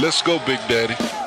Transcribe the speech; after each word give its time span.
Let's 0.00 0.22
go, 0.22 0.38
Big 0.46 0.58
Daddy. 0.68 1.21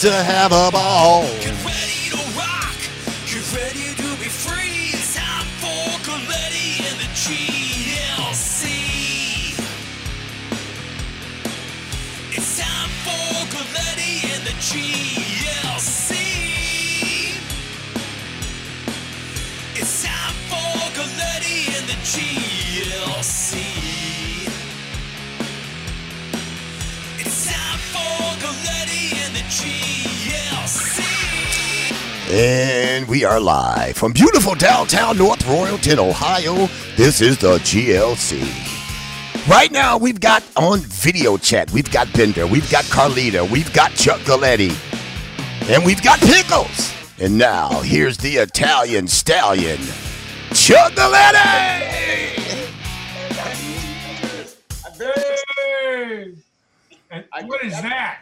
To 0.00 0.10
have 0.10 0.50
a 0.50 0.70
ball. 0.70 0.89
From 34.00 34.12
beautiful 34.14 34.54
downtown 34.54 35.18
North 35.18 35.40
Royalton, 35.40 35.98
Ohio. 35.98 36.70
This 36.96 37.20
is 37.20 37.36
the 37.36 37.58
GLC. 37.58 38.40
Right 39.46 39.70
now, 39.70 39.98
we've 39.98 40.18
got 40.18 40.42
on 40.56 40.78
video 40.78 41.36
chat, 41.36 41.70
we've 41.70 41.92
got 41.92 42.10
Bender, 42.14 42.46
we've 42.46 42.70
got 42.70 42.84
Carlita, 42.84 43.46
we've 43.50 43.70
got 43.74 43.92
Chuck 43.92 44.18
Galletti, 44.20 44.70
and 45.68 45.84
we've 45.84 46.02
got 46.02 46.18
Pickles. 46.20 46.94
And 47.18 47.36
now, 47.36 47.82
here's 47.82 48.16
the 48.16 48.36
Italian 48.36 49.06
stallion, 49.06 49.78
Chuck 50.54 50.92
Galletti! 50.92 51.36
Hey! 51.36 52.70
What 57.44 57.62
is 57.62 57.82
that? 57.82 58.20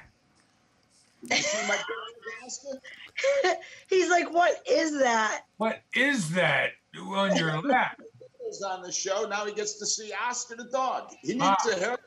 He's 3.89 4.11
like, 4.11 4.33
what 4.33 4.61
is 4.69 4.99
that? 4.99 5.45
What 5.59 5.81
is 5.95 6.31
that 6.31 6.71
on 6.99 7.37
your 7.37 7.61
lap? 7.63 8.01
Is 8.49 8.63
on 8.63 8.83
the 8.83 8.91
show. 8.91 9.27
Now 9.29 9.45
he 9.45 9.53
gets 9.53 9.75
to 9.75 9.87
see 9.87 10.11
Oscar 10.27 10.57
the 10.57 10.65
dog. 10.65 11.13
He 11.23 11.35
needs 11.35 11.43
Ah. 11.45 11.71
a 11.71 11.79
hair. 11.79 11.99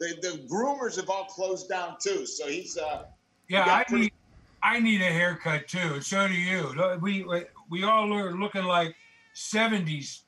The, 0.00 0.14
the 0.22 0.46
groomers 0.50 0.96
have 0.96 1.10
all 1.10 1.24
closed 1.24 1.68
down 1.68 1.96
too, 2.00 2.24
so 2.26 2.46
he's 2.46 2.78
uh. 2.78 3.04
Yeah, 3.48 3.66
got 3.66 3.80
I 3.80 3.84
pretty- 3.84 4.02
need 4.04 4.12
I 4.62 4.80
need 4.80 5.00
a 5.02 5.12
haircut 5.12 5.68
too. 5.68 6.00
So 6.00 6.26
do 6.26 6.34
you. 6.34 6.74
We 7.02 7.24
we- 7.68 7.82
all 7.84 8.12
are 8.14 8.32
looking 8.32 8.64
like 8.64 8.94
seventies 9.34 10.22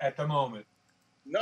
at 0.00 0.16
the 0.16 0.26
moment. 0.26 0.66
No, 1.30 1.40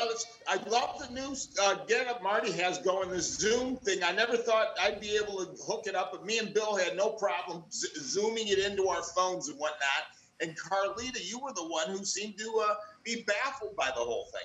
I 0.49 0.57
love 0.69 0.99
the 0.99 1.15
new 1.15 1.35
uh, 1.63 1.85
get 1.87 2.09
up 2.09 2.23
Marty 2.23 2.51
has 2.53 2.79
going. 2.79 3.09
This 3.09 3.39
Zoom 3.39 3.77
thing. 3.77 4.03
I 4.03 4.13
never 4.13 4.37
thought 4.37 4.69
I'd 4.83 5.01
be 5.01 5.17
able 5.17 5.45
to 5.45 5.63
hook 5.63 5.85
it 5.87 5.95
up, 5.95 6.11
but 6.13 6.27
me 6.27 6.39
and 6.39 6.53
Bill 6.53 6.75
had 6.77 6.97
no 6.97 7.11
problem 7.11 7.63
z- 7.71 7.89
zooming 8.01 8.49
it 8.49 8.59
into 8.59 8.89
our 8.89 9.03
phones 9.03 9.49
and 9.49 9.57
whatnot. 9.59 10.03
And 10.41 10.57
Carlita, 10.59 11.25
you 11.25 11.39
were 11.39 11.53
the 11.53 11.67
one 11.67 11.89
who 11.89 12.05
seemed 12.05 12.39
to 12.39 12.65
uh, 12.69 12.75
be 13.05 13.25
baffled 13.27 13.77
by 13.77 13.87
the 13.87 14.03
whole 14.03 14.29
thing. 14.33 14.43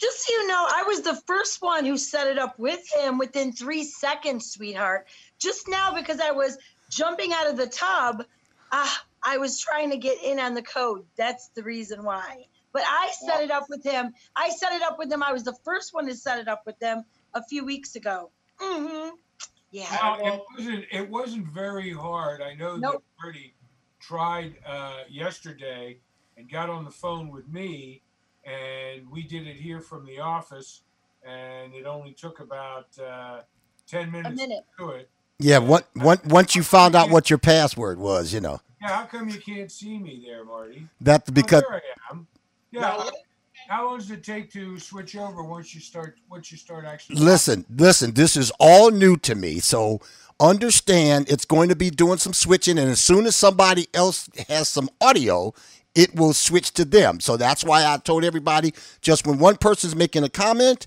Just 0.00 0.26
so 0.26 0.32
you 0.32 0.46
know, 0.46 0.66
I 0.68 0.84
was 0.86 1.02
the 1.02 1.20
first 1.26 1.60
one 1.60 1.84
who 1.84 1.96
set 1.96 2.28
it 2.28 2.38
up 2.38 2.58
with 2.58 2.80
him 2.92 3.18
within 3.18 3.52
three 3.52 3.84
seconds, 3.84 4.50
sweetheart. 4.50 5.06
Just 5.38 5.68
now, 5.68 5.92
because 5.92 6.20
I 6.20 6.30
was 6.30 6.56
jumping 6.88 7.32
out 7.32 7.50
of 7.50 7.56
the 7.56 7.66
tub, 7.66 8.24
ah, 8.70 9.04
I 9.24 9.38
was 9.38 9.60
trying 9.60 9.90
to 9.90 9.96
get 9.96 10.22
in 10.22 10.38
on 10.38 10.54
the 10.54 10.62
code. 10.62 11.04
That's 11.16 11.48
the 11.48 11.64
reason 11.64 12.04
why. 12.04 12.46
But 12.72 12.82
I 12.86 13.10
set 13.26 13.42
it 13.42 13.50
up 13.50 13.66
with 13.68 13.82
him. 13.82 14.12
I 14.36 14.50
set 14.50 14.72
it 14.72 14.82
up 14.82 14.98
with 14.98 15.10
him. 15.10 15.22
I 15.22 15.32
was 15.32 15.42
the 15.42 15.56
first 15.64 15.92
one 15.92 16.06
to 16.06 16.14
set 16.14 16.38
it 16.38 16.48
up 16.48 16.62
with 16.64 16.78
them 16.78 17.04
a 17.34 17.42
few 17.42 17.64
weeks 17.64 17.96
ago. 17.96 18.30
Mm-hmm. 18.60 19.16
Yeah. 19.70 20.16
Well, 20.20 20.34
it 20.34 20.42
wasn't 20.56 20.84
it 20.92 21.10
wasn't 21.10 21.46
very 21.48 21.92
hard. 21.92 22.40
I 22.40 22.54
know 22.54 22.74
that 22.74 22.80
Nope. 22.80 23.04
Marty 23.98 24.06
tried 24.06 24.54
uh, 24.66 25.04
yesterday 25.08 25.98
and 26.36 26.50
got 26.50 26.70
on 26.70 26.84
the 26.84 26.90
phone 26.90 27.30
with 27.30 27.48
me, 27.48 28.02
and 28.44 29.08
we 29.10 29.22
did 29.22 29.46
it 29.46 29.56
here 29.56 29.80
from 29.80 30.06
the 30.06 30.18
office, 30.20 30.82
and 31.26 31.74
it 31.74 31.86
only 31.86 32.12
took 32.12 32.40
about 32.40 32.86
uh, 32.98 33.40
ten 33.86 34.10
minutes 34.10 34.36
minute. 34.36 34.64
to 34.78 34.84
do 34.84 34.90
it. 34.90 35.10
Yeah, 35.40 35.58
what, 35.58 35.88
one, 35.94 36.18
once 36.24 36.56
you 36.56 36.64
found 36.64 36.96
out 36.96 37.10
what 37.10 37.30
your 37.30 37.38
password 37.38 37.98
was, 37.98 38.32
you 38.34 38.40
know, 38.40 38.60
Yeah, 38.82 38.88
how 38.88 39.04
come 39.04 39.28
you 39.28 39.40
can't 39.40 39.70
see 39.70 39.96
me 39.98 40.24
there, 40.26 40.44
Marty? 40.44 40.88
that's 41.00 41.30
Oh, 41.30 41.32
because 41.32 41.62
there 41.62 41.76
I 41.76 42.12
am. 42.12 42.26
Yeah. 42.72 43.04
How 43.68 43.84
long 43.84 43.98
does 43.98 44.10
it 44.10 44.24
take 44.24 44.50
to 44.52 44.78
switch 44.78 45.14
over 45.14 45.42
once 45.42 45.74
you 45.74 45.80
start 45.82 46.18
once 46.30 46.50
you 46.50 46.56
start 46.56 46.86
actually? 46.86 47.16
Listen, 47.16 47.66
listen, 47.68 48.14
this 48.14 48.34
is 48.34 48.50
all 48.58 48.90
new 48.90 49.18
to 49.18 49.34
me. 49.34 49.58
So 49.58 50.00
understand 50.40 51.28
it's 51.28 51.44
going 51.44 51.68
to 51.68 51.76
be 51.76 51.90
doing 51.90 52.16
some 52.16 52.32
switching. 52.32 52.78
And 52.78 52.88
as 52.88 52.98
soon 52.98 53.26
as 53.26 53.36
somebody 53.36 53.86
else 53.92 54.30
has 54.48 54.70
some 54.70 54.88
audio, 55.02 55.52
it 55.94 56.14
will 56.14 56.32
switch 56.32 56.72
to 56.74 56.86
them. 56.86 57.20
So 57.20 57.36
that's 57.36 57.62
why 57.62 57.84
I 57.84 57.98
told 57.98 58.24
everybody 58.24 58.72
just 59.02 59.26
when 59.26 59.38
one 59.38 59.58
person's 59.58 59.94
making 59.94 60.24
a 60.24 60.30
comment, 60.30 60.86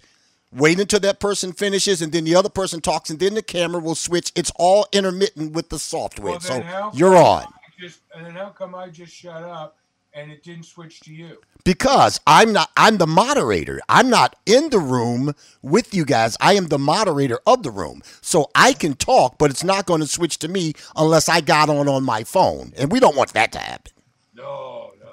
wait 0.51 0.79
until 0.79 1.01
that 1.01 1.19
person 1.19 1.53
finishes 1.53 2.01
and 2.01 2.11
then 2.11 2.23
the 2.23 2.33
other 2.35 2.49
person 2.49 2.81
talks 2.81 3.11
and 3.11 3.19
then 3.19 3.35
the 3.35 3.43
camera 3.43 3.79
will 3.79 3.93
switch. 3.93 4.31
It's 4.35 4.51
all 4.55 4.87
intermittent 4.91 5.53
with 5.53 5.69
the 5.69 5.77
software. 5.77 6.31
Well, 6.31 6.39
so 6.39 6.91
you're 6.95 7.15
on. 7.15 7.43
I 7.43 7.47
Just 7.79 8.01
and 8.15 8.25
then 8.25 8.33
how 8.33 8.49
come 8.49 8.73
I 8.73 8.89
just 8.89 9.13
shut 9.13 9.43
up 9.43 9.77
and 10.13 10.31
it 10.31 10.43
didn't 10.43 10.65
switch 10.65 10.99
to 11.01 11.13
you? 11.13 11.37
Because 11.63 12.19
I'm 12.27 12.53
not 12.53 12.69
I'm 12.75 12.97
the 12.97 13.07
moderator. 13.07 13.81
I'm 13.89 14.09
not 14.09 14.35
in 14.45 14.69
the 14.69 14.79
room 14.79 15.33
with 15.61 15.93
you 15.93 16.05
guys. 16.05 16.37
I 16.41 16.53
am 16.53 16.67
the 16.67 16.79
moderator 16.79 17.39
of 17.45 17.63
the 17.63 17.71
room. 17.71 18.01
So 18.21 18.49
I 18.55 18.73
can 18.73 18.95
talk, 18.95 19.37
but 19.37 19.51
it's 19.51 19.63
not 19.63 19.85
going 19.85 20.01
to 20.01 20.07
switch 20.07 20.39
to 20.39 20.47
me 20.47 20.73
unless 20.95 21.29
I 21.29 21.41
got 21.41 21.69
on 21.69 21.87
on 21.87 22.03
my 22.03 22.23
phone. 22.23 22.73
And 22.77 22.91
we 22.91 22.99
don't 22.99 23.15
want 23.15 23.33
that 23.33 23.51
to 23.53 23.59
happen. 23.59 23.93
No, 24.35 24.91
no, 25.01 25.11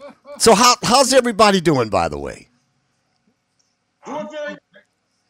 no. 0.00 0.14
So 0.38 0.54
how 0.54 0.76
how's 0.82 1.12
everybody 1.12 1.60
doing 1.60 1.88
by 1.88 2.08
the 2.08 2.18
way? 2.18 2.48
doing 4.06 4.28
very 4.30 4.56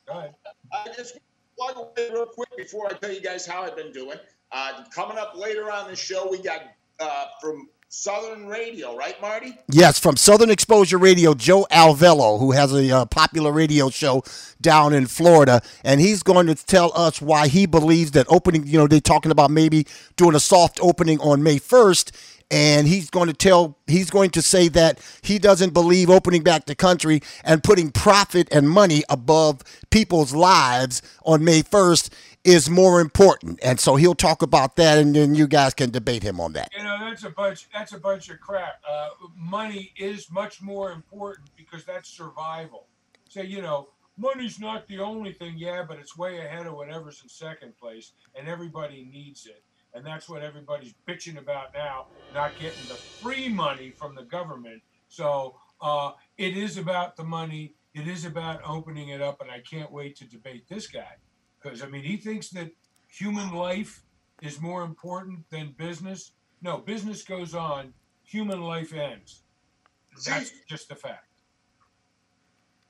Go. 0.06 0.34
I 0.72 0.88
just 0.96 1.18
plug 1.58 1.76
away 1.76 2.10
real 2.12 2.26
quick 2.26 2.48
before 2.56 2.86
I 2.86 2.94
tell 2.94 3.12
you 3.12 3.20
guys 3.20 3.46
how 3.46 3.62
I've 3.62 3.76
been 3.76 3.92
doing. 3.92 4.18
Uh, 4.52 4.84
coming 4.94 5.18
up 5.18 5.36
later 5.36 5.70
on 5.70 5.88
the 5.88 5.96
show, 5.96 6.28
we 6.28 6.38
got 6.38 6.62
uh, 6.98 7.26
from 7.40 7.68
Southern 7.92 8.46
Radio, 8.46 8.96
right, 8.96 9.20
Marty? 9.20 9.52
Yes, 9.68 9.98
from 9.98 10.16
Southern 10.16 10.48
Exposure 10.48 10.96
Radio, 10.96 11.34
Joe 11.34 11.66
Alvello, 11.72 12.38
who 12.38 12.52
has 12.52 12.72
a 12.72 12.88
uh, 12.98 13.04
popular 13.04 13.50
radio 13.50 13.90
show 13.90 14.22
down 14.60 14.94
in 14.94 15.06
Florida, 15.06 15.60
and 15.82 16.00
he's 16.00 16.22
going 16.22 16.46
to 16.46 16.54
tell 16.54 16.92
us 16.94 17.20
why 17.20 17.48
he 17.48 17.66
believes 17.66 18.12
that 18.12 18.26
opening, 18.28 18.64
you 18.64 18.78
know, 18.78 18.86
they're 18.86 19.00
talking 19.00 19.32
about 19.32 19.50
maybe 19.50 19.88
doing 20.14 20.36
a 20.36 20.40
soft 20.40 20.78
opening 20.80 21.18
on 21.18 21.42
May 21.42 21.56
1st, 21.58 22.12
and 22.48 22.86
he's 22.86 23.10
going 23.10 23.26
to 23.26 23.34
tell, 23.34 23.76
he's 23.88 24.08
going 24.08 24.30
to 24.30 24.42
say 24.42 24.68
that 24.68 25.00
he 25.22 25.40
doesn't 25.40 25.74
believe 25.74 26.10
opening 26.10 26.44
back 26.44 26.66
the 26.66 26.76
country 26.76 27.20
and 27.42 27.64
putting 27.64 27.90
profit 27.90 28.46
and 28.52 28.70
money 28.70 29.02
above 29.08 29.62
people's 29.90 30.32
lives 30.32 31.02
on 31.24 31.42
May 31.42 31.62
1st 31.64 32.10
is 32.44 32.70
more 32.70 33.00
important. 33.00 33.58
And 33.62 33.78
so 33.78 33.96
he'll 33.96 34.14
talk 34.14 34.42
about 34.42 34.76
that, 34.76 34.98
and 34.98 35.14
then 35.14 35.34
you 35.34 35.46
guys 35.46 35.74
can 35.74 35.90
debate 35.90 36.22
him 36.22 36.40
on 36.40 36.52
that. 36.54 36.70
You 36.76 36.84
know 36.84 36.96
that's 37.00 37.24
a 37.24 37.30
bunch. 37.30 37.68
That's 37.72 37.92
a 37.92 37.98
bunch 37.98 38.30
of 38.30 38.40
crap. 38.40 38.80
Uh, 38.88 39.08
money 39.36 39.92
is 39.96 40.30
much 40.30 40.62
more 40.62 40.92
important 40.92 41.50
because 41.56 41.84
that's 41.84 42.08
survival. 42.08 42.86
So 43.28 43.42
you 43.42 43.60
know 43.60 43.88
money's 44.16 44.58
not 44.58 44.86
the 44.88 45.00
only 45.00 45.32
thing. 45.32 45.54
Yeah, 45.56 45.84
but 45.86 45.98
it's 45.98 46.16
way 46.16 46.38
ahead 46.38 46.66
of 46.66 46.74
whatever's 46.74 47.20
in 47.22 47.28
second 47.28 47.76
place, 47.76 48.12
and 48.34 48.48
everybody 48.48 49.08
needs 49.12 49.46
it. 49.46 49.62
And 49.92 50.06
that's 50.06 50.28
what 50.28 50.42
everybody's 50.42 50.94
bitching 51.08 51.36
about 51.36 51.74
now, 51.74 52.06
not 52.32 52.52
getting 52.60 52.86
the 52.86 52.94
free 52.94 53.48
money 53.48 53.90
from 53.90 54.14
the 54.14 54.22
government. 54.22 54.82
So 55.08 55.56
uh, 55.80 56.12
it 56.38 56.56
is 56.56 56.76
about 56.76 57.16
the 57.16 57.24
money. 57.24 57.74
It 57.92 58.06
is 58.06 58.24
about 58.24 58.60
opening 58.64 59.08
it 59.08 59.20
up, 59.20 59.40
and 59.40 59.50
I 59.50 59.58
can't 59.58 59.90
wait 59.90 60.14
to 60.18 60.24
debate 60.24 60.68
this 60.68 60.86
guy 60.86 61.16
because 61.60 61.82
I 61.82 61.86
mean 61.86 62.02
he 62.02 62.16
thinks 62.16 62.50
that 62.50 62.70
human 63.08 63.52
life 63.52 64.02
is 64.42 64.60
more 64.60 64.82
important 64.82 65.48
than 65.50 65.74
business. 65.76 66.32
No, 66.62 66.78
business 66.78 67.22
goes 67.22 67.54
on, 67.54 67.92
human 68.24 68.60
life 68.60 68.92
ends. 68.92 69.42
That's 70.26 70.52
just 70.68 70.90
a 70.90 70.94
fact. 70.94 71.26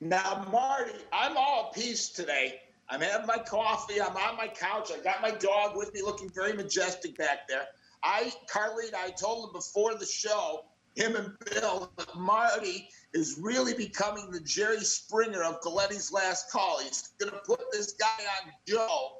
Now, 0.01 0.47
Marty, 0.51 0.93
I'm 1.13 1.37
all 1.37 1.73
peace 1.75 2.09
today. 2.09 2.61
I'm 2.89 3.01
having 3.01 3.27
my 3.27 3.39
coffee. 3.39 4.01
I'm 4.01 4.17
on 4.17 4.37
my 4.37 4.49
couch. 4.49 4.91
I 4.93 5.03
got 5.03 5.21
my 5.21 5.31
dog 5.31 5.77
with 5.77 5.93
me, 5.93 6.03
looking 6.03 6.31
very 6.31 6.55
majestic 6.55 7.17
back 7.19 7.47
there. 7.49 7.67
I, 8.03 8.33
Carlene, 8.51 8.95
I 8.95 9.11
told 9.11 9.49
him 9.49 9.53
before 9.53 9.95
the 9.95 10.07
show, 10.07 10.65
him 10.97 11.17
and 11.17 11.33
Bill, 11.51 11.93
that 11.97 12.15
Marty 12.17 12.89
is 13.15 13.39
really 13.41 13.75
becoming 13.75 14.31
the 14.31 14.41
Jerry 14.41 14.81
Springer 14.81 15.43
of 15.43 15.61
Galletti's 15.63 16.13
last 16.13 16.51
call. 16.51 16.81
He's 16.81 17.11
going 17.19 17.33
to 17.33 17.39
put 17.39 17.61
this 17.73 17.93
guy 17.93 18.07
on 18.07 18.53
Joe, 18.67 19.19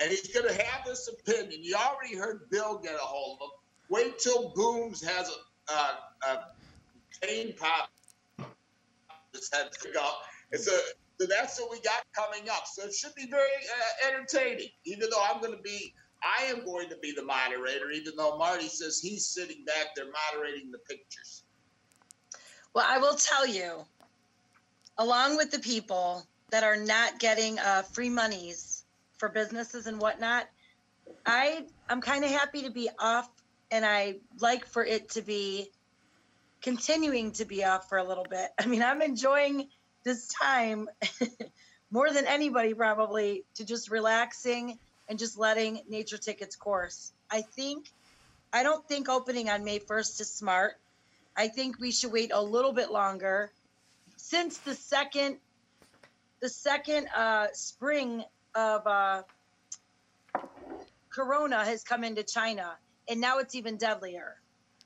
and 0.00 0.10
he's 0.10 0.28
going 0.28 0.48
to 0.48 0.62
have 0.62 0.84
this 0.84 1.08
opinion. 1.08 1.60
You 1.62 1.76
already 1.76 2.16
heard 2.16 2.50
Bill 2.50 2.78
get 2.78 2.94
a 2.94 2.98
hold 2.98 3.38
of 3.40 3.46
him. 3.46 3.50
Wait 3.88 4.18
till 4.18 4.52
Booms 4.54 5.02
has 5.02 5.30
a, 5.68 5.72
a, 5.72 6.44
a 7.28 7.52
pop 7.52 7.90
his 9.32 9.50
head 9.52 9.70
to 9.80 9.88
go. 9.92 10.08
It's 10.50 10.66
a 10.66 10.78
so 11.22 11.28
that's 11.28 11.60
what 11.60 11.70
we 11.70 11.80
got 11.82 12.02
coming 12.14 12.48
up. 12.50 12.66
So 12.66 12.84
it 12.84 12.92
should 12.92 13.14
be 13.14 13.26
very 13.30 13.46
uh, 13.46 14.08
entertaining. 14.08 14.68
Even 14.84 15.08
though 15.08 15.22
I'm 15.22 15.40
going 15.40 15.56
to 15.56 15.62
be, 15.62 15.94
I 16.22 16.44
am 16.44 16.64
going 16.64 16.88
to 16.88 16.96
be 16.96 17.12
the 17.12 17.24
moderator. 17.24 17.90
Even 17.90 18.14
though 18.16 18.38
Marty 18.38 18.68
says 18.68 19.00
he's 19.00 19.26
sitting 19.26 19.64
back 19.64 19.94
there 19.96 20.06
moderating 20.32 20.70
the 20.70 20.78
pictures. 20.78 21.44
Well, 22.74 22.86
I 22.88 22.98
will 22.98 23.14
tell 23.14 23.46
you, 23.46 23.84
along 24.98 25.36
with 25.36 25.50
the 25.50 25.58
people 25.58 26.26
that 26.50 26.64
are 26.64 26.76
not 26.76 27.18
getting 27.18 27.58
uh, 27.58 27.82
free 27.82 28.08
monies 28.08 28.84
for 29.18 29.28
businesses 29.28 29.86
and 29.86 30.00
whatnot, 30.00 30.48
I 31.26 31.64
I'm 31.88 32.00
kind 32.00 32.24
of 32.24 32.30
happy 32.30 32.62
to 32.62 32.70
be 32.70 32.88
off, 32.98 33.28
and 33.70 33.84
I 33.84 34.16
like 34.40 34.66
for 34.66 34.84
it 34.84 35.10
to 35.10 35.22
be 35.22 35.70
continuing 36.62 37.32
to 37.32 37.44
be 37.44 37.64
off 37.64 37.88
for 37.88 37.98
a 37.98 38.04
little 38.04 38.26
bit. 38.28 38.50
I 38.58 38.66
mean, 38.66 38.82
I'm 38.82 39.02
enjoying 39.02 39.68
this 40.04 40.28
time 40.28 40.88
more 41.90 42.10
than 42.10 42.26
anybody 42.26 42.74
probably 42.74 43.44
to 43.56 43.64
just 43.64 43.90
relaxing 43.90 44.78
and 45.12 45.18
just 45.18 45.38
letting 45.38 45.82
nature 45.90 46.16
take 46.16 46.40
its 46.40 46.56
course. 46.56 47.12
I 47.30 47.42
think 47.42 47.92
I 48.50 48.62
don't 48.62 48.82
think 48.88 49.10
opening 49.10 49.50
on 49.50 49.62
May 49.62 49.78
1st 49.78 50.22
is 50.22 50.32
smart. 50.32 50.76
I 51.36 51.48
think 51.48 51.78
we 51.78 51.92
should 51.92 52.12
wait 52.12 52.30
a 52.32 52.40
little 52.40 52.72
bit 52.72 52.90
longer 52.90 53.52
since 54.16 54.56
the 54.56 54.74
second 54.74 55.36
the 56.40 56.48
second 56.48 57.08
uh, 57.14 57.48
spring 57.52 58.24
of 58.54 58.86
uh, 58.86 59.22
corona 61.10 61.62
has 61.62 61.84
come 61.84 62.04
into 62.04 62.22
China 62.22 62.72
and 63.06 63.20
now 63.20 63.38
it's 63.38 63.54
even 63.54 63.76
deadlier. 63.76 64.36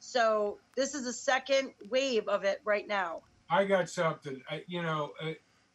So 0.01 0.59
this 0.75 0.97
is 0.97 1.05
the 1.05 1.13
second 1.13 1.71
wave 1.89 2.27
of 2.27 2.43
it 2.43 2.61
right 2.65 2.89
now. 2.89 3.23
I 3.49 3.65
got 3.65 3.89
something. 3.89 4.43
I, 4.51 4.65
you 4.67 4.83
know, 4.83 5.13
uh, 5.23 5.35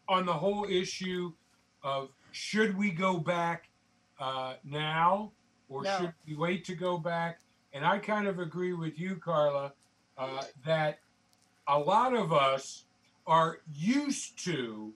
on 0.09 0.25
the 0.25 0.33
whole 0.33 0.65
issue 0.65 1.31
of 1.85 2.09
should 2.33 2.77
we 2.77 2.91
go 2.91 3.17
back 3.17 3.70
uh, 4.21 4.53
now 4.63 5.31
or 5.67 5.83
No. 5.83 5.97
should 5.97 6.13
we 6.27 6.35
wait 6.35 6.63
to 6.65 6.75
go 6.75 6.97
back? 6.97 7.39
And 7.73 7.85
I 7.85 7.97
kind 7.97 8.27
of 8.27 8.39
agree 8.39 8.73
with 8.73 8.99
you, 8.99 9.15
Carla, 9.15 9.73
uh, 10.17 10.43
that 10.65 10.99
a 11.67 11.79
lot 11.79 12.13
of 12.13 12.31
us 12.31 12.85
are 13.25 13.59
used 13.73 14.37
to 14.45 14.93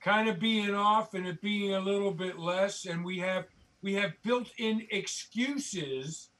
kind 0.00 0.28
of 0.28 0.38
being 0.38 0.74
off 0.74 1.14
and 1.14 1.26
it 1.26 1.40
being 1.40 1.74
a 1.74 1.80
little 1.80 2.12
bit 2.12 2.38
less, 2.38 2.86
and 2.86 3.04
we 3.04 3.18
have 3.18 3.46
we 3.82 3.94
have 3.94 4.12
built-in 4.22 4.86
excuses 4.90 6.30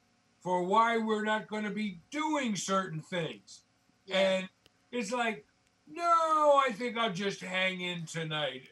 for 0.40 0.62
why 0.64 0.98
we're 0.98 1.24
not 1.24 1.46
going 1.46 1.62
to 1.64 1.70
be 1.70 2.00
doing 2.10 2.56
certain 2.56 3.00
things. 3.00 3.62
And 4.10 4.48
it's 4.90 5.12
like, 5.12 5.44
no, 5.86 6.60
I 6.66 6.72
think 6.72 6.96
I'll 6.96 7.12
just 7.12 7.40
hang 7.40 7.80
in 7.80 8.06
tonight. 8.06 8.62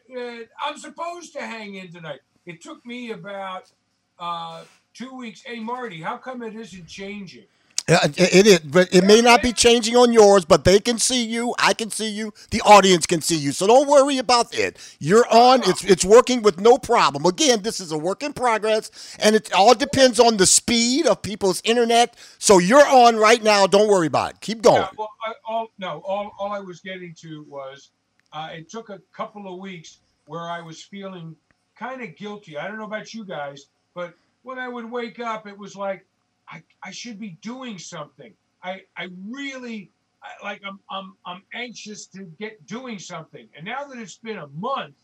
I'm 0.65 0.77
supposed 0.77 1.31
to 1.33 1.41
hang 1.41 1.75
in 1.75 1.91
tonight. 1.91 2.19
It 2.47 2.61
took 2.61 2.85
me 2.85 3.11
about 3.11 3.71
uh, 4.19 4.63
two 4.93 5.13
weeks. 5.15 5.43
Hey, 5.45 5.59
Marty, 5.59 6.01
how 6.01 6.17
come 6.17 6.41
it 6.43 6.55
isn't 6.55 6.87
changing? 6.87 7.45
Uh, 7.89 7.99
It 8.17 8.35
it 8.35 8.47
is, 8.47 8.59
but 8.59 8.93
it 8.93 9.03
may 9.05 9.21
not 9.21 9.41
be 9.41 9.53
changing 9.53 9.95
on 9.95 10.11
yours, 10.13 10.45
but 10.45 10.65
they 10.65 10.79
can 10.79 10.97
see 10.97 11.23
you. 11.25 11.55
I 11.59 11.73
can 11.73 11.89
see 11.91 12.09
you. 12.09 12.33
The 12.51 12.61
audience 12.61 13.05
can 13.05 13.21
see 13.21 13.37
you. 13.37 13.53
So 13.53 13.67
don't 13.67 13.87
worry 13.87 14.17
about 14.17 14.53
it. 14.53 14.77
You're 14.99 15.27
on. 15.29 15.61
It's 15.69 15.83
it's 15.85 16.05
working 16.05 16.41
with 16.41 16.59
no 16.59 16.77
problem. 16.77 17.25
Again, 17.25 17.61
this 17.63 17.79
is 17.79 17.91
a 17.93 17.97
work 17.97 18.23
in 18.23 18.33
progress, 18.33 18.91
and 19.19 19.35
it 19.37 19.53
all 19.53 19.73
depends 19.75 20.19
on 20.19 20.37
the 20.37 20.45
speed 20.45 21.05
of 21.07 21.21
people's 21.21 21.61
internet. 21.63 22.15
So 22.39 22.59
you're 22.59 22.87
on 22.87 23.15
right 23.17 23.43
now. 23.43 23.67
Don't 23.67 23.89
worry 23.89 24.07
about 24.07 24.31
it. 24.31 24.41
Keep 24.41 24.63
going. 24.63 24.81
Yeah, 24.81 24.89
well, 24.97 25.11
I, 25.25 25.33
all 25.47 25.67
no, 25.79 26.01
all, 26.05 26.33
all 26.39 26.51
I 26.51 26.59
was 26.59 26.81
getting 26.81 27.13
to 27.21 27.45
was 27.47 27.91
uh, 28.33 28.49
it 28.51 28.69
took 28.69 28.89
a 28.89 28.99
couple 29.13 29.47
of 29.53 29.59
weeks 29.59 29.99
where 30.25 30.49
I 30.49 30.61
was 30.61 30.83
feeling 30.83 31.37
kind 31.77 32.01
of 32.01 32.15
guilty. 32.15 32.57
I 32.57 32.67
don't 32.67 32.77
know 32.77 32.85
about 32.85 33.13
you 33.13 33.25
guys, 33.25 33.67
but 33.93 34.13
when 34.43 34.59
I 34.59 34.67
would 34.67 34.89
wake 34.89 35.19
up, 35.19 35.47
it 35.47 35.57
was 35.57 35.75
like 35.75 36.05
I, 36.49 36.63
I 36.83 36.91
should 36.91 37.19
be 37.19 37.37
doing 37.41 37.77
something. 37.77 38.33
I 38.63 38.81
I 38.95 39.09
really 39.27 39.91
I, 40.23 40.43
like 40.43 40.61
I'm 40.65 40.79
I'm 40.89 41.15
I'm 41.25 41.43
anxious 41.53 42.07
to 42.07 42.23
get 42.39 42.65
doing 42.65 42.99
something. 42.99 43.47
And 43.55 43.65
now 43.65 43.85
that 43.85 43.97
it's 43.97 44.17
been 44.17 44.37
a 44.37 44.47
month, 44.47 44.95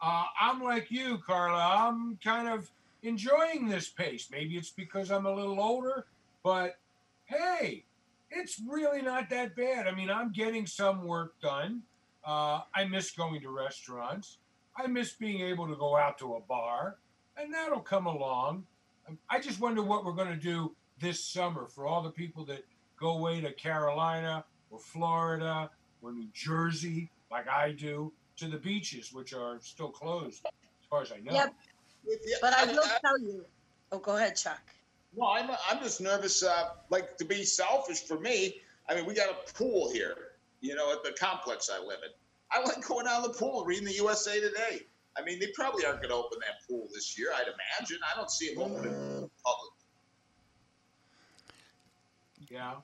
uh, 0.00 0.24
I'm 0.40 0.62
like 0.62 0.90
you, 0.90 1.18
Carla. 1.18 1.88
I'm 1.88 2.18
kind 2.22 2.48
of 2.48 2.70
enjoying 3.02 3.68
this 3.68 3.88
pace. 3.88 4.28
Maybe 4.30 4.56
it's 4.56 4.70
because 4.70 5.10
I'm 5.10 5.26
a 5.26 5.32
little 5.32 5.60
older, 5.60 6.06
but 6.42 6.78
hey, 7.24 7.84
it's 8.30 8.60
really 8.68 9.02
not 9.02 9.28
that 9.30 9.54
bad. 9.56 9.86
I 9.86 9.92
mean, 9.92 10.10
I'm 10.10 10.32
getting 10.32 10.66
some 10.66 11.04
work 11.04 11.34
done. 11.40 11.82
Uh, 12.24 12.60
I 12.74 12.84
miss 12.84 13.10
going 13.10 13.40
to 13.40 13.50
restaurants. 13.50 14.38
I 14.76 14.86
miss 14.86 15.12
being 15.12 15.40
able 15.42 15.68
to 15.68 15.76
go 15.76 15.96
out 15.96 16.18
to 16.18 16.34
a 16.34 16.40
bar, 16.40 16.96
and 17.36 17.52
that'll 17.52 17.80
come 17.80 18.06
along. 18.06 18.64
Um, 19.08 19.18
I 19.28 19.40
just 19.40 19.60
wonder 19.60 19.82
what 19.82 20.04
we're 20.04 20.12
going 20.12 20.28
to 20.28 20.36
do 20.36 20.74
this 21.00 21.24
summer 21.24 21.66
for 21.66 21.86
all 21.86 22.02
the 22.02 22.10
people 22.10 22.44
that 22.46 22.64
go 22.98 23.18
away 23.18 23.40
to 23.40 23.52
Carolina 23.52 24.44
or 24.70 24.78
Florida 24.78 25.70
or 26.00 26.12
New 26.12 26.28
Jersey, 26.32 27.10
like 27.30 27.48
I 27.48 27.72
do, 27.72 28.12
to 28.36 28.48
the 28.48 28.58
beaches, 28.58 29.12
which 29.12 29.34
are 29.34 29.58
still 29.60 29.90
closed, 29.90 30.44
as 30.46 30.86
far 30.88 31.02
as 31.02 31.12
I 31.12 31.18
know. 31.18 31.32
Yep. 31.32 31.54
But 32.40 32.54
I 32.54 32.64
will 32.66 32.82
tell 33.04 33.18
you. 33.20 33.44
Oh, 33.92 33.98
go 33.98 34.16
ahead, 34.16 34.36
Chuck. 34.36 34.62
No, 35.16 35.28
I'm, 35.28 35.50
I'm 35.68 35.78
just 35.82 36.00
nervous, 36.00 36.42
uh, 36.42 36.70
like 36.88 37.18
to 37.18 37.24
be 37.24 37.44
selfish 37.44 38.02
for 38.04 38.18
me. 38.18 38.60
I 38.88 38.94
mean, 38.94 39.04
we 39.04 39.14
got 39.14 39.28
a 39.28 39.52
pool 39.52 39.92
here, 39.92 40.16
you 40.60 40.74
know, 40.74 40.90
at 40.92 41.04
the 41.04 41.12
complex 41.12 41.70
I 41.70 41.78
live 41.78 41.98
in. 42.02 42.10
I 42.52 42.62
like 42.62 42.86
going 42.86 43.06
down 43.06 43.24
in 43.24 43.30
the 43.30 43.36
pool, 43.36 43.64
reading 43.64 43.86
the 43.86 43.94
USA 43.94 44.40
Today. 44.40 44.80
I 45.16 45.22
mean, 45.22 45.38
they 45.40 45.48
probably 45.54 45.84
aren't 45.84 46.00
going 46.00 46.10
to 46.10 46.16
open 46.16 46.38
that 46.40 46.66
pool 46.68 46.88
this 46.94 47.18
year, 47.18 47.28
I'd 47.34 47.42
imagine. 47.42 47.98
I 48.02 48.16
don't 48.16 48.30
see 48.30 48.54
them 48.54 48.62
opening 48.62 48.92
it 48.92 48.96
to 48.96 49.20
the 49.20 49.30
public. 49.44 49.72
Yeah. 52.50 52.74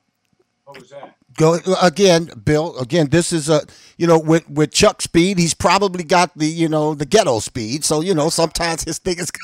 What 0.65 0.79
was 0.81 0.89
that? 0.91 1.15
Go 1.35 1.57
again, 1.81 2.29
Bill. 2.43 2.77
Again, 2.77 3.09
this 3.09 3.33
is 3.33 3.49
a 3.49 3.61
you 3.97 4.05
know 4.05 4.19
with 4.19 4.47
with 4.47 4.71
Chuck 4.71 5.01
Speed, 5.01 5.39
he's 5.39 5.55
probably 5.55 6.03
got 6.03 6.37
the 6.37 6.45
you 6.45 6.69
know 6.69 6.93
the 6.93 7.07
ghetto 7.07 7.39
speed. 7.39 7.83
So 7.83 8.01
you 8.01 8.13
know 8.13 8.29
sometimes 8.29 8.83
his 8.83 8.99
thing 8.99 9.17
is. 9.19 9.31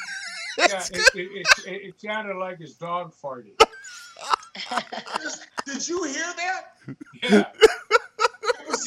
Yeah, 0.57 0.85
it, 0.89 0.93
it, 0.93 1.09
it, 1.15 1.47
it, 1.67 1.81
it 1.87 2.01
sounded 2.01 2.37
like 2.37 2.59
his 2.59 2.75
dog 2.75 3.13
farted. 3.13 3.59
Did 5.65 5.85
you 5.85 6.01
hear 6.05 6.33
that? 6.37 6.95
Yeah. 7.21 7.43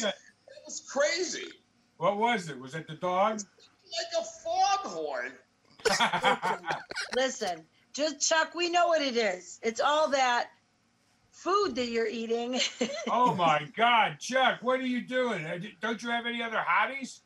Yeah. 0.01 0.11
It 0.79 0.83
was 0.83 0.91
crazy. 0.91 1.51
What 1.97 2.17
was 2.17 2.49
it? 2.49 2.59
Was 2.59 2.75
it 2.75 2.87
the 2.87 2.95
dog? 2.95 3.39
Like 3.39 4.23
a 4.23 4.83
foghorn. 4.83 5.31
Listen, 7.15 7.65
just 7.93 8.27
Chuck, 8.27 8.53
we 8.55 8.69
know 8.69 8.87
what 8.87 9.01
it 9.01 9.17
is. 9.17 9.59
It's 9.63 9.81
all 9.81 10.09
that 10.09 10.49
food 11.31 11.75
that 11.75 11.89
you're 11.89 12.07
eating. 12.07 12.59
oh 13.09 13.33
my 13.33 13.67
God, 13.75 14.17
Chuck, 14.19 14.59
what 14.61 14.79
are 14.79 14.85
you 14.85 15.01
doing? 15.01 15.45
Uh, 15.45 15.59
Don't 15.81 16.01
you 16.03 16.09
have 16.09 16.25
any 16.25 16.41
other 16.43 16.59
hobbies? 16.59 17.21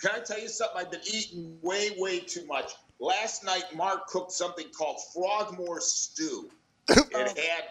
Can 0.00 0.10
I 0.14 0.20
tell 0.20 0.40
you 0.40 0.48
something? 0.48 0.80
I've 0.80 0.90
been 0.90 1.00
eating 1.12 1.58
way, 1.62 1.90
way 1.98 2.20
too 2.20 2.46
much. 2.46 2.72
Last 3.00 3.44
night, 3.44 3.64
Mark 3.74 4.06
cooked 4.08 4.32
something 4.32 4.66
called 4.76 4.98
Frogmore 5.14 5.80
stew. 5.80 6.50
It 6.90 7.38
had 7.38 7.64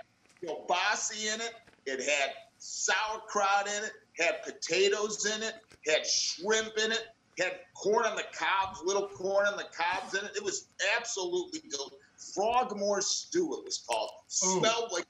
kielbasa 0.44 1.34
in 1.34 1.42
it. 1.42 1.54
It 1.86 2.00
had 2.00 2.32
sauerkraut 2.58 3.68
in 3.68 3.84
it. 3.84 3.92
Had 4.20 4.44
potatoes 4.44 5.26
in 5.26 5.44
it. 5.44 5.56
Had 5.86 6.06
shrimp 6.06 6.74
in 6.84 6.92
it. 6.92 7.08
had 7.40 7.60
corn 7.76 8.06
on 8.06 8.16
the 8.16 8.26
cobs, 8.34 8.82
little 8.84 9.08
corn 9.08 9.48
on 9.48 9.58
the 9.58 9.66
cobs 9.76 10.14
in 10.16 10.26
it. 10.26 10.32
It 10.36 10.44
was 10.44 10.68
absolutely 10.98 11.62
delicious. 11.70 11.98
Frogmore 12.34 13.02
stew, 13.02 13.54
it 13.54 13.64
was 13.64 13.84
called. 13.88 14.10
Ooh. 14.46 14.60
Smelled 14.60 14.92
like 14.92 15.06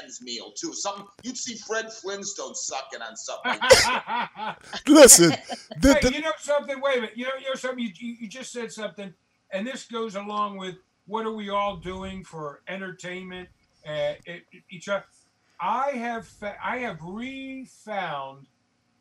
man's 0.00 0.22
meal 0.22 0.52
too. 0.52 0.72
Something 0.72 1.06
you'd 1.22 1.36
see 1.36 1.56
Fred 1.56 1.92
Flintstone 1.92 2.54
sucking 2.54 3.02
on 3.02 3.16
something. 3.16 3.52
Like 3.52 3.60
that. 3.70 4.58
Listen, 4.86 5.34
the, 5.80 5.94
hey, 5.94 6.14
you 6.14 6.22
know 6.22 6.32
something? 6.38 6.80
Wait 6.80 6.98
a 6.98 7.00
minute. 7.02 7.16
You 7.16 7.24
know, 7.24 7.32
you 7.40 7.48
know 7.48 7.54
something. 7.54 7.84
You, 7.84 7.90
you, 7.96 8.16
you 8.20 8.28
just 8.28 8.52
said 8.52 8.72
something, 8.72 9.12
and 9.52 9.66
this 9.66 9.84
goes 9.84 10.16
along 10.16 10.56
with 10.56 10.76
what 11.06 11.26
are 11.26 11.32
we 11.32 11.50
all 11.50 11.76
doing 11.76 12.24
for 12.24 12.62
entertainment? 12.68 13.48
Uh, 13.86 14.14
it, 14.26 14.42
each 14.70 14.88
other. 14.88 15.04
I 15.60 15.90
have 15.92 16.26
fa- 16.26 16.56
I 16.62 16.78
have 16.78 16.98
refound 17.02 18.46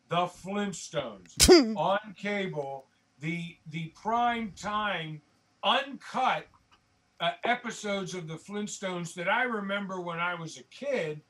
the 0.10 0.26
Flintstones 0.28 1.76
on 1.78 2.00
cable. 2.18 2.86
The 3.20 3.58
the 3.72 3.92
prime 4.02 4.54
time 4.56 5.22
uncut 5.64 6.46
uh, 7.20 7.32
episodes 7.44 8.14
of 8.14 8.28
the 8.28 8.36
Flintstones 8.36 9.14
that 9.16 9.28
I 9.28 9.44
remember 9.44 10.02
when 10.02 10.20
I 10.20 10.36
was 10.36 10.58
a 10.58 10.64
kid 10.64 11.22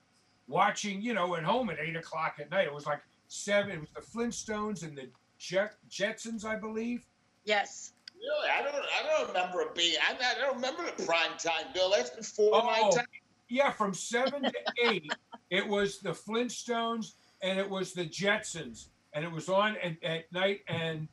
watching. 0.48 1.02
You 1.02 1.14
know, 1.14 1.36
at 1.36 1.44
home 1.44 1.70
at 1.70 1.80
eight 1.80 1.96
o'clock 1.96 2.36
at 2.40 2.52
night. 2.52 2.66
It 2.68 2.74
was 2.74 2.86
like 2.86 3.02
seven. 3.28 3.72
It 3.72 3.80
was 3.82 3.90
the 3.96 4.02
Flintstones 4.02 4.84
and 4.84 4.98
the 4.98 5.10
Jet, 5.40 5.76
Jetsons, 5.90 6.44
I 6.46 6.56
believe. 6.56 7.06
Yes. 7.46 7.94
really, 8.16 8.50
I 8.50 8.62
don't, 8.64 8.74
I 8.76 9.18
don't 9.18 9.28
remember 9.28 9.62
it 9.62 9.76
being. 9.76 9.96
I, 10.10 10.14
I 10.16 10.40
don't 10.40 10.56
remember 10.56 10.84
the 10.86 11.04
prime 11.06 11.38
time, 11.38 11.66
Bill. 11.74 11.92
That's 11.92 12.10
before 12.10 12.64
my 12.64 12.82
Oh. 12.84 12.92
time. 12.96 13.06
Yeah, 13.50 13.72
from 13.72 13.94
seven 13.94 14.44
to 14.44 14.54
eight, 14.84 15.12
it 15.50 15.66
was 15.68 16.00
the 16.00 16.10
Flintstones 16.12 17.14
and 17.42 17.60
it 17.60 17.70
was 17.70 17.94
the 17.94 18.06
Jetsons, 18.06 18.88
and 19.14 19.24
it 19.24 19.32
was 19.32 19.48
on 19.48 19.78
at, 19.84 20.04
at 20.04 20.32
night. 20.34 20.62
And 20.68 21.08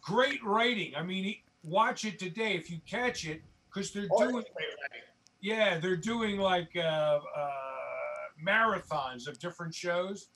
great 0.00 0.42
writing. 0.44 0.94
I 0.96 1.02
mean, 1.02 1.36
watch 1.62 2.04
it 2.04 2.18
today 2.18 2.54
if 2.54 2.70
you 2.70 2.78
catch 2.88 3.26
it, 3.26 3.42
because 3.68 3.90
they're 3.90 4.08
Oh, 4.12 4.30
doing. 4.30 4.44
Yeah, 5.40 5.78
they're 5.78 5.96
doing 5.96 6.38
like 6.38 6.70
uh, 6.76 6.80
uh, 7.36 7.50
marathons 8.46 9.26
of 9.28 9.38
different 9.38 9.74
shows. 9.74 10.28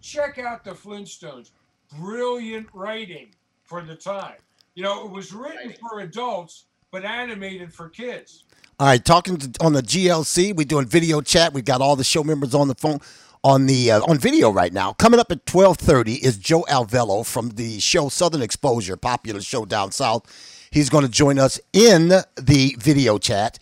Check 0.00 0.38
out 0.38 0.64
the 0.64 0.72
Flintstones. 0.72 1.50
Brilliant 1.98 2.66
writing 2.72 3.34
for 3.64 3.82
the 3.82 3.94
time. 3.94 4.38
You 4.74 4.82
know, 4.82 5.04
it 5.04 5.10
was 5.10 5.32
written 5.32 5.74
for 5.80 6.00
adults, 6.00 6.66
but 6.90 7.04
animated 7.04 7.72
for 7.72 7.88
kids. 7.88 8.44
All 8.78 8.86
right, 8.86 9.04
talking 9.04 9.36
to, 9.36 9.64
on 9.64 9.72
the 9.74 9.82
GLC, 9.82 10.54
we're 10.56 10.64
doing 10.64 10.86
video 10.86 11.20
chat. 11.20 11.52
We've 11.52 11.64
got 11.64 11.80
all 11.80 11.96
the 11.96 12.04
show 12.04 12.24
members 12.24 12.54
on 12.54 12.68
the 12.68 12.74
phone, 12.74 13.00
on 13.44 13.66
the 13.66 13.90
uh, 13.92 14.00
on 14.02 14.18
video 14.18 14.50
right 14.50 14.72
now. 14.72 14.94
Coming 14.94 15.20
up 15.20 15.30
at 15.30 15.44
twelve 15.46 15.76
thirty 15.76 16.14
is 16.14 16.38
Joe 16.38 16.64
Alvello 16.68 17.24
from 17.24 17.50
the 17.50 17.78
show 17.78 18.08
Southern 18.08 18.42
Exposure, 18.42 18.96
popular 18.96 19.40
show 19.40 19.64
down 19.64 19.92
south. 19.92 20.66
He's 20.70 20.88
going 20.88 21.04
to 21.04 21.10
join 21.10 21.38
us 21.38 21.60
in 21.72 22.08
the 22.08 22.76
video 22.78 23.18
chat, 23.18 23.58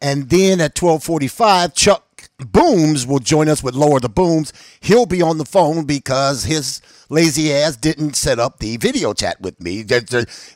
and 0.00 0.30
then 0.30 0.60
at 0.60 0.74
twelve 0.74 1.02
forty 1.02 1.28
five, 1.28 1.74
Chuck 1.74 2.06
Booms 2.38 3.06
will 3.06 3.18
join 3.18 3.48
us 3.48 3.62
with 3.62 3.74
Lower 3.74 3.98
the 3.98 4.08
Booms. 4.08 4.52
He'll 4.80 5.06
be 5.06 5.20
on 5.20 5.38
the 5.38 5.44
phone 5.44 5.84
because 5.84 6.44
his 6.44 6.80
lazy 7.10 7.52
ass 7.52 7.76
didn't 7.76 8.16
set 8.16 8.38
up 8.38 8.58
the 8.58 8.78
video 8.78 9.12
chat 9.12 9.38
with 9.40 9.60
me. 9.60 9.84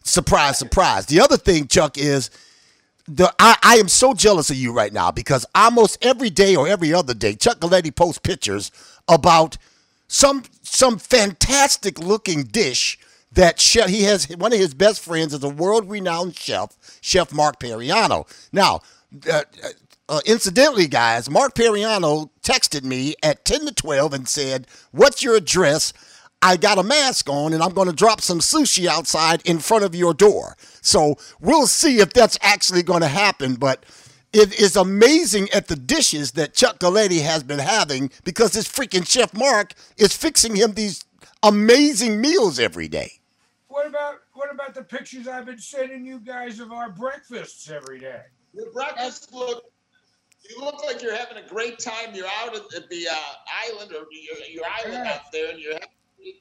Surprise, 0.02 0.58
surprise. 0.58 1.06
The 1.06 1.20
other 1.20 1.36
thing, 1.36 1.66
Chuck, 1.68 1.98
is 1.98 2.30
the 3.06 3.34
I, 3.38 3.56
I 3.62 3.74
am 3.76 3.88
so 3.88 4.14
jealous 4.14 4.48
of 4.48 4.56
you 4.56 4.72
right 4.72 4.92
now 4.92 5.10
because 5.10 5.44
almost 5.54 6.02
every 6.02 6.30
day 6.30 6.56
or 6.56 6.66
every 6.66 6.94
other 6.94 7.12
day, 7.12 7.34
Chuck 7.34 7.58
Galletti 7.58 7.94
posts 7.94 8.18
pictures 8.18 8.70
about 9.08 9.58
some 10.08 10.44
some 10.62 10.98
fantastic 10.98 11.98
looking 11.98 12.44
dish 12.44 12.98
that 13.32 13.60
chef 13.60 13.90
he 13.90 14.04
has 14.04 14.26
one 14.36 14.52
of 14.52 14.58
his 14.58 14.74
best 14.74 15.02
friends 15.02 15.34
is 15.34 15.42
a 15.42 15.48
world 15.48 15.90
renowned 15.90 16.36
chef, 16.36 16.76
Chef 17.00 17.32
Mark 17.32 17.60
Periano. 17.60 18.26
Now, 18.52 18.80
uh, 19.30 19.42
uh, 20.08 20.20
incidentally, 20.24 20.86
guys, 20.86 21.28
Mark 21.28 21.54
Periano 21.54 22.30
texted 22.42 22.84
me 22.84 23.14
at 23.22 23.44
ten 23.44 23.66
to 23.66 23.74
twelve 23.74 24.14
and 24.14 24.28
said, 24.28 24.66
"What's 24.92 25.22
your 25.22 25.36
address?" 25.36 25.92
I 26.44 26.58
got 26.58 26.76
a 26.78 26.82
mask 26.82 27.30
on 27.30 27.54
and 27.54 27.62
I'm 27.62 27.72
going 27.72 27.88
to 27.88 27.94
drop 27.94 28.20
some 28.20 28.38
sushi 28.40 28.86
outside 28.86 29.40
in 29.46 29.58
front 29.60 29.82
of 29.82 29.94
your 29.94 30.12
door. 30.12 30.56
So 30.82 31.16
we'll 31.40 31.66
see 31.66 32.00
if 32.00 32.12
that's 32.12 32.38
actually 32.42 32.82
going 32.82 33.00
to 33.00 33.08
happen. 33.08 33.54
But 33.54 33.84
it 34.34 34.60
is 34.60 34.76
amazing 34.76 35.48
at 35.54 35.68
the 35.68 35.76
dishes 35.76 36.32
that 36.32 36.52
Chuck 36.52 36.78
Galletti 36.80 37.22
has 37.22 37.42
been 37.42 37.60
having 37.60 38.10
because 38.24 38.52
this 38.52 38.68
freaking 38.68 39.08
Chef 39.08 39.32
Mark 39.32 39.72
is 39.96 40.14
fixing 40.14 40.54
him 40.54 40.74
these 40.74 41.04
amazing 41.42 42.20
meals 42.20 42.58
every 42.58 42.88
day. 42.88 43.12
What 43.68 43.86
about 43.86 44.16
what 44.34 44.52
about 44.52 44.74
the 44.74 44.82
pictures 44.82 45.26
I've 45.26 45.46
been 45.46 45.58
sending 45.58 46.04
you 46.04 46.20
guys 46.20 46.60
of 46.60 46.70
our 46.72 46.90
breakfasts 46.90 47.70
every 47.70 47.98
day? 47.98 48.20
Your 48.52 48.70
breakfast 48.72 49.32
look. 49.32 49.64
You 50.48 50.60
look 50.62 50.84
like 50.84 51.02
you're 51.02 51.16
having 51.16 51.38
a 51.42 51.48
great 51.48 51.78
time. 51.78 52.14
You're 52.14 52.26
out 52.42 52.54
at, 52.54 52.62
at 52.76 52.88
the 52.90 53.08
uh, 53.10 53.16
island 53.66 53.92
or 53.92 54.04
your, 54.12 54.36
your 54.52 54.64
island 54.66 55.04
Yeah. 55.06 55.12
out 55.14 55.32
there, 55.32 55.50
and 55.50 55.58
you're 55.58 55.72
having 55.72 55.88
a 55.88 55.88
great 55.88 55.93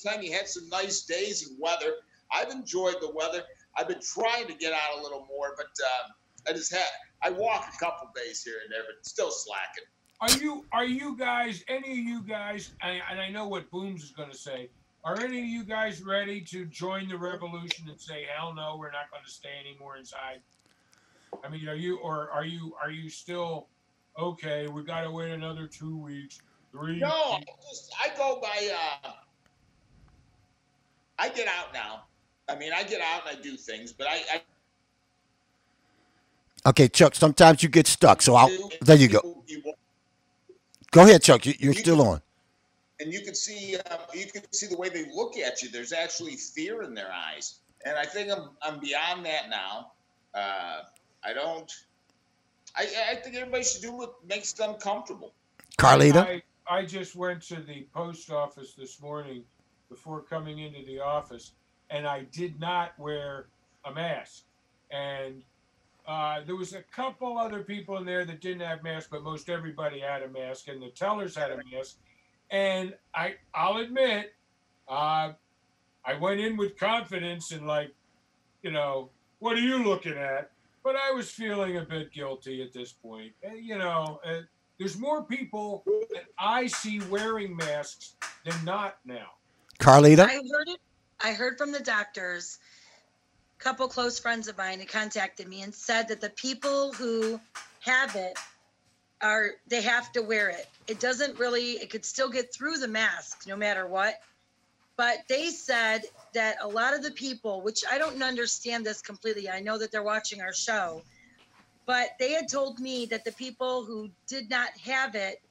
time. 0.04 0.22
You 0.22 0.34
had 0.34 0.48
some 0.48 0.70
nice 0.70 1.02
days 1.02 1.48
and 1.48 1.58
weather. 1.60 1.94
I've 2.32 2.50
enjoyed 2.50 2.96
the 3.02 3.12
weather. 3.14 3.44
I've 3.78 3.88
been 3.88 4.02
trying 4.02 4.48
to 4.48 4.54
get 4.54 4.74
out 4.74 5.00
a 5.00 5.02
little 5.02 5.26
more, 5.30 5.54
but 5.56 5.66
um, 5.66 6.14
I 6.48 6.54
just 6.54 6.74
had. 6.74 6.88
I 7.22 7.30
walk 7.30 7.72
a 7.74 7.78
couple 7.84 8.10
days 8.16 8.44
here 8.44 8.56
and 8.64 8.72
there, 8.72 8.82
but 8.86 9.06
still 9.06 9.32
slacking. 9.32 9.86
Are 10.20 10.32
you 10.42 10.66
are 10.72 10.86
you 10.86 11.18
guys 11.18 11.64
any 11.68 11.92
of 11.92 11.98
you 11.98 12.22
guys 12.22 12.72
and, 12.82 13.02
and 13.10 13.20
I 13.20 13.30
know 13.30 13.48
what 13.48 13.70
Booms 13.72 14.04
is 14.04 14.12
going 14.12 14.32
to 14.32 14.38
say. 14.38 14.70
Are 15.04 15.20
any 15.20 15.40
of 15.40 15.46
you 15.46 15.66
guys 15.66 16.02
ready 16.02 16.40
to 16.40 16.66
join 16.66 17.10
the 17.10 17.18
revolution 17.18 17.90
and 17.90 18.00
say 18.00 18.26
hell 18.34 18.54
no, 18.54 18.78
we're 18.78 18.92
not 18.92 19.12
going 19.12 19.24
to 19.26 19.30
stay 19.30 19.50
anymore 19.60 19.98
inside? 19.98 20.40
I 21.44 21.50
mean, 21.50 21.68
are 21.68 21.76
you 21.76 21.98
or 21.98 22.30
are 22.30 22.46
you 22.46 22.74
are 22.82 22.92
you 22.92 23.10
still 23.10 23.68
okay? 24.18 24.68
We 24.68 24.84
got 24.84 25.02
to 25.02 25.12
wait 25.12 25.32
another 25.32 25.68
two 25.68 25.98
weeks, 25.98 26.42
three. 26.72 27.00
No, 27.00 27.10
I 27.10 27.44
just 27.70 27.94
I 28.02 28.16
go 28.16 28.40
by. 28.42 28.76
Uh, 29.04 29.12
I 31.20 31.30
get 31.30 31.48
out 31.48 31.74
now. 31.74 32.04
I 32.50 32.56
mean, 32.58 32.74
I 32.74 32.84
get 32.84 33.02
out 33.02 33.24
and 33.28 33.38
I 33.38 33.42
do 33.42 33.58
things, 33.58 33.94
but 33.94 34.08
I, 34.08 34.16
I 34.34 34.42
Okay, 36.70 36.88
Chuck, 36.88 37.16
sometimes 37.16 37.64
you 37.64 37.70
get 37.70 37.88
stuck. 37.88 38.22
So 38.22 38.36
I'll, 38.36 38.50
there 38.82 38.98
you 38.98 39.10
go. 39.10 39.44
Go 40.92 41.04
ahead, 41.04 41.24
Chuck. 41.24 41.46
You, 41.46 41.54
you're 41.60 41.74
still 41.74 42.02
on. 42.02 42.22
and 43.02 43.14
you 43.14 43.22
can 43.22 43.36
see 43.36 43.78
um, 43.92 44.00
you 44.14 44.28
can 44.28 44.44
see 44.54 44.68
the 44.68 44.78
way 44.78 44.90
they 44.90 45.06
look 45.14 45.38
at 45.38 45.62
you. 45.62 45.70
There's 45.70 45.94
actually 45.94 46.36
fear 46.38 46.84
in 46.84 46.94
their 46.94 47.12
eyes, 47.12 47.60
and 47.86 47.98
I 47.98 48.06
think 48.06 48.32
I'm 48.32 48.50
I'm 48.62 48.80
beyond 48.80 49.26
that 49.26 49.50
now. 49.50 49.92
Uh, 50.34 50.82
I 51.26 51.34
don't. 51.34 51.72
I 52.76 52.88
I 53.12 53.16
think 53.16 53.36
everybody 53.36 53.64
should 53.64 53.82
do 53.82 53.94
what 53.94 54.16
makes 54.28 54.54
them 54.54 54.76
comfortable. 54.76 55.34
Carlita? 55.78 56.18
I, 56.28 56.44
I 56.70 56.86
just 56.86 57.16
went 57.16 57.42
to 57.44 57.56
the 57.56 57.88
post 57.94 58.32
office 58.32 58.74
this 58.74 59.02
morning 59.02 59.44
before 59.94 60.22
coming 60.22 60.60
into 60.60 60.84
the 60.86 61.00
office, 61.00 61.52
and 61.90 62.08
I 62.08 62.24
did 62.32 62.60
not 62.60 62.98
wear 62.98 63.46
a 63.86 63.94
mask. 63.94 64.44
And 64.92 65.44
uh, 66.08 66.42
there 66.46 66.56
was 66.56 66.74
a 66.74 66.82
couple 66.82 67.38
other 67.38 67.62
people 67.62 67.98
in 67.98 68.06
there 68.06 68.26
that 68.26 68.42
didn't 68.42 68.62
have 68.62 68.84
masks, 68.84 69.08
but 69.12 69.24
most 69.24 69.50
everybody 69.50 70.00
had 70.00 70.24
a 70.24 70.30
mask, 70.30 70.68
and 70.68 70.82
the 70.82 70.90
tellers 70.90 71.36
had 71.36 71.52
a 71.52 71.58
mask. 71.72 71.98
And 72.50 72.96
I, 73.14 73.36
I'll 73.54 73.78
admit, 73.78 74.34
uh, 74.88 75.34
I 76.06 76.14
went 76.20 76.40
in 76.40 76.58
with 76.58 76.78
confidence 76.78 77.52
and 77.52 77.66
like, 77.68 77.92
you 78.64 78.72
know, 78.72 79.10
what 79.40 79.56
are 79.56 79.62
you 79.62 79.84
looking 79.84 80.14
at? 80.14 80.52
But 80.84 80.96
I 80.96 81.12
was 81.12 81.30
feeling 81.30 81.78
a 81.78 81.82
bit 81.86 82.12
guilty 82.12 82.62
at 82.62 82.74
this 82.74 82.92
point. 82.92 83.32
You 83.56 83.78
know, 83.78 84.20
uh, 84.26 84.42
there's 84.78 84.98
more 84.98 85.24
people 85.24 85.84
that 85.86 86.26
I 86.38 86.68
see 86.68 87.00
wearing 87.10 87.56
masks 87.56 88.16
than 88.44 88.66
not 88.66 88.98
now. 89.06 89.32
Carlita? 89.84 90.26
I 90.26 90.42
heard 90.52 90.70
it. 90.70 90.80
I 91.22 91.34
heard 91.34 91.58
from 91.58 91.72
the 91.72 91.80
doctors. 91.80 92.58
A 93.60 93.64
couple 93.64 93.88
close 93.88 94.20
friends 94.20 94.48
of 94.48 94.58
mine 94.58 94.84
contacted 94.86 95.48
me 95.48 95.62
and 95.62 95.74
said 95.74 96.08
that 96.08 96.22
the 96.22 96.30
people 96.30 96.94
who 96.94 97.40
have 97.82 98.16
it 98.16 98.38
are 99.22 99.52
they 99.68 99.82
have 99.82 100.12
to 100.14 100.22
wear 100.22 100.50
it. 100.50 100.68
It 100.88 101.00
doesn't 101.00 101.38
really. 101.38 101.74
It 101.74 101.90
could 101.90 102.06
still 102.06 102.30
get 102.30 102.54
through 102.54 102.78
the 102.78 102.88
mask 102.88 103.46
no 103.48 103.56
matter 103.56 103.86
what. 103.88 104.16
But 104.96 105.20
they 105.28 105.50
said 105.50 106.04
that 106.34 106.58
a 106.62 106.68
lot 106.68 106.94
of 106.94 107.04
the 107.04 107.12
people, 107.12 107.62
which 107.62 107.84
I 107.90 107.98
don't 107.98 108.22
understand 108.22 108.86
this 108.86 109.02
completely. 109.02 109.50
I 109.50 109.60
know 109.60 109.78
that 109.80 109.92
they're 109.92 110.04
watching 110.04 110.42
our 110.42 110.54
show, 110.54 111.02
but 111.86 112.10
they 112.20 112.32
had 112.34 112.48
told 112.48 112.80
me 112.80 113.06
that 113.08 113.26
the 113.26 113.32
people 113.32 113.84
who 113.86 114.10
did 114.28 114.50
not 114.50 114.70
have 114.86 115.16
it, 115.16 115.42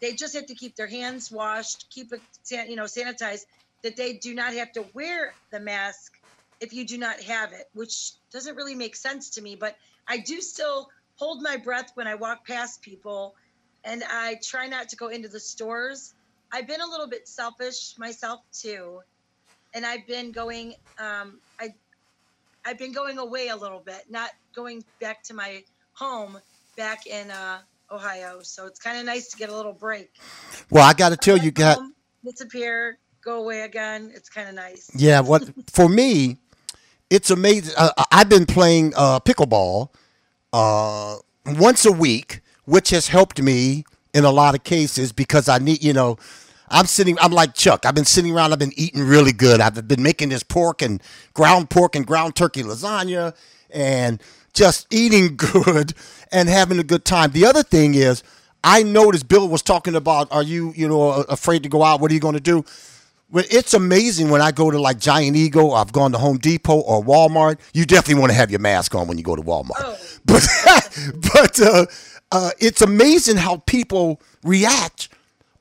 they 0.00 0.12
just 0.12 0.34
have 0.34 0.46
to 0.46 0.54
keep 0.54 0.76
their 0.76 0.86
hands 0.86 1.30
washed, 1.32 1.90
keep 1.90 2.12
it, 2.12 2.20
you 2.68 2.76
know, 2.76 2.84
sanitized. 2.84 3.46
That 3.84 3.96
they 3.96 4.14
do 4.14 4.34
not 4.34 4.52
have 4.54 4.72
to 4.72 4.84
wear 4.94 5.34
the 5.50 5.60
mask 5.60 6.18
if 6.60 6.72
you 6.72 6.84
do 6.84 6.98
not 6.98 7.20
have 7.20 7.52
it, 7.52 7.68
which 7.74 8.12
doesn't 8.32 8.56
really 8.56 8.74
make 8.74 8.96
sense 8.96 9.30
to 9.30 9.42
me. 9.42 9.54
But 9.54 9.76
I 10.08 10.18
do 10.18 10.40
still 10.40 10.88
hold 11.16 11.42
my 11.42 11.56
breath 11.56 11.92
when 11.94 12.06
I 12.06 12.14
walk 12.14 12.46
past 12.46 12.82
people, 12.82 13.36
and 13.84 14.02
I 14.10 14.40
try 14.42 14.66
not 14.66 14.88
to 14.88 14.96
go 14.96 15.08
into 15.08 15.28
the 15.28 15.38
stores. 15.38 16.14
I've 16.50 16.66
been 16.66 16.80
a 16.80 16.86
little 16.86 17.06
bit 17.06 17.28
selfish 17.28 17.94
myself 17.98 18.40
too, 18.52 19.00
and 19.74 19.86
I've 19.86 20.06
been 20.06 20.32
going. 20.32 20.74
Um, 20.98 21.38
I 21.60 21.74
I've 22.64 22.78
been 22.78 22.92
going 22.92 23.18
away 23.18 23.48
a 23.48 23.56
little 23.56 23.80
bit, 23.80 24.04
not 24.08 24.30
going 24.54 24.82
back 25.00 25.22
to 25.24 25.34
my 25.34 25.62
home 25.92 26.38
back 26.76 27.06
in 27.06 27.30
uh, 27.30 27.58
Ohio. 27.90 28.40
So 28.42 28.66
it's 28.66 28.80
kind 28.80 28.98
of 28.98 29.04
nice 29.04 29.28
to 29.28 29.36
get 29.36 29.50
a 29.50 29.56
little 29.56 29.72
break. 29.72 30.10
Well, 30.70 30.84
I 30.84 30.94
got 30.94 31.10
to 31.10 31.16
tell 31.16 31.36
you, 31.36 31.50
got 31.50 31.78
disappear, 32.24 32.98
go 33.24 33.40
away 33.42 33.62
again. 33.62 34.12
It's 34.14 34.28
kind 34.28 34.48
of 34.48 34.54
nice. 34.54 34.90
yeah. 34.94 35.20
What 35.20 35.50
for 35.72 35.88
me, 35.88 36.38
it's 37.10 37.30
amazing. 37.30 37.74
Uh, 37.76 37.90
I've 38.12 38.28
been 38.28 38.46
playing 38.46 38.92
uh, 38.96 39.20
pickleball 39.20 39.90
uh, 40.52 41.16
once 41.46 41.84
a 41.86 41.92
week, 41.92 42.40
which 42.64 42.90
has 42.90 43.08
helped 43.08 43.40
me 43.40 43.84
in 44.12 44.24
a 44.24 44.30
lot 44.30 44.54
of 44.54 44.64
cases 44.64 45.12
because 45.12 45.48
I 45.48 45.58
need, 45.58 45.82
you 45.82 45.92
know, 45.92 46.18
I'm 46.68 46.86
sitting, 46.86 47.18
I'm 47.20 47.32
like 47.32 47.54
Chuck. 47.54 47.84
I've 47.86 47.94
been 47.94 48.04
sitting 48.04 48.34
around, 48.34 48.52
I've 48.52 48.58
been 48.58 48.72
eating 48.76 49.02
really 49.02 49.32
good. 49.32 49.60
I've 49.60 49.86
been 49.86 50.02
making 50.02 50.30
this 50.30 50.42
pork 50.42 50.82
and 50.82 51.02
ground 51.34 51.70
pork 51.70 51.94
and 51.96 52.06
ground 52.06 52.36
turkey 52.36 52.62
lasagna 52.62 53.34
and 53.70 54.22
just 54.54 54.86
eating 54.92 55.36
good 55.54 55.94
and 56.32 56.48
having 56.48 56.78
a 56.78 56.84
good 56.84 57.04
time. 57.04 57.32
The 57.32 57.46
other 57.46 57.62
thing 57.62 57.94
is, 57.94 58.22
I 58.66 58.82
noticed 58.82 59.28
Bill 59.28 59.46
was 59.48 59.60
talking 59.60 59.94
about, 59.94 60.32
are 60.32 60.42
you, 60.42 60.72
you 60.74 60.88
know, 60.88 61.10
afraid 61.28 61.62
to 61.64 61.68
go 61.68 61.82
out? 61.82 62.00
What 62.00 62.10
are 62.10 62.14
you 62.14 62.20
going 62.20 62.34
to 62.34 62.40
do? 62.40 62.64
It's 63.34 63.74
amazing 63.74 64.30
when 64.30 64.40
I 64.40 64.52
go 64.52 64.70
to 64.70 64.80
like 64.80 64.98
Giant 64.98 65.36
Eagle, 65.36 65.74
I've 65.74 65.92
gone 65.92 66.12
to 66.12 66.18
Home 66.18 66.38
Depot 66.38 66.78
or 66.78 67.02
Walmart. 67.02 67.58
You 67.72 67.84
definitely 67.84 68.20
want 68.20 68.30
to 68.30 68.36
have 68.36 68.50
your 68.50 68.60
mask 68.60 68.94
on 68.94 69.08
when 69.08 69.18
you 69.18 69.24
go 69.24 69.34
to 69.34 69.42
Walmart. 69.42 69.72
Oh. 69.78 69.98
But 70.26 70.48
but 71.34 71.60
uh, 71.60 71.86
uh, 72.32 72.50
it's 72.58 72.80
amazing 72.80 73.36
how 73.36 73.58
people 73.58 74.22
react 74.42 75.08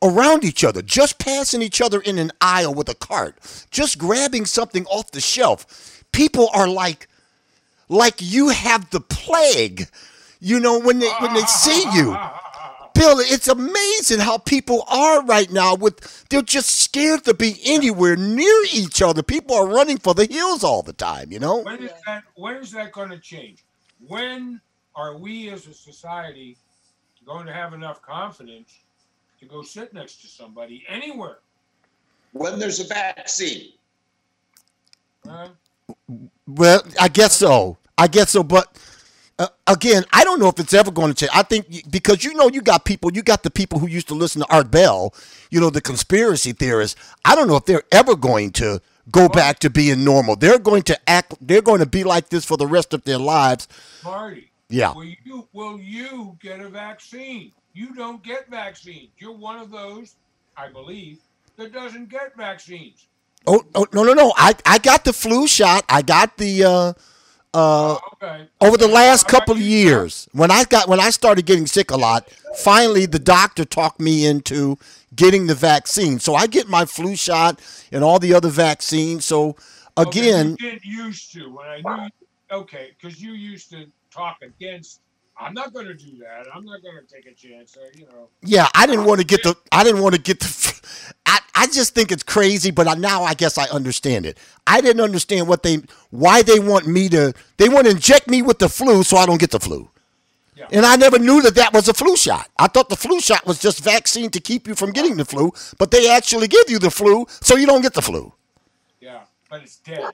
around 0.02 0.44
each 0.44 0.64
other, 0.64 0.82
just 0.82 1.20
passing 1.20 1.62
each 1.62 1.82
other 1.82 2.00
in 2.00 2.18
an 2.18 2.32
aisle 2.40 2.74
with 2.74 2.88
a 2.88 2.96
cart, 2.96 3.38
just 3.72 3.98
grabbing 3.98 4.46
something 4.46 4.86
off 4.86 5.12
the 5.12 5.20
shelf. 5.20 6.06
People 6.14 6.50
are 6.54 6.68
like 6.68 7.08
like 7.90 8.16
you 8.20 8.50
have 8.50 8.90
the 8.92 9.02
plague. 9.02 9.88
You 10.40 10.60
know 10.60 10.80
when 10.80 11.00
they 11.00 11.10
when 11.20 11.34
they 11.34 11.42
see 11.42 11.84
you. 11.94 12.18
Bill, 12.94 13.18
it's 13.20 13.48
amazing 13.48 14.20
how 14.20 14.38
people 14.38 14.84
are 14.88 15.24
right 15.26 15.52
now 15.52 15.76
with 15.76 16.28
they're 16.30 16.42
just 16.42 16.70
scared 16.70 17.26
to 17.26 17.34
be 17.34 17.60
anywhere 17.66 18.16
near 18.16 18.64
each 18.72 19.02
other. 19.02 19.24
People 19.24 19.56
are 19.56 19.68
running 19.68 19.98
for 19.98 20.14
the 20.14 20.26
hills 20.26 20.64
all 20.64 20.84
the 20.84 20.94
time, 20.94 21.32
you 21.32 21.40
know? 21.40 21.64
When 21.64 21.84
is 21.84 21.92
that? 22.06 22.24
When 22.36 22.56
is 22.58 22.72
that 22.72 22.92
going 22.92 23.10
to 23.10 23.20
change? 23.20 23.64
When 24.08 24.62
are 24.96 25.18
we 25.18 25.50
as 25.50 25.68
a 25.68 25.74
society 25.74 26.58
going 27.26 27.48
to 27.48 27.54
have 27.54 27.74
enough 27.74 28.02
confidence 28.02 28.78
to 29.40 29.46
go 29.46 29.64
sit 29.64 29.94
next 29.94 30.22
to 30.22 30.28
somebody 30.28 30.84
anywhere? 30.88 31.40
When 32.32 32.60
there's 32.60 32.80
a 32.80 32.86
vaccine. 32.86 33.74
Huh? 35.26 35.50
Well, 36.48 36.84
I 37.00 37.08
guess 37.08 37.36
so. 37.36 37.78
I 37.98 38.08
guess 38.08 38.32
so, 38.32 38.44
but 38.44 38.78
uh, 39.40 39.48
again, 39.68 40.06
I 40.14 40.24
don't 40.24 40.40
know 40.40 40.48
if 40.48 40.60
it's 40.60 40.74
ever 40.74 40.92
going 40.92 41.10
to 41.10 41.16
change. 41.16 41.32
I 41.34 41.44
think 41.44 41.92
because 41.92 42.24
you 42.24 42.34
know 42.36 42.50
you 42.50 42.62
got 42.62 42.86
people, 42.86 43.12
you 43.14 43.24
got 43.24 43.44
the 43.44 43.52
people 43.52 43.80
who 43.80 43.88
used 43.88 44.08
to 44.10 44.14
listen 44.14 44.42
to 44.42 44.54
Art 44.54 44.72
Bell, 44.72 45.14
you 45.50 45.60
know, 45.60 45.70
the 45.70 45.82
conspiracy 45.82 46.54
theorists. 46.54 47.00
I 47.26 47.36
don't 47.36 47.48
know 47.48 47.56
if 47.56 47.66
they're 47.66 47.84
ever 47.92 48.16
going 48.16 48.52
to 48.54 48.82
go 49.12 49.30
back 49.30 49.60
to 49.60 49.70
being 49.70 50.04
normal. 50.04 50.36
They're 50.36 50.60
going 50.60 50.84
to 50.84 51.10
act. 51.10 51.36
They're 51.42 51.62
going 51.62 51.80
to 51.80 51.86
be 51.86 52.04
like 52.04 52.30
this 52.30 52.46
for 52.46 52.58
the 52.58 52.68
rest 52.68 52.94
of 52.94 53.04
their 53.04 53.18
lives. 53.18 53.68
Marty. 54.04 54.52
Yeah. 54.70 54.94
Will 54.94 55.06
you 55.06 55.48
will 55.54 55.80
you 55.80 56.38
get 56.42 56.60
a 56.62 56.70
vaccine? 56.70 57.52
You 57.74 57.94
don't 57.96 58.24
get 58.24 58.50
vaccines. 58.50 59.10
You're 59.18 59.36
one 59.36 59.60
of 59.60 59.72
those, 59.72 60.16
I 60.56 60.70
believe, 60.70 61.20
that 61.58 61.74
doesn't 61.74 62.10
get 62.10 62.36
vaccines. 62.38 63.08
Oh, 63.48 63.64
oh 63.76 63.88
no, 63.94 64.04
no, 64.04 64.14
no. 64.14 64.34
I 64.38 64.54
I 64.66 64.78
got 64.78 65.06
the 65.06 65.14
flu 65.14 65.48
shot. 65.48 65.86
I 65.90 66.02
got 66.04 66.38
the. 66.38 66.64
uh 66.64 66.94
uh, 67.54 67.98
Okay. 68.14 68.48
over 68.62 68.78
the 68.78 68.88
last 68.88 69.28
couple 69.28 69.54
of 69.54 69.62
years 69.62 70.28
when 70.32 70.50
i 70.52 70.64
got 70.64 70.88
when 70.88 71.00
i 71.00 71.10
started 71.10 71.46
getting 71.46 71.68
sick 71.68 71.92
a 71.92 71.98
lot 71.98 72.28
finally 72.58 73.06
the 73.06 73.20
doctor 73.20 73.66
talked 73.66 74.00
me 74.00 74.26
into 74.26 74.78
getting 75.16 75.48
the 75.48 75.56
vaccine 75.56 76.20
so 76.20 76.34
i 76.36 76.48
get 76.48 76.68
my 76.68 76.86
flu 76.86 77.16
shot 77.16 77.60
and 77.92 78.04
all 78.04 78.18
the 78.20 78.34
other 78.34 78.50
vaccines 78.50 79.26
so 79.26 79.56
Okay, 79.96 80.30
again 80.30 80.50
you 80.52 80.58
didn't 80.58 80.86
used 80.86 81.34
to 81.34 81.50
when 81.56 81.68
I 81.68 81.82
knew. 81.82 82.10
Okay, 82.52 82.96
because 83.00 83.22
you 83.22 83.34
used 83.34 83.70
to 83.72 83.86
talk 84.12 84.38
against. 84.42 85.02
I'm 85.38 85.54
not 85.54 85.74
going 85.74 85.88
to 85.88 85.96
do 85.96 86.18
that. 86.20 86.48
I'm 86.56 86.66
not 86.66 86.82
going 86.84 86.98
to 86.98 87.14
take 87.14 87.26
a 87.28 87.36
chance. 87.36 87.78
Uh, 87.78 87.88
you 87.96 88.06
know. 88.08 88.30
yeah 88.44 88.68
i 88.76 88.88
didn't 88.88 89.06
want 89.06 89.20
to 89.22 89.28
get 89.28 89.44
the 89.44 89.56
i 89.72 89.84
didn't 89.84 90.02
want 90.02 90.16
to 90.16 90.22
get 90.22 90.40
the 90.40 90.82
I, 91.26 91.40
I 91.56 91.68
just 91.68 91.96
think 91.96 92.12
it's 92.12 92.24
crazy 92.24 92.72
but 92.72 92.88
I, 92.88 92.96
now 92.96 93.24
i 93.24 93.34
guess 93.36 93.58
i 93.58 93.66
understand 93.66 94.26
it 94.26 94.38
i 94.68 94.82
didn't 94.82 95.02
understand 95.02 95.48
what 95.48 95.64
they 95.64 95.80
why 96.12 96.44
they 96.44 96.60
want 96.60 96.88
me 96.88 97.10
to 97.10 97.34
they 97.58 97.70
want 97.70 97.86
to 97.88 97.92
inject 97.92 98.30
me 98.30 98.42
with 98.42 98.60
the 98.60 98.70
flu 98.70 99.04
so 99.04 99.18
i 99.18 99.26
don't 99.26 99.40
get 99.40 99.52
the 99.52 99.60
flu 99.62 99.90
Yeah. 100.56 100.68
And 100.72 100.86
I 100.86 100.96
never 100.98 101.20
knew 101.20 101.42
that 101.44 101.56
that 101.56 101.74
was 101.74 101.90
a 101.90 101.94
flu 101.94 102.18
shot. 102.18 102.50
I 102.60 102.68
thought 102.68 102.90
the 102.90 102.96
flu 102.98 103.20
shot 103.22 103.46
was 103.48 103.60
just 103.60 103.84
vaccine 103.84 104.30
to 104.32 104.40
keep 104.40 104.68
you 104.68 104.76
from 104.76 104.92
getting 104.92 105.18
the 105.18 105.26
flu, 105.26 105.52
but 105.80 105.92
they 105.92 106.10
actually 106.10 106.48
give 106.48 106.70
you 106.70 106.80
the 106.80 106.92
flu 106.92 107.26
so 107.42 107.58
you 107.58 107.68
don't 107.68 107.82
get 107.82 107.94
the 107.94 108.04
flu. 108.04 108.34
Yeah, 109.02 109.22
but 109.50 109.64
it's 109.64 109.78
dead. 109.80 110.14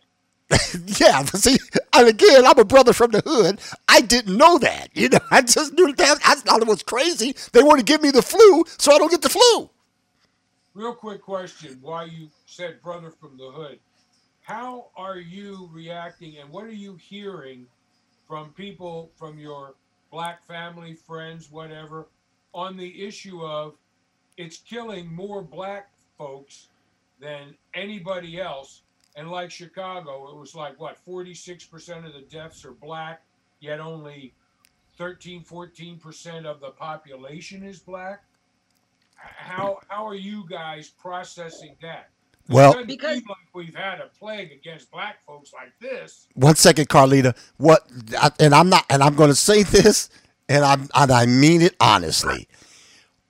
yeah, 0.99 1.23
see, 1.25 1.57
and 1.93 2.07
again, 2.07 2.45
I'm 2.45 2.57
a 2.57 2.65
brother 2.65 2.93
from 2.93 3.11
the 3.11 3.21
hood. 3.25 3.59
I 3.87 4.01
didn't 4.01 4.35
know 4.35 4.57
that. 4.59 4.89
You 4.95 5.09
know, 5.09 5.19
I 5.31 5.41
just 5.41 5.73
knew 5.73 5.93
that. 5.93 6.19
I 6.25 6.35
thought 6.35 6.61
it 6.61 6.67
was 6.67 6.83
crazy. 6.83 7.35
They 7.53 7.61
want 7.61 7.79
to 7.79 7.85
give 7.85 8.01
me 8.01 8.11
the 8.11 8.21
flu 8.21 8.65
so 8.77 8.91
I 8.93 8.97
don't 8.97 9.11
get 9.11 9.21
the 9.21 9.29
flu. 9.29 9.69
Real 10.73 10.95
quick 10.95 11.21
question: 11.21 11.77
Why 11.81 12.05
you 12.05 12.29
said 12.47 12.81
brother 12.81 13.11
from 13.11 13.37
the 13.37 13.51
hood? 13.51 13.79
How 14.41 14.87
are 14.97 15.17
you 15.19 15.69
reacting, 15.71 16.37
and 16.37 16.49
what 16.49 16.63
are 16.65 16.71
you 16.71 16.95
hearing 16.95 17.67
from 18.27 18.51
people 18.53 19.11
from 19.17 19.37
your 19.37 19.75
black 20.11 20.45
family, 20.47 20.95
friends, 20.95 21.51
whatever, 21.51 22.07
on 22.53 22.75
the 22.75 23.05
issue 23.05 23.43
of 23.45 23.75
it's 24.37 24.57
killing 24.57 25.13
more 25.13 25.43
black 25.43 25.91
folks 26.17 26.69
than 27.19 27.53
anybody 27.75 28.39
else? 28.41 28.81
And 29.19 29.29
like 29.29 29.51
Chicago, 29.51 30.29
it 30.29 30.37
was 30.37 30.55
like 30.55 30.79
what 30.79 30.97
46% 31.05 32.05
of 32.05 32.13
the 32.13 32.21
deaths 32.31 32.63
are 32.63 32.71
black, 32.71 33.21
yet 33.59 33.81
only 33.81 34.33
13, 34.97 35.43
14% 35.43 36.45
of 36.45 36.61
the 36.61 36.69
population 36.69 37.65
is 37.65 37.79
black. 37.79 38.23
How 39.17 39.79
how 39.89 40.07
are 40.07 40.15
you 40.15 40.45
guys 40.49 40.87
processing 40.87 41.75
that? 41.81 42.11
Well- 42.47 42.71
it 42.71 42.73
doesn't 42.75 42.87
Because- 42.87 43.17
seem 43.17 43.27
like 43.27 43.53
we've 43.53 43.75
had 43.75 43.99
a 43.99 44.07
plague 44.17 44.53
against 44.53 44.89
black 44.89 45.21
folks 45.25 45.51
like 45.51 45.77
this. 45.81 46.27
One 46.35 46.55
second, 46.55 46.87
Carlita. 46.87 47.35
What? 47.57 47.85
I- 48.17 48.31
And 48.39 48.55
I'm 48.55 48.69
not. 48.69 48.85
And 48.89 49.03
I'm 49.03 49.15
going 49.15 49.29
to 49.31 49.35
say 49.35 49.63
this, 49.63 50.09
and 50.47 50.63
I'm 50.63 50.87
and 50.95 51.11
I 51.11 51.25
mean 51.25 51.61
it 51.61 51.75
honestly. 51.81 52.47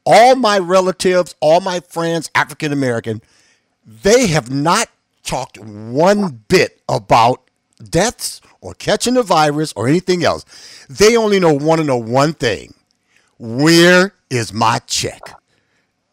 All 0.06 0.36
my 0.36 0.60
relatives, 0.60 1.34
all 1.40 1.62
my 1.62 1.80
friends, 1.80 2.30
African 2.36 2.72
American, 2.72 3.24
they 3.88 4.28
have 4.28 4.52
not 4.52 4.88
talked 5.30 5.60
one 5.60 6.42
bit 6.48 6.82
about 6.90 7.50
deaths 7.84 8.42
or 8.62 8.74
catching 8.74 9.14
the 9.14 9.24
virus 9.24 9.72
or 9.76 9.88
anything 9.88 10.24
else. 10.24 10.44
They 10.90 11.16
only 11.16 11.40
know 11.40 11.54
want 11.54 11.80
to 11.80 11.86
know 11.86 11.98
one 11.98 12.34
thing: 12.34 12.74
where 13.38 14.14
is 14.30 14.52
my 14.52 14.80
check? 14.80 15.22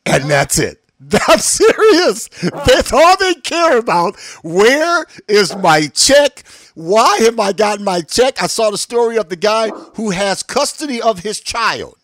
And 0.04 0.30
that's 0.30 0.58
it. 0.58 0.82
I'm 1.28 1.38
serious. 1.38 2.28
That's 2.28 2.92
all 2.92 3.16
they 3.16 3.34
care 3.34 3.78
about. 3.78 4.16
Where 4.42 5.06
is 5.28 5.56
my 5.56 5.86
check? 5.88 6.44
Why 6.74 7.18
have 7.20 7.40
I 7.40 7.52
gotten 7.52 7.84
my 7.84 8.02
check? 8.02 8.42
I 8.42 8.46
saw 8.46 8.70
the 8.70 8.78
story 8.78 9.16
of 9.16 9.28
the 9.30 9.36
guy 9.36 9.70
who 9.94 10.10
has 10.10 10.42
custody 10.42 11.00
of 11.00 11.20
his 11.20 11.40
child, 11.40 11.96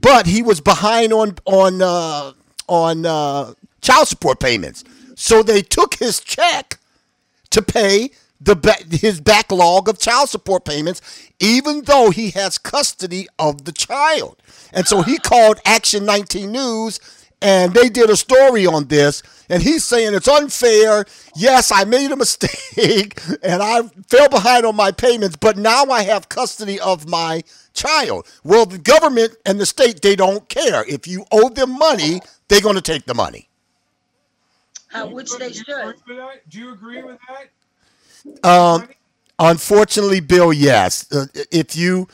but 0.00 0.26
he 0.26 0.42
was 0.42 0.60
behind 0.60 1.12
on 1.14 1.36
on 1.46 1.80
uh, 1.80 2.32
on 2.68 3.06
uh, 3.06 3.54
child 3.80 4.08
support 4.08 4.38
payments. 4.38 4.84
So 5.22 5.44
they 5.44 5.62
took 5.62 5.94
his 5.94 6.18
check 6.18 6.80
to 7.50 7.62
pay 7.62 8.10
the 8.40 8.56
ba- 8.56 8.82
his 8.90 9.20
backlog 9.20 9.88
of 9.88 10.00
child 10.00 10.30
support 10.30 10.64
payments, 10.64 11.00
even 11.38 11.82
though 11.82 12.10
he 12.10 12.30
has 12.30 12.58
custody 12.58 13.28
of 13.38 13.64
the 13.64 13.70
child. 13.70 14.42
And 14.72 14.84
so 14.84 15.02
he 15.02 15.18
called 15.18 15.60
Action 15.64 16.04
19 16.04 16.50
News, 16.50 16.98
and 17.40 17.72
they 17.72 17.88
did 17.88 18.10
a 18.10 18.16
story 18.16 18.66
on 18.66 18.88
this. 18.88 19.22
And 19.48 19.62
he's 19.62 19.84
saying 19.84 20.12
it's 20.12 20.26
unfair. 20.26 21.04
Yes, 21.36 21.70
I 21.70 21.84
made 21.84 22.10
a 22.10 22.16
mistake, 22.24 23.20
and 23.44 23.62
I 23.62 23.82
fell 24.08 24.28
behind 24.28 24.66
on 24.66 24.74
my 24.74 24.90
payments, 24.90 25.36
but 25.36 25.56
now 25.56 25.84
I 25.84 26.02
have 26.02 26.28
custody 26.30 26.80
of 26.80 27.08
my 27.08 27.44
child. 27.74 28.26
Well, 28.42 28.66
the 28.66 28.78
government 28.78 29.36
and 29.46 29.60
the 29.60 29.66
state 29.66 30.02
they 30.02 30.16
don't 30.16 30.48
care. 30.48 30.84
If 30.88 31.06
you 31.06 31.26
owe 31.30 31.48
them 31.48 31.78
money, 31.78 32.22
they're 32.48 32.60
going 32.60 32.74
to 32.74 32.82
take 32.82 33.04
the 33.04 33.14
money. 33.14 33.50
Uh, 34.94 35.06
which 35.06 35.30
they 35.38 35.52
should. 35.52 35.68
agree 35.68 35.86
with 35.86 36.16
that? 36.16 36.48
Do 36.48 36.58
you 36.58 36.72
agree 36.72 37.02
with 37.02 37.18
that? 37.28 38.48
Um, 38.48 38.88
unfortunately, 39.38 40.20
Bill, 40.20 40.52
yes. 40.52 41.10
Uh, 41.12 41.26
if 41.50 41.76
you, 41.76 42.08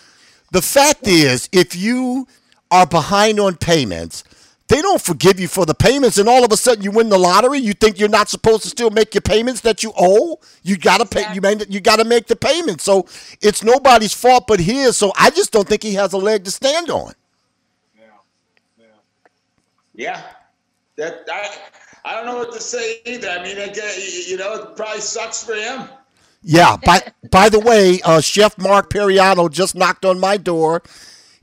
the 0.53 0.63
fact 0.63 1.07
is, 1.07 1.49
if 1.53 1.77
you 1.77 2.27
are 2.71 2.87
behind 2.87 3.41
on 3.41 3.57
payments, 3.57 4.25
they 4.69 4.77
they 4.79 4.83
don't 4.83 5.01
forgive 5.01 5.41
you 5.41 5.49
for 5.49 5.67
the 5.67 5.75
payments, 5.75 6.19
and 6.19 6.29
all 6.29 6.45
of 6.45 6.53
a 6.53 6.57
sudden 6.57 6.85
you 6.85 6.91
win 6.91 7.09
the 7.09 7.19
lottery. 7.19 7.59
You 7.59 7.73
think 7.73 7.99
you're 7.99 8.09
not 8.09 8.29
supposed 8.29 8.63
to 8.63 8.69
still 8.69 8.91
make 8.91 9.15
your 9.15 9.23
payments 9.23 9.63
that 9.63 9.83
you 9.83 9.93
owe. 9.99 10.39
You 10.63 10.77
gotta 10.77 11.07
pay. 11.07 11.25
You 11.35 11.41
made, 11.41 11.67
you 11.69 11.81
gotta 11.81 12.05
make 12.05 12.27
the 12.27 12.37
payment. 12.37 12.81
So 12.81 13.07
it's 13.41 13.65
nobody's 13.65 14.15
fault 14.15 14.47
but 14.47 14.61
his. 14.61 14.97
So 14.97 15.13
I 15.19 15.31
just 15.31 15.53
don't 15.53 15.67
think 15.67 15.83
he 15.83 15.95
has 15.95 16.13
a 16.13 16.19
leg 16.19 16.45
to 16.45 16.51
stand 16.51 16.91
on. 16.91 17.15
Yeah. 17.99 18.05
Yeah. 18.79 18.87
Yeah, 19.95 20.23
that 20.97 21.25
I, 21.29 21.57
I 22.09 22.15
don't 22.15 22.25
know 22.27 22.37
what 22.39 22.53
to 22.55 22.61
say 22.61 23.01
either. 23.05 23.29
I 23.29 23.43
mean, 23.43 23.59
it, 23.59 23.75
get- 23.75 24.29
you 24.29 24.39
know, 24.39 24.55
it 24.55 24.77
probably 24.77 25.01
sucks 25.03 25.45
for 25.45 25.55
him. 25.55 25.89
Yeah. 26.43 26.77
By 26.85 27.03
by 27.31 27.49
the 27.51 27.61
way, 27.61 28.01
uh, 28.03 28.21
Chef 28.23 28.57
Mark 28.57 28.91
Periano 28.91 29.51
just 29.51 29.75
knocked 29.75 30.05
on 30.07 30.19
my 30.19 30.39
door. 30.39 30.83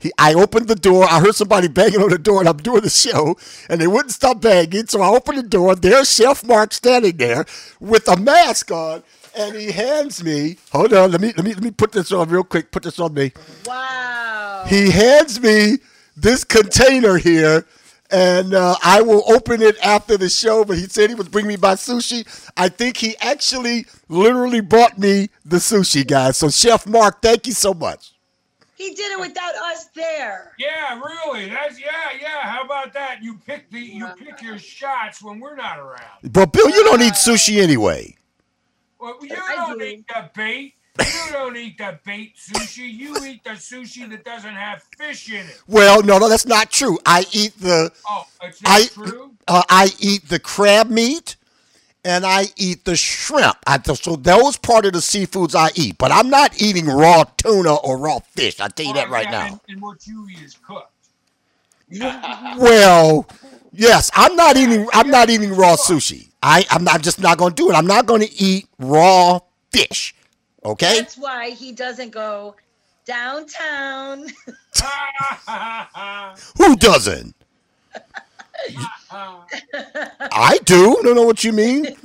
He, 0.00 0.10
I 0.18 0.34
opened 0.34 0.66
the 0.68 0.74
door. 0.74 1.04
I 1.08 1.20
heard 1.20 1.36
somebody 1.36 1.68
banging 1.68 2.02
on 2.02 2.10
the 2.10 2.18
door, 2.18 2.40
and 2.40 2.48
I'm 2.48 2.56
doing 2.56 2.82
the 2.82 2.90
show, 2.90 3.36
and 3.70 3.80
they 3.80 3.86
wouldn't 3.86 4.10
stop 4.12 4.40
banging. 4.40 4.86
So 4.88 5.00
I 5.02 5.08
opened 5.08 5.38
the 5.38 5.42
door. 5.44 5.74
There's 5.76 6.12
Chef 6.12 6.44
Mark 6.44 6.72
standing 6.74 7.16
there 7.16 7.46
with 7.78 8.08
a 8.08 8.16
mask 8.16 8.72
on, 8.72 9.04
and 9.38 9.54
he 9.54 9.70
hands 9.70 10.24
me. 10.24 10.58
Hold 10.72 10.92
on, 10.94 11.12
let 11.12 11.20
me 11.20 11.32
let 11.36 11.44
me 11.44 11.54
let 11.54 11.62
me 11.62 11.70
put 11.70 11.92
this 11.92 12.10
on 12.10 12.28
real 12.28 12.44
quick. 12.44 12.72
Put 12.72 12.82
this 12.82 12.98
on 12.98 13.14
me. 13.14 13.32
Wow. 13.66 14.64
He 14.66 14.90
hands 14.90 15.40
me 15.40 15.78
this 16.16 16.42
container 16.44 17.18
here, 17.18 17.66
and 18.10 18.54
uh, 18.54 18.76
I 18.82 19.02
will 19.02 19.22
open 19.30 19.62
it 19.62 19.76
after 19.84 20.16
the 20.16 20.28
show. 20.28 20.64
But 20.64 20.78
he 20.78 20.84
said 20.84 21.10
he 21.10 21.14
was 21.16 21.28
bringing 21.28 21.48
me 21.48 21.56
my 21.56 21.74
sushi. 21.74 22.26
I 22.56 22.68
think 22.68 22.96
he 22.96 23.16
actually 23.18 23.86
literally 24.08 24.60
brought 24.60 24.98
me 24.98 25.30
the 25.44 25.56
sushi, 25.56 26.06
guys. 26.06 26.36
So, 26.36 26.48
Chef 26.48 26.86
Mark, 26.86 27.22
thank 27.22 27.46
you 27.46 27.52
so 27.52 27.74
much. 27.74 28.12
He 28.76 28.90
did 28.94 29.12
it 29.12 29.20
without 29.20 29.54
us 29.54 29.86
there. 29.94 30.52
Yeah, 30.58 31.00
really. 31.00 31.48
That's 31.48 31.80
yeah, 31.80 32.10
yeah. 32.20 32.42
How 32.42 32.62
about 32.62 32.92
that? 32.92 33.22
You 33.22 33.38
pick 33.46 33.70
the 33.70 33.80
you 33.80 34.06
pick 34.18 34.42
your 34.42 34.58
shots 34.58 35.22
when 35.22 35.40
we're 35.40 35.56
not 35.56 35.78
around. 35.78 36.20
But, 36.22 36.52
Bill, 36.52 36.68
you 36.68 36.84
don't 36.84 37.00
eat 37.00 37.14
sushi 37.14 37.62
anyway. 37.62 38.14
Well, 38.98 39.18
you 39.22 39.34
I 39.34 39.56
don't 39.56 39.78
do. 39.78 39.84
eat 39.84 40.06
the 40.08 40.30
bait. 40.34 40.74
You 41.00 41.32
don't 41.32 41.56
eat 41.56 41.78
the 41.78 41.98
bait 42.04 42.36
sushi. 42.36 42.92
You 42.92 43.16
eat 43.24 43.44
the 43.44 43.50
sushi 43.50 44.08
that 44.10 44.24
doesn't 44.24 44.54
have 44.54 44.82
fish 44.98 45.30
in 45.30 45.46
it. 45.46 45.62
Well, 45.68 46.02
no, 46.02 46.18
no, 46.18 46.28
that's 46.28 46.46
not 46.46 46.70
true. 46.70 46.98
I 47.06 47.26
eat 47.32 47.58
the 47.58 47.92
Oh, 48.08 48.26
it's 48.42 48.62
not 48.62 48.70
I 48.72 48.86
true. 48.86 49.32
uh, 49.48 49.62
I 49.68 49.90
eat 50.00 50.28
the 50.28 50.38
crab 50.38 50.90
meat 50.90 51.36
and 52.04 52.24
I 52.24 52.46
eat 52.56 52.84
the 52.84 52.96
shrimp. 52.96 53.56
I, 53.66 53.80
so 53.82 54.16
those 54.16 54.56
part 54.56 54.86
of 54.86 54.92
the 54.92 55.00
seafoods 55.00 55.54
I 55.54 55.70
eat. 55.74 55.98
But 55.98 56.12
I'm 56.12 56.30
not 56.30 56.60
eating 56.60 56.86
raw 56.86 57.24
tuna 57.36 57.74
or 57.74 57.98
raw 57.98 58.20
fish. 58.20 58.60
I 58.60 58.68
tell 58.68 58.86
you 58.86 58.94
that 58.94 59.10
right 59.10 59.24
yeah, 59.26 59.30
now. 59.30 59.46
And, 59.46 59.60
and 59.68 59.82
what 59.82 60.06
you 60.06 60.28
eat 60.30 60.40
is 60.42 60.56
cooked. 60.56 60.92
Well, 62.58 63.26
yes, 63.72 64.10
I'm 64.14 64.36
not 64.36 64.56
eating. 64.56 64.88
I'm 64.92 65.10
not 65.10 65.30
eating 65.30 65.54
raw 65.54 65.76
sushi. 65.76 66.28
I, 66.42 66.64
I'm 66.70 66.84
not 66.84 67.02
just 67.02 67.20
not 67.20 67.38
going 67.38 67.54
to 67.54 67.56
do 67.56 67.70
it. 67.70 67.74
I'm 67.74 67.86
not 67.86 68.06
going 68.06 68.22
to 68.22 68.32
eat 68.34 68.68
raw 68.78 69.40
fish. 69.72 70.14
Okay. 70.66 70.98
That's 70.98 71.16
why 71.16 71.50
he 71.50 71.70
doesn't 71.70 72.10
go 72.10 72.56
downtown. 73.06 74.26
Who 76.58 76.76
doesn't? 76.76 77.34
I 80.32 80.58
do. 80.64 80.98
Don't 81.02 81.14
know 81.14 81.22
what 81.22 81.44
you 81.44 81.52
mean. 81.52 81.96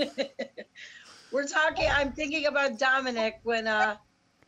We're 1.32 1.48
talking. 1.48 1.90
I'm 1.92 2.12
thinking 2.12 2.46
about 2.46 2.78
Dominic 2.78 3.40
when 3.44 3.66
uh, 3.66 3.96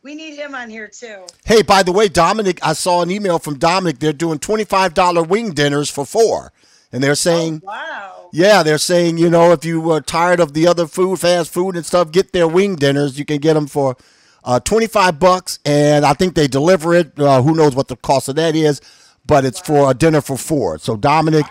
we 0.02 0.14
need 0.14 0.36
him 0.36 0.54
on 0.54 0.70
here 0.70 0.86
too. 0.86 1.26
Hey, 1.44 1.62
by 1.62 1.82
the 1.82 1.90
way, 1.92 2.08
Dominic, 2.08 2.60
I 2.64 2.74
saw 2.74 3.02
an 3.02 3.10
email 3.10 3.40
from 3.40 3.58
Dominic. 3.58 3.98
They're 3.98 4.12
doing 4.12 4.38
twenty-five 4.38 4.94
dollar 4.94 5.24
wing 5.24 5.54
dinners 5.54 5.90
for 5.90 6.06
four, 6.06 6.52
and 6.94 7.02
they're 7.02 7.16
saying. 7.16 7.60
Wow. 7.64 8.30
Yeah, 8.32 8.62
they're 8.62 8.78
saying, 8.78 9.18
you 9.18 9.30
know, 9.30 9.52
if 9.52 9.64
you 9.64 9.90
are 9.92 10.00
tired 10.00 10.40
of 10.40 10.54
the 10.54 10.66
other 10.66 10.86
food, 10.88 11.20
fast 11.20 11.52
food 11.52 11.76
and 11.76 11.86
stuff, 11.86 12.10
get 12.10 12.32
their 12.32 12.48
wing 12.48 12.74
dinners. 12.74 13.16
You 13.16 13.24
can 13.24 13.38
get 13.38 13.54
them 13.54 13.68
for 13.68 13.96
uh, 14.44 14.58
25 14.60 15.18
bucks, 15.20 15.58
and 15.64 16.04
I 16.04 16.14
think 16.14 16.34
they 16.34 16.48
deliver 16.48 16.94
it. 16.94 17.18
Uh, 17.18 17.42
who 17.42 17.54
knows 17.54 17.76
what 17.76 17.88
the 17.88 17.96
cost 17.96 18.28
of 18.28 18.36
that 18.36 18.56
is, 18.56 18.80
but 19.26 19.44
it's 19.44 19.60
for 19.60 19.90
a 19.90 19.94
dinner 19.94 20.20
for 20.20 20.36
four. 20.36 20.78
So, 20.78 20.96
Dominic, 20.96 21.46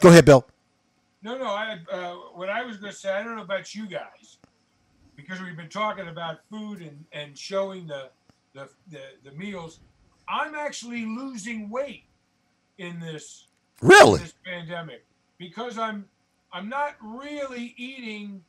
go 0.00 0.10
ahead, 0.10 0.24
Bill. 0.24 0.46
No, 1.22 1.36
no. 1.36 1.46
I 1.46 1.78
uh, 1.90 2.14
what 2.34 2.48
I 2.48 2.64
was 2.64 2.76
going 2.76 2.92
to 2.92 2.98
say. 2.98 3.12
I 3.12 3.22
don't 3.22 3.36
know 3.36 3.42
about 3.42 3.74
you 3.74 3.86
guys, 3.86 4.38
because 5.16 5.40
we've 5.40 5.56
been 5.56 5.68
talking 5.68 6.08
about 6.08 6.38
food 6.50 6.80
and, 6.82 7.04
and 7.12 7.36
showing 7.36 7.88
the, 7.88 8.10
the 8.54 8.68
the 8.90 9.00
the 9.24 9.32
meals. 9.32 9.80
I'm 10.28 10.54
actually 10.54 11.04
losing 11.04 11.68
weight 11.68 12.04
in 12.78 13.00
this 13.00 13.45
Really? 13.82 14.20
this 14.20 14.34
pandemic 14.44 15.04
because 15.38 15.78
I'm 15.78 16.06
I'm 16.52 16.68
not 16.68 16.94
really 17.02 17.74
eating 17.76 18.42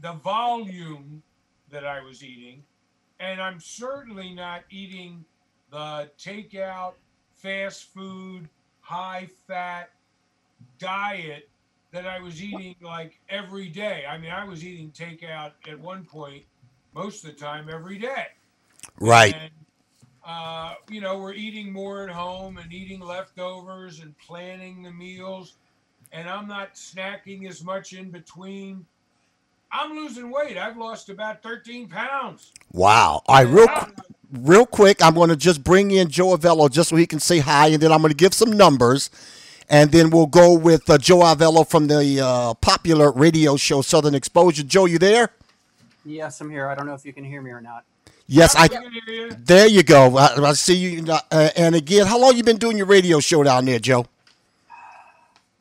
the 0.00 0.12
volume 0.12 1.22
that 1.70 1.84
I 1.84 2.00
was 2.02 2.22
eating, 2.22 2.62
and 3.18 3.40
I'm 3.40 3.60
certainly 3.60 4.32
not 4.32 4.62
eating 4.70 5.24
the 5.70 6.10
takeout, 6.18 6.94
fast 7.34 7.92
food, 7.92 8.48
high 8.80 9.28
fat 9.46 9.90
diet 10.78 11.48
that 11.92 12.06
I 12.06 12.20
was 12.20 12.42
eating 12.42 12.76
like 12.80 13.18
every 13.28 13.68
day. 13.68 14.04
I 14.08 14.18
mean, 14.18 14.30
I 14.30 14.44
was 14.44 14.64
eating 14.64 14.90
takeout 14.90 15.52
at 15.68 15.78
one 15.78 16.04
point 16.04 16.44
most 16.94 17.24
of 17.24 17.30
the 17.30 17.36
time 17.36 17.68
every 17.72 17.98
day. 17.98 18.26
Right. 19.00 19.34
And, 19.34 19.50
uh, 20.26 20.74
you 20.88 21.00
know, 21.00 21.18
we're 21.18 21.34
eating 21.34 21.72
more 21.72 22.04
at 22.04 22.10
home 22.10 22.58
and 22.58 22.72
eating 22.72 23.00
leftovers 23.00 24.00
and 24.00 24.16
planning 24.18 24.82
the 24.82 24.90
meals. 24.90 25.54
And 26.12 26.28
I'm 26.28 26.46
not 26.48 26.74
snacking 26.74 27.48
as 27.48 27.62
much 27.62 27.92
in 27.92 28.10
between. 28.10 28.84
I'm 29.72 29.92
losing 29.92 30.30
weight. 30.30 30.58
I've 30.58 30.76
lost 30.76 31.08
about 31.08 31.42
13 31.42 31.88
pounds. 31.88 32.52
Wow. 32.72 33.22
All 33.26 33.36
right, 33.36 33.48
real, 33.48 33.68
real 34.32 34.66
quick, 34.66 35.02
I'm 35.02 35.14
going 35.14 35.30
to 35.30 35.36
just 35.36 35.62
bring 35.62 35.92
in 35.92 36.08
Joe 36.08 36.36
Avello 36.36 36.70
just 36.70 36.90
so 36.90 36.96
he 36.96 37.06
can 37.06 37.20
say 37.20 37.38
hi, 37.38 37.68
and 37.68 37.80
then 37.80 37.92
I'm 37.92 38.00
going 38.00 38.10
to 38.10 38.16
give 38.16 38.34
some 38.34 38.52
numbers, 38.52 39.10
and 39.68 39.92
then 39.92 40.10
we'll 40.10 40.26
go 40.26 40.54
with 40.54 40.90
uh, 40.90 40.98
Joe 40.98 41.20
Avello 41.20 41.68
from 41.68 41.86
the 41.86 42.20
uh, 42.20 42.54
popular 42.54 43.12
radio 43.12 43.56
show 43.56 43.80
Southern 43.80 44.16
Exposure. 44.16 44.64
Joe, 44.64 44.86
you 44.86 44.98
there? 44.98 45.30
Yes, 46.04 46.40
I'm 46.40 46.50
here. 46.50 46.66
I 46.66 46.74
don't 46.74 46.86
know 46.86 46.94
if 46.94 47.04
you 47.04 47.12
can 47.12 47.24
hear 47.24 47.40
me 47.40 47.50
or 47.50 47.60
not. 47.60 47.84
Yes, 48.30 48.54
I. 48.54 48.62
I 48.62 48.68
can 48.68 48.92
hear 48.92 49.02
you. 49.08 49.30
There 49.44 49.66
you 49.66 49.82
go. 49.82 50.16
I, 50.16 50.36
I 50.36 50.52
see 50.52 50.76
you. 50.76 51.04
Uh, 51.12 51.50
and 51.56 51.74
again, 51.74 52.06
how 52.06 52.16
long 52.16 52.36
you 52.36 52.44
been 52.44 52.58
doing 52.58 52.76
your 52.76 52.86
radio 52.86 53.18
show 53.18 53.42
down 53.42 53.64
there, 53.64 53.80
Joe? 53.80 54.06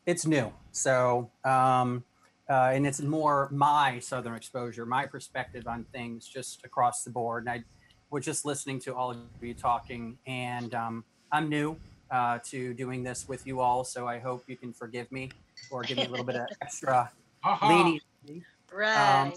It's 0.05 0.25
new, 0.27 0.53
so 0.71 1.31
um, 1.43 2.03
uh, 2.47 2.71
and 2.73 2.85
it's 2.85 3.01
more 3.01 3.49
my 3.51 3.97
southern 3.97 4.35
exposure, 4.35 4.85
my 4.85 5.07
perspective 5.07 5.67
on 5.67 5.83
things, 5.91 6.27
just 6.27 6.63
across 6.63 7.03
the 7.03 7.09
board. 7.09 7.43
And 7.43 7.49
I 7.49 7.63
was 8.11 8.23
just 8.23 8.45
listening 8.45 8.79
to 8.81 8.93
all 8.95 9.11
of 9.11 9.17
you 9.41 9.55
talking, 9.55 10.19
and 10.27 10.75
um, 10.75 11.03
I'm 11.31 11.49
new 11.49 11.75
uh, 12.11 12.37
to 12.45 12.75
doing 12.75 13.03
this 13.03 13.27
with 13.27 13.47
you 13.47 13.61
all, 13.61 13.83
so 13.83 14.07
I 14.07 14.19
hope 14.19 14.43
you 14.47 14.55
can 14.55 14.73
forgive 14.73 15.11
me 15.11 15.31
or 15.71 15.81
give 15.81 15.97
me 15.97 16.05
a 16.05 16.09
little 16.09 16.25
bit 16.25 16.35
of 16.35 16.47
extra 16.61 17.11
Ha-ha. 17.41 17.67
leniency. 17.67 18.45
Right. 18.71 19.33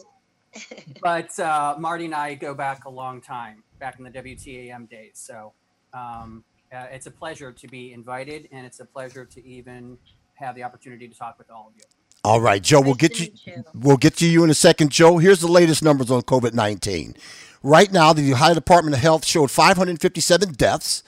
but 1.02 1.38
uh, 1.38 1.76
Marty 1.78 2.06
and 2.06 2.14
I 2.14 2.34
go 2.34 2.54
back 2.54 2.84
a 2.84 2.90
long 2.90 3.20
time, 3.20 3.62
back 3.78 3.98
in 3.98 4.04
the 4.04 4.10
WTAM 4.10 4.88
days. 4.88 5.12
So 5.14 5.52
um, 5.92 6.44
uh, 6.72 6.86
it's 6.90 7.06
a 7.06 7.10
pleasure 7.10 7.52
to 7.52 7.68
be 7.68 7.92
invited, 7.92 8.48
and 8.52 8.66
it's 8.66 8.80
a 8.80 8.84
pleasure 8.84 9.24
to 9.24 9.46
even 9.46 9.98
have 10.34 10.54
the 10.54 10.62
opportunity 10.62 11.08
to 11.08 11.14
talk 11.14 11.38
with 11.38 11.50
all 11.50 11.68
of 11.68 11.74
you. 11.76 11.82
All 12.24 12.40
right, 12.40 12.62
Joe. 12.62 12.80
We'll 12.80 12.94
get 12.94 13.18
you. 13.18 13.30
you. 13.44 13.64
We'll 13.74 13.96
get 13.96 14.14
to 14.18 14.26
you 14.26 14.44
in 14.44 14.50
a 14.50 14.54
second, 14.54 14.92
Joe. 14.92 15.18
Here's 15.18 15.40
the 15.40 15.48
latest 15.48 15.82
numbers 15.82 16.08
on 16.10 16.22
COVID 16.22 16.54
19. 16.54 17.16
Right 17.64 17.92
now, 17.92 18.12
the 18.12 18.32
Ohio 18.32 18.54
Department 18.54 18.94
of 18.94 19.02
Health 19.02 19.26
showed 19.26 19.50
557 19.50 20.52
deaths 20.52 21.02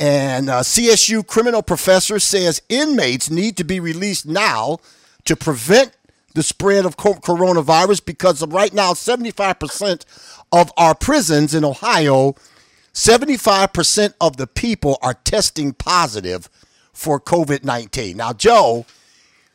And 0.00 0.48
uh, 0.48 0.60
CSU 0.60 1.26
criminal 1.26 1.62
professor 1.62 2.18
says 2.18 2.62
inmates 2.70 3.28
need 3.28 3.58
to 3.58 3.64
be 3.64 3.78
released 3.78 4.24
now 4.24 4.78
to 5.26 5.36
prevent 5.36 5.92
the 6.34 6.42
spread 6.42 6.84
of 6.84 6.96
coronavirus 6.96 8.04
because 8.04 8.42
of 8.42 8.52
right 8.52 8.72
now 8.72 8.92
75% 8.92 10.04
of 10.52 10.72
our 10.76 10.94
prisons 10.94 11.54
in 11.54 11.64
Ohio, 11.64 12.34
75% 12.94 14.14
of 14.20 14.36
the 14.36 14.46
people 14.46 14.98
are 15.02 15.14
testing 15.14 15.72
positive 15.72 16.48
for 16.92 17.20
COVID 17.20 17.64
19. 17.64 18.16
Now, 18.16 18.32
Joe, 18.32 18.86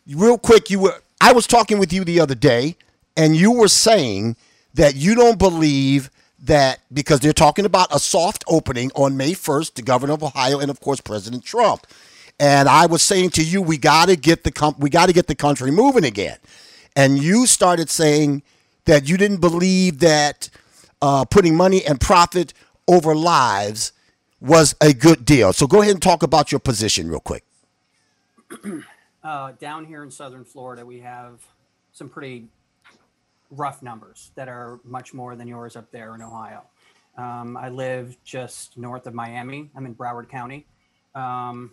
real 0.08 0.38
quick, 0.38 0.70
you 0.70 0.80
were 0.80 1.02
I 1.20 1.32
was 1.32 1.48
talking 1.48 1.80
with 1.80 1.94
you 1.94 2.04
the 2.04 2.20
other 2.20 2.36
day, 2.36 2.76
and 3.16 3.36
you 3.36 3.52
were 3.52 3.70
saying 3.70 4.36
that 4.74 4.96
you 4.96 5.16
don't 5.16 5.40
believe 5.40 6.10
that 6.40 6.80
because 6.92 7.22
they're 7.22 7.32
talking 7.32 7.66
about 7.66 7.96
a 7.96 8.00
soft 8.00 8.44
opening 8.48 8.92
on 8.96 9.16
May 9.16 9.32
1st, 9.32 9.76
the 9.76 9.82
governor 9.82 10.14
of 10.14 10.24
Ohio, 10.24 10.60
and 10.60 10.70
of 10.70 10.82
course 10.82 11.00
President 11.00 11.46
Trump. 11.46 11.88
And 12.40 12.68
I 12.68 12.88
was 12.88 13.02
saying 13.02 13.30
to 13.32 13.44
you, 13.44 13.62
we 13.62 13.78
got 13.78 14.10
to 14.10 14.16
get 14.16 14.44
the 14.44 14.52
com- 14.52 14.76
we 14.78 14.90
got 14.90 15.06
to 15.06 15.14
get 15.14 15.28
the 15.28 15.36
country 15.36 15.72
moving 15.72 16.04
again. 16.04 16.38
And 16.96 17.22
you 17.22 17.48
started 17.48 17.90
saying 17.90 18.44
that 18.86 19.08
you 19.08 19.18
didn't 19.18 19.42
believe 19.42 20.00
that 20.00 20.50
uh, 21.02 21.26
putting 21.26 21.56
money 21.56 21.84
and 21.86 22.00
profit 22.00 22.54
over 22.88 23.16
lives 23.16 23.94
was 24.40 24.76
a 24.82 24.94
good 24.94 25.26
deal. 25.26 25.54
So 25.54 25.68
go 25.68 25.82
ahead 25.82 25.94
and 25.94 26.02
talk 26.02 26.22
about 26.22 26.52
your 26.52 26.60
position 26.60 27.10
real 27.10 27.20
quick. 27.20 27.46
uh, 29.24 29.54
down 29.54 29.86
here 29.86 30.04
in 30.04 30.12
southern 30.12 30.44
Florida, 30.44 30.86
we 30.86 31.00
have 31.00 31.46
some 31.94 32.10
pretty 32.10 32.48
rough 33.50 33.82
numbers 33.82 34.32
that 34.36 34.50
are 34.50 34.80
much 34.84 35.14
more 35.14 35.36
than 35.36 35.48
yours 35.48 35.76
up 35.76 35.92
there 35.92 36.14
in 36.16 36.22
Ohio. 36.22 36.64
Um, 37.18 37.56
I 37.56 37.70
live 37.70 38.18
just 38.24 38.78
north 38.78 39.06
of 39.06 39.14
Miami. 39.14 39.70
I'm 39.76 39.86
in 39.86 39.96
Broward 39.96 40.30
County. 40.30 40.66
Um, 41.14 41.72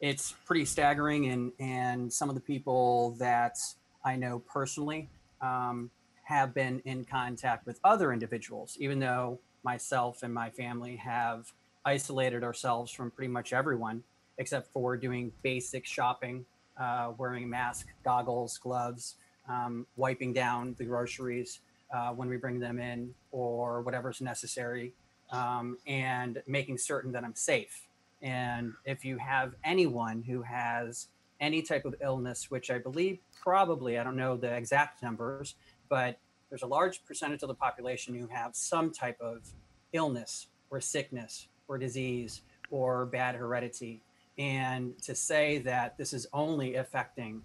it's 0.00 0.34
pretty 0.44 0.64
staggering, 0.64 1.26
and 1.28 1.52
and 1.58 2.12
some 2.12 2.28
of 2.28 2.34
the 2.34 2.40
people 2.40 3.12
that 3.18 3.58
I 4.04 4.16
know 4.16 4.40
personally 4.40 5.08
um, 5.40 5.90
have 6.24 6.54
been 6.54 6.80
in 6.84 7.04
contact 7.04 7.66
with 7.66 7.80
other 7.84 8.12
individuals, 8.12 8.76
even 8.80 8.98
though 8.98 9.38
myself 9.62 10.22
and 10.22 10.32
my 10.32 10.50
family 10.50 10.96
have 10.96 11.52
isolated 11.84 12.44
ourselves 12.44 12.90
from 12.92 13.10
pretty 13.10 13.28
much 13.30 13.52
everyone 13.52 14.02
except 14.38 14.72
for 14.72 14.96
doing 14.96 15.30
basic 15.42 15.86
shopping, 15.86 16.44
uh, 16.78 17.12
wearing 17.18 17.48
mask, 17.48 17.88
goggles, 18.02 18.56
gloves, 18.58 19.16
um, 19.48 19.86
wiping 19.96 20.32
down 20.32 20.74
the 20.78 20.84
groceries 20.84 21.60
uh, 21.94 22.10
when 22.10 22.28
we 22.28 22.38
bring 22.38 22.58
them 22.58 22.78
in 22.78 23.12
or 23.32 23.82
whatever's 23.82 24.20
necessary, 24.22 24.94
um, 25.30 25.76
and 25.86 26.42
making 26.46 26.78
certain 26.78 27.12
that 27.12 27.22
I'm 27.22 27.34
safe. 27.34 27.86
And 28.22 28.72
if 28.86 29.04
you 29.04 29.18
have 29.18 29.54
anyone 29.62 30.22
who 30.22 30.42
has 30.42 31.08
any 31.40 31.62
type 31.62 31.84
of 31.84 31.94
illness, 32.00 32.50
which 32.50 32.70
I 32.70 32.78
believe 32.78 33.18
probably, 33.42 33.98
I 33.98 34.04
don't 34.04 34.16
know 34.16 34.36
the 34.36 34.54
exact 34.54 35.02
numbers, 35.02 35.54
but 35.88 36.18
there's 36.48 36.62
a 36.62 36.66
large 36.66 37.04
percentage 37.04 37.42
of 37.42 37.48
the 37.48 37.54
population 37.54 38.14
who 38.14 38.26
have 38.26 38.54
some 38.54 38.90
type 38.90 39.20
of 39.20 39.48
illness 39.92 40.48
or 40.70 40.80
sickness 40.80 41.48
or 41.68 41.78
disease 41.78 42.42
or 42.70 43.06
bad 43.06 43.34
heredity. 43.34 44.02
And 44.38 44.98
to 45.02 45.14
say 45.14 45.58
that 45.58 45.96
this 45.98 46.12
is 46.12 46.26
only 46.32 46.76
affecting 46.76 47.42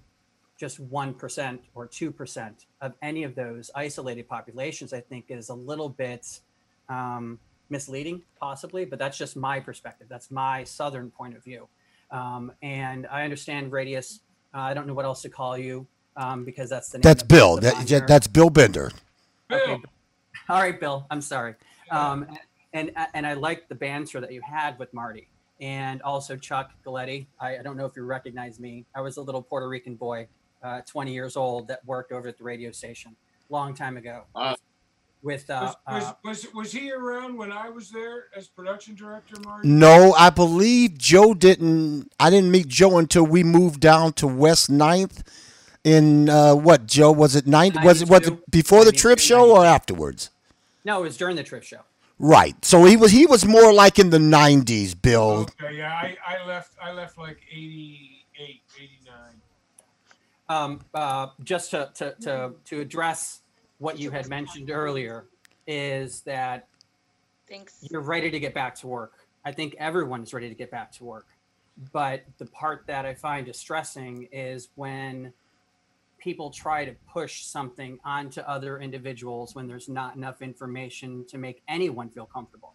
just 0.57 0.81
1% 0.89 1.59
or 1.73 1.87
2% 1.87 2.53
of 2.81 2.93
any 3.01 3.23
of 3.23 3.35
those 3.35 3.69
isolated 3.75 4.27
populations, 4.27 4.93
I 4.93 5.01
think 5.01 5.25
is 5.29 5.49
a 5.49 5.53
little 5.53 5.89
bit 5.89 6.39
um, 6.87 7.39
misleading, 7.69 8.21
possibly, 8.39 8.85
but 8.85 8.99
that's 8.99 9.17
just 9.17 9.35
my 9.35 9.59
perspective. 9.59 10.07
That's 10.09 10.31
my 10.31 10.63
Southern 10.63 11.11
point 11.11 11.35
of 11.35 11.43
view. 11.43 11.67
Um, 12.11 12.51
and 12.61 13.07
I 13.07 13.23
understand 13.23 13.71
Radius. 13.71 14.21
Uh, 14.55 14.59
I 14.59 14.73
don't 14.73 14.87
know 14.87 14.93
what 14.93 15.05
else 15.05 15.21
to 15.23 15.29
call 15.29 15.57
you 15.57 15.85
um, 16.15 16.45
because 16.45 16.69
that's 16.69 16.89
the 16.89 16.99
name. 16.99 17.01
That's 17.03 17.23
of 17.23 17.27
Bill. 17.27 17.55
the 17.55 17.61
That, 17.61 17.73
sponsor. 17.73 18.05
that's 18.07 18.27
Bill 18.27 18.49
Bender. 18.49 18.91
Okay. 19.51 19.77
All 20.49 20.61
right, 20.61 20.79
Bill. 20.79 21.05
I'm 21.11 21.21
sorry. 21.21 21.55
Um, 21.91 22.27
and 22.73 22.91
and 23.13 23.27
I 23.27 23.33
like 23.33 23.67
the 23.67 23.75
banter 23.75 24.21
that 24.21 24.31
you 24.31 24.41
had 24.41 24.79
with 24.79 24.93
Marty 24.93 25.27
and 25.61 26.01
also 26.01 26.35
Chuck 26.35 26.71
Galletti. 26.85 27.27
I, 27.39 27.57
I 27.57 27.61
don't 27.61 27.77
know 27.77 27.85
if 27.85 27.95
you 27.95 28.03
recognize 28.03 28.59
me. 28.59 28.85
I 28.95 29.01
was 29.01 29.17
a 29.17 29.21
little 29.21 29.41
Puerto 29.41 29.67
Rican 29.67 29.95
boy, 29.95 30.27
uh, 30.63 30.81
20 30.81 31.13
years 31.13 31.37
old, 31.37 31.67
that 31.67 31.85
worked 31.85 32.11
over 32.11 32.27
at 32.27 32.37
the 32.37 32.43
radio 32.43 32.71
station 32.71 33.15
long 33.49 33.73
time 33.75 33.97
ago. 33.97 34.23
Wow. 34.35 34.55
With 35.25 35.49
uh, 35.49 35.73
was, 35.87 35.95
was, 35.95 36.03
uh, 36.03 36.13
was 36.23 36.53
was 36.53 36.71
he 36.71 36.91
around 36.91 37.35
when 37.35 37.51
I 37.51 37.67
was 37.69 37.89
there 37.89 38.25
as 38.37 38.47
production 38.47 38.93
director, 38.93 39.35
Marty? 39.43 39.67
No, 39.67 40.13
I 40.13 40.29
believe 40.29 40.99
Joe 40.99 41.33
didn't. 41.33 42.11
I 42.19 42.29
didn't 42.29 42.51
meet 42.51 42.67
Joe 42.67 42.99
until 42.99 43.23
we 43.25 43.43
moved 43.43 43.79
down 43.79 44.13
to 44.13 44.27
West 44.27 44.69
9th 44.69 45.23
in 45.83 46.29
uh, 46.29 46.53
what? 46.53 46.85
Joe 46.85 47.11
was 47.11 47.35
it 47.35 47.45
9th? 47.45 47.83
Was 47.83 48.03
it 48.03 48.09
was 48.09 48.27
it 48.27 48.51
before 48.51 48.85
the 48.85 48.91
trip 48.91 49.17
92, 49.17 49.27
show 49.27 49.57
or 49.57 49.65
afterwards? 49.65 50.29
no, 50.83 50.99
it 50.99 51.03
was 51.05 51.17
during 51.17 51.35
the 51.35 51.43
trip 51.43 51.63
show. 51.63 51.81
Right. 52.19 52.63
So 52.63 52.85
he 52.85 52.95
was 52.95 53.11
he 53.11 53.25
was 53.25 53.45
more 53.45 53.73
like 53.73 53.97
in 53.97 54.11
the 54.11 54.19
90s, 54.19 54.93
Bill. 55.01 55.47
Okay, 55.59 55.77
yeah, 55.77 55.91
I, 55.91 56.15
I 56.25 56.45
left 56.45 56.73
I 56.79 56.91
left 56.91 57.17
like 57.17 57.39
88, 57.51 58.61
89. 58.77 59.15
um, 60.49 60.81
uh, 60.93 61.27
just 61.43 61.71
to, 61.71 61.89
to, 61.95 62.15
to, 62.21 62.51
to 62.65 62.79
address 62.79 63.41
what 63.79 63.99
you 63.99 64.11
had 64.11 64.27
mentioned 64.29 64.69
earlier 64.69 65.25
is 65.67 66.21
that 66.21 66.67
Thanks. 67.47 67.85
you're 67.89 68.01
ready 68.01 68.31
to 68.31 68.39
get 68.39 68.53
back 68.53 68.75
to 68.75 68.87
work. 68.87 69.27
I 69.43 69.51
think 69.51 69.75
everyone 69.77 70.23
is 70.23 70.33
ready 70.33 70.49
to 70.49 70.55
get 70.55 70.71
back 70.71 70.91
to 70.93 71.03
work. 71.03 71.27
But 71.91 72.23
the 72.37 72.45
part 72.45 72.85
that 72.87 73.05
I 73.05 73.13
find 73.13 73.45
distressing 73.45 74.29
is 74.31 74.69
when 74.75 75.33
people 76.17 76.49
try 76.49 76.85
to 76.85 76.95
push 77.11 77.43
something 77.43 77.99
onto 78.05 78.41
other 78.41 78.79
individuals 78.79 79.53
when 79.53 79.67
there's 79.67 79.89
not 79.89 80.15
enough 80.15 80.41
information 80.41 81.25
to 81.27 81.37
make 81.37 81.61
anyone 81.67 82.09
feel 82.09 82.25
comfortable. 82.25 82.73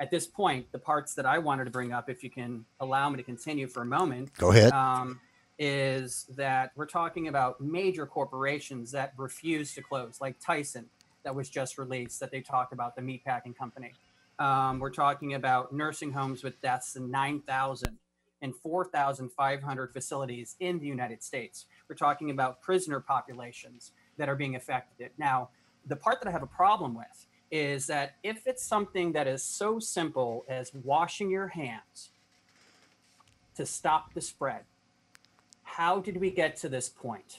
At 0.00 0.10
this 0.12 0.26
point, 0.26 0.70
the 0.70 0.78
parts 0.78 1.14
that 1.14 1.26
I 1.26 1.38
wanted 1.38 1.64
to 1.64 1.70
bring 1.72 1.92
up, 1.92 2.08
if 2.08 2.22
you 2.22 2.30
can 2.30 2.64
allow 2.78 3.10
me 3.10 3.16
to 3.16 3.22
continue 3.24 3.66
for 3.66 3.82
a 3.82 3.86
moment, 3.86 4.32
Go 4.38 4.52
ahead. 4.52 4.72
um, 4.72 5.20
is 5.58 6.26
that 6.36 6.70
we're 6.76 6.86
talking 6.86 7.28
about 7.28 7.60
major 7.60 8.06
corporations 8.06 8.92
that 8.92 9.12
refuse 9.16 9.74
to 9.74 9.82
close, 9.82 10.20
like 10.20 10.36
Tyson, 10.38 10.86
that 11.24 11.34
was 11.34 11.48
just 11.48 11.78
released, 11.78 12.20
that 12.20 12.30
they 12.30 12.40
talk 12.40 12.72
about 12.72 12.94
the 12.94 13.02
meatpacking 13.02 13.56
company. 13.56 13.92
Um, 14.38 14.78
we're 14.78 14.90
talking 14.90 15.34
about 15.34 15.72
nursing 15.72 16.12
homes 16.12 16.44
with 16.44 16.60
deaths 16.60 16.94
in 16.94 17.10
9,000 17.10 17.98
and 18.40 18.54
4,500 18.54 19.92
facilities 19.92 20.54
in 20.60 20.78
the 20.78 20.86
United 20.86 21.22
States. 21.24 21.66
We're 21.88 21.96
talking 21.96 22.30
about 22.30 22.62
prisoner 22.62 23.00
populations 23.00 23.90
that 24.16 24.28
are 24.28 24.36
being 24.36 24.54
affected. 24.54 25.10
Now, 25.18 25.48
the 25.86 25.96
part 25.96 26.20
that 26.20 26.28
I 26.28 26.30
have 26.30 26.42
a 26.42 26.46
problem 26.46 26.94
with 26.94 27.26
is 27.50 27.86
that 27.86 28.14
if 28.22 28.46
it's 28.46 28.62
something 28.62 29.12
that 29.12 29.26
is 29.26 29.42
so 29.42 29.78
simple 29.78 30.44
as 30.48 30.72
washing 30.84 31.30
your 31.30 31.48
hands 31.48 32.10
to 33.56 33.66
stop 33.66 34.14
the 34.14 34.20
spread, 34.20 34.62
how 35.78 36.00
did 36.00 36.16
we 36.16 36.28
get 36.28 36.56
to 36.56 36.68
this 36.68 36.88
point? 36.88 37.38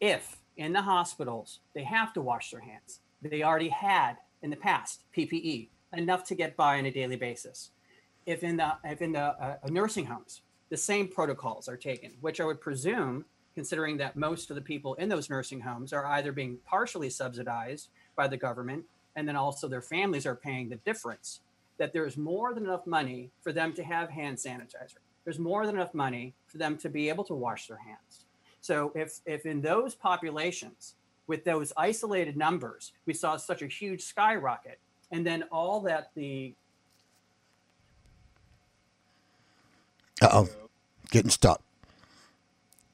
If 0.00 0.36
in 0.58 0.74
the 0.74 0.82
hospitals 0.82 1.60
they 1.74 1.82
have 1.82 2.12
to 2.12 2.20
wash 2.20 2.50
their 2.50 2.60
hands, 2.60 3.00
they 3.22 3.42
already 3.42 3.70
had 3.70 4.18
in 4.42 4.50
the 4.50 4.56
past 4.56 5.00
PPE 5.16 5.70
enough 5.94 6.24
to 6.24 6.34
get 6.34 6.58
by 6.58 6.78
on 6.78 6.84
a 6.84 6.90
daily 6.90 7.16
basis. 7.16 7.70
If 8.26 8.44
in 8.44 8.58
the 8.58 8.74
if 8.84 9.00
in 9.00 9.12
the 9.12 9.22
uh, 9.42 9.56
nursing 9.70 10.04
homes 10.04 10.42
the 10.68 10.76
same 10.76 11.08
protocols 11.08 11.68
are 11.68 11.76
taken, 11.78 12.12
which 12.20 12.38
I 12.38 12.44
would 12.44 12.60
presume, 12.60 13.24
considering 13.54 13.96
that 13.96 14.16
most 14.16 14.50
of 14.50 14.56
the 14.56 14.60
people 14.60 14.92
in 14.94 15.08
those 15.08 15.30
nursing 15.30 15.60
homes 15.60 15.94
are 15.94 16.04
either 16.04 16.32
being 16.32 16.58
partially 16.66 17.08
subsidized 17.08 17.88
by 18.14 18.28
the 18.28 18.36
government 18.36 18.84
and 19.14 19.26
then 19.26 19.36
also 19.36 19.68
their 19.68 19.80
families 19.80 20.26
are 20.26 20.34
paying 20.34 20.68
the 20.68 20.76
difference, 20.84 21.40
that 21.78 21.94
there's 21.94 22.18
more 22.18 22.52
than 22.52 22.64
enough 22.64 22.86
money 22.86 23.30
for 23.40 23.52
them 23.52 23.72
to 23.72 23.82
have 23.82 24.10
hand 24.10 24.36
sanitizer. 24.36 24.98
There's 25.26 25.40
more 25.40 25.66
than 25.66 25.74
enough 25.74 25.92
money 25.92 26.32
for 26.46 26.56
them 26.56 26.78
to 26.78 26.88
be 26.88 27.10
able 27.10 27.24
to 27.24 27.34
wash 27.34 27.66
their 27.66 27.76
hands. 27.78 28.24
So 28.60 28.92
if 28.94 29.18
if 29.26 29.44
in 29.44 29.60
those 29.60 29.94
populations 29.94 30.94
with 31.26 31.44
those 31.44 31.72
isolated 31.76 32.36
numbers, 32.36 32.92
we 33.06 33.12
saw 33.12 33.36
such 33.36 33.60
a 33.60 33.66
huge 33.66 34.02
skyrocket, 34.02 34.78
and 35.10 35.26
then 35.26 35.42
all 35.50 35.80
that 35.80 36.12
the 36.14 36.54
Uh 40.22 40.28
oh, 40.32 40.48
getting 41.10 41.30
stuck. 41.30 41.60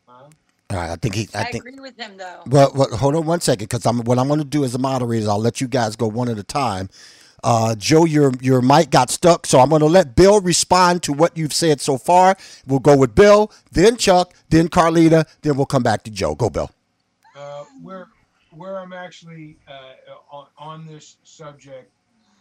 All 0.09 0.79
right, 0.79 0.91
I 0.91 0.97
think 0.97 1.15
he. 1.15 1.29
I 1.35 1.41
I, 1.41 1.45
think. 1.45 1.67
agree 1.67 1.81
with 1.81 1.99
him 1.99 2.17
though. 2.17 2.41
Well, 2.47 2.73
well, 2.75 2.89
hold 2.97 3.15
on 3.15 3.27
one 3.27 3.43
second, 3.43 3.69
because 3.69 3.85
I'm 3.85 4.01
what 4.05 4.19
I'm 4.19 4.27
going 4.27 4.41
to 4.41 4.45
do 4.45 4.65
as 4.65 4.75
a 4.75 4.79
moderator 4.79 5.21
is 5.23 5.29
I'll 5.29 5.39
let 5.39 5.61
you 5.61 5.69
guys 5.69 5.97
go 5.97 6.07
one 6.07 6.31
at 6.31 6.39
a 6.39 6.43
time. 6.43 6.89
Uh, 7.45 7.75
Joe, 7.75 8.05
your 8.05 8.33
your 8.41 8.63
mic 8.63 8.91
got 8.91 9.11
stuck, 9.11 9.47
so 9.47 9.59
I'm 9.59 9.71
going 9.71 9.81
to 9.81 9.87
let 9.87 10.15
Bill 10.15 10.41
respond 10.41 11.03
to 11.05 11.13
what 11.13 11.37
you've 11.37 11.53
said 11.53 11.81
so 11.81 11.99
far. 11.99 12.37
We'll 12.67 12.79
go 12.79 12.97
with 12.97 13.15
Bill, 13.15 13.51
then 13.73 13.97
Chuck, 13.97 14.35
then 14.49 14.69
Carlita, 14.69 15.27
then 15.43 15.57
we'll 15.57 15.67
come 15.67 15.83
back 15.83 16.05
to 16.05 16.11
Joe. 16.11 16.35
Go, 16.37 16.51
Bill. 16.51 16.71
Uh, 17.37 17.65
where 17.83 18.09
where 18.53 18.79
I'm 18.79 18.93
actually 18.93 19.57
uh, 19.67 20.15
on, 20.31 20.47
on 20.59 20.87
this 20.87 21.17
subject 21.25 21.91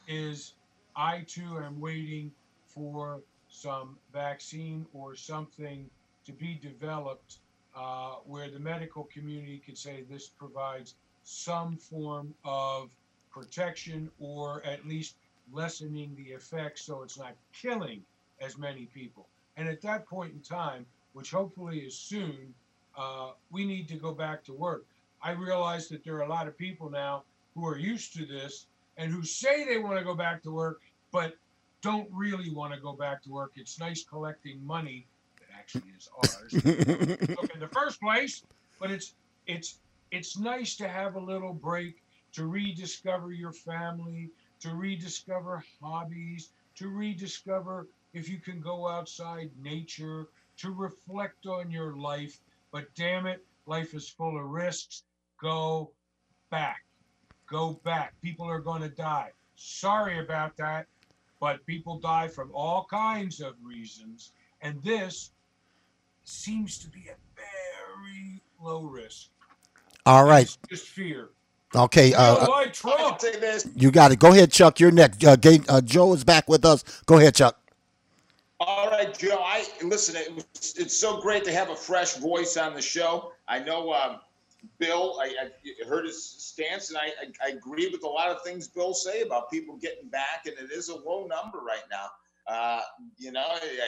is 0.07 0.53
I 0.95 1.21
too 1.27 1.59
am 1.63 1.79
waiting 1.79 2.31
for 2.67 3.21
some 3.49 3.97
vaccine 4.13 4.85
or 4.93 5.15
something 5.15 5.89
to 6.25 6.31
be 6.31 6.59
developed 6.61 7.37
uh, 7.75 8.15
where 8.25 8.49
the 8.49 8.59
medical 8.59 9.05
community 9.05 9.61
could 9.65 9.77
say 9.77 10.03
this 10.09 10.27
provides 10.27 10.95
some 11.23 11.77
form 11.77 12.33
of 12.43 12.89
protection 13.31 14.09
or 14.19 14.63
at 14.65 14.85
least 14.87 15.15
lessening 15.51 16.15
the 16.15 16.31
effects 16.31 16.81
so 16.83 17.03
it's 17.03 17.17
not 17.17 17.33
killing 17.53 18.01
as 18.39 18.57
many 18.57 18.85
people. 18.93 19.27
And 19.57 19.67
at 19.67 19.81
that 19.81 20.07
point 20.07 20.33
in 20.33 20.39
time, 20.39 20.85
which 21.13 21.31
hopefully 21.31 21.79
is 21.79 21.95
soon, 21.95 22.53
uh, 22.97 23.31
we 23.51 23.65
need 23.65 23.87
to 23.89 23.95
go 23.95 24.13
back 24.13 24.43
to 24.45 24.53
work. 24.53 24.85
I 25.21 25.31
realize 25.31 25.87
that 25.89 26.03
there 26.03 26.15
are 26.15 26.23
a 26.23 26.29
lot 26.29 26.47
of 26.47 26.57
people 26.57 26.89
now 26.89 27.23
who 27.53 27.65
are 27.67 27.77
used 27.77 28.13
to 28.15 28.25
this 28.25 28.65
and 28.97 29.11
who 29.11 29.23
say 29.23 29.65
they 29.65 29.77
want 29.77 29.97
to 29.97 30.03
go 30.03 30.15
back 30.15 30.41
to 30.43 30.51
work, 30.51 30.81
but 31.11 31.35
don't 31.81 32.07
really 32.11 32.49
want 32.49 32.73
to 32.73 32.79
go 32.79 32.93
back 32.93 33.21
to 33.23 33.29
work. 33.29 33.51
It's 33.55 33.79
nice 33.79 34.03
collecting 34.03 34.65
money 34.65 35.05
that 35.39 35.47
actually 35.57 35.91
is 35.97 36.09
ours 36.17 36.53
in 36.53 37.59
the 37.59 37.69
first 37.71 37.99
place, 37.99 38.43
but 38.79 38.91
it's 38.91 39.13
it's 39.47 39.79
it's 40.11 40.37
nice 40.37 40.75
to 40.77 40.87
have 40.87 41.15
a 41.15 41.19
little 41.19 41.53
break 41.53 42.00
to 42.33 42.45
rediscover 42.45 43.31
your 43.31 43.51
family, 43.51 44.29
to 44.59 44.75
rediscover 44.75 45.63
hobbies, 45.81 46.49
to 46.75 46.89
rediscover 46.89 47.87
if 48.13 48.29
you 48.29 48.39
can 48.39 48.59
go 48.59 48.87
outside 48.87 49.49
nature, 49.61 50.27
to 50.57 50.71
reflect 50.71 51.45
on 51.45 51.71
your 51.71 51.95
life. 51.95 52.39
But 52.71 52.93
damn 52.95 53.25
it, 53.25 53.45
life 53.65 53.93
is 53.93 54.07
full 54.07 54.37
of 54.37 54.45
risks. 54.45 55.03
Go 55.39 55.91
back. 56.49 56.83
Go 57.47 57.79
back. 57.83 58.13
People 58.21 58.47
are 58.47 58.59
going 58.59 58.81
to 58.81 58.89
die. 58.89 59.31
Sorry 59.55 60.19
about 60.19 60.55
that, 60.57 60.87
but 61.39 61.65
people 61.65 61.99
die 61.99 62.27
from 62.27 62.51
all 62.53 62.85
kinds 62.89 63.41
of 63.41 63.55
reasons. 63.63 64.31
And 64.61 64.81
this 64.83 65.31
seems 66.23 66.77
to 66.79 66.89
be 66.89 67.09
a 67.09 67.15
very 67.35 68.41
low 68.61 68.83
risk. 68.83 69.29
All 70.05 70.25
right. 70.25 70.43
It's 70.43 70.57
just 70.69 70.87
fear. 70.87 71.29
Okay. 71.75 72.13
Uh, 72.13 72.47
like 72.47 72.73
Trump. 72.73 72.97
can 72.97 73.19
say 73.19 73.39
this. 73.39 73.67
you 73.75 73.91
got 73.91 74.11
it. 74.11 74.19
Go 74.19 74.31
ahead, 74.31 74.51
Chuck. 74.51 74.79
You're 74.79 74.91
next. 74.91 75.23
Uh, 75.23 75.35
Ga- 75.35 75.61
uh, 75.69 75.81
Joe 75.81 76.13
is 76.13 76.23
back 76.23 76.49
with 76.49 76.65
us. 76.65 76.83
Go 77.05 77.17
ahead, 77.17 77.35
Chuck. 77.35 77.57
All 78.59 78.89
right, 78.89 79.17
Joe. 79.17 79.41
I 79.41 79.65
listen. 79.81 80.15
It 80.15 80.35
was, 80.35 80.75
it's 80.77 80.97
so 80.97 81.21
great 81.21 81.43
to 81.45 81.51
have 81.51 81.69
a 81.69 81.75
fresh 81.75 82.15
voice 82.15 82.57
on 82.57 82.75
the 82.75 82.81
show. 82.81 83.31
I 83.47 83.59
know 83.59 83.93
um, 83.93 84.19
Bill. 84.77 85.19
I, 85.21 85.33
I 85.41 85.87
heard 85.87 86.05
his 86.05 86.23
stance, 86.23 86.89
and 86.89 86.97
I, 86.97 87.05
I, 87.05 87.47
I 87.47 87.49
agree 87.51 87.89
with 87.89 88.03
a 88.03 88.07
lot 88.07 88.29
of 88.29 88.43
things 88.43 88.67
Bill 88.67 88.93
say 88.93 89.21
about 89.21 89.49
people 89.49 89.77
getting 89.77 90.09
back, 90.09 90.45
and 90.45 90.55
it 90.57 90.71
is 90.71 90.89
a 90.89 90.95
low 90.95 91.25
number 91.25 91.59
right 91.59 91.83
now. 91.89 92.07
Uh, 92.47 92.81
you 93.17 93.31
know, 93.31 93.47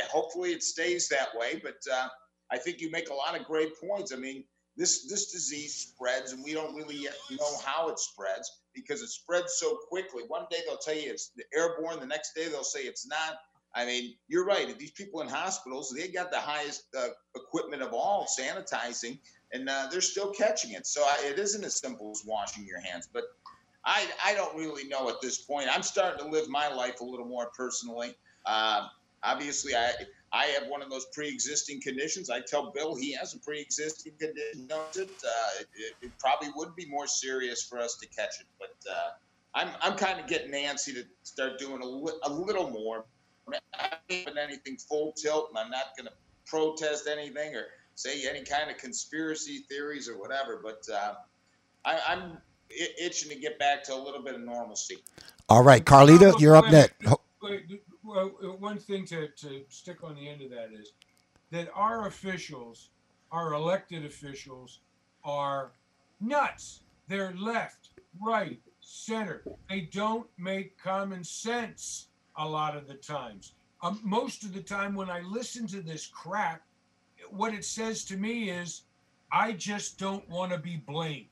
hopefully 0.09 0.51
it 0.51 0.63
stays 0.63 1.09
that 1.09 1.27
way. 1.35 1.59
But 1.61 1.83
uh, 1.93 2.07
I 2.49 2.57
think 2.57 2.79
you 2.79 2.89
make 2.91 3.09
a 3.09 3.13
lot 3.13 3.37
of 3.37 3.45
great 3.45 3.79
points. 3.79 4.13
I 4.13 4.15
mean, 4.15 4.43
this 4.75 5.07
this 5.07 5.31
disease 5.31 5.75
spreads, 5.75 6.31
and 6.31 6.43
we 6.43 6.53
don't 6.53 6.75
really 6.75 6.95
yet 6.95 7.15
know 7.31 7.57
how 7.63 7.89
it 7.89 7.99
spreads 7.99 8.59
because 8.73 9.01
it 9.01 9.09
spreads 9.09 9.53
so 9.53 9.77
quickly. 9.89 10.23
One 10.27 10.45
day 10.49 10.57
they'll 10.65 10.77
tell 10.77 10.95
you 10.95 11.12
it's 11.12 11.31
airborne, 11.55 11.99
the 11.99 12.07
next 12.07 12.33
day 12.33 12.47
they'll 12.47 12.63
say 12.63 12.81
it's 12.81 13.07
not. 13.07 13.38
I 13.75 13.86
mean, 13.86 14.13
you're 14.27 14.45
right. 14.45 14.77
These 14.77 14.91
people 14.91 15.21
in 15.21 15.27
hospitals, 15.27 15.93
they 15.95 16.07
got 16.07 16.31
the 16.31 16.39
highest 16.39 16.86
uh, 16.97 17.07
equipment 17.36 17.81
of 17.81 17.91
all, 17.91 18.27
sanitizing, 18.27 19.17
and 19.51 19.67
uh, 19.67 19.88
they're 19.91 20.01
still 20.01 20.31
catching 20.31 20.71
it. 20.71 20.86
So 20.86 21.01
I, 21.01 21.17
it 21.25 21.39
isn't 21.39 21.63
as 21.63 21.79
simple 21.79 22.12
as 22.12 22.23
washing 22.25 22.65
your 22.65 22.79
hands. 22.79 23.09
But 23.12 23.23
I, 23.83 24.05
I 24.23 24.36
don't 24.36 24.55
really 24.55 24.88
know 24.88 25.09
at 25.09 25.21
this 25.21 25.39
point. 25.39 25.69
I'm 25.71 25.81
starting 25.81 26.23
to 26.23 26.31
live 26.31 26.49
my 26.49 26.67
life 26.71 27.01
a 27.01 27.03
little 27.03 27.25
more 27.25 27.49
personally. 27.57 28.15
Uh, 28.45 28.88
obviously, 29.23 29.75
I 29.75 29.91
I 30.33 30.45
have 30.45 30.67
one 30.67 30.81
of 30.81 30.89
those 30.89 31.05
pre-existing 31.13 31.79
conditions. 31.81 32.31
I 32.31 32.41
tell 32.41 32.71
Bill 32.71 32.95
he 32.95 33.13
has 33.13 33.35
a 33.35 33.39
pre-existing 33.39 34.13
condition. 34.19 34.67
knows 34.67 34.97
it. 34.97 35.09
Uh, 35.23 35.61
it, 35.61 35.93
it 36.01 36.11
probably 36.19 36.49
would 36.55 36.75
be 36.75 36.87
more 36.87 37.05
serious 37.05 37.63
for 37.63 37.77
us 37.77 37.95
to 37.97 38.07
catch 38.07 38.41
it, 38.41 38.47
but 38.59 38.75
uh, 38.91 39.11
I'm 39.53 39.69
I'm 39.81 39.95
kind 39.95 40.19
of 40.19 40.25
getting 40.27 40.51
Nancy 40.51 40.93
to 40.93 41.03
start 41.21 41.59
doing 41.59 41.81
a, 41.83 41.85
li- 41.85 42.19
a 42.23 42.31
little 42.31 42.69
more. 42.71 43.05
I'm 43.47 43.53
not 43.79 43.99
doing 44.09 44.37
anything 44.41 44.77
full 44.77 45.11
tilt, 45.11 45.49
and 45.49 45.57
I'm 45.59 45.69
not 45.69 45.95
going 45.95 46.07
to 46.07 46.13
protest 46.47 47.07
anything 47.07 47.55
or 47.55 47.65
say 47.95 48.27
any 48.27 48.43
kind 48.43 48.71
of 48.71 48.77
conspiracy 48.77 49.59
theories 49.69 50.09
or 50.09 50.17
whatever. 50.17 50.61
But 50.63 50.81
uh, 50.91 51.13
I, 51.85 51.99
I'm 52.07 52.37
itching 52.99 53.29
to 53.29 53.35
get 53.35 53.59
back 53.59 53.83
to 53.83 53.93
a 53.93 54.01
little 54.01 54.23
bit 54.23 54.33
of 54.33 54.41
normalcy. 54.41 54.97
All 55.49 55.61
right, 55.63 55.83
Carlita, 55.85 56.39
you're 56.39 56.55
up 56.55 56.71
next. 56.71 56.93
Well, 58.03 58.33
uh, 58.43 58.47
one 58.47 58.79
thing 58.79 59.05
to, 59.05 59.29
to 59.29 59.63
stick 59.69 60.03
on 60.03 60.15
the 60.15 60.27
end 60.27 60.41
of 60.41 60.49
that 60.49 60.69
is 60.77 60.91
that 61.51 61.69
our 61.73 62.07
officials, 62.07 62.89
our 63.31 63.53
elected 63.53 64.03
officials, 64.03 64.79
are 65.23 65.71
nuts. 66.19 66.81
They're 67.07 67.33
left, 67.37 67.91
right, 68.21 68.59
center. 68.81 69.43
They 69.69 69.81
don't 69.81 70.27
make 70.37 70.77
common 70.77 71.23
sense 71.23 72.07
a 72.35 72.47
lot 72.47 72.75
of 72.75 72.87
the 72.87 72.95
times. 72.95 73.53
Um, 73.81 74.01
most 74.03 74.43
of 74.43 74.53
the 74.53 74.61
time, 74.61 74.95
when 74.95 75.09
I 75.09 75.21
listen 75.21 75.65
to 75.67 75.81
this 75.81 76.05
crap, 76.07 76.61
what 77.29 77.53
it 77.53 77.63
says 77.63 78.03
to 78.05 78.17
me 78.17 78.49
is, 78.49 78.83
I 79.31 79.53
just 79.53 79.97
don't 79.97 80.27
want 80.29 80.51
to 80.51 80.57
be 80.57 80.75
blamed. 80.75 81.27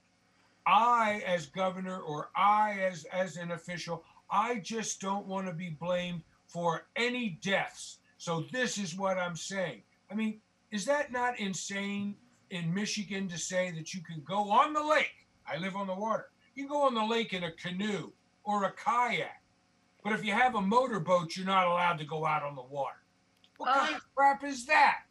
I, 0.65 1.21
as 1.25 1.47
governor, 1.47 1.99
or 1.99 2.29
I, 2.35 2.79
as 2.79 3.05
as 3.05 3.37
an 3.37 3.51
official, 3.51 4.03
I 4.29 4.55
just 4.59 5.01
don't 5.01 5.27
want 5.27 5.47
to 5.47 5.53
be 5.53 5.69
blamed 5.69 6.21
for 6.51 6.87
any 6.95 7.39
deaths. 7.41 7.97
So 8.17 8.45
this 8.51 8.77
is 8.77 8.95
what 8.95 9.17
I'm 9.17 9.35
saying. 9.35 9.81
I 10.11 10.15
mean, 10.15 10.41
is 10.71 10.85
that 10.85 11.11
not 11.11 11.39
insane 11.39 12.15
in 12.49 12.73
Michigan 12.73 13.27
to 13.29 13.37
say 13.37 13.71
that 13.71 13.93
you 13.93 14.01
can 14.01 14.21
go 14.25 14.51
on 14.51 14.73
the 14.73 14.83
lake? 14.83 15.27
I 15.47 15.57
live 15.57 15.75
on 15.75 15.87
the 15.87 15.95
water. 15.95 16.27
You 16.55 16.63
can 16.63 16.71
go 16.71 16.83
on 16.83 16.93
the 16.93 17.03
lake 17.03 17.33
in 17.33 17.43
a 17.43 17.51
canoe 17.51 18.11
or 18.43 18.65
a 18.65 18.71
kayak. 18.71 19.41
But 20.03 20.13
if 20.13 20.25
you 20.25 20.33
have 20.33 20.55
a 20.55 20.61
motorboat, 20.61 21.35
you're 21.35 21.45
not 21.45 21.67
allowed 21.67 21.99
to 21.99 22.05
go 22.05 22.25
out 22.25 22.43
on 22.43 22.55
the 22.55 22.63
water. 22.63 22.97
What 23.57 23.73
kind 23.73 23.95
of 23.95 24.15
crap 24.15 24.43
is 24.43 24.65
that? 24.65 25.03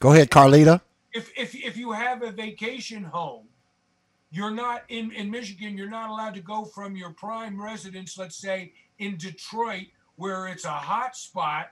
Go 0.00 0.12
ahead, 0.12 0.30
Carlita. 0.30 0.80
if 1.12 1.32
if 1.36 1.54
if 1.54 1.76
you 1.76 1.92
have 1.92 2.22
a 2.22 2.30
vacation 2.30 3.02
home, 3.02 3.46
you're 4.30 4.50
not 4.50 4.82
in 4.88 5.10
in 5.12 5.30
Michigan. 5.30 5.76
You're 5.76 5.90
not 5.90 6.10
allowed 6.10 6.34
to 6.34 6.40
go 6.40 6.64
from 6.64 6.96
your 6.96 7.10
prime 7.10 7.60
residence, 7.60 8.18
let's 8.18 8.36
say 8.36 8.72
in 8.98 9.16
Detroit, 9.16 9.86
where 10.16 10.48
it's 10.48 10.64
a 10.64 10.70
hot 10.70 11.16
spot, 11.16 11.68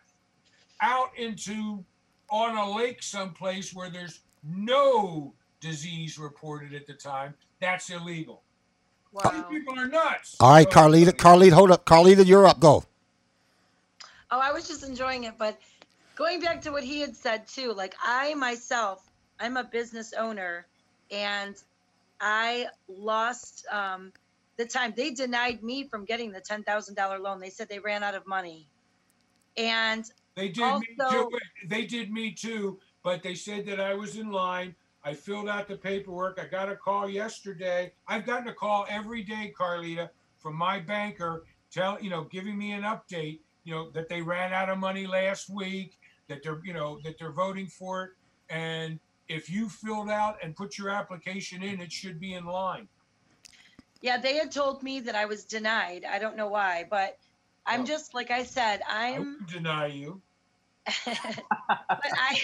out 0.81 1.11
into 1.17 1.85
on 2.31 2.57
a 2.57 2.77
lake 2.77 3.03
someplace 3.03 3.75
where 3.75 3.91
there's 3.91 4.21
no 4.43 5.35
disease 5.61 6.19
reported 6.19 6.75
at 6.75 6.87
the 6.87 6.95
time. 6.95 7.35
That's 7.61 7.91
illegal. 7.91 8.43
These 9.23 9.33
Wow. 9.33 9.49
people 9.51 9.79
are 9.79 9.87
nuts. 9.87 10.37
All 10.41 10.51
right, 10.51 10.69
Carlita. 10.69 11.13
Carlita, 11.13 11.53
hold 11.53 11.71
up. 11.71 11.85
Carlita, 11.87 12.27
you're 12.27 12.47
up. 12.47 12.61
Go. 12.61 12.85
Oh, 14.31 14.41
I 14.41 14.53
was 14.53 14.67
just 14.67 14.83
enjoying 14.83 15.25
it, 15.25 15.35
but 15.39 15.59
going 16.17 16.41
back 16.41 16.61
to 16.63 16.71
what 16.73 16.83
he 16.83 17.01
had 17.01 17.15
said 17.15 17.47
too, 17.47 17.73
like 17.73 17.95
I 18.03 18.35
myself, 18.35 19.09
I'm 19.39 19.57
a 19.57 19.65
business 19.65 20.13
owner, 20.13 20.67
and 21.11 21.55
I 22.21 22.67
lost 22.89 23.65
um, 23.71 24.13
the 24.57 24.65
time. 24.67 24.93
They 24.97 25.11
denied 25.11 25.63
me 25.63 25.85
from 25.89 26.05
getting 26.05 26.31
the 26.33 26.41
ten 26.41 26.63
thousand 26.63 26.95
dollar 26.95 27.19
loan. 27.19 27.41
They 27.41 27.51
said 27.51 27.69
they 27.69 27.79
ran 27.79 28.03
out 28.03 28.15
of 28.15 28.27
money, 28.27 28.69
and 29.57 30.05
They 30.35 30.49
did 30.49 30.63
me 30.81 30.97
Also- 31.01 31.29
too. 31.31 31.39
They 31.69 31.87
did 31.87 32.11
me 32.13 32.33
too, 32.33 32.81
but 33.03 33.23
they 33.23 33.35
said 33.35 33.67
that 33.67 33.81
I 33.81 33.95
was 33.95 34.17
in 34.17 34.31
line. 34.33 34.75
I 35.05 35.15
filled 35.15 35.49
out 35.49 35.69
the 35.69 35.77
paperwork. 35.77 36.41
I 36.41 36.47
got 36.47 36.69
a 36.69 36.77
call 36.77 37.09
yesterday. 37.09 37.93
I've 38.09 38.25
gotten 38.27 38.49
a 38.49 38.55
call 38.55 38.87
every 38.89 39.23
day, 39.23 39.53
Carlita, 39.57 40.09
from 40.39 40.57
my 40.57 40.81
banker, 40.81 41.45
tell 41.71 42.03
you 42.03 42.11
know, 42.11 42.25
giving 42.25 42.57
me 42.57 42.73
an 42.73 42.83
update. 42.83 43.41
You 43.65 43.75
know 43.75 43.91
that 43.91 44.09
they 44.09 44.23
ran 44.23 44.53
out 44.53 44.69
of 44.69 44.79
money 44.79 45.07
last 45.07 45.49
week. 45.51 45.99
That 46.29 46.43
they're 46.43 46.61
you 46.65 46.73
know 46.73 46.99
that 47.05 47.19
they're 47.19 47.33
voting 47.33 47.67
for 47.67 48.05
it, 48.05 48.11
and 48.51 48.99
if 49.29 49.49
you 49.49 49.69
filled 49.69 50.11
out 50.11 50.37
and 50.43 50.55
put 50.57 50.77
your 50.79 50.91
application 50.91 51.63
in, 51.63 51.81
it 51.81 51.91
should 51.93 52.19
be 52.21 52.35
in 52.35 52.45
line. 52.45 52.89
Yeah, 54.05 54.19
they 54.19 54.37
had 54.37 54.53
told 54.53 54.85
me 54.85 55.01
that 55.01 55.17
I 55.17 55.27
was 55.27 55.47
denied. 55.47 56.05
I 56.05 56.21
don't 56.21 56.37
know 56.37 56.49
why, 56.49 56.85
but 56.91 57.19
I'm 57.67 57.85
Oh. 57.85 57.87
just 57.87 58.15
like 58.15 58.31
I 58.31 58.45
said, 58.45 58.83
I 59.13 59.19
I'm 59.19 59.27
wouldn't 59.27 59.49
deny 59.49 59.87
you. 59.87 60.23
but 61.07 62.13
I, 62.17 62.39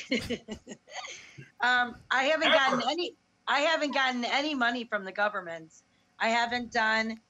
um, 1.60 1.96
I 2.10 2.24
haven't 2.24 2.52
gotten 2.52 2.80
any. 2.82 3.16
I 3.46 3.60
haven't 3.60 3.92
gotten 3.92 4.24
any 4.24 4.54
money 4.54 4.84
from 4.84 5.04
the 5.04 5.12
government. 5.12 5.72
I 6.18 6.30
haven't 6.30 6.72
done. 6.72 7.20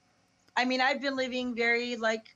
I 0.56 0.66
mean, 0.66 0.80
I've 0.80 1.00
been 1.00 1.16
living 1.16 1.56
very 1.56 1.96
like 1.96 2.26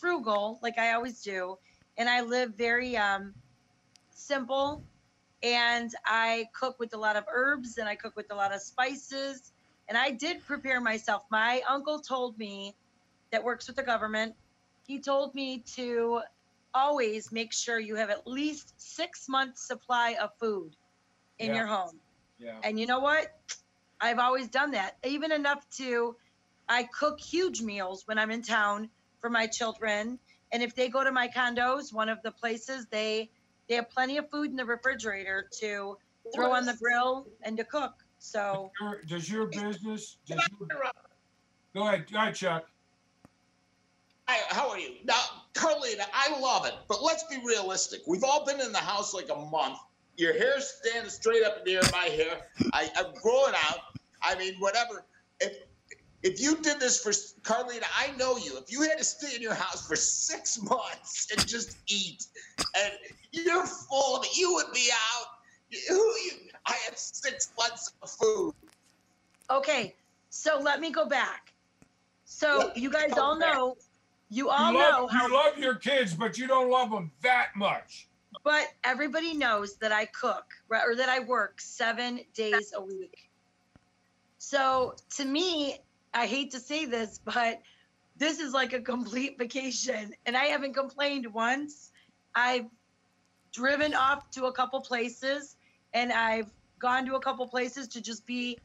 frugal, 0.00 0.58
like 0.62 0.78
I 0.78 0.92
always 0.94 1.22
do, 1.22 1.58
and 1.98 2.08
I 2.08 2.22
live 2.22 2.54
very 2.56 2.96
um, 2.96 3.34
simple. 4.10 4.86
And 5.42 5.90
I 6.06 6.46
cook 6.58 6.78
with 6.80 6.94
a 6.94 6.98
lot 6.98 7.16
of 7.16 7.24
herbs, 7.32 7.78
and 7.78 7.88
I 7.88 7.96
cook 7.96 8.16
with 8.16 8.32
a 8.32 8.36
lot 8.36 8.54
of 8.54 8.62
spices. 8.62 9.52
And 9.88 9.96
I 9.96 10.10
did 10.10 10.44
prepare 10.44 10.80
myself. 10.80 11.24
My 11.30 11.62
uncle 11.68 12.00
told 12.00 12.38
me, 12.38 12.74
that 13.32 13.42
works 13.44 13.66
with 13.66 13.76
the 13.76 13.82
government. 13.82 14.34
He 14.86 15.00
told 15.00 15.34
me 15.34 15.64
to 15.74 16.20
always 16.72 17.32
make 17.32 17.52
sure 17.52 17.78
you 17.78 17.96
have 17.96 18.10
at 18.10 18.26
least 18.26 18.74
six 18.76 19.28
months 19.28 19.66
supply 19.66 20.16
of 20.20 20.30
food 20.38 20.76
in 21.38 21.48
Yeah. 21.48 21.56
your 21.56 21.66
home. 21.66 22.00
Yeah. 22.38 22.60
And 22.62 22.78
you 22.78 22.86
know 22.86 23.00
what? 23.00 23.28
I've 24.00 24.18
always 24.18 24.48
done 24.48 24.72
that, 24.72 24.96
even 25.04 25.32
enough 25.32 25.68
to 25.78 26.16
I 26.68 26.84
cook 26.84 27.20
huge 27.20 27.62
meals 27.62 28.06
when 28.06 28.18
I'm 28.18 28.30
in 28.30 28.42
town 28.42 28.90
for 29.20 29.30
my 29.30 29.46
children. 29.46 30.18
And 30.52 30.62
if 30.62 30.74
they 30.74 30.88
go 30.88 31.02
to 31.02 31.12
my 31.12 31.28
condos, 31.28 31.92
one 31.92 32.08
of 32.08 32.22
the 32.22 32.32
places 32.32 32.86
they 32.86 33.30
they 33.68 33.76
have 33.76 33.90
plenty 33.90 34.18
of 34.18 34.30
food 34.30 34.50
in 34.50 34.56
the 34.56 34.64
refrigerator 34.64 35.48
to 35.60 35.98
throw 36.34 36.52
on 36.52 36.66
the 36.66 36.74
grill 36.74 37.26
and 37.42 37.56
to 37.56 37.64
cook. 37.64 38.05
So 38.18 38.70
Your- 38.80 39.02
Does 39.02 39.30
your 39.30 39.46
business, 39.46 40.18
does 40.26 40.38
I 40.38 40.46
your, 40.58 40.68
interrupt? 40.70 40.98
go 41.74 41.86
ahead, 41.86 42.10
go 42.10 42.18
ahead, 42.18 42.34
Chuck. 42.34 42.68
Hi, 44.28 44.38
how 44.48 44.68
are 44.70 44.78
you? 44.78 44.94
Now, 45.04 45.20
Carlita, 45.54 46.04
I 46.12 46.38
love 46.40 46.66
it, 46.66 46.74
but 46.88 47.02
let's 47.02 47.22
be 47.24 47.36
realistic. 47.44 48.00
We've 48.08 48.24
all 48.24 48.44
been 48.44 48.60
in 48.60 48.72
the 48.72 48.78
house 48.78 49.14
like 49.14 49.28
a 49.30 49.36
month. 49.36 49.78
Your 50.16 50.32
hair's 50.32 50.66
standing 50.82 51.10
straight 51.10 51.44
up 51.44 51.58
in 51.58 51.64
the 51.64 51.74
air, 51.76 51.82
my 51.92 52.06
hair. 52.06 52.40
I, 52.72 52.90
I'm 52.96 53.12
growing 53.22 53.54
out. 53.68 53.78
I 54.22 54.34
mean, 54.36 54.54
whatever. 54.58 55.04
If 55.40 55.58
if 56.22 56.40
you 56.40 56.56
did 56.56 56.80
this 56.80 57.00
for 57.00 57.10
Carlita, 57.42 57.84
I 57.96 58.16
know 58.16 58.36
you. 58.36 58.56
If 58.58 58.72
you 58.72 58.82
had 58.82 58.98
to 58.98 59.04
stay 59.04 59.36
in 59.36 59.42
your 59.42 59.54
house 59.54 59.86
for 59.86 59.94
six 59.94 60.60
months 60.60 61.28
and 61.30 61.46
just 61.46 61.76
eat, 61.86 62.24
and 62.76 62.92
you're 63.30 63.66
full 63.66 64.16
of 64.16 64.24
it, 64.24 64.36
you 64.36 64.52
would 64.54 64.72
be 64.74 64.88
out. 64.92 65.26
You, 65.70 65.78
you, 65.88 66.30
I 66.66 66.74
had 66.84 66.98
six 66.98 67.52
months 67.58 67.94
of 68.02 68.10
food. 68.10 68.54
okay, 69.50 69.96
so 70.30 70.58
let 70.60 70.80
me 70.80 70.90
go 70.90 71.06
back. 71.06 71.54
So 72.24 72.58
Let 72.58 72.76
you 72.76 72.90
guys 72.90 73.12
all 73.16 73.38
back. 73.38 73.54
know, 73.54 73.76
you 74.30 74.50
all 74.50 74.72
You 74.72 74.78
know 74.78 74.80
love, 75.02 75.10
how 75.10 75.26
you 75.28 75.34
love 75.34 75.58
your 75.58 75.76
kids, 75.76 76.14
but 76.14 76.36
you 76.38 76.46
don't 76.46 76.70
love 76.70 76.90
them 76.90 77.12
that 77.22 77.50
much. 77.56 78.08
But 78.42 78.66
everybody 78.84 79.34
knows 79.34 79.76
that 79.78 79.92
I 79.92 80.06
cook 80.06 80.44
or 80.70 80.96
that 80.96 81.08
I 81.08 81.20
work 81.20 81.60
seven 81.60 82.20
days 82.34 82.72
a 82.74 82.82
week. 82.82 83.30
So 84.38 84.96
to 85.16 85.24
me, 85.24 85.78
I 86.12 86.26
hate 86.26 86.52
to 86.52 86.60
say 86.60 86.86
this, 86.86 87.18
but 87.18 87.62
this 88.16 88.40
is 88.40 88.52
like 88.52 88.72
a 88.72 88.80
complete 88.82 89.38
vacation. 89.38 90.14
And 90.26 90.36
I 90.36 90.46
haven't 90.46 90.74
complained 90.74 91.32
once. 91.32 91.92
I've 92.34 92.66
driven 93.52 93.94
off 93.94 94.30
to 94.32 94.46
a 94.46 94.52
couple 94.52 94.80
places 94.82 95.55
and 95.96 96.12
I've 96.12 96.50
gone 96.78 97.06
to 97.06 97.14
a 97.14 97.20
couple 97.20 97.46
places 97.48 97.88
to 97.88 98.02
just 98.02 98.26
be 98.26 98.58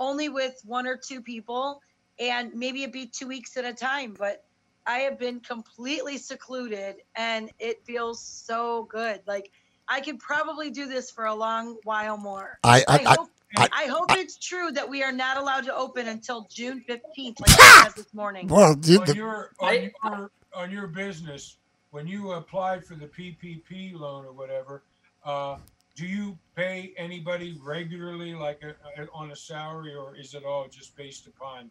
only 0.00 0.28
with 0.28 0.60
one 0.66 0.84
or 0.86 0.96
two 0.96 1.20
people. 1.22 1.80
And 2.18 2.52
maybe 2.54 2.82
it'd 2.82 2.92
be 2.92 3.06
two 3.06 3.28
weeks 3.28 3.56
at 3.56 3.64
a 3.64 3.72
time. 3.72 4.16
But 4.18 4.44
I 4.84 4.98
have 4.98 5.16
been 5.16 5.38
completely 5.38 6.18
secluded 6.18 6.96
and 7.14 7.50
it 7.60 7.84
feels 7.86 8.20
so 8.20 8.84
good. 8.90 9.20
Like 9.28 9.52
I 9.88 10.00
could 10.00 10.18
probably 10.18 10.70
do 10.70 10.86
this 10.88 11.08
for 11.08 11.26
a 11.26 11.34
long 11.34 11.76
while 11.84 12.16
more. 12.16 12.58
I, 12.64 12.84
I, 12.88 12.96
I, 12.96 12.98
I 12.98 13.14
hope 13.14 13.28
I- 13.56 13.68
I, 13.70 13.84
hope 13.86 14.06
it's 14.12 14.38
true 14.38 14.72
that 14.72 14.88
we 14.88 15.02
are 15.04 15.12
not 15.12 15.36
allowed 15.36 15.64
to 15.66 15.76
open 15.76 16.08
until 16.08 16.48
June 16.50 16.82
15th, 16.88 17.38
like 17.38 17.50
I 17.60 17.82
said 17.84 17.92
this 17.94 18.14
morning. 18.14 18.48
well, 18.48 18.74
you- 18.82 19.00
On 19.00 19.06
the- 19.06 19.14
your, 19.14 19.50
I- 19.60 19.92
on 20.02 20.18
your, 20.18 20.30
on 20.54 20.70
your 20.70 20.86
business, 20.86 21.58
when 21.90 22.06
you 22.06 22.32
applied 22.32 22.82
for 22.82 22.94
the 22.94 23.06
PPP 23.06 23.92
loan 23.94 24.24
or 24.24 24.32
whatever, 24.32 24.82
uh, 25.26 25.58
do 25.94 26.06
you 26.06 26.38
pay 26.56 26.94
anybody 26.96 27.58
regularly, 27.62 28.34
like 28.34 28.62
a, 28.62 29.02
a, 29.02 29.06
on 29.12 29.30
a 29.32 29.36
salary, 29.36 29.94
or 29.94 30.16
is 30.16 30.34
it 30.34 30.44
all 30.44 30.66
just 30.68 30.96
based 30.96 31.26
upon 31.26 31.70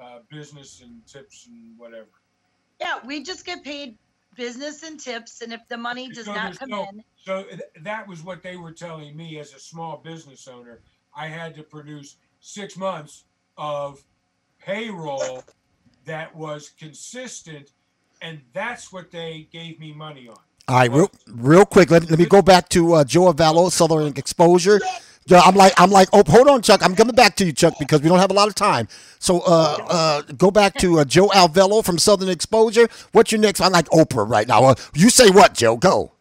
uh, 0.00 0.18
business 0.30 0.82
and 0.82 1.06
tips 1.06 1.46
and 1.46 1.78
whatever? 1.78 2.08
Yeah, 2.80 2.98
we 3.04 3.22
just 3.22 3.46
get 3.46 3.64
paid 3.64 3.96
business 4.36 4.82
and 4.82 5.00
tips, 5.00 5.40
and 5.40 5.52
if 5.52 5.60
the 5.68 5.76
money 5.78 6.08
does 6.08 6.26
So 6.26 6.34
not 6.34 6.44
there's 6.44 6.58
come 6.58 6.68
no- 6.70 6.88
in, 6.92 7.02
So 7.16 7.44
th- 7.44 7.60
that 7.82 8.06
was 8.06 8.22
what 8.22 8.42
they 8.42 8.56
were 8.56 8.72
telling 8.72 9.16
me 9.16 9.38
as 9.38 9.54
a 9.54 9.58
small 9.58 9.96
business 9.96 10.46
owner. 10.46 10.82
I 11.14 11.26
had 11.28 11.54
to 11.54 11.62
produce 11.62 12.16
six 12.40 12.76
months 12.76 13.24
of 13.56 14.04
payroll 14.58 15.42
that 16.04 16.36
was 16.36 16.68
consistent, 16.78 17.70
and 18.20 18.42
that's 18.52 18.92
what 18.92 19.10
they 19.10 19.48
gave 19.50 19.80
me 19.80 19.94
money 19.94 20.28
on. 20.28 20.36
All 20.68 20.76
right, 20.76 20.90
real, 20.90 21.10
real 21.28 21.64
quick. 21.64 21.90
Let, 21.90 22.10
let 22.10 22.18
me 22.18 22.26
go 22.26 22.42
back 22.42 22.68
to 22.70 22.94
uh, 22.94 23.04
Joe 23.04 23.32
Avallo, 23.32 23.70
Southern 23.70 24.08
Exposure. 24.16 24.80
I'm 25.30 25.56
like, 25.56 25.72
I'm 25.76 25.90
like, 25.90 26.08
oh, 26.12 26.22
hold 26.26 26.48
on, 26.48 26.62
Chuck. 26.62 26.84
I'm 26.84 26.94
coming 26.94 27.14
back 27.14 27.34
to 27.36 27.44
you, 27.44 27.52
Chuck, 27.52 27.74
because 27.78 28.00
we 28.00 28.08
don't 28.08 28.18
have 28.20 28.30
a 28.30 28.34
lot 28.34 28.46
of 28.48 28.54
time. 28.54 28.86
So, 29.18 29.40
uh, 29.40 29.76
uh, 29.88 30.22
go 30.36 30.50
back 30.52 30.74
to 30.74 31.00
uh, 31.00 31.04
Joe 31.04 31.28
Alvello 31.28 31.84
from 31.84 31.98
Southern 31.98 32.28
Exposure. 32.28 32.88
What's 33.12 33.32
your 33.32 33.40
next? 33.40 33.60
I'm 33.60 33.72
like 33.72 33.86
Oprah 33.86 34.28
right 34.28 34.46
now. 34.46 34.74
You 34.94 35.10
say 35.10 35.30
what, 35.30 35.54
Joe? 35.54 35.76
Go. 35.76 36.12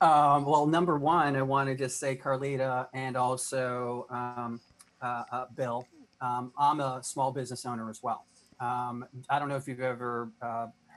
Um, 0.00 0.44
well, 0.44 0.66
number 0.66 0.98
one, 0.98 1.36
I 1.36 1.42
want 1.42 1.68
to 1.68 1.76
just 1.76 2.00
say 2.00 2.16
Carlita 2.16 2.88
and 2.92 3.16
also 3.16 4.06
um, 4.10 4.60
uh, 5.00 5.22
uh, 5.30 5.44
Bill. 5.54 5.86
Um, 6.20 6.52
I'm 6.58 6.80
a 6.80 7.00
small 7.04 7.30
business 7.30 7.64
owner 7.64 7.88
as 7.88 8.02
well. 8.02 8.26
Um, 8.58 9.04
I 9.30 9.38
don't 9.38 9.48
know 9.48 9.56
if 9.56 9.68
you've 9.68 9.80
ever 9.80 10.30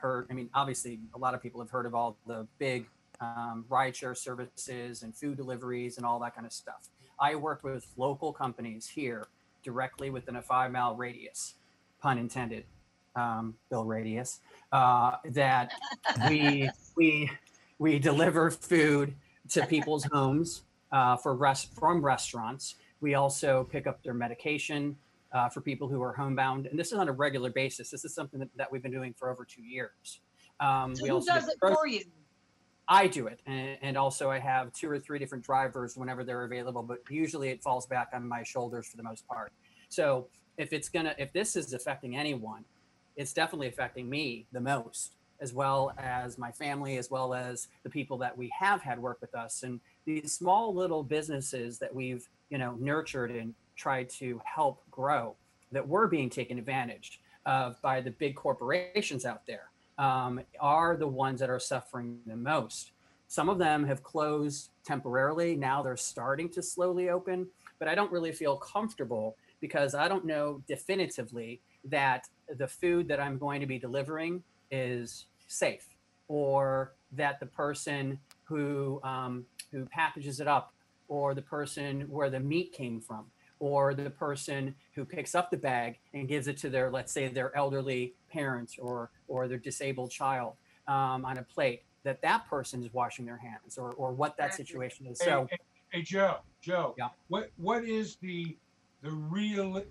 heard. 0.06 0.26
I 0.30 0.34
mean, 0.34 0.48
obviously, 0.54 1.00
a 1.14 1.18
lot 1.18 1.34
of 1.34 1.42
people 1.42 1.60
have 1.60 1.70
heard 1.70 1.86
of 1.86 1.94
all 1.94 2.16
the 2.26 2.46
big 2.58 2.86
um, 3.20 3.64
rideshare 3.68 4.16
services 4.16 5.02
and 5.02 5.14
food 5.14 5.36
deliveries 5.36 5.96
and 5.96 6.06
all 6.06 6.18
that 6.20 6.34
kind 6.34 6.46
of 6.46 6.52
stuff. 6.52 6.88
I 7.18 7.34
work 7.34 7.64
with 7.64 7.86
local 7.96 8.32
companies 8.32 8.86
here 8.88 9.26
directly 9.64 10.10
within 10.10 10.36
a 10.36 10.42
five 10.42 10.70
mile 10.70 10.94
radius, 10.94 11.54
pun 12.00 12.18
intended, 12.18 12.64
um, 13.16 13.54
Bill 13.70 13.84
Radius, 13.84 14.40
uh, 14.70 15.12
that 15.30 15.72
we 16.28 16.70
we 16.96 17.30
we 17.78 17.98
deliver 17.98 18.50
food 18.50 19.14
to 19.50 19.66
people's 19.66 20.04
homes 20.04 20.62
uh, 20.92 21.16
for 21.16 21.34
rest 21.34 21.74
from 21.74 22.04
restaurants. 22.04 22.76
We 23.00 23.14
also 23.14 23.64
pick 23.64 23.86
up 23.86 24.02
their 24.02 24.14
medication 24.14 24.96
uh, 25.36 25.50
for 25.50 25.60
people 25.60 25.86
who 25.86 26.02
are 26.02 26.14
homebound, 26.14 26.64
and 26.66 26.78
this 26.78 26.92
is 26.92 26.98
on 26.98 27.08
a 27.08 27.12
regular 27.12 27.50
basis. 27.50 27.90
This 27.90 28.06
is 28.06 28.14
something 28.14 28.40
that, 28.40 28.48
that 28.56 28.72
we've 28.72 28.82
been 28.82 28.92
doing 28.92 29.14
for 29.18 29.30
over 29.30 29.44
two 29.44 29.62
years. 29.62 30.20
Um, 30.60 30.96
so 30.96 31.02
we 31.02 31.10
who 31.10 31.16
also 31.16 31.34
does 31.34 31.48
it 31.48 31.58
for 31.60 31.86
you? 31.86 32.04
I 32.88 33.06
do 33.06 33.26
it, 33.26 33.42
and, 33.44 33.76
and 33.82 33.96
also 33.98 34.30
I 34.30 34.38
have 34.38 34.72
two 34.72 34.90
or 34.90 34.98
three 34.98 35.18
different 35.18 35.44
drivers 35.44 35.94
whenever 35.94 36.24
they're 36.24 36.44
available. 36.44 36.82
But 36.82 37.00
usually 37.10 37.50
it 37.50 37.62
falls 37.62 37.86
back 37.86 38.08
on 38.14 38.26
my 38.26 38.44
shoulders 38.44 38.88
for 38.88 38.96
the 38.96 39.02
most 39.02 39.28
part. 39.28 39.52
So 39.90 40.28
if 40.56 40.72
it's 40.72 40.88
gonna, 40.88 41.14
if 41.18 41.34
this 41.34 41.54
is 41.54 41.74
affecting 41.74 42.16
anyone, 42.16 42.64
it's 43.16 43.34
definitely 43.34 43.68
affecting 43.68 44.08
me 44.08 44.46
the 44.52 44.60
most, 44.60 45.16
as 45.40 45.52
well 45.52 45.92
as 45.98 46.38
my 46.38 46.50
family, 46.50 46.96
as 46.96 47.10
well 47.10 47.34
as 47.34 47.68
the 47.82 47.90
people 47.90 48.16
that 48.18 48.38
we 48.38 48.50
have 48.58 48.80
had 48.80 48.98
work 48.98 49.18
with 49.20 49.34
us, 49.34 49.64
and 49.64 49.80
these 50.06 50.32
small 50.32 50.74
little 50.74 51.02
businesses 51.02 51.78
that 51.80 51.94
we've 51.94 52.26
you 52.48 52.56
know 52.56 52.74
nurtured 52.80 53.30
and 53.30 53.54
tried 53.76 54.08
to 54.08 54.40
help 54.44 54.82
grow 54.90 55.36
that 55.72 55.86
were 55.86 56.08
being 56.08 56.30
taken 56.30 56.58
advantage 56.58 57.20
of 57.44 57.80
by 57.82 58.00
the 58.00 58.10
big 58.10 58.34
corporations 58.34 59.24
out 59.24 59.46
there 59.46 59.70
um, 59.98 60.40
are 60.60 60.96
the 60.96 61.06
ones 61.06 61.40
that 61.40 61.50
are 61.50 61.60
suffering 61.60 62.18
the 62.26 62.36
most. 62.36 62.92
Some 63.28 63.48
of 63.48 63.58
them 63.58 63.84
have 63.84 64.02
closed 64.02 64.70
temporarily. 64.84 65.56
Now 65.56 65.82
they're 65.82 65.96
starting 65.96 66.48
to 66.50 66.62
slowly 66.62 67.08
open, 67.08 67.46
but 67.78 67.88
I 67.88 67.94
don't 67.94 68.12
really 68.12 68.32
feel 68.32 68.56
comfortable 68.56 69.36
because 69.60 69.94
I 69.94 70.06
don't 70.06 70.24
know 70.24 70.62
definitively 70.68 71.60
that 71.84 72.28
the 72.56 72.68
food 72.68 73.08
that 73.08 73.20
I'm 73.20 73.38
going 73.38 73.60
to 73.60 73.66
be 73.66 73.78
delivering 73.78 74.42
is 74.70 75.26
safe 75.48 75.86
or 76.28 76.92
that 77.12 77.40
the 77.40 77.46
person 77.46 78.18
who 78.44 79.00
um, 79.02 79.44
who 79.72 79.86
packages 79.86 80.40
it 80.40 80.46
up 80.46 80.72
or 81.08 81.34
the 81.34 81.42
person 81.42 82.02
where 82.02 82.30
the 82.30 82.40
meat 82.40 82.72
came 82.72 83.00
from 83.00 83.26
or 83.58 83.94
the 83.94 84.10
person 84.10 84.74
who 84.94 85.04
picks 85.04 85.34
up 85.34 85.50
the 85.50 85.56
bag 85.56 85.98
and 86.12 86.28
gives 86.28 86.46
it 86.46 86.56
to 86.58 86.68
their 86.68 86.90
let's 86.90 87.12
say 87.12 87.28
their 87.28 87.56
elderly 87.56 88.14
parents 88.30 88.76
or 88.78 89.10
or 89.28 89.48
their 89.48 89.58
disabled 89.58 90.10
child 90.10 90.54
um, 90.88 91.24
on 91.24 91.38
a 91.38 91.42
plate 91.42 91.82
that 92.04 92.22
that 92.22 92.48
person 92.48 92.82
is 92.84 92.92
washing 92.92 93.24
their 93.24 93.36
hands 93.36 93.78
or 93.78 93.92
or 93.92 94.12
what 94.12 94.36
that 94.36 94.54
situation 94.54 95.06
is 95.06 95.20
Hey, 95.20 95.26
so 95.26 95.46
hey, 95.50 95.58
hey, 95.90 96.02
Joe, 96.02 96.36
Joe. 96.60 96.94
Yeah. 96.98 97.08
What 97.28 97.50
what 97.56 97.84
is 97.84 98.16
the 98.16 98.56
the 99.02 99.10
real 99.10 99.82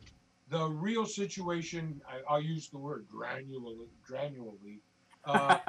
the 0.50 0.66
real 0.68 1.06
situation? 1.06 2.02
I, 2.08 2.34
I'll 2.34 2.42
use 2.42 2.70
the 2.70 2.78
word 2.78 3.06
granularly. 3.14 3.88
Granularly. 4.10 4.80
Uh, 5.26 5.58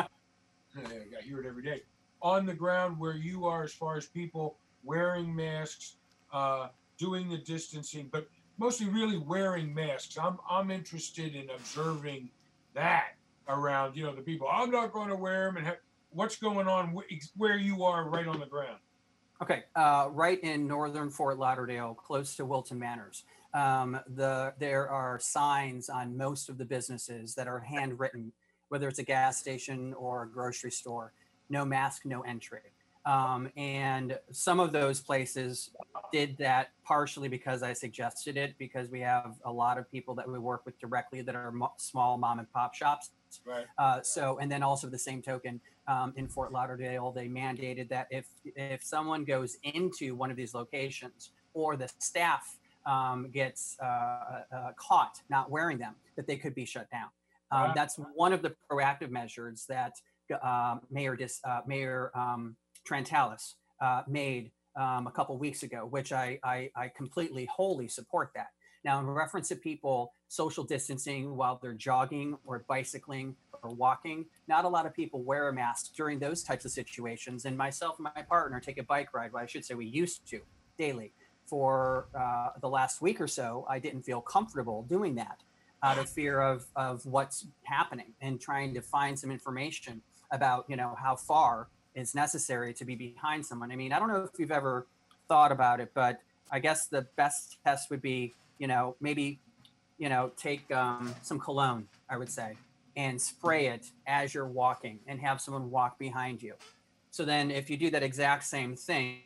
I 0.77 1.23
hear 1.23 1.41
it 1.41 1.47
every 1.47 1.63
day. 1.63 1.83
On 2.23 2.45
the 2.45 2.55
ground 2.55 2.99
where 2.99 3.17
you 3.17 3.47
are, 3.47 3.63
as 3.63 3.73
far 3.73 3.97
as 3.97 4.07
people 4.07 4.57
wearing 4.85 5.35
masks, 5.35 5.97
uh, 6.33 6.69
doing 6.99 7.29
the 7.29 7.39
distancing, 7.39 8.09
but 8.11 8.27
mostly 8.59 8.89
really 8.89 9.19
wearing 9.19 9.75
masks. 9.75 10.17
I'm 10.19 10.39
I'm 10.49 10.71
interested 10.71 11.35
in 11.35 11.51
observing 11.51 12.31
that 12.75 13.15
around. 13.49 13.97
You 13.97 14.05
know, 14.05 14.15
the 14.15 14.23
people. 14.23 14.49
I'm 14.51 14.71
not 14.71 14.93
going 14.93 15.09
to 15.09 15.17
wear 15.17 15.47
them, 15.47 15.57
and 15.59 15.67
ha- 15.67 15.77
what's 16.11 16.37
going 16.37 16.69
on 16.69 16.95
wh- 16.97 17.37
where 17.37 17.57
you 17.57 17.85
are, 17.85 18.09
right 18.09 18.27
on 18.27 18.41
the 18.41 18.47
ground. 18.47 18.79
Okay, 19.43 19.65
uh, 19.75 20.09
right 20.13 20.43
in 20.43 20.67
northern 20.67 21.11
Fort 21.11 21.39
Lauderdale, 21.39 21.95
close 21.95 22.37
to 22.37 22.45
Wilton 22.45 22.79
Manors. 22.79 23.25
Um, 23.53 23.99
the 24.15 24.55
there 24.59 24.89
are 24.89 25.19
signs 25.19 25.89
on 25.89 26.17
most 26.17 26.49
of 26.49 26.59
the 26.59 26.65
businesses 26.65 27.35
that 27.35 27.47
are 27.47 27.61
handwritten, 27.61 28.33
whether 28.69 28.89
it's 28.89 28.99
a 28.99 29.05
gas 29.05 29.39
station 29.39 29.95
or 29.95 30.23
a 30.23 30.29
grocery 30.29 30.71
store. 30.71 31.13
No 31.49 31.65
mask, 31.65 32.05
no 32.05 32.23
entry. 32.23 32.61
Um, 33.07 33.49
and 33.57 34.19
some 34.33 34.59
of 34.59 34.73
those 34.73 35.01
places 35.01 35.71
did 36.13 36.37
that 36.39 36.71
partially 36.85 37.29
because 37.29 37.63
I 37.63 37.73
suggested 37.73 38.37
it, 38.37 38.55
because 38.59 38.91
we 38.91 39.01
have 39.01 39.37
a 39.45 39.53
lot 39.53 39.79
of 39.79 39.89
people 39.91 40.15
that 40.17 40.29
we 40.29 40.41
work 40.41 40.67
with 40.67 40.77
directly 40.81 41.23
that 41.23 41.37
are 41.37 41.53
mo- 41.53 41.73
small 41.77 42.19
mom 42.19 42.41
and 42.41 42.53
pop 42.53 42.75
shops. 42.75 43.13
Right. 43.45 43.67
Uh, 43.79 44.03
so, 44.03 44.39
and 44.39 44.51
then 44.51 44.63
also 44.65 44.89
the 44.89 44.99
same 44.99 45.23
token, 45.23 45.61
um, 45.89 46.15
in 46.17 46.27
Fort 46.27 46.51
Lauderdale, 46.53 47.13
they 47.13 47.29
mandated 47.29 47.89
that 47.91 48.09
if 48.11 48.27
if 48.45 48.83
someone 48.83 49.25
goes 49.25 49.57
into 49.63 50.17
one 50.17 50.31
of 50.33 50.37
these 50.37 50.53
locations 50.53 51.31
or 51.55 51.77
the 51.77 51.89
staff 52.01 52.59
um, 52.87 53.31
gets 53.31 53.77
uh, 53.81 53.87
uh, 53.87 54.73
caught 54.77 55.21
not 55.31 55.49
wearing 55.49 55.79
them, 55.79 55.95
that 56.17 56.27
they 56.27 56.37
could 56.37 56.55
be 56.55 56.65
shut 56.65 56.91
down. 56.91 57.09
Um, 57.53 57.69
Wow. 57.69 57.73
That's 57.77 57.97
one 58.15 58.33
of 58.33 58.43
the 58.43 58.57
proactive 58.69 59.11
measures 59.11 59.67
that 59.69 59.93
uh, 60.43 60.79
Mayor 60.91 61.15
Dis, 61.15 61.41
uh, 61.45 61.61
Mayor 61.67 62.11
Trantalis 62.89 63.55
uh, 63.81 64.03
made 64.09 64.51
um, 64.77 65.07
a 65.07 65.11
couple 65.11 65.37
weeks 65.39 65.63
ago, 65.63 65.87
which 65.87 66.13
I, 66.13 66.39
I 66.45 66.71
I 66.77 66.89
completely 66.97 67.49
wholly 67.57 67.89
support 67.89 68.31
that. 68.35 68.49
Now, 68.85 69.01
in 69.01 69.07
reference 69.07 69.49
to 69.49 69.57
people 69.57 70.13
social 70.29 70.63
distancing 70.63 71.37
while 71.37 71.59
they're 71.61 71.75
jogging 71.75 72.39
or 72.45 72.65
bicycling 72.69 73.35
or 73.63 73.71
walking, 73.75 74.27
not 74.47 74.65
a 74.65 74.69
lot 74.69 74.87
of 74.87 74.95
people 74.95 75.23
wear 75.23 75.49
a 75.49 75.53
mask 75.53 75.95
during 75.97 76.21
those 76.21 76.45
types 76.45 76.65
of 76.65 76.71
situations. 76.71 77.47
And 77.47 77.57
myself 77.57 77.97
and 77.99 78.09
my 78.15 78.23
partner 78.23 78.61
take 78.61 78.79
a 78.79 78.85
bike 78.85 79.13
ride. 79.13 79.33
Well, 79.33 79.43
I 79.43 79.47
should 79.47 79.65
say 79.65 79.75
we 79.75 79.87
used 79.87 80.27
to 80.31 80.41
daily. 80.79 81.13
For 81.47 82.09
uh, 82.13 82.49
the 82.61 82.69
last 82.69 83.01
week 83.01 83.21
or 83.21 83.29
so, 83.29 83.65
I 83.69 83.79
didn't 83.79 84.03
feel 84.03 84.21
comfortable 84.21 84.83
doing 84.89 85.15
that 85.15 85.39
out 85.83 85.97
of 85.97 86.09
fear 86.09 86.41
of, 86.41 86.67
of 86.75 87.07
what's 87.07 87.47
happening 87.63 88.15
and 88.21 88.41
trying 88.41 88.75
to 88.75 88.83
find 88.83 89.17
some 89.17 89.31
information 89.31 90.03
about, 90.33 90.65
you 90.69 90.77
know, 90.77 90.97
how 91.01 91.15
far 91.15 91.69
is 91.97 92.15
necessary 92.15 92.73
to 92.75 92.85
be 92.85 92.95
behind 92.95 93.45
someone. 93.45 93.73
I 93.73 93.77
mean, 93.77 93.93
I 93.93 93.99
don't 93.99 94.09
know 94.09 94.29
if 94.33 94.39
you've 94.39 94.53
ever 94.53 94.87
thought 95.29 95.51
about 95.51 95.81
it, 95.81 95.91
but 95.95 96.21
I 96.53 96.61
guess 96.61 96.87
the 96.87 97.07
best 97.17 97.57
test 97.65 97.91
would 97.91 98.03
be, 98.03 98.35
you 98.59 98.69
know, 98.69 98.95
maybe, 99.01 99.41
you 99.99 100.09
know, 100.09 100.31
take 100.37 100.71
um, 100.71 101.15
some 101.23 101.41
cologne, 101.41 101.89
I 102.09 102.19
would 102.19 102.31
say, 102.31 102.57
and 102.97 103.21
spray 103.21 103.67
it 103.67 103.91
as 104.07 104.35
you're 104.35 104.47
walking 104.47 105.01
and 105.09 105.19
have 105.21 105.41
someone 105.41 105.71
walk 105.71 105.99
behind 105.99 106.43
you. 106.43 106.55
So 107.11 107.25
then 107.25 107.51
if 107.51 107.71
you 107.71 107.79
do 107.79 107.91
that 107.91 108.03
exact 108.03 108.45
same 108.45 108.77
thing, 108.77 109.23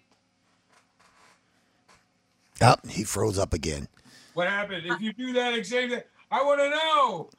Oh, 2.62 2.76
he 2.88 3.04
froze 3.04 3.38
up 3.38 3.54
again. 3.54 3.88
What 4.34 4.46
happened? 4.46 4.82
If 4.84 5.00
you 5.00 5.14
do 5.14 5.32
that 5.32 5.54
exact 5.54 5.90
thing, 5.90 6.02
I 6.30 6.42
want 6.42 6.60
to 6.60 6.68
know. 6.68 7.30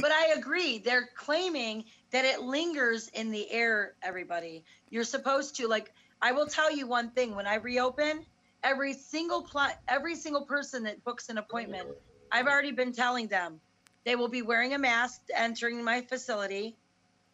But 0.00 0.12
I 0.12 0.34
agree. 0.36 0.78
They're 0.78 1.08
claiming 1.16 1.84
that 2.14 2.24
it 2.24 2.40
lingers 2.40 3.08
in 3.08 3.32
the 3.32 3.50
air, 3.50 3.94
everybody. 4.00 4.64
You're 4.88 5.02
supposed 5.02 5.56
to 5.56 5.66
like 5.66 5.90
I 6.22 6.30
will 6.30 6.46
tell 6.46 6.74
you 6.74 6.86
one 6.86 7.10
thing 7.10 7.34
when 7.34 7.46
I 7.46 7.56
reopen, 7.56 8.24
every 8.62 8.92
single 8.92 9.42
pl- 9.42 9.76
every 9.88 10.14
single 10.14 10.46
person 10.46 10.84
that 10.84 11.02
books 11.02 11.28
an 11.28 11.38
appointment, 11.38 11.88
I've 12.30 12.46
already 12.46 12.70
been 12.70 12.92
telling 12.92 13.26
them 13.26 13.60
they 14.04 14.14
will 14.14 14.28
be 14.28 14.42
wearing 14.42 14.74
a 14.74 14.78
mask 14.78 15.20
entering 15.34 15.82
my 15.82 16.02
facility 16.02 16.76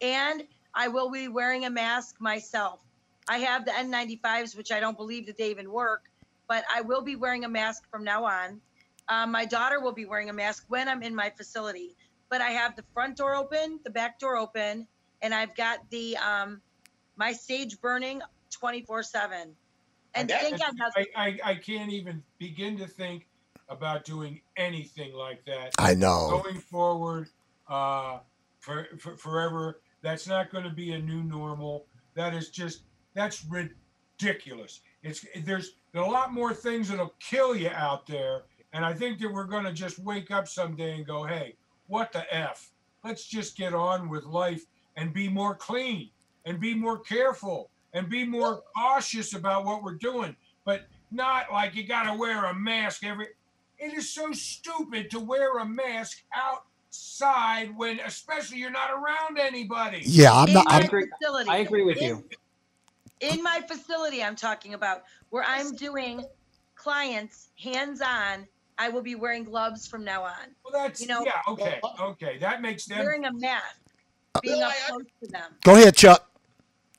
and 0.01 0.43
I 0.75 0.89
will 0.89 1.11
be 1.11 1.29
wearing 1.29 1.67
a 1.67 1.71
mask 1.71 2.15
myself. 2.19 2.81
I 3.29 3.39
have 3.39 3.67
the 3.67 3.73
N95s 3.73 4.57
which 4.57 4.73
I 4.73 4.81
don't 4.81 4.97
believe 4.97 5.27
that 5.27 5.37
they 5.37 5.51
even 5.51 5.71
work, 5.71 6.01
but 6.49 6.65
I 6.75 6.81
will 6.81 7.03
be 7.03 7.17
wearing 7.17 7.45
a 7.45 7.51
mask 7.51 7.83
from 7.91 8.03
now 8.03 8.25
on. 8.25 8.63
Um, 9.09 9.31
my 9.31 9.45
daughter 9.45 9.79
will 9.81 9.93
be 9.93 10.07
wearing 10.07 10.31
a 10.31 10.33
mask 10.33 10.65
when 10.69 10.89
I'm 10.89 11.03
in 11.03 11.15
my 11.15 11.29
facility 11.37 11.97
but 12.31 12.41
I 12.41 12.51
have 12.51 12.77
the 12.77 12.85
front 12.95 13.17
door 13.17 13.35
open, 13.35 13.81
the 13.85 13.91
back 13.91 14.19
door 14.19 14.37
open, 14.37 14.87
and 15.21 15.35
I've 15.35 15.55
got 15.57 15.79
the 15.91 16.17
um 16.17 16.63
my 17.17 17.33
stage 17.33 17.81
burning 17.81 18.23
24 18.51 19.03
7. 19.03 19.55
And 20.15 20.29
That 20.29 20.41
thank 20.41 20.59
God 20.59 20.73
that's 20.79 21.09
I, 21.15 21.39
I, 21.45 21.51
I 21.51 21.55
can't 21.55 21.93
even 21.93 22.23
begin 22.39 22.79
to 22.79 22.87
think 22.87 23.29
about 23.69 24.05
doing 24.05 24.41
anything 24.57 25.13
like 25.13 25.45
that 25.45 25.75
I 25.79 25.95
know. 25.95 26.43
going 26.43 26.59
forward 26.59 27.29
uh, 27.69 28.19
for, 28.59 28.89
for 28.99 29.17
forever. 29.17 29.81
That's 30.03 30.27
not 30.27 30.51
going 30.51 30.65
to 30.65 30.71
be 30.71 30.93
a 30.93 30.99
new 30.99 31.23
normal. 31.23 31.87
That 32.15 32.35
is 32.35 32.51
just 32.51 32.83
that's 33.15 33.45
ridiculous. 33.45 34.81
It's 35.03 35.25
there's 35.45 35.73
there 35.93 36.03
are 36.03 36.09
a 36.09 36.11
lot 36.11 36.33
more 36.33 36.53
things 36.55 36.89
that'll 36.89 37.15
kill 37.21 37.55
you 37.55 37.71
out 37.71 38.07
there, 38.07 38.43
and 38.73 38.85
I 38.85 38.93
think 38.93 39.21
that 39.21 39.33
we're 39.33 39.45
going 39.45 39.65
to 39.65 39.73
just 39.73 39.99
wake 39.99 40.31
up 40.31 40.49
someday 40.49 40.97
and 40.97 41.07
go, 41.07 41.25
"Hey, 41.25 41.55
what 41.91 42.13
the 42.13 42.25
f? 42.35 42.71
Let's 43.05 43.27
just 43.27 43.57
get 43.57 43.75
on 43.75 44.09
with 44.09 44.25
life 44.25 44.65
and 44.97 45.13
be 45.13 45.29
more 45.29 45.55
clean 45.55 46.11
and 46.47 46.61
be 46.61 46.73
more 46.75 46.99
careful 46.99 47.71
and 47.93 48.09
be 48.09 48.25
more 48.25 48.63
cautious 48.77 49.35
about 49.35 49.65
what 49.65 49.83
we're 49.83 49.95
doing, 49.95 50.37
but 50.65 50.83
not 51.11 51.53
like 51.53 51.75
you 51.75 51.87
got 51.87 52.05
to 52.05 52.17
wear 52.19 52.47
a 52.47 52.55
mask 52.55 53.05
every." 53.05 53.27
It 53.79 53.95
is 53.95 54.11
so 54.11 54.33
stupid 54.33 55.11
to 55.11 55.19
wear 55.19 55.59
a 55.59 55.65
mask 55.65 56.23
outside 56.35 57.77
when, 57.77 57.99
especially, 58.01 58.59
you're 58.59 58.71
not 58.71 58.91
around 58.91 59.39
anybody. 59.39 60.03
Yeah, 60.05 60.33
I'm 60.33 60.49
in 60.49 60.55
not. 60.55 60.67
I'm, 60.69 60.85
agree- 60.85 61.09
facility. 61.19 61.51
I 61.51 61.57
agree 61.59 61.83
with 61.83 61.99
in, 61.99 62.05
you. 62.05 62.25
In 63.21 63.43
my 63.43 63.63
facility, 63.67 64.23
I'm 64.23 64.37
talking 64.37 64.75
about 64.75 65.03
where 65.31 65.45
I'm 65.47 65.75
doing 65.75 66.25
clients 66.77 67.49
hands 67.59 68.01
on. 68.01 68.47
I 68.81 68.89
will 68.89 69.03
be 69.03 69.15
wearing 69.15 69.45
gloves 69.45 69.87
from 69.87 70.05
now 70.05 70.23
on, 70.25 70.55
Well, 70.65 70.73
that's 70.73 71.03
You 71.03 71.07
know- 71.09 71.23
yeah, 71.23 71.43
okay, 71.47 71.81
okay, 72.01 72.39
that 72.39 72.63
makes 72.63 72.87
them. 72.87 72.99
wearing 73.01 73.27
a 73.27 73.33
mask, 73.33 73.77
being 74.43 74.57
Bill, 74.57 74.65
up 74.65 74.73
I- 74.73 74.89
close 74.89 75.03
to 75.23 75.29
them. 75.29 75.55
go 75.63 75.75
ahead, 75.75 75.95
Chuck. 75.95 76.31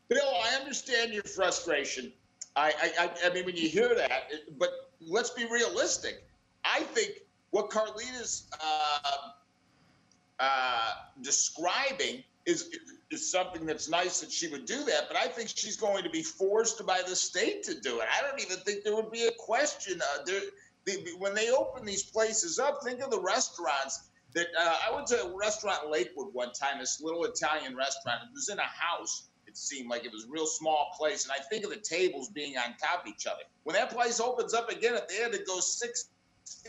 Bill, 0.08 0.32
I 0.44 0.56
understand 0.60 1.12
your 1.12 1.24
frustration. 1.24 2.14
I, 2.56 2.72
I, 3.00 3.06
I, 3.06 3.28
I 3.30 3.34
mean, 3.34 3.46
when 3.46 3.56
you 3.56 3.68
hear 3.68 3.96
that, 3.96 4.28
it- 4.30 4.60
but 4.60 4.92
let's 5.00 5.32
be 5.32 5.46
realistic. 5.46 6.24
I 6.64 6.82
think 6.82 7.22
what 7.50 7.72
Carlita's 7.72 8.44
uh, 8.64 9.30
uh, 10.40 10.92
describing 11.22 12.24
is 12.46 12.76
is 13.10 13.30
something 13.30 13.66
that's 13.66 13.90
nice 13.90 14.22
that 14.22 14.32
she 14.32 14.48
would 14.50 14.66
do 14.66 14.86
that, 14.86 15.08
but 15.10 15.18
I 15.18 15.28
think 15.28 15.50
she's 15.50 15.76
going 15.76 16.02
to 16.04 16.10
be 16.10 16.24
forced 16.24 16.86
by 16.86 17.02
the 17.06 17.16
state 17.16 17.62
to 17.64 17.78
do 17.82 18.00
it. 18.00 18.08
I 18.16 18.22
don't 18.22 18.40
even 18.40 18.58
think 18.58 18.84
there 18.86 18.96
would 18.96 19.12
be 19.12 19.26
a 19.28 19.32
question. 19.32 20.00
Uh, 20.02 20.24
there, 20.26 20.42
the, 20.86 21.14
when 21.18 21.34
they 21.34 21.52
open 21.52 21.86
these 21.86 22.04
places 22.04 22.60
up, 22.60 22.84
think 22.84 23.02
of 23.02 23.12
the 23.12 23.20
restaurants 23.20 24.10
that 24.34 24.48
uh, 24.60 24.78
I 24.88 24.96
went 24.96 25.08
to 25.08 25.24
a 25.24 25.38
restaurant 25.38 25.84
in 25.86 25.92
Lakewood 25.92 26.34
one 26.34 26.54
time, 26.54 26.80
this 26.80 27.02
little 27.02 27.24
Italian 27.26 27.76
restaurant. 27.76 28.22
It 28.24 28.34
was 28.34 28.50
in 28.50 28.58
a 28.60 28.64
house. 28.64 29.28
It 29.46 29.58
seemed 29.58 29.90
like 29.90 30.06
it 30.06 30.12
was 30.12 30.26
a 30.26 30.30
real 30.30 30.48
small 30.48 30.94
place, 30.98 31.26
and 31.26 31.34
I 31.34 31.44
think 31.50 31.66
of 31.66 31.72
the 31.72 31.78
tables 31.78 32.30
being 32.30 32.58
on 32.58 32.76
top 32.82 33.06
of 33.06 33.08
each 33.08 33.28
other. 33.28 33.42
When 33.64 33.76
that 33.76 33.90
place 33.90 34.20
opens 34.20 34.54
up 34.54 34.70
again, 34.70 34.96
if 34.96 35.08
they 35.08 35.16
had 35.16 35.34
to 35.34 35.44
go 35.44 35.60
six 35.60 36.10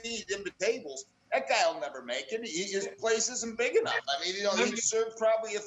feet 0.03 0.31
into 0.31 0.51
tables, 0.61 1.05
that 1.33 1.49
guy 1.49 1.73
will 1.73 1.81
never 1.81 2.03
make 2.03 2.33
it. 2.33 2.45
He, 2.45 2.65
his 2.65 2.89
place 2.99 3.31
isn't 3.31 3.57
big 3.57 3.77
enough. 3.77 3.95
I 3.95 4.25
mean, 4.25 4.35
you 4.37 4.43
know, 4.43 4.57
he'd 4.57 4.79
serve 4.79 5.17
probably 5.17 5.55
a 5.55 5.61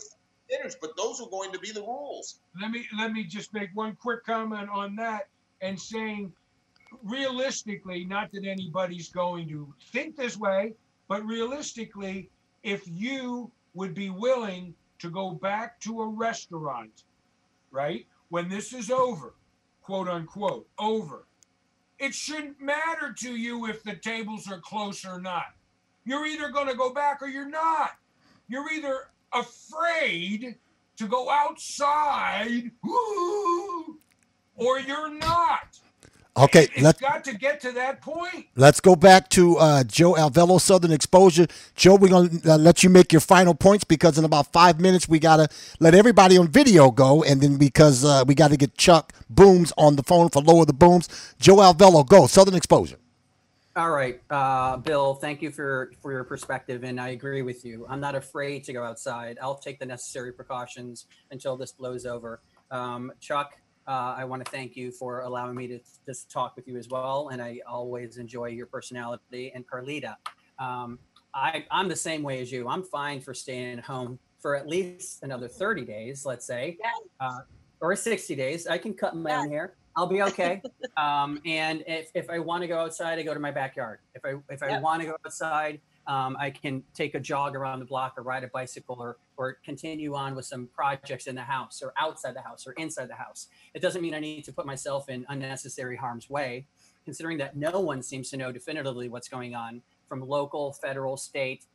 dinners, 0.50 0.76
but 0.80 0.96
those 0.98 1.22
are 1.22 1.30
going 1.30 1.52
to 1.52 1.60
be 1.60 1.72
the 1.72 1.82
rules. 1.82 2.39
let 2.62 2.72
me 2.72 2.86
let 2.98 3.12
me 3.12 3.24
just 3.24 3.54
make 3.54 3.70
one 3.74 3.96
quick 3.96 4.26
comment 4.26 4.70
on 4.70 4.96
that 4.96 5.28
and 5.62 5.80
saying 5.80 6.32
realistically 7.04 8.06
not 8.06 8.32
that 8.32 8.46
anybody's 8.46 9.10
going 9.10 9.48
to 9.48 9.74
think 9.92 10.16
this 10.16 10.38
way 10.38 10.74
but 11.08 11.26
realistically 11.26 12.30
if 12.64 12.84
you 12.88 13.52
would 13.74 13.94
be 13.94 14.10
willing 14.10 14.74
to 15.00 15.10
go 15.10 15.32
back 15.32 15.80
to 15.80 16.02
a 16.02 16.08
restaurant 16.08 17.04
right 17.72 18.06
when 18.30 18.50
this 18.50 18.74
is 18.74 18.90
over 18.90 19.34
quote 19.82 20.08
unquote 20.08 20.68
over 20.80 21.26
it 22.00 22.14
shouldn't 22.14 22.60
matter 22.62 23.14
to 23.18 23.36
you 23.36 23.68
if 23.68 23.84
the 23.84 23.96
tables 23.96 24.50
are 24.50 24.60
close 24.60 25.06
or 25.06 25.20
not 25.20 25.54
you're 26.06 26.26
either 26.26 26.50
going 26.50 26.68
to 26.68 26.76
go 26.76 26.94
back 26.94 27.22
or 27.22 27.28
you're 27.28 27.50
not 27.50 27.92
you're 28.48 28.72
either 28.72 29.10
afraid 29.34 30.56
to 30.98 31.08
go 31.08 31.30
outside 31.30 32.72
or 34.56 34.80
you're 34.80 35.14
not. 35.14 35.55
Okay, 36.38 36.68
It's 36.74 36.82
let's 36.82 37.00
got 37.00 37.24
to 37.26 37.34
get 37.34 37.62
to 37.62 37.72
that 37.74 38.02
point. 38.02 38.48
let's 38.58 38.82
go 38.82 38.96
back 38.98 39.30
to 39.30 39.56
uh, 39.58 39.84
Joe 39.86 40.14
Alvello, 40.16 40.60
Southern 40.60 40.92
Exposure. 40.92 41.48
Joe, 41.76 41.96
we're 41.96 42.10
gonna 42.10 42.30
uh, 42.46 42.58
let 42.58 42.84
you 42.84 42.90
make 42.90 43.14
your 43.14 43.22
final 43.22 43.54
points 43.54 43.86
because 43.86 44.18
in 44.18 44.26
about 44.26 44.52
five 44.52 44.80
minutes 44.82 45.08
we 45.08 45.18
gotta 45.20 45.48
let 45.80 45.96
everybody 45.96 46.38
on 46.38 46.50
video 46.50 46.92
go, 46.92 47.24
and 47.24 47.40
then 47.40 47.56
because 47.58 48.04
uh, 48.04 48.26
we 48.28 48.36
got 48.36 48.50
to 48.52 48.58
get 48.58 48.78
Chuck 48.78 49.14
Booms 49.30 49.72
on 49.78 49.96
the 49.96 50.04
phone 50.04 50.28
for 50.28 50.42
lower 50.42 50.66
the 50.66 50.74
booms. 50.74 51.08
Joe 51.40 51.58
Alvello, 51.58 52.06
go 52.06 52.28
Southern 52.28 52.56
Exposure. 52.56 52.98
All 53.78 53.92
right, 53.92 54.22
uh, 54.30 54.78
Bill. 54.78 55.16
Thank 55.16 55.42
you 55.42 55.52
for 55.52 55.92
for 56.02 56.12
your 56.12 56.26
perspective, 56.26 56.84
and 56.84 57.00
I 57.00 57.10
agree 57.10 57.44
with 57.44 57.64
you. 57.64 57.86
I'm 57.90 58.02
not 58.02 58.16
afraid 58.16 58.66
to 58.66 58.74
go 58.74 58.84
outside. 58.84 59.38
I'll 59.42 59.56
take 59.58 59.80
the 59.80 59.86
necessary 59.86 60.34
precautions 60.34 61.06
until 61.32 61.56
this 61.56 61.72
blows 61.72 62.06
over. 62.06 62.42
Um, 62.72 63.12
Chuck, 63.22 63.58
uh, 63.88 64.16
I 64.18 64.26
want 64.26 64.44
to 64.44 64.52
thank 64.52 64.76
you 64.76 64.92
for 64.92 65.22
allowing 65.22 65.56
me 65.56 65.68
to 65.68 65.80
just 66.08 66.32
talk 66.32 66.56
with 66.56 66.68
you 66.68 66.78
as 66.78 66.90
well, 66.90 67.30
and 67.32 67.42
I 67.42 67.60
always 67.68 68.18
enjoy 68.18 68.48
your 68.48 68.66
personality. 68.66 69.52
And 69.54 69.66
Carlita, 69.68 70.16
um, 70.60 71.00
I, 71.34 71.66
I'm 71.72 71.88
the 71.88 71.96
same 71.96 72.24
way 72.24 72.42
as 72.42 72.52
you. 72.52 72.68
I'm 72.68 72.84
fine 72.84 73.22
for 73.22 73.34
staying 73.34 73.78
at 73.78 73.86
home 73.86 74.20
for 74.40 74.56
at 74.56 74.68
least 74.68 75.24
another 75.24 75.48
30 75.48 75.86
days, 75.86 76.26
let's 76.26 76.46
say, 76.46 76.78
Yes. 76.80 76.94
uh, 77.20 77.40
or 77.82 77.96
60 77.96 78.36
days. 78.36 78.68
I 78.68 78.78
can 78.78 78.94
cut 78.94 79.16
my 79.16 79.36
own 79.36 79.50
hair. 79.50 79.76
I'll 79.96 80.08
be 80.08 80.22
okay. 80.24 80.62
um, 80.98 81.40
and 81.46 81.84
if, 81.88 82.10
if 82.16 82.30
I 82.30 82.40
want 82.40 82.62
to 82.62 82.68
go 82.68 82.80
outside, 82.80 83.20
I 83.20 83.24
go 83.24 83.34
to 83.34 83.40
my 83.40 83.52
backyard. 83.52 84.00
If 84.14 84.24
I 84.26 84.36
if 84.50 84.64
I 84.64 84.70
Yep. 84.70 84.82
want 84.82 85.02
to 85.02 85.08
go 85.08 85.18
outside, 85.26 85.82
um, 86.08 86.38
I 86.39 86.49
can 86.51 86.84
take 86.93 87.16
a 87.16 87.20
jog 87.20 87.56
around 87.56 87.80
the 87.80 87.86
block 87.86 88.14
or 88.18 88.24
ride 88.24 88.43
a 88.43 88.47
bicycle 88.47 88.97
or 88.99 89.18
or 89.38 89.58
continue 89.66 90.16
on 90.16 90.36
with 90.36 90.45
some 90.45 90.68
projects 90.68 91.28
in 91.28 91.36
the 91.36 91.41
house 91.41 91.82
or 91.84 91.93
outside 91.97 92.36
the 92.36 92.41
house 92.41 92.66
or 92.66 92.72
inside 92.74 93.10
the 93.10 93.16
house. 93.16 93.47
It 93.74 93.82
doesn't 93.82 94.01
mean 94.01 94.14
I 94.14 94.20
need 94.20 94.43
to 94.45 94.53
put 94.53 94.66
myself 94.66 95.10
in 95.10 95.26
unnecessary 95.28 95.97
harm's 95.97 96.30
way, 96.30 96.68
considering 97.03 97.38
that 97.39 97.58
no 97.58 97.80
one 97.80 98.01
seems 98.01 98.30
to 98.30 98.38
know 98.38 98.51
definitively 98.51 99.10
what's 99.10 99.28
going 99.28 99.53
on 99.53 99.82
from 100.08 100.22
local, 100.22 100.74
federal, 100.74 101.18
state. 101.18 101.66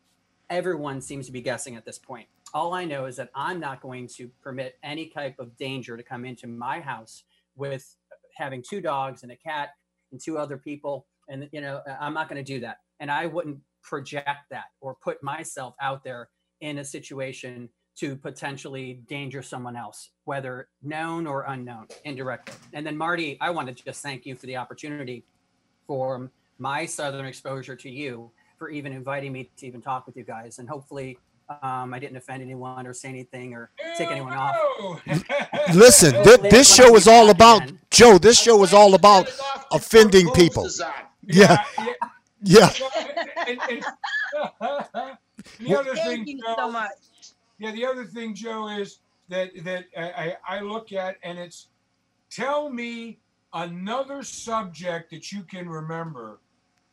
Everyone 0.48 1.00
seems 1.00 1.26
to 1.26 1.32
be 1.32 1.42
guessing 1.42 1.76
at 1.76 1.84
this 1.84 1.98
point. 1.98 2.26
All 2.54 2.72
I 2.72 2.84
know 2.84 3.04
is 3.04 3.16
that 3.16 3.30
I'm 3.34 3.60
not 3.60 3.80
going 3.80 4.08
to 4.16 4.30
permit 4.42 4.78
any 4.82 5.06
type 5.06 5.38
of 5.38 5.56
danger 5.56 5.96
to 5.96 6.02
come 6.02 6.24
into 6.24 6.46
my 6.46 6.80
house 6.80 7.24
with 7.56 7.96
having 8.36 8.62
two 8.62 8.80
dogs 8.80 9.22
and 9.22 9.30
a 9.30 9.36
cat 9.36 9.70
and 10.10 10.20
two 10.20 10.38
other 10.38 10.56
people. 10.56 11.06
And, 11.28 11.48
you 11.52 11.60
know, 11.60 11.82
I'm 12.00 12.14
not 12.14 12.28
going 12.28 12.42
to 12.42 12.52
do 12.52 12.60
that. 12.60 12.78
And 12.98 13.10
I 13.10 13.26
wouldn't 13.26 13.58
project 13.82 14.50
that 14.50 14.64
or 14.80 14.94
put 14.94 15.22
myself 15.22 15.74
out 15.80 16.04
there 16.04 16.28
in 16.60 16.78
a 16.78 16.84
situation 16.84 17.68
to 17.96 18.16
potentially 18.16 19.00
danger 19.08 19.42
someone 19.42 19.76
else, 19.76 20.10
whether 20.24 20.68
known 20.82 21.26
or 21.26 21.42
unknown, 21.48 21.86
indirectly. 22.04 22.54
And 22.72 22.86
then, 22.86 22.96
Marty, 22.96 23.36
I 23.40 23.50
want 23.50 23.68
to 23.68 23.84
just 23.84 24.02
thank 24.02 24.24
you 24.24 24.34
for 24.36 24.46
the 24.46 24.56
opportunity 24.56 25.24
for 25.86 26.30
my 26.58 26.86
Southern 26.86 27.26
exposure 27.26 27.76
to 27.76 27.90
you, 27.90 28.30
for 28.58 28.70
even 28.70 28.92
inviting 28.92 29.32
me 29.32 29.50
to 29.56 29.66
even 29.66 29.80
talk 29.82 30.06
with 30.06 30.16
you 30.16 30.24
guys. 30.24 30.58
And 30.58 30.68
hopefully, 30.68 31.18
um, 31.62 31.92
I 31.92 31.98
didn't 31.98 32.16
offend 32.16 32.42
anyone 32.42 32.86
or 32.86 32.94
say 32.94 33.08
anything 33.08 33.54
or 33.54 33.70
take 33.98 34.10
anyone 34.10 34.34
off. 34.34 34.54
off. 34.80 35.74
Listen, 35.74 36.22
th- 36.22 36.40
this 36.50 36.72
show 36.72 36.94
is 36.94 37.08
all 37.08 37.30
about 37.30 37.62
Joe. 37.90 38.18
This 38.18 38.40
show 38.40 38.62
is 38.62 38.72
all 38.72 38.94
about 38.94 39.28
offending 39.72 40.30
people. 40.30 40.68
Yeah. 41.26 41.64
Yeah. 42.42 42.72
And, 43.50 43.60
and- 44.60 45.16
the 45.58 45.74
other 45.76 45.94
thing, 45.94 46.24
Thank 46.24 46.28
you 46.28 46.38
Joe, 46.40 46.54
so 46.56 46.70
much. 46.70 46.90
Yeah, 47.58 47.72
the 47.72 47.86
other 47.86 48.04
thing, 48.04 48.34
Joe, 48.34 48.68
is 48.68 48.98
that 49.28 49.50
that 49.64 49.84
I, 49.96 50.36
I 50.46 50.60
look 50.60 50.92
at 50.92 51.16
and 51.22 51.38
it's 51.38 51.68
tell 52.30 52.68
me 52.70 53.18
another 53.52 54.22
subject 54.22 55.10
that 55.10 55.32
you 55.32 55.42
can 55.42 55.68
remember 55.68 56.40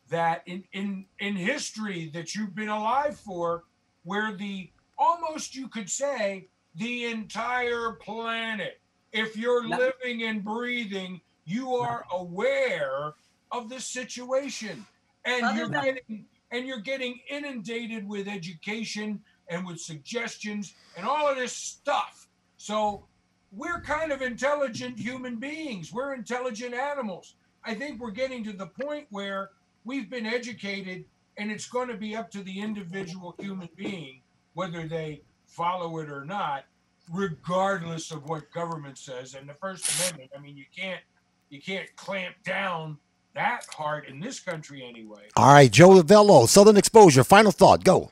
that 0.08 0.42
in 0.46 0.64
in 0.72 1.04
in 1.18 1.36
history 1.36 2.10
that 2.14 2.34
you've 2.34 2.54
been 2.54 2.68
alive 2.70 3.18
for 3.18 3.64
where 4.04 4.32
the 4.32 4.70
almost 4.98 5.54
you 5.54 5.68
could 5.68 5.88
say 5.90 6.48
the 6.76 7.04
entire 7.06 7.92
planet 8.00 8.80
if 9.12 9.36
you're 9.36 9.66
No. 9.68 9.76
living 9.78 10.22
and 10.24 10.42
breathing 10.44 11.20
you 11.44 11.74
are 11.76 12.04
aware 12.12 13.12
of 13.52 13.68
the 13.68 13.80
situation 13.80 14.84
and 15.24 15.44
Other 15.44 15.56
you're 15.56 15.68
than- 15.68 15.84
getting 15.84 16.24
and 16.50 16.66
you're 16.66 16.80
getting 16.80 17.20
inundated 17.30 18.08
with 18.08 18.28
education 18.28 19.20
and 19.48 19.66
with 19.66 19.80
suggestions 19.80 20.74
and 20.96 21.06
all 21.06 21.28
of 21.28 21.36
this 21.36 21.52
stuff. 21.52 22.28
So 22.56 23.04
we're 23.52 23.80
kind 23.80 24.12
of 24.12 24.22
intelligent 24.22 24.98
human 24.98 25.36
beings. 25.36 25.92
We're 25.92 26.14
intelligent 26.14 26.74
animals. 26.74 27.34
I 27.64 27.74
think 27.74 28.00
we're 28.00 28.10
getting 28.10 28.44
to 28.44 28.52
the 28.52 28.66
point 28.66 29.06
where 29.10 29.50
we've 29.84 30.10
been 30.10 30.26
educated 30.26 31.04
and 31.36 31.50
it's 31.50 31.68
going 31.68 31.88
to 31.88 31.96
be 31.96 32.16
up 32.16 32.30
to 32.32 32.42
the 32.42 32.60
individual 32.60 33.34
human 33.38 33.68
being 33.76 34.20
whether 34.54 34.88
they 34.88 35.22
follow 35.46 35.98
it 35.98 36.10
or 36.10 36.24
not 36.24 36.64
regardless 37.12 38.10
of 38.10 38.28
what 38.28 38.50
government 38.52 38.98
says. 38.98 39.34
And 39.34 39.48
the 39.48 39.54
first 39.54 39.88
amendment 39.98 40.30
i 40.36 40.40
mean 40.40 40.56
you 40.56 40.66
can't 40.76 41.00
you 41.48 41.60
can't 41.60 41.94
clamp 41.96 42.34
down 42.44 42.98
that 43.34 43.64
hard 43.72 44.06
in 44.06 44.20
this 44.20 44.40
country 44.40 44.84
anyway 44.84 45.28
All 45.36 45.52
right, 45.52 45.70
Joe 45.70 45.90
Lavello, 45.90 46.48
Southern 46.48 46.76
Exposure. 46.76 47.24
Final 47.24 47.52
thought. 47.52 47.84
Go. 47.84 48.10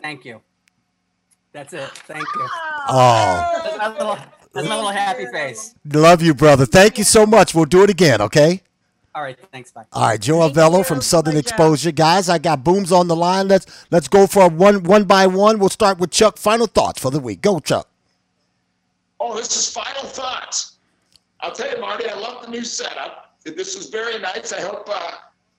Thank 0.00 0.24
you. 0.24 0.40
That's 1.52 1.72
it. 1.72 1.90
Thank 1.90 2.24
you. 2.34 2.48
Oh, 2.88 3.60
That's 3.64 3.78
my 3.78 3.88
little, 3.88 4.18
that's 4.52 4.68
my 4.68 4.76
little 4.76 4.90
happy 4.90 5.26
face. 5.26 5.74
love 5.84 6.22
you, 6.22 6.34
brother. 6.34 6.64
Thank 6.66 6.98
you 6.98 7.04
so 7.04 7.26
much. 7.26 7.54
We'll 7.54 7.64
do 7.66 7.82
it 7.82 7.90
again, 7.90 8.20
okay? 8.22 8.62
All 9.14 9.22
right. 9.22 9.36
Thanks. 9.52 9.72
Bye. 9.72 9.84
All 9.92 10.06
right, 10.08 10.20
Joe 10.20 10.40
Thank 10.40 10.54
Avello 10.56 10.78
you. 10.78 10.84
from 10.84 11.00
Southern 11.00 11.34
Good 11.34 11.46
job. 11.46 11.52
Exposure, 11.52 11.92
guys. 11.92 12.28
I 12.28 12.38
got 12.38 12.62
booms 12.64 12.92
on 12.92 13.08
the 13.08 13.16
line. 13.16 13.48
Let's 13.48 13.66
let's 13.90 14.08
go 14.08 14.26
for 14.28 14.44
a 14.44 14.48
one 14.48 14.84
one 14.84 15.04
by 15.04 15.26
one. 15.26 15.58
We'll 15.58 15.68
start 15.68 15.98
with 15.98 16.10
Chuck. 16.12 16.38
Final 16.38 16.66
thoughts 16.68 17.00
for 17.00 17.10
the 17.10 17.18
week. 17.20 17.42
Go, 17.42 17.58
Chuck. 17.58 17.88
Oh, 19.18 19.36
this 19.36 19.54
is 19.56 19.72
final 19.72 20.04
thoughts. 20.04 20.69
I'll 21.42 21.52
tell 21.52 21.70
you, 21.70 21.80
Marty, 21.80 22.08
I 22.08 22.14
love 22.18 22.44
the 22.44 22.50
new 22.50 22.64
setup. 22.64 23.36
This 23.44 23.74
is 23.74 23.88
very 23.88 24.18
nice. 24.18 24.52
I 24.52 24.60
hope, 24.60 24.86
uh, 24.92 25.12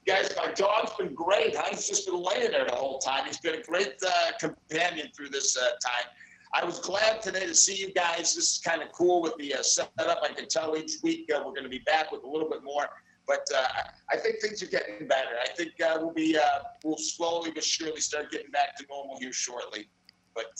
guys, 0.06 0.30
my 0.38 0.52
dog's 0.52 0.94
been 0.96 1.16
great. 1.16 1.58
He's 1.70 1.88
just 1.88 2.06
been 2.06 2.22
laying 2.22 2.52
there 2.52 2.66
the 2.66 2.76
whole 2.76 3.00
time. 3.00 3.26
He's 3.26 3.40
been 3.40 3.56
a 3.56 3.64
great 3.64 3.96
uh, 4.08 4.32
companion 4.40 5.10
through 5.16 5.30
this 5.30 5.58
uh, 5.58 5.62
time. 5.84 6.06
I 6.54 6.64
was 6.64 6.80
glad 6.80 7.24
today 7.24 7.48
to 7.48 7.56
see 7.56 7.76
you 7.76 7.92
guys. 7.94 8.36
This 8.36 8.52
is 8.52 8.62
kind 8.64 8.84
of 8.84 8.92
cool 8.92 9.24
with 9.24 9.36
the 9.38 9.56
uh, 9.56 9.64
setup. 9.64 10.20
I 10.22 10.34
can 10.34 10.48
tell 10.48 10.78
each 10.78 10.98
week 11.02 11.32
uh, 11.34 11.40
we're 11.40 11.54
going 11.54 11.64
to 11.64 11.70
be 11.70 11.80
back 11.80 12.12
with 12.12 12.24
a 12.24 12.28
little 12.28 12.50
bit 12.50 12.64
more. 12.64 12.88
But 13.26 13.48
uh, 13.56 13.68
I 14.12 14.18
think 14.18 14.40
things 14.40 14.62
are 14.62 14.68
getting 14.68 15.08
better. 15.08 15.30
I 15.42 15.48
think 15.48 15.72
we'll 15.80 16.14
be 16.14 16.38
we'll 16.84 16.98
slowly 16.98 17.52
but 17.52 17.64
surely 17.64 18.02
start 18.02 18.32
getting 18.32 18.52
back 18.52 18.76
to 18.78 18.86
normal 18.90 19.18
here 19.20 19.32
shortly. 19.32 19.90
But 20.36 20.52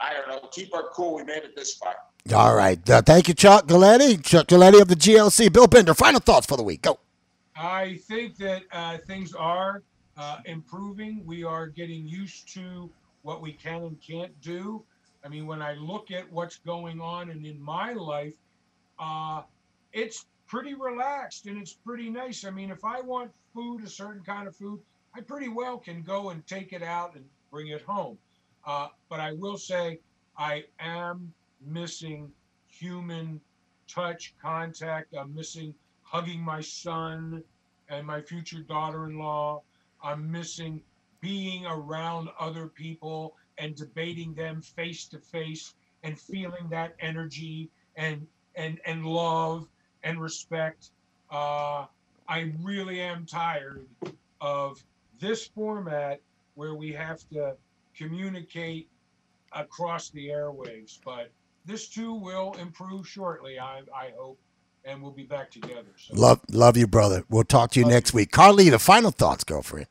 I 0.00 0.12
don't 0.12 0.28
know. 0.28 0.48
Keep 0.52 0.74
our 0.74 0.90
cool. 0.92 1.14
We 1.14 1.24
made 1.24 1.42
it 1.44 1.56
this 1.56 1.74
far. 1.76 1.94
All 2.32 2.54
right. 2.54 2.88
Uh, 2.88 3.02
thank 3.02 3.28
you, 3.28 3.34
Chuck 3.34 3.66
Galletti. 3.66 4.24
Chuck 4.24 4.46
Galletti 4.46 4.80
of 4.80 4.88
the 4.88 4.96
GLC. 4.96 5.52
Bill 5.52 5.66
Bender. 5.66 5.92
Final 5.92 6.20
thoughts 6.20 6.46
for 6.46 6.56
the 6.56 6.62
week. 6.62 6.80
Go. 6.80 6.98
I 7.54 8.00
think 8.08 8.38
that 8.38 8.62
uh, 8.72 8.96
things 9.06 9.34
are 9.34 9.82
uh, 10.16 10.38
improving. 10.46 11.22
We 11.26 11.44
are 11.44 11.66
getting 11.66 12.08
used 12.08 12.48
to 12.54 12.90
what 13.22 13.42
we 13.42 13.52
can 13.52 13.82
and 13.82 14.00
can't 14.00 14.32
do. 14.40 14.82
I 15.22 15.28
mean, 15.28 15.46
when 15.46 15.60
I 15.60 15.74
look 15.74 16.10
at 16.10 16.30
what's 16.32 16.56
going 16.56 16.98
on 16.98 17.28
and 17.28 17.44
in 17.44 17.60
my 17.60 17.92
life, 17.92 18.32
uh, 18.98 19.42
it's 19.92 20.24
pretty 20.46 20.72
relaxed 20.72 21.44
and 21.44 21.58
it's 21.58 21.74
pretty 21.74 22.08
nice. 22.08 22.46
I 22.46 22.50
mean, 22.50 22.70
if 22.70 22.86
I 22.86 23.02
want 23.02 23.32
food, 23.52 23.84
a 23.84 23.88
certain 23.88 24.22
kind 24.22 24.48
of 24.48 24.56
food, 24.56 24.80
I 25.14 25.20
pretty 25.20 25.48
well 25.48 25.76
can 25.76 26.02
go 26.02 26.30
and 26.30 26.46
take 26.46 26.72
it 26.72 26.82
out 26.82 27.16
and 27.16 27.24
bring 27.50 27.68
it 27.68 27.82
home. 27.82 28.16
Uh, 28.66 28.88
but 29.10 29.20
I 29.20 29.32
will 29.32 29.58
say, 29.58 30.00
I 30.38 30.64
am 30.80 31.32
missing 31.66 32.30
human 32.66 33.40
touch, 33.88 34.34
contact. 34.40 35.14
I'm 35.14 35.34
missing 35.34 35.74
hugging 36.02 36.40
my 36.40 36.60
son 36.60 37.42
and 37.88 38.06
my 38.06 38.20
future 38.20 38.60
daughter-in-law. 38.60 39.62
I'm 40.02 40.30
missing 40.30 40.82
being 41.20 41.64
around 41.66 42.28
other 42.38 42.66
people 42.66 43.34
and 43.58 43.74
debating 43.74 44.34
them 44.34 44.60
face 44.60 45.06
to 45.06 45.18
face 45.18 45.74
and 46.02 46.18
feeling 46.18 46.68
that 46.70 46.94
energy 47.00 47.70
and 47.96 48.26
and 48.56 48.80
and 48.84 49.06
love 49.06 49.66
and 50.02 50.20
respect. 50.20 50.90
Uh, 51.30 51.86
I 52.28 52.52
really 52.62 53.00
am 53.00 53.26
tired 53.26 53.86
of 54.40 54.82
this 55.18 55.46
format 55.46 56.20
where 56.54 56.74
we 56.74 56.92
have 56.92 57.28
to 57.30 57.56
communicate 57.96 58.88
across 59.52 60.10
the 60.10 60.28
airwaves. 60.28 60.98
But 61.04 61.30
this 61.64 61.88
too 61.88 62.14
will 62.14 62.54
improve 62.54 63.08
shortly, 63.08 63.58
I, 63.58 63.82
I 63.94 64.12
hope, 64.16 64.38
and 64.84 65.02
we'll 65.02 65.12
be 65.12 65.24
back 65.24 65.50
together. 65.50 65.86
So. 65.96 66.14
Love 66.14 66.40
love 66.50 66.76
you, 66.76 66.86
brother. 66.86 67.24
We'll 67.28 67.44
talk 67.44 67.70
to 67.72 67.80
you 67.80 67.84
Love 67.84 67.94
next 67.94 68.14
week. 68.14 68.30
Carly, 68.30 68.68
the 68.68 68.78
final 68.78 69.10
thoughts, 69.10 69.44
girlfriend. 69.44 69.86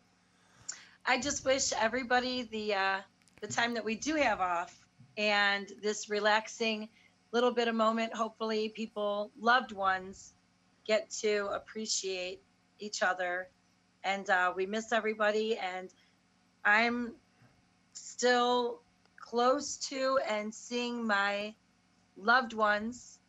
I 1.05 1.19
just 1.19 1.43
wish 1.43 1.73
everybody 1.73 2.43
the 2.43 2.73
uh, 2.75 2.97
the 3.41 3.47
time 3.47 3.73
that 3.73 3.83
we 3.83 3.95
do 3.95 4.15
have 4.15 4.39
off 4.39 4.85
and 5.17 5.71
this 5.81 6.09
relaxing 6.09 6.89
little 7.31 7.51
bit 7.51 7.67
of 7.67 7.75
moment. 7.75 8.13
Hopefully, 8.13 8.69
people, 8.69 9.31
loved 9.39 9.71
ones, 9.71 10.33
get 10.85 11.09
to 11.09 11.47
appreciate 11.47 12.41
each 12.79 13.01
other, 13.01 13.49
and 14.03 14.29
uh, 14.29 14.53
we 14.55 14.65
miss 14.65 14.91
everybody. 14.93 15.57
And 15.57 15.89
I'm 16.63 17.13
still 17.93 18.81
close 19.17 19.77
to 19.77 20.19
and 20.29 20.53
seeing 20.53 21.05
my 21.05 21.53
loved 22.17 22.53
ones, 22.53 23.19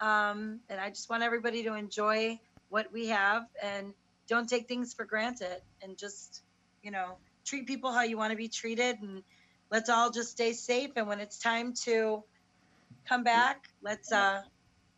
um, 0.00 0.60
and 0.68 0.80
I 0.80 0.90
just 0.90 1.10
want 1.10 1.22
everybody 1.22 1.64
to 1.64 1.74
enjoy 1.74 2.38
what 2.68 2.92
we 2.92 3.08
have 3.08 3.44
and 3.62 3.94
don't 4.28 4.48
take 4.48 4.68
things 4.68 4.92
for 4.92 5.04
granted 5.04 5.60
and 5.82 5.96
just 5.96 6.42
you 6.82 6.90
know, 6.90 7.16
treat 7.44 7.66
people 7.66 7.92
how 7.92 8.02
you 8.02 8.16
want 8.16 8.30
to 8.30 8.36
be 8.36 8.48
treated 8.48 9.00
and 9.00 9.22
let's 9.70 9.88
all 9.88 10.10
just 10.10 10.30
stay 10.30 10.52
safe. 10.52 10.90
And 10.96 11.06
when 11.06 11.20
it's 11.20 11.38
time 11.38 11.74
to 11.84 12.22
come 13.06 13.24
back, 13.24 13.68
let's 13.82 14.12
uh, 14.12 14.42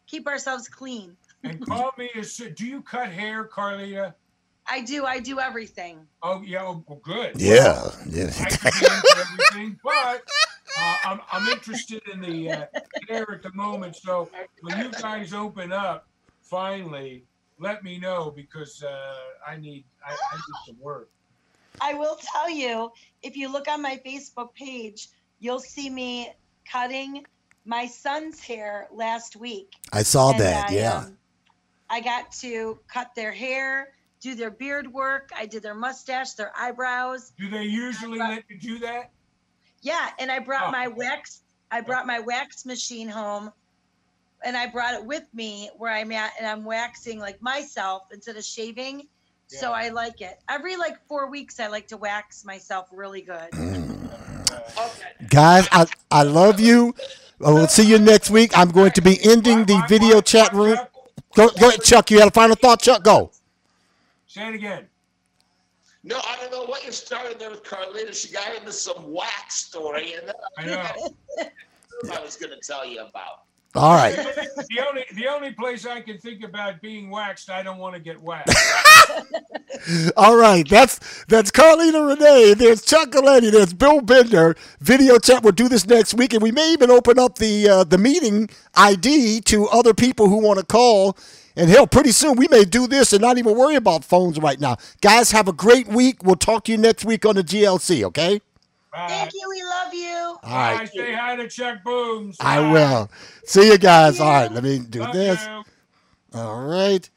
keep 0.07 0.27
ourselves 0.27 0.69
clean. 0.69 1.17
And 1.43 1.65
call 1.67 1.93
me 1.99 2.11
as 2.17 2.33
soon. 2.33 2.55
Do 2.55 2.67
you 2.67 2.83
cut 2.83 3.09
hair, 3.09 3.45
Carlita? 3.45 4.15
I 4.67 4.83
do, 4.83 5.05
I 5.05 5.19
do 5.19 5.41
everything. 5.41 6.07
Oh 6.23 6.43
yeah, 6.43 6.63
oh, 6.63 6.85
well, 6.87 7.01
good. 7.03 7.41
Yeah. 7.41 7.91
Yeah. 8.09 8.31
I 8.39 8.51
can 8.51 8.71
get 8.81 9.05
everything, 9.17 9.81
but 9.83 10.23
uh, 10.81 10.97
I'm, 11.05 11.21
I'm 11.33 11.49
interested 11.49 12.03
in 12.13 12.21
the 12.21 12.51
uh, 12.51 12.67
hair 13.09 13.31
at 13.33 13.43
the 13.43 13.53
moment. 13.53 13.97
So 13.97 14.29
when 14.63 14.79
you 14.79 14.91
guys 14.91 15.33
open 15.33 15.73
up, 15.73 16.07
finally, 16.43 17.25
let 17.59 17.85
me 17.85 17.99
know 17.99 18.33
because 18.35 18.83
uh, 18.83 19.15
I 19.47 19.57
need 19.57 19.85
I, 20.07 20.13
I 20.13 20.37
need 20.37 20.55
some 20.67 20.81
work. 20.81 21.11
I 21.81 21.95
will 21.95 22.19
tell 22.33 22.51
you, 22.51 22.91
if 23.23 23.37
you 23.37 23.51
look 23.51 23.69
on 23.69 23.81
my 23.81 24.01
Facebook 24.05 24.55
page, 24.55 25.09
you'll 25.39 25.61
see 25.61 25.89
me 25.89 26.33
cutting 26.71 27.25
my 27.65 27.87
son's 27.87 28.41
hair 28.41 28.89
last 28.93 29.37
week. 29.37 29.75
I 29.93 30.03
saw 30.03 30.31
And 30.31 30.41
that. 30.41 30.71
I, 30.71 30.75
yeah. 30.75 30.97
um, 30.99 31.17
I 31.89 32.01
got 32.01 32.33
to 32.33 32.79
cut 32.89 33.15
their 33.15 33.33
hair, 33.33 33.93
do 34.21 34.35
their 34.35 34.51
beard 34.51 34.93
work. 34.93 35.31
I 35.37 35.47
did 35.47 35.63
their 35.63 35.75
mustache, 35.75 36.33
their 36.35 36.53
eyebrows. 36.57 37.33
Do 37.39 37.49
they 37.49 37.65
usually 37.65 38.19
let 38.19 38.45
you 38.49 38.59
do 38.59 38.79
that? 38.81 39.11
Yeah, 39.83 40.09
and 40.19 40.31
I 40.31 40.39
brought 40.39 40.69
Oh. 40.69 40.71
my 40.71 40.89
wax. 40.89 41.41
I 41.71 41.81
brought 41.81 42.07
my 42.07 42.19
wax 42.21 42.67
machine 42.67 43.09
home, 43.09 43.53
and 44.45 44.57
I 44.57 44.67
brought 44.67 44.95
it 44.95 45.05
with 45.05 45.23
me 45.33 45.71
where 45.79 45.93
I'm 45.93 46.11
at, 46.13 46.33
and 46.39 46.47
I'm 46.47 46.65
waxing 46.65 47.19
like 47.21 47.41
myself 47.41 48.03
instead 48.13 48.37
of 48.37 48.45
shaving. 48.45 49.07
So 49.47 49.73
I 49.73 49.89
like 49.89 50.21
it. 50.21 50.39
Every 50.49 50.77
like 50.77 50.97
four 51.09 51.29
weeks, 51.29 51.59
I 51.59 51.67
like 51.67 51.89
to 51.89 51.97
wax 51.97 52.45
myself 52.45 52.89
really 52.93 53.23
good. 53.23 53.49
Okay. 54.79 55.27
Guys, 55.29 55.69
I, 55.73 55.87
I 56.11 56.23
love 56.23 56.61
you. 56.61 56.95
I 57.45 57.51
will 57.51 57.67
see 57.69 57.85
you 57.85 57.99
next 57.99 58.31
week. 58.31 58.51
I'm 58.57 58.71
going 58.71 58.93
to 58.93 59.01
be 59.03 59.19
ending 59.25 59.65
the 59.65 59.75
Why- 59.75 59.81
why- 59.81 59.87
video 59.87 60.21
chat 60.21 60.53
room. 60.53 60.77
Chuck? 60.77 60.93
Go, 61.35 61.49
go 61.59 61.69
ahead, 61.69 61.83
Chuck. 61.83 62.11
You 62.11 62.19
had 62.19 62.29
a 62.29 62.31
final 62.31 62.57
thought, 62.57 62.81
Chuck? 62.83 63.03
Go. 63.03 63.31
Say 64.27 64.49
it 64.49 64.55
again. 64.55 64.87
No, 66.03 66.19
I 66.27 66.37
don't 66.41 66.51
know 66.51 66.65
what 66.65 66.85
you 66.85 66.93
started 66.93 67.39
there 67.39 67.51
with 67.51 67.63
Carlita. 67.63 68.15
She 68.15 68.33
got 68.33 68.57
into 68.57 68.73
some 68.73 69.13
wax 69.13 69.57
story, 69.57 70.15
and 70.15 70.29
then 70.29 70.35
I 70.57 70.65
know. 70.67 71.15
I 72.13 72.21
was 72.21 72.37
going 72.37 72.53
to 72.53 72.61
tell 72.67 72.87
you 72.87 73.01
about. 73.01 73.45
All 73.77 73.95
right. 73.95 74.17
the 74.17 74.85
only 74.89 75.05
the 75.15 75.29
only 75.29 75.53
place 75.53 75.87
I 75.87 76.01
can 76.01 76.19
think 76.19 76.43
about 76.43 76.81
being 76.81 77.09
waxed, 77.09 77.51
I 77.51 77.63
don't 77.63 77.79
want 77.79 77.95
to 77.95 78.01
get 78.01 78.21
waxed. 78.21 78.57
All 80.17 80.37
right. 80.37 80.69
That's 80.69 81.25
that's 81.27 81.53
Carlina 81.53 82.03
Renee. 82.03 82.55
There's 82.55 82.85
Chuck 82.85 83.11
Galletti. 83.11 83.53
There's 83.53 83.73
Bill 83.73 84.01
Bender. 84.01 84.57
Video 84.81 85.19
chat. 85.19 85.45
We'll 85.45 85.53
do 85.53 85.69
this 85.69 85.87
next 85.87 86.15
week, 86.15 86.33
and 86.33 86.43
we 86.43 86.51
may 86.51 86.73
even 86.73 86.91
open 86.91 87.19
up 87.19 87.39
the 87.39 87.69
uh, 87.69 87.85
the 87.85 87.99
meeting 87.99 88.51
ID 88.75 89.43
to 89.43 89.69
other 89.69 89.95
people 89.95 90.29
who 90.29 90.39
want 90.39 90.59
to 90.59 90.67
call. 90.67 91.17
And 91.57 91.69
hell, 91.71 91.87
pretty 91.87 92.13
soon 92.13 92.37
we 92.37 92.49
may 92.49 92.65
do 92.65 92.87
this 92.87 93.13
and 93.13 93.21
not 93.23 93.39
even 93.39 93.57
worry 93.57 93.75
about 93.75 94.05
phones 94.05 94.39
right 94.39 94.59
now. 94.61 94.77
Guys, 95.03 95.31
have 95.33 95.49
a 95.49 95.53
great 95.53 95.89
week. 95.89 96.23
We'll 96.23 96.37
talk 96.37 96.65
to 96.65 96.73
you 96.73 96.79
next 96.79 97.05
week 97.05 97.27
on 97.27 97.37
the 97.37 97.45
GLC. 97.45 98.05
Okay. 98.05 98.41
Bye. 98.93 99.07
Thank 99.09 99.35
you. 99.35 99.41
We 99.49 99.63
love 99.63 99.95
you. 99.95 100.39
All 100.43 100.57
right. 100.57 100.79
Bye. 100.81 100.85
Say 100.87 101.13
hi 101.13 101.37
to 101.37 101.49
Chuck 101.49 101.79
Booms. 101.85 102.37
I 102.41 102.73
will. 102.73 103.11
See 103.45 103.67
you 103.69 103.79
guys. 103.79 104.19
you. 104.19 104.25
All 104.25 104.31
right. 104.33 104.51
Let 104.53 104.65
me 104.65 104.79
do 104.79 105.01
Love 105.01 105.13
this. 105.13 105.45
you. 105.47 105.63
All 106.35 106.63
right. 106.67 107.09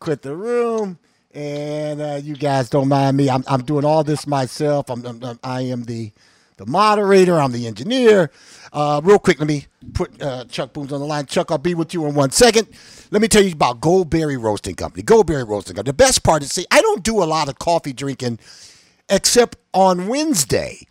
Quit 0.00 0.22
the 0.22 0.34
room. 0.36 0.98
And 1.34 2.00
uh, 2.02 2.20
you 2.22 2.34
guys 2.36 2.68
don't 2.68 2.88
mind 2.88 3.16
me. 3.16 3.30
I'm, 3.30 3.44
I'm 3.46 3.62
doing 3.62 3.84
all 3.84 4.04
this 4.04 4.26
myself. 4.26 4.90
I'm, 4.90 5.04
I'm, 5.06 5.24
I'm- 5.24 5.40
I 5.42 5.62
am 5.62 5.84
the 5.84 6.12
the 6.58 6.66
moderator. 6.66 7.38
I'm 7.40 7.52
the 7.52 7.66
engineer. 7.66 8.30
Uh, 8.72 9.00
real 9.04 9.18
quick, 9.18 9.38
let 9.38 9.46
me 9.46 9.66
put 9.92 10.20
uh, 10.22 10.44
Chuck 10.46 10.72
Booms 10.72 10.92
on 10.92 11.00
the 11.00 11.06
line. 11.06 11.26
Chuck, 11.26 11.50
I'll 11.50 11.58
be 11.58 11.74
with 11.74 11.92
you 11.92 12.06
in 12.06 12.14
one 12.14 12.30
second. 12.30 12.68
Let 13.10 13.20
me 13.20 13.28
tell 13.28 13.42
you 13.42 13.52
about 13.52 13.80
Goldberry 13.80 14.38
Roasting 14.38 14.76
Company. 14.76 15.02
Goldberry 15.02 15.44
Roasting 15.44 15.76
Company. 15.76 15.90
The 15.90 15.96
best 15.96 16.22
part 16.22 16.42
is, 16.42 16.52
see, 16.52 16.64
I 16.70 16.80
don't 16.80 17.02
do 17.02 17.22
a 17.22 17.24
lot 17.24 17.48
of 17.50 17.58
coffee 17.58 17.92
drinking 17.92 18.38
except 19.10 19.56
on 19.74 20.06
Wednesday. 20.08 20.86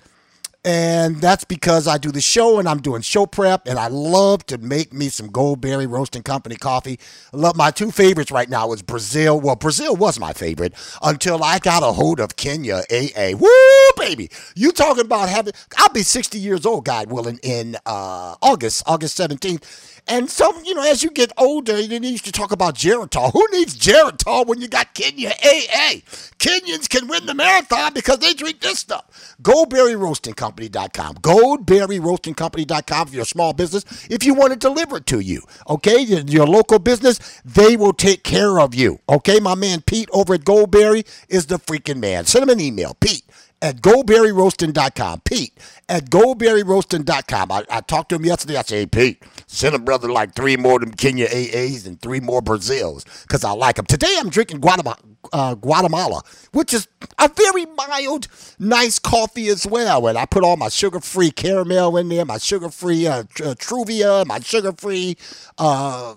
And 0.64 1.16
that's 1.20 1.44
because 1.44 1.88
I 1.88 1.98
do 1.98 2.12
the 2.12 2.22
show 2.22 2.60
and 2.60 2.70
I'm 2.70 2.82
doing 2.82 3.02
show 3.02 3.26
prep 3.26 3.68
and 3.68 3.80
I 3.80 3.88
love 3.88 4.46
to 4.48 4.60
make 4.60 4.94
me 4.94 5.10
some 5.10 5.28
Goldberry 5.32 5.88
Roasting 5.88 6.22
Company 6.22 6.56
coffee. 6.56 7.00
I 7.34 7.38
love 7.38 7.56
my 7.56 7.72
two 7.72 7.90
favorites 7.90 8.32
right 8.32 8.48
now 8.48 8.72
is 8.72 8.84
Brazil. 8.84 9.42
Well, 9.42 9.56
Brazil 9.56 9.96
was 9.96 10.20
my 10.20 10.34
favorite 10.34 10.76
until 11.02 11.44
I 11.44 11.58
got 11.58 11.82
a 11.82 11.92
hold 11.92 12.20
of 12.20 12.36
Kenya 12.36 12.84
AA. 12.92 13.32
Woo, 13.36 13.50
baby. 13.98 14.30
You 14.56 14.72
talking 14.72 15.06
about 15.06 15.30
having 15.30 15.54
I'll 15.78 15.90
be 15.90 16.04
60 16.04 16.38
years 16.38 16.64
old, 16.64 16.86
God 16.86 17.12
willing, 17.12 17.40
in 17.42 17.76
uh, 17.88 18.36
August, 18.44 18.84
August 18.86 19.18
17th. 19.18 19.64
And 20.08 20.30
some, 20.30 20.62
you 20.66 20.74
know, 20.74 20.84
as 20.84 21.04
you 21.04 21.10
get 21.10 21.32
older, 21.38 21.80
you 21.80 22.00
used 22.00 22.26
to 22.26 22.32
talk 22.32 22.52
about 22.52 22.76
Geritol. 22.76 23.32
Who 23.32 23.46
needs 23.52 23.78
Geritol 23.78 24.46
when 24.46 24.60
you 24.60 24.68
got 24.68 24.94
Kenya 24.94 25.30
AA? 25.30 26.02
Kenyans 26.38 26.90
can 26.90 27.08
win 27.08 27.26
the 27.26 27.34
marathon 27.34 27.94
because 27.94 28.20
they 28.20 28.34
drink 28.34 28.60
this 28.60 28.80
stuff. 28.80 29.36
GoldberryRoastingCompany.com. 29.42 31.16
GoldberryRoastingCompany.com 31.16 33.08
for 33.08 33.16
your 33.16 33.26
small 33.26 33.54
business. 33.54 33.86
If 34.10 34.26
you 34.26 34.34
want 34.34 34.54
it 34.54 34.60
delivered 34.60 35.06
to 35.08 35.20
you, 35.20 35.44
okay, 35.70 36.00
your, 36.00 36.22
your 36.22 36.48
local 36.48 36.80
business, 36.80 37.42
they 37.46 37.78
will 37.78 37.94
take 37.94 38.24
care 38.24 38.60
of 38.60 38.76
you. 38.76 39.00
Okay, 39.08 39.40
my 39.40 39.56
man 39.56 39.82
Pete 39.82 40.10
over 40.12 40.34
at 40.34 40.46
Goldberry 40.46 41.06
is 41.30 41.46
the 41.46 41.58
freaking 41.58 42.00
man. 42.00 42.26
Send 42.26 42.44
him 42.44 42.50
an 42.50 42.60
email, 42.60 42.96
Pete 43.00 43.24
at 43.62 43.78
goldberryroasting.com. 43.82 45.22
Pete 45.22 45.58
at 45.90 46.10
goldberryroasting.com. 46.10 47.52
I, 47.52 47.66
I 47.70 47.82
talked 47.82 48.10
to 48.10 48.16
him 48.16 48.26
yesterday. 48.26 48.58
I 48.58 48.62
said, 48.64 48.76
hey, 48.78 48.86
Pete, 48.88 49.24
send 49.48 49.76
a 49.76 49.80
brother 49.80 50.12
like 50.12 50.36
three 50.36 50.58
more 50.58 50.76
of 50.76 50.82
them 50.82 50.92
Kenya 50.94 51.28
AAs 51.28 51.86
and 51.86 52.02
three 52.02 52.20
more 52.20 52.42
Brazils 52.42 53.06
because 53.24 53.44
I 53.44 53.52
like 53.52 53.76
them. 53.76 53.86
Today 53.86 54.16
I'm 54.20 54.30
drinking 54.30 54.62
Guatemala, 54.62 54.98
uh, 55.34 55.56
Guatemala, 55.56 56.22
which 56.54 56.74
is 56.74 56.88
a 57.20 57.30
very 57.30 57.66
mild, 57.78 58.28
nice 58.60 59.00
coffee 59.00 59.48
as 59.50 59.68
well. 59.68 60.08
And 60.08 60.18
I 60.18 60.26
put 60.26 60.44
all 60.44 60.58
my 60.58 60.70
sugar-free 60.70 61.32
caramel 61.32 61.98
in 61.98 62.10
there, 62.10 62.26
my 62.26 62.38
sugar-free 62.38 63.08
uh, 63.08 63.24
tr- 63.34 63.44
uh, 63.44 63.56
Truvia, 63.56 64.26
my 64.26 64.40
sugar-free 64.40 65.18
uh, 65.58 66.16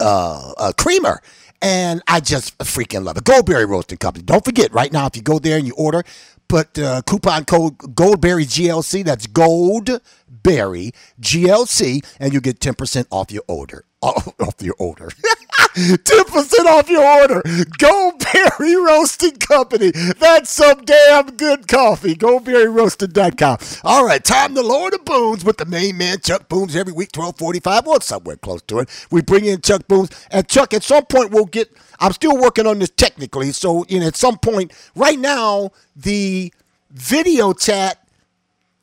uh, 0.00 0.52
uh, 0.58 0.72
creamer. 0.78 1.22
And 1.62 2.02
I 2.08 2.18
just 2.18 2.58
freaking 2.58 3.04
love 3.04 3.16
it. 3.16 3.24
Goldberry 3.24 3.66
Roasting 3.66 3.98
Company. 3.98 4.24
Don't 4.24 4.44
forget, 4.44 4.72
right 4.72 4.92
now, 4.92 5.06
if 5.06 5.14
you 5.16 5.22
go 5.22 5.38
there 5.38 5.56
and 5.58 5.66
you 5.66 5.74
order, 5.76 6.02
put 6.48 6.78
uh, 6.78 7.02
coupon 7.02 7.44
code 7.44 7.78
Goldberry 7.78 8.44
GLC. 8.44 9.04
That's 9.04 9.26
Goldberry 9.26 10.92
GLC, 11.20 12.04
and 12.18 12.32
you 12.32 12.40
get 12.40 12.60
10% 12.60 13.06
off 13.10 13.30
your 13.30 13.44
order. 13.48 13.84
Off 14.02 14.60
your 14.60 14.74
order. 14.80 15.10
10% 15.74 16.66
off 16.66 16.88
your 16.90 17.04
order. 17.04 17.42
Goldberry 17.78 18.76
Roasting 18.76 19.36
Company. 19.36 19.90
That's 20.18 20.50
some 20.50 20.84
damn 20.84 21.36
good 21.36 21.68
coffee. 21.68 22.14
GoldberryRoasting.com. 22.14 23.58
All 23.84 24.04
right, 24.04 24.22
time 24.22 24.54
to 24.54 24.62
lower 24.62 24.90
the 24.90 24.98
booms 24.98 25.44
with 25.44 25.56
the 25.56 25.64
main 25.66 25.96
man, 25.96 26.20
Chuck 26.20 26.48
Booms, 26.48 26.76
every 26.76 26.92
week, 26.92 27.10
1245 27.14 27.86
or 27.86 28.00
somewhere 28.00 28.36
close 28.36 28.62
to 28.62 28.80
it. 28.80 29.06
We 29.10 29.22
bring 29.22 29.44
in 29.44 29.60
Chuck 29.60 29.86
Booms. 29.88 30.10
And 30.30 30.48
Chuck, 30.48 30.74
at 30.74 30.82
some 30.82 31.06
point, 31.06 31.30
we'll 31.30 31.46
get, 31.46 31.70
I'm 32.00 32.12
still 32.12 32.36
working 32.36 32.66
on 32.66 32.78
this 32.78 32.90
technically. 32.90 33.52
So, 33.52 33.84
you 33.88 34.00
know, 34.00 34.06
at 34.06 34.16
some 34.16 34.38
point, 34.38 34.72
right 34.94 35.18
now, 35.18 35.70
the 35.96 36.52
video 36.90 37.52
chat 37.52 37.98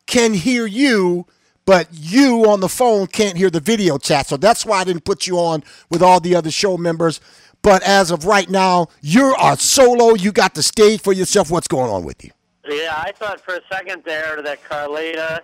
can 0.05 0.33
hear 0.33 0.65
you, 0.65 1.27
but 1.69 1.87
you 1.91 2.49
on 2.49 2.61
the 2.61 2.67
phone 2.67 3.05
can't 3.05 3.37
hear 3.37 3.51
the 3.51 3.59
video 3.59 3.99
chat. 3.99 4.25
So 4.25 4.37
that's 4.37 4.65
why 4.65 4.79
I 4.79 4.83
didn't 4.83 5.05
put 5.05 5.27
you 5.27 5.37
on 5.37 5.63
with 5.91 6.01
all 6.01 6.19
the 6.19 6.35
other 6.35 6.49
show 6.49 6.77
members. 6.77 7.21
But 7.61 7.83
as 7.83 8.09
of 8.09 8.25
right 8.25 8.49
now, 8.49 8.87
you're 9.01 9.35
a 9.39 9.55
solo. 9.55 10.15
You 10.15 10.31
got 10.31 10.55
the 10.55 10.63
stage 10.63 10.99
for 10.99 11.13
yourself. 11.13 11.51
What's 11.51 11.67
going 11.67 11.91
on 11.91 12.05
with 12.05 12.25
you? 12.25 12.31
Yeah, 12.67 12.95
I 12.97 13.11
thought 13.11 13.39
for 13.39 13.53
a 13.53 13.61
second 13.71 14.01
there 14.03 14.41
that 14.41 14.63
Carlita 14.63 15.41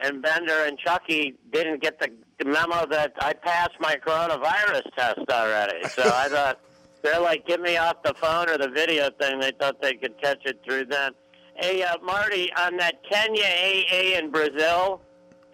and 0.00 0.22
Bender 0.22 0.64
and 0.64 0.78
Chucky 0.78 1.34
didn't 1.52 1.82
get 1.82 2.00
the 2.00 2.08
memo 2.46 2.86
that 2.86 3.12
I 3.20 3.34
passed 3.34 3.78
my 3.78 3.96
coronavirus 3.96 4.84
test 4.96 5.28
already. 5.28 5.86
So 5.90 6.04
I 6.14 6.30
thought 6.30 6.58
they're 7.02 7.20
like, 7.20 7.46
get 7.46 7.60
me 7.60 7.76
off 7.76 8.02
the 8.02 8.14
phone 8.14 8.48
or 8.48 8.56
the 8.56 8.70
video 8.70 9.10
thing. 9.20 9.40
They 9.40 9.52
thought 9.60 9.82
they 9.82 9.92
could 9.92 10.18
catch 10.22 10.40
it 10.46 10.58
through 10.64 10.86
then. 10.86 11.12
Hey, 11.56 11.82
uh, 11.82 11.98
Marty, 12.02 12.50
on 12.54 12.78
that 12.78 13.02
Kenya 13.10 13.44
AA 13.44 14.18
in 14.18 14.30
Brazil, 14.30 15.02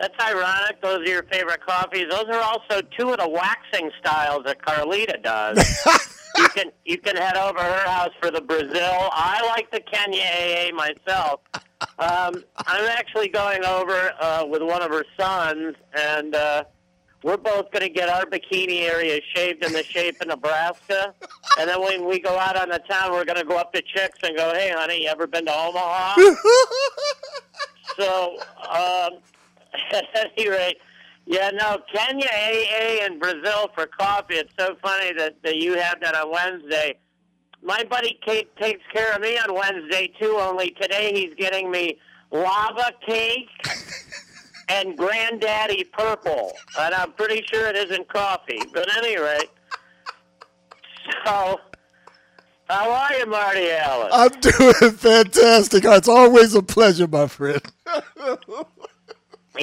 that's 0.03 0.19
ironic. 0.21 0.83
Those 0.83 0.99
are 0.99 1.11
your 1.11 1.23
favorite 1.23 1.65
coffees. 1.65 2.07
Those 2.11 2.25
are 2.27 2.41
also 2.41 2.83
two 2.99 3.11
of 3.11 3.19
the 3.19 3.29
waxing 3.29 3.89
styles 4.01 4.43
that 4.47 4.61
Carlita 4.61 5.23
does. 5.23 5.57
you 6.37 6.49
can 6.49 6.73
you 6.85 6.99
can 6.99 7.17
head 7.17 7.37
over 7.37 7.59
to 7.59 7.65
her 7.65 7.89
house 7.89 8.11
for 8.21 8.33
the 8.33 8.41
Brazil. 8.41 9.09
I 9.13 9.47
like 9.47 9.71
the 9.71 9.81
Kenya 9.81 10.25
AA 10.25 10.75
myself. 10.75 11.41
Um, 12.01 12.43
I'm 12.67 12.89
actually 12.89 13.29
going 13.29 13.65
over 13.65 14.13
uh, 14.21 14.45
with 14.45 14.63
one 14.63 14.83
of 14.83 14.91
her 14.91 15.05
sons, 15.17 15.77
and 15.95 16.35
uh, 16.35 16.65
we're 17.23 17.37
both 17.37 17.71
going 17.71 17.83
to 17.83 17.89
get 17.89 18.09
our 18.09 18.25
bikini 18.25 18.83
area 18.83 19.21
shaved 19.35 19.65
in 19.65 19.73
the 19.73 19.85
shape 19.85 20.21
of 20.21 20.27
Nebraska. 20.27 21.15
And 21.61 21.69
then 21.69 21.81
when 21.81 22.09
we 22.09 22.19
go 22.19 22.37
out 22.39 22.57
on 22.57 22.71
the 22.71 22.81
town, 22.91 23.13
we're 23.13 23.25
going 23.25 23.39
to 23.39 23.45
go 23.45 23.57
up 23.57 23.73
to 23.75 23.83
chicks 23.83 24.19
and 24.25 24.37
go, 24.37 24.53
"Hey, 24.53 24.73
honey, 24.75 25.05
you 25.05 25.09
ever 25.09 25.29
been 25.29 25.47
to 25.47 25.53
Omaha?" 25.53 26.17
so, 27.99 28.37
um, 28.69 29.21
at 29.93 30.07
any 30.37 30.49
rate, 30.49 30.79
yeah, 31.27 31.51
no, 31.51 31.79
Kenya 31.95 32.27
AA 32.27 33.05
and 33.05 33.21
Brazil 33.21 33.71
for 33.75 33.87
coffee. 33.87 34.35
It's 34.37 34.53
so 34.59 34.77
funny 34.83 35.13
that, 35.15 35.37
that 35.45 35.57
you 35.57 35.75
have 35.79 36.01
that 36.01 36.15
on 36.15 36.31
Wednesday. 36.33 36.99
My 37.63 37.85
buddy 37.85 38.19
Kate 38.27 38.55
takes 38.57 38.83
care 38.93 39.15
of 39.15 39.21
me 39.23 39.39
on 39.39 39.55
Wednesday 39.55 40.13
too. 40.21 40.37
Only 40.41 40.73
today 40.81 41.13
he's 41.15 41.35
getting 41.37 41.71
me 41.71 41.99
lava 42.33 42.93
cake 43.07 43.49
and 44.69 44.99
granddaddy 44.99 45.85
purple, 45.85 46.53
and 46.79 46.95
I'm 46.95 47.13
pretty 47.13 47.45
sure 47.53 47.69
it 47.69 47.77
isn't 47.77 48.09
coffee. 48.13 48.59
But 48.73 48.91
at 48.91 49.05
any 49.05 49.19
rate, 49.19 49.51
So, 51.27 51.59
how 52.69 52.91
are 52.91 53.15
you, 53.15 53.27
Marty 53.27 53.71
Allen? 53.71 54.11
I'm 54.13 54.31
doing 54.41 54.93
fantastic. 54.97 55.85
It's 55.85 56.09
always 56.09 56.55
a 56.55 56.63
pleasure, 56.63 57.07
my 57.09 57.27
friend. 57.29 57.63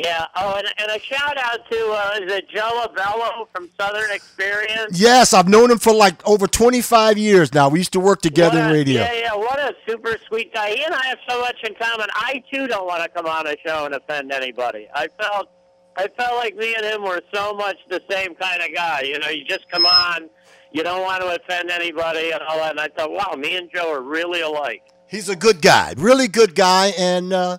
yeah. 0.04 0.26
Oh, 0.36 0.56
and, 0.58 0.68
and 0.78 0.92
a 0.92 1.00
shout 1.00 1.38
out 1.38 1.60
to 1.70 1.78
uh, 1.78 2.20
is 2.22 2.32
it 2.32 2.50
Joe 2.50 2.86
Avello 2.86 3.48
from 3.54 3.70
Southern 3.80 4.12
Experience? 4.12 5.00
yes, 5.00 5.34
I've 5.34 5.48
known 5.48 5.72
him 5.72 5.78
for 5.78 5.94
like 5.94 6.26
over 6.28 6.48
25 6.48 7.18
years 7.18 7.54
now. 7.54 7.70
We 7.70 7.80
used 7.80 7.94
to 7.94 8.00
work 8.00 8.22
together 8.22 8.60
What 8.60 8.70
in 8.70 8.74
radio. 8.74 9.02
Yeah, 9.02 9.14
yeah. 9.14 9.36
What 9.36 9.60
a 9.60 9.74
super 9.88 10.18
sweet 10.28 10.54
guy. 10.54 10.72
He 10.72 10.84
and 10.84 10.94
I 10.94 11.06
have 11.08 11.20
so 11.28 11.40
much 11.42 11.58
in 11.64 11.76
common. 11.76 12.08
I 12.14 12.44
too 12.52 12.68
don't 12.68 12.88
want 12.88 13.04
to 13.04 13.10
come 13.10 13.26
on 13.26 13.48
a 13.48 13.56
show 13.66 13.86
and 13.86 13.96
offend 13.96 14.32
anybody. 14.32 14.88
I 14.94 15.08
felt, 15.20 15.50
I 15.98 16.08
felt 16.18 16.36
like 16.36 16.56
me 16.56 16.76
and 16.76 16.86
him 16.86 17.04
were 17.04 17.22
so 17.34 17.54
much 17.54 17.78
the 17.90 18.02
same 18.10 18.36
kind 18.36 18.62
of 18.62 18.74
guy. 18.74 19.02
You 19.02 19.20
know, 19.20 19.30
you 19.30 19.46
just 19.46 19.70
come 19.70 19.86
on, 19.86 20.30
you 20.72 20.84
don't 20.84 21.02
want 21.02 21.22
to 21.22 21.36
offend 21.36 21.70
anybody 21.70 22.32
and 22.32 22.42
all 22.44 22.58
that. 22.58 22.72
And 22.72 22.80
I 22.80 22.88
thought, 22.90 23.12
wow, 23.12 23.36
me 23.38 23.56
and 23.58 23.70
Joe 23.74 23.92
are 23.94 24.02
really 24.02 24.42
alike. 24.42 24.84
He's 25.08 25.28
a 25.28 25.36
good 25.36 25.62
guy, 25.62 25.96
really 25.98 26.28
good 26.28 26.54
guy, 26.54 26.94
and 26.98 27.34
uh, 27.34 27.58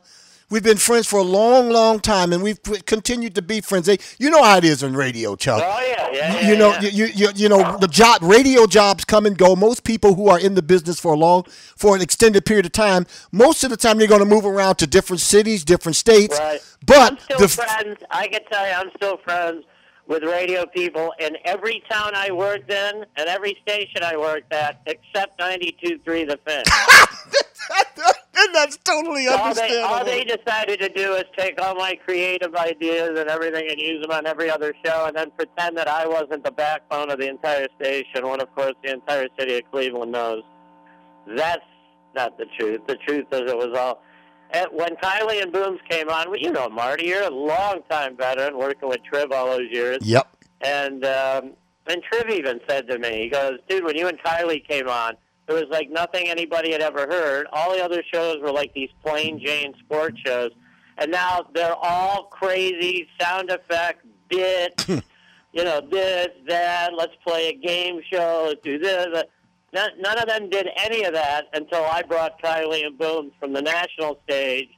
we've 0.51 0.63
been 0.63 0.77
friends 0.77 1.07
for 1.07 1.19
a 1.19 1.25
long, 1.25 1.71
long 1.71 2.01
time, 2.01 2.33
and 2.33 2.43
we've 2.43 2.61
continued 2.85 3.35
to 3.37 3.43
be 3.43 3.61
friends. 3.61 3.87
Hey, 3.87 3.99
You 4.19 4.31
know 4.31 4.43
how 4.43 4.59
it 4.59 4.65
is 4.65 4.83
in 4.83 4.95
radio, 4.95 5.37
Chuck. 5.37 5.63
Oh 5.65 5.81
yeah, 5.81 6.11
yeah, 6.13 6.41
yeah. 6.41 6.51
you 6.51 6.57
know, 6.57 6.73
yeah. 6.81 6.91
you, 6.91 7.07
you 7.07 7.29
you 7.35 7.49
know 7.49 7.79
the 7.79 7.89
job, 7.89 8.23
radio 8.23 8.67
jobs 8.67 9.05
come 9.05 9.27
and 9.27 9.39
go. 9.39 9.57
Most 9.57 9.85
people 9.85 10.15
who 10.15 10.29
are 10.29 10.39
in 10.39 10.55
the 10.55 10.63
business 10.63 11.01
for 11.01 11.15
a 11.15 11.17
long, 11.17 11.45
for 11.77 11.97
an 11.97 12.03
extended 12.03 12.45
period 12.45 12.67
of 12.67 12.73
time, 12.73 13.07
most 13.33 13.65
of 13.65 13.71
the 13.71 13.77
time 13.77 13.99
they're 13.99 14.09
going 14.09 14.21
to 14.21 14.27
move 14.27 14.45
around 14.45 14.77
to 14.77 14.87
different 14.87 15.21
cities, 15.21 15.65
different 15.65 15.97
states. 15.97 16.39
Right. 16.39 16.61
But 16.85 17.13
I'm 17.13 17.19
still 17.19 17.39
the 17.39 17.49
friends. 17.49 17.99
I 18.11 18.27
can 18.29 18.45
tell 18.51 18.67
you, 18.67 18.73
I'm 18.73 18.91
still 18.97 19.19
friends 19.19 19.65
with 20.07 20.25
radio 20.25 20.67
people 20.67 21.13
in 21.21 21.37
every 21.45 21.85
town 21.89 22.13
I 22.17 22.33
worked 22.33 22.69
in 22.71 23.05
and 23.17 23.29
every 23.29 23.57
station 23.63 24.03
I 24.03 24.17
worked 24.17 24.53
at, 24.53 24.81
except 24.87 25.39
92.3 25.39 26.03
The 26.27 26.39
Fan. 26.45 26.65
and 28.41 28.55
that's 28.55 28.77
totally 28.79 29.27
all 29.29 29.37
they, 29.37 29.43
understandable. 29.43 29.85
all 29.85 30.05
they 30.05 30.25
decided 30.25 30.81
to 30.81 30.89
do 30.89 31.15
is 31.15 31.25
take 31.37 31.61
all 31.61 31.75
my 31.75 31.95
creative 32.05 32.55
ideas 32.55 33.19
and 33.19 33.29
everything 33.29 33.67
and 33.71 33.81
use 33.81 34.01
them 34.03 34.11
on 34.11 34.27
every 34.27 34.51
other 34.51 34.75
show 34.85 35.07
and 35.07 35.17
then 35.17 35.31
pretend 35.33 35.77
that 35.77 35.89
I 35.89 36.07
wasn't 36.07 36.45
the 36.45 36.53
backbone 36.53 37.11
of 37.11 37.19
the 37.19 37.29
entire 37.29 37.69
station 37.81 38.27
when, 38.29 38.41
of 38.41 38.55
course, 38.55 38.75
the 38.83 38.93
entire 38.93 39.29
city 39.39 39.59
of 39.59 39.71
Cleveland 39.71 40.13
knows. 40.13 40.43
That's 41.37 41.65
not 42.15 42.39
the 42.39 42.47
truth. 42.59 42.81
The 42.87 42.97
truth 42.97 43.27
is 43.33 43.51
it 43.51 43.57
was 43.57 43.77
all... 43.79 44.03
And 44.53 44.67
when 44.73 44.97
Kiley 44.97 45.41
and 45.41 45.53
Booms 45.53 45.79
came 45.89 46.09
on, 46.09 46.29
well, 46.29 46.39
you 46.39 46.51
know, 46.51 46.69
Marty, 46.69 47.07
you're 47.07 47.23
a 47.23 47.31
long-time 47.31 48.17
veteran 48.17 48.59
working 48.59 48.89
with 48.89 48.99
Triv 49.09 49.31
all 49.31 49.47
those 49.47 49.71
years. 49.71 49.99
Yep. 50.03 50.27
And 50.63 51.05
um, 51.05 51.53
and 51.87 52.03
Triv 52.03 52.29
even 52.31 52.61
said 52.69 52.89
to 52.89 52.99
me, 52.99 53.23
he 53.23 53.29
goes, 53.29 53.59
dude, 53.69 53.85
when 53.85 53.97
you 53.97 54.09
and 54.09 54.19
Kiley 54.19 54.67
came 54.67 54.89
on, 54.89 55.15
there 55.51 55.59
was 55.59 55.69
like 55.69 55.91
nothing 55.91 56.29
anybody 56.29 56.71
had 56.71 56.81
ever 56.81 57.09
heard. 57.09 57.49
All 57.53 57.75
the 57.75 57.83
other 57.85 58.05
shows 58.15 58.37
were 58.41 58.53
like 58.53 58.73
these 58.73 58.91
plain 59.05 59.41
Jane 59.45 59.75
sports 59.81 60.17
shows, 60.25 60.53
and 60.97 61.11
now 61.11 61.45
they're 61.53 61.75
all 61.75 62.25
crazy 62.31 63.09
sound 63.21 63.51
effect 63.51 64.07
bit. 64.29 64.87
you 65.53 65.65
know, 65.65 65.81
this, 65.81 66.29
that. 66.47 66.91
Let's 66.97 67.15
play 67.27 67.49
a 67.49 67.53
game 67.53 68.01
show. 68.13 68.45
Let's 68.47 68.61
do 68.63 68.79
this. 68.79 69.09
None, 69.75 69.91
none 69.99 70.19
of 70.21 70.29
them 70.29 70.51
did 70.51 70.69
any 70.77 71.03
of 71.03 71.15
that 71.15 71.47
until 71.53 71.85
I 71.85 72.03
brought 72.03 72.41
Kiley 72.41 72.87
and 72.87 72.97
Booms 72.97 73.33
from 73.41 73.53
the 73.53 73.63
national 73.63 74.21
stage 74.29 74.69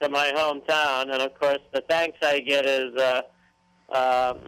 to 0.00 0.08
my 0.08 0.32
hometown, 0.34 1.12
and 1.12 1.20
of 1.20 1.38
course, 1.38 1.60
the 1.74 1.82
thanks 1.82 2.16
I 2.22 2.40
get 2.40 2.64
is. 2.64 2.96
Uh, 2.96 3.22
um, 3.92 4.38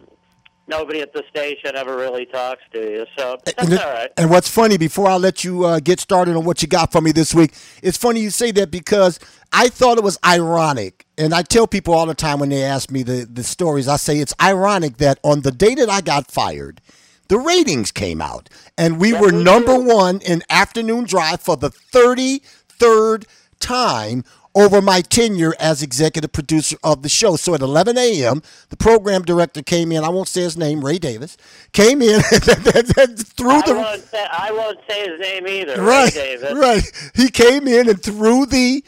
nobody 0.67 1.01
at 1.01 1.13
the 1.13 1.23
station 1.29 1.75
ever 1.75 1.97
really 1.97 2.25
talks 2.27 2.63
to 2.73 2.79
you. 2.79 3.05
So 3.17 3.37
that's 3.57 3.71
And, 3.71 3.83
all 3.83 3.91
right. 3.93 4.11
and 4.17 4.29
what's 4.29 4.49
funny, 4.49 4.77
before 4.77 5.07
I 5.07 5.15
let 5.17 5.43
you 5.43 5.65
uh, 5.65 5.79
get 5.79 5.99
started 5.99 6.35
on 6.35 6.45
what 6.45 6.61
you 6.61 6.67
got 6.67 6.91
for 6.91 7.01
me 7.01 7.11
this 7.11 7.33
week, 7.35 7.53
it's 7.83 7.97
funny 7.97 8.21
you 8.21 8.29
say 8.31 8.51
that 8.53 8.71
because 8.71 9.19
I 9.53 9.69
thought 9.69 9.97
it 9.97 10.03
was 10.03 10.19
ironic. 10.25 11.05
And 11.17 11.33
I 11.33 11.43
tell 11.43 11.67
people 11.67 11.93
all 11.93 12.05
the 12.05 12.15
time 12.15 12.39
when 12.39 12.49
they 12.49 12.63
ask 12.63 12.91
me 12.91 13.03
the, 13.03 13.27
the 13.31 13.43
stories, 13.43 13.87
I 13.87 13.97
say 13.97 14.19
it's 14.19 14.33
ironic 14.41 14.97
that 14.97 15.19
on 15.23 15.41
the 15.41 15.51
day 15.51 15.75
that 15.75 15.89
I 15.89 16.01
got 16.01 16.31
fired, 16.31 16.81
the 17.29 17.39
ratings 17.39 17.91
came 17.91 18.21
out. 18.21 18.49
And 18.77 18.99
we 18.99 19.13
Yeah, 19.13 19.21
were 19.21 19.31
number 19.31 19.77
one 19.79 20.21
in 20.21 20.43
afternoon 20.49 21.05
drive 21.05 21.41
for 21.41 21.57
the 21.57 21.71
33rd 21.71 23.25
time 23.59 24.23
over 24.57 24.81
my 24.81 25.01
tenure 25.01 25.53
as 25.59 25.83
executive 25.83 26.31
producer 26.31 26.77
of 26.83 27.03
the 27.03 27.09
show. 27.09 27.35
So 27.35 27.53
at 27.53 27.61
11 27.61 27.95
a.m., 27.97 28.41
the 28.69 28.77
program 28.77 29.21
director 29.21 29.61
came 29.61 29.91
in. 29.91 30.03
I 30.03 30.09
won't 30.09 30.27
say 30.27 30.41
his 30.41 30.57
name, 30.57 30.83
Ray 30.83 30.97
Davis, 30.97 31.37
came 31.73 32.01
in 32.01 32.15
and 32.15 32.23
threw 32.23 33.61
the 33.61 33.73
won't 33.75 34.01
say 34.03 34.25
I 34.31 34.51
won't 34.51 34.79
say 34.89 35.07
his 35.09 35.19
name 35.19 35.47
either. 35.47 35.81
right, 35.81 36.13
Ray 36.15 36.37
Davis. 36.37 36.53
right. 36.55 37.11
He 37.13 37.29
came 37.29 37.67
in 37.67 37.87
and 37.87 38.01
threw 38.01 38.47
the 38.47 38.83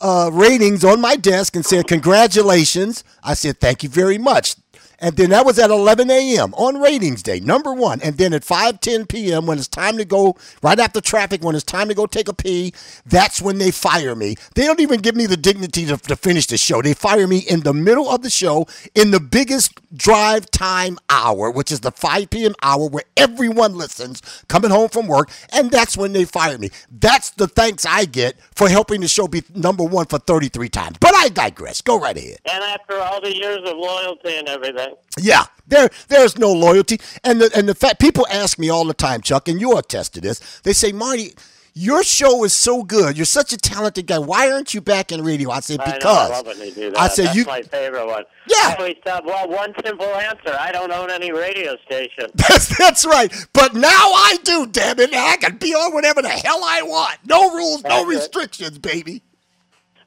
uh, 0.00 0.30
ratings 0.32 0.84
on 0.84 1.00
my 1.00 1.16
desk 1.16 1.56
and 1.56 1.66
said, 1.66 1.88
"Congratulations." 1.88 3.02
I 3.24 3.34
said, 3.34 3.58
"Thank 3.60 3.82
you 3.82 3.88
very 3.88 4.18
much." 4.18 4.54
And 5.00 5.16
then 5.16 5.30
that 5.30 5.46
was 5.46 5.58
at 5.58 5.70
11 5.70 6.10
a.m. 6.10 6.52
on 6.54 6.80
ratings 6.80 7.22
day, 7.22 7.38
number 7.38 7.72
one. 7.72 8.00
And 8.02 8.16
then 8.18 8.32
at 8.32 8.42
5:10 8.42 9.08
p.m. 9.08 9.46
when 9.46 9.58
it's 9.58 9.68
time 9.68 9.96
to 9.96 10.04
go, 10.04 10.36
right 10.62 10.78
after 10.78 11.00
traffic, 11.00 11.42
when 11.44 11.54
it's 11.54 11.64
time 11.64 11.88
to 11.88 11.94
go 11.94 12.06
take 12.06 12.28
a 12.28 12.34
pee, 12.34 12.72
that's 13.06 13.40
when 13.40 13.58
they 13.58 13.70
fire 13.70 14.16
me. 14.16 14.36
They 14.54 14.64
don't 14.64 14.80
even 14.80 15.00
give 15.00 15.14
me 15.14 15.26
the 15.26 15.36
dignity 15.36 15.86
to, 15.86 15.96
to 15.96 16.16
finish 16.16 16.46
the 16.46 16.58
show. 16.58 16.82
They 16.82 16.94
fire 16.94 17.28
me 17.28 17.38
in 17.38 17.60
the 17.60 17.72
middle 17.72 18.08
of 18.10 18.22
the 18.22 18.30
show 18.30 18.66
in 18.94 19.12
the 19.12 19.20
biggest 19.20 19.78
drive 19.96 20.50
time 20.50 20.98
hour, 21.08 21.50
which 21.50 21.70
is 21.70 21.80
the 21.80 21.92
5 21.92 22.30
p.m. 22.30 22.54
hour 22.62 22.88
where 22.88 23.04
everyone 23.16 23.76
listens, 23.76 24.20
coming 24.48 24.70
home 24.70 24.88
from 24.88 25.06
work, 25.06 25.30
and 25.52 25.70
that's 25.70 25.96
when 25.96 26.12
they 26.12 26.24
fire 26.24 26.58
me. 26.58 26.70
That's 26.90 27.30
the 27.30 27.46
thanks 27.46 27.86
I 27.86 28.04
get 28.04 28.36
for 28.54 28.68
helping 28.68 29.00
the 29.00 29.08
show 29.08 29.28
be 29.28 29.44
number 29.54 29.84
one 29.84 30.06
for 30.06 30.18
33 30.18 30.68
times. 30.70 30.96
But 31.00 31.14
I 31.14 31.28
digress. 31.28 31.82
Go 31.82 32.00
right 32.00 32.16
ahead. 32.16 32.38
And 32.52 32.64
after 32.64 32.98
all 32.98 33.20
the 33.20 33.34
years 33.34 33.58
of 33.58 33.76
loyalty 33.76 34.36
and 34.36 34.48
everything. 34.48 34.87
Yeah, 35.18 35.44
there 35.66 35.88
there's 36.08 36.38
no 36.38 36.52
loyalty, 36.52 37.00
and 37.24 37.40
the 37.40 37.50
and 37.56 37.68
the 37.68 37.74
fact 37.74 38.00
people 38.00 38.26
ask 38.30 38.58
me 38.58 38.68
all 38.68 38.84
the 38.84 38.94
time, 38.94 39.20
Chuck, 39.20 39.48
and 39.48 39.60
you 39.60 39.76
attest 39.76 40.14
to 40.14 40.20
this. 40.20 40.60
They 40.60 40.72
say, 40.72 40.92
Marty, 40.92 41.34
your 41.74 42.02
show 42.02 42.42
is 42.42 42.52
so 42.52 42.82
good. 42.82 43.16
You're 43.16 43.24
such 43.24 43.52
a 43.52 43.56
talented 43.56 44.08
guy. 44.08 44.18
Why 44.18 44.50
aren't 44.50 44.74
you 44.74 44.80
back 44.80 45.12
in 45.12 45.22
radio? 45.22 45.50
I 45.50 45.60
said 45.60 45.80
I 45.80 45.86
know, 45.86 45.94
because 45.94 46.30
I 46.30 46.34
love 46.34 46.46
when 46.46 46.58
they 46.58 46.70
do 46.72 46.90
that. 46.90 46.98
I 46.98 47.06
said 47.06 47.26
That's 47.26 47.36
you. 47.36 47.44
my 47.44 47.62
favorite 47.62 48.06
one. 48.06 48.24
Yeah. 48.48 48.56
I 48.56 48.74
always 48.76 48.96
well 49.24 49.48
one 49.48 49.72
simple 49.84 50.06
answer. 50.06 50.56
I 50.58 50.72
don't 50.72 50.90
own 50.90 51.08
any 51.08 51.30
radio 51.30 51.76
station. 51.86 52.30
That's, 52.34 52.76
that's 52.76 53.06
right. 53.06 53.32
But 53.52 53.74
now 53.74 53.88
I 53.90 54.38
do, 54.42 54.66
damn 54.66 54.98
it. 54.98 55.14
I 55.14 55.36
can 55.36 55.56
be 55.58 55.72
on 55.72 55.94
whatever 55.94 56.20
the 56.20 56.28
hell 56.28 56.62
I 56.64 56.82
want. 56.82 57.18
No 57.26 57.54
rules, 57.54 57.84
no 57.84 58.02
it. 58.02 58.16
restrictions, 58.16 58.78
baby. 58.78 59.22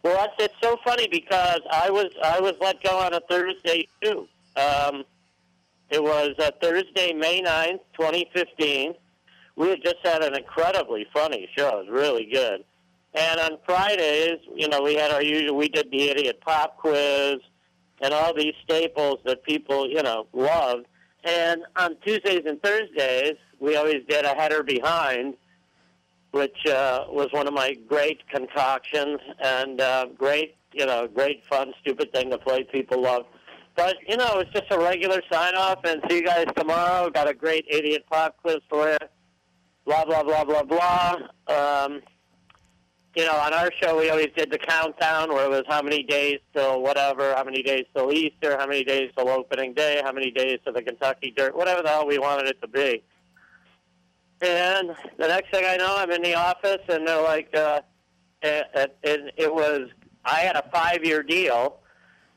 Well, 0.04 0.16
that's, 0.18 0.34
it's 0.40 0.56
so 0.62 0.78
funny 0.84 1.08
because 1.08 1.62
I 1.72 1.90
was 1.90 2.08
I 2.24 2.40
was 2.40 2.56
let 2.60 2.84
go 2.84 2.98
on 2.98 3.14
a 3.14 3.22
Thursday 3.30 3.88
too. 4.04 4.28
Um, 4.56 5.04
it 5.89 6.02
was 6.02 6.32
uh, 6.39 6.52
Thursday, 6.62 7.14
May 7.14 7.41
9th, 7.41 7.82
2015. 7.97 8.93
We 9.56 9.70
had 9.70 9.84
just 9.84 9.97
had 10.04 10.24
an 10.24 10.36
incredibly 10.36 11.06
funny 11.14 11.49
show. 11.56 11.80
It 11.80 11.86
was 11.86 11.89
really 11.89 12.30
good. 12.32 12.64
And 13.14 13.39
on 13.41 13.58
Fridays, 13.66 14.39
you 14.56 14.70
know, 14.70 14.82
we 14.82 14.95
had 14.95 15.12
our 15.12 15.22
usual, 15.22 15.58
we 15.58 15.68
did 15.68 15.91
the 15.91 16.10
idiot 16.10 16.39
pop 16.41 16.78
quiz 16.78 17.39
and 18.02 18.14
all 18.14 18.34
these 18.34 18.54
staples 18.64 19.20
that 19.26 19.43
people, 19.43 19.89
you 19.89 20.02
know, 20.02 20.28
loved. 20.34 20.86
And 21.24 21.64
on 21.76 21.97
Tuesdays 22.06 22.43
and 22.45 22.62
Thursdays, 22.64 23.36
we 23.60 23.76
always 23.76 24.04
did 24.08 24.26
a 24.26 24.34
header 24.34 24.64
behind, 24.64 25.36
which 26.32 26.66
uh, 26.66 27.06
was 27.10 27.28
one 27.32 27.47
of 27.47 27.54
my 27.54 27.76
great 27.88 28.28
concoctions 28.30 29.20
and 29.43 29.82
uh, 29.82 30.08
great, 30.18 30.56
you 30.72 30.86
know, 30.86 31.08
great 31.08 31.45
fun, 31.45 31.74
stupid 31.82 32.12
thing 32.14 32.32
to 32.32 32.38
play. 32.38 32.64
People 32.64 33.02
love. 33.02 33.26
But 33.76 33.98
you 34.08 34.18
know, 34.18 34.40
it's 34.40 34.52
just 34.52 34.72
a 34.72 34.78
regular 34.78 35.22
sign 35.32 35.56
off, 35.56 35.80
and 35.84 36.02
see 36.10 36.18
you 36.18 36.26
guys 36.26 36.46
tomorrow. 36.56 37.10
Got 37.10 37.30
a 37.30 37.34
great 37.34 37.66
idiot 37.70 38.04
pop 38.10 38.38
quiz 38.42 38.58
for 38.70 38.90
you. 38.92 38.98
Blah 39.86 40.06
blah 40.06 40.24
blah 40.24 40.44
blah 40.44 40.64
blah. 40.64 41.16
Um, 41.48 42.02
you 43.16 43.26
know, 43.26 43.36
on 43.36 43.54
our 43.54 43.72
show 43.82 44.00
we 44.00 44.10
always 44.10 44.30
did 44.38 44.52
the 44.52 44.58
countdown, 44.58 45.30
where 45.34 45.46
it 45.46 45.50
was 45.50 45.64
how 45.68 45.82
many 45.82 46.04
days 46.04 46.40
till 46.54 46.82
whatever, 46.82 47.34
how 47.36 47.44
many 47.44 47.62
days 47.62 47.86
till 47.94 48.12
Easter, 48.12 48.58
how 48.58 48.68
many 48.68 48.84
days 48.84 49.12
till 49.18 49.30
opening 49.30 49.74
day, 49.74 50.02
how 50.04 50.14
many 50.14 50.32
days 50.32 50.60
to 50.66 50.72
the 50.72 50.82
Kentucky 50.82 51.34
Dirt, 51.36 51.56
whatever 51.56 51.82
the 51.82 51.90
hell 51.90 52.08
we 52.08 52.20
wanted 52.20 52.48
it 52.48 52.62
to 52.62 52.68
be. 52.68 53.04
And 54.42 54.96
the 55.18 55.28
next 55.28 55.52
thing 55.52 55.66
I 55.68 55.76
know, 55.76 55.96
I'm 55.98 56.10
in 56.12 56.22
the 56.22 56.36
office, 56.36 56.82
and 56.88 57.06
they're 57.08 57.22
like, 57.22 57.56
uh, 57.56 57.82
it, 58.42 58.66
it, 58.74 58.98
it, 59.04 59.34
it 59.38 59.54
was, 59.54 59.90
I 60.24 60.40
had 60.40 60.56
a 60.56 60.64
five 60.74 61.04
year 61.04 61.22
deal, 61.22 61.81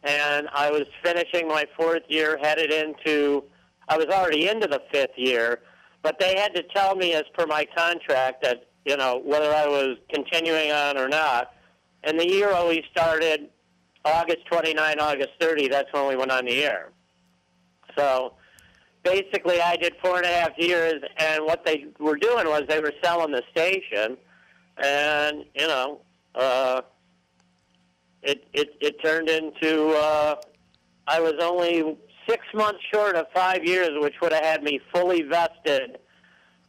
and 0.05 0.49
I 0.53 0.71
was 0.71 0.85
finishing 1.03 1.49
my 1.49 1.65
fourth 1.77 2.03
year, 2.09 2.39
headed 2.41 2.73
into, 2.73 3.45
I 3.89 3.97
was 3.97 4.07
already 4.07 4.49
into 4.49 4.67
the 4.67 4.83
fifth 4.93 5.17
year, 5.17 5.61
but 6.03 6.19
they 6.19 6.39
had 6.39 6.55
to 6.55 6.63
tell 6.63 6.95
me, 6.95 7.15
as 7.15 7.25
per 7.37 7.47
my 7.47 7.67
contract, 7.77 8.43
that, 8.43 8.69
you 8.85 8.97
know, 8.97 9.23
whether 9.25 9.53
I 9.53 9.67
was 9.67 9.97
continuing 10.13 10.71
on 10.71 10.99
or 10.99 11.09
not. 11.09 11.55
And 12.03 12.21
the 12.21 12.29
year 12.29 12.53
always 12.53 12.83
started 12.91 13.49
August 14.05 14.45
29, 14.51 15.01
August 15.01 15.31
30. 15.41 15.69
That's 15.69 15.91
when 15.93 16.07
we 16.07 16.17
went 16.17 16.31
on 16.31 16.45
the 16.45 16.63
air. 16.63 16.91
So, 17.97 18.35
basically 19.05 19.61
I 19.61 19.77
did 19.77 19.95
four 20.03 20.17
and 20.17 20.27
a 20.27 20.29
half 20.29 20.59
years, 20.59 21.03
and 21.19 21.45
what 21.45 21.65
they 21.65 21.87
were 22.01 22.17
doing 22.17 22.47
was 22.47 22.63
they 22.69 22.81
were 22.81 22.93
selling 23.03 23.33
the 23.33 23.43
station, 23.51 24.17
and 24.79 25.45
you 25.55 25.69
know, 25.69 26.01
uh, 26.35 26.81
it 28.25 28.47
it 28.53 28.77
it 28.81 29.03
turned 29.03 29.29
into 29.29 29.91
uh, 29.91 30.37
I 31.07 31.21
was 31.21 31.35
only 31.41 31.97
six 32.29 32.45
months 32.55 32.81
short 32.93 33.17
of 33.17 33.27
five 33.35 33.65
years, 33.65 33.91
which 33.95 34.15
would 34.23 34.33
have 34.33 34.45
had 34.45 34.63
me 34.63 34.81
fully 34.93 35.23
vested 35.23 35.99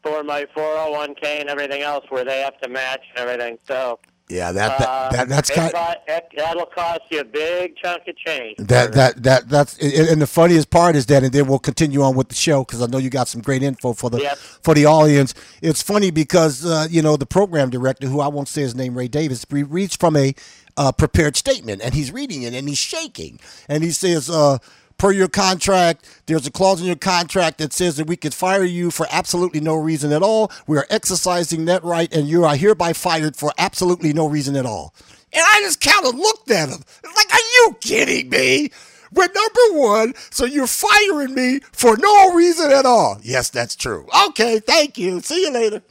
for 0.03 0.23
my 0.23 0.45
401k 0.55 1.39
and 1.41 1.49
everything 1.49 1.81
else, 1.81 2.05
where 2.09 2.23
they 2.23 2.41
have 2.41 2.59
to 2.59 2.69
match 2.69 3.01
and 3.15 3.27
everything. 3.27 3.57
So. 3.67 3.99
Yeah, 4.28 4.51
that, 4.53 4.80
that, 4.80 4.89
uh, 4.89 5.09
that 5.11 5.30
that's 5.30 5.51
kind. 5.51 5.71
co- 5.71 6.19
that'll 6.36 6.65
cost 6.65 7.01
you 7.11 7.19
a 7.19 7.23
big 7.23 7.76
chunk 7.78 8.07
of 8.07 8.15
change. 8.17 8.57
That 8.57 8.93
that 8.93 9.21
that 9.21 9.49
that's 9.49 9.78
and 9.78 10.09
and 10.09 10.21
the 10.21 10.26
funniest 10.26 10.71
part 10.71 10.95
is 10.95 11.05
that, 11.07 11.23
and 11.23 11.32
then 11.32 11.45
we'll 11.45 11.59
continue 11.59 12.01
on 12.01 12.15
with 12.15 12.30
the 12.30 12.36
show 12.36 12.63
because 12.63 12.82
I 12.82 12.88
know 12.88 12.97
you 12.97 13.11
got 13.11 13.28
some 13.28 13.41
great 13.41 13.61
info 13.61 13.93
for 13.93 14.09
the 14.09 14.21
Yep. 14.21 14.38
for 14.38 14.73
the 14.73 14.88
audience. 14.88 15.36
It's 15.61 15.84
funny 15.84 16.09
because 16.09 16.65
uh, 16.65 16.88
you 16.89 17.03
know 17.03 17.17
the 17.17 17.28
program 17.28 17.69
director, 17.69 18.07
who 18.07 18.19
I 18.19 18.28
won't 18.28 18.47
say 18.47 18.61
his 18.61 18.73
name, 18.73 18.97
Ray 18.97 19.07
Davis, 19.07 19.45
re- 19.51 19.61
reads 19.61 19.95
from 19.95 20.15
a 20.15 20.34
uh, 20.76 20.91
prepared 20.91 21.36
statement, 21.38 21.84
and 21.84 21.93
he's 21.93 22.11
reading 22.11 22.41
it 22.41 22.55
and 22.55 22.67
he's 22.67 22.80
shaking, 22.80 23.39
and 23.69 23.84
he 23.84 23.91
says. 23.91 24.28
Uh, 24.30 24.57
Per 24.97 25.11
your 25.11 25.27
contract, 25.27 26.07
there's 26.25 26.47
a 26.47 26.51
clause 26.51 26.79
in 26.79 26.87
your 26.87 26.95
contract 26.95 27.57
that 27.57 27.73
says 27.73 27.97
that 27.97 28.07
we 28.07 28.15
could 28.15 28.33
fire 28.33 28.63
you 28.63 28.91
for 28.91 29.05
absolutely 29.11 29.59
no 29.59 29.75
reason 29.75 30.13
at 30.13 30.23
all. 30.23 30.51
We 30.67 30.77
are 30.77 30.87
exercising 30.89 31.65
that 31.65 31.83
right, 31.83 32.11
and 32.13 32.29
you 32.29 32.45
are 32.45 32.55
hereby 32.55 32.93
fired 32.93 33.35
for 33.35 33.51
absolutely 33.57 34.13
no 34.13 34.27
reason 34.27 34.55
at 34.55 34.65
all. 34.65 34.93
And 35.33 35.43
I 35.45 35.59
just 35.61 35.81
kind 35.81 36.05
of 36.05 36.15
looked 36.15 36.49
at 36.49 36.69
him. 36.69 36.79
Like, 37.03 37.33
are 37.33 37.49
you 37.55 37.75
kidding 37.81 38.29
me? 38.29 38.71
We're 39.11 39.27
number 39.27 39.79
one, 39.87 40.13
so 40.29 40.45
you're 40.45 40.67
firing 40.67 41.35
me 41.35 41.59
for 41.71 41.97
no 41.97 42.33
reason 42.33 42.71
at 42.71 42.85
all. 42.85 43.19
Yes, 43.21 43.49
that's 43.49 43.75
true. 43.75 44.07
Okay, 44.27 44.59
thank 44.59 44.97
you. 44.97 45.19
See 45.21 45.41
you 45.41 45.51
later. 45.51 45.81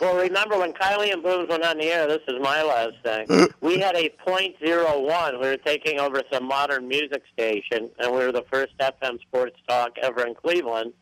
Well, 0.00 0.16
remember 0.16 0.58
when 0.58 0.72
Kiley 0.72 1.12
and 1.12 1.22
Booms 1.22 1.48
went 1.48 1.64
on 1.64 1.78
the 1.78 1.86
air? 1.86 2.06
This 2.06 2.22
is 2.28 2.34
my 2.40 2.62
last 2.62 2.94
thing. 3.04 3.48
we 3.60 3.78
had 3.78 3.94
a 3.96 4.08
point 4.24 4.56
zero 4.64 5.00
one. 5.00 5.40
We 5.40 5.46
were 5.48 5.56
taking 5.56 6.00
over 6.00 6.22
some 6.32 6.44
modern 6.46 6.88
music 6.88 7.22
station, 7.32 7.90
and 7.98 8.12
we 8.12 8.18
were 8.18 8.32
the 8.32 8.44
first 8.50 8.76
FM 8.78 9.20
sports 9.22 9.56
talk 9.68 9.92
ever 10.02 10.26
in 10.26 10.34
Cleveland. 10.34 10.92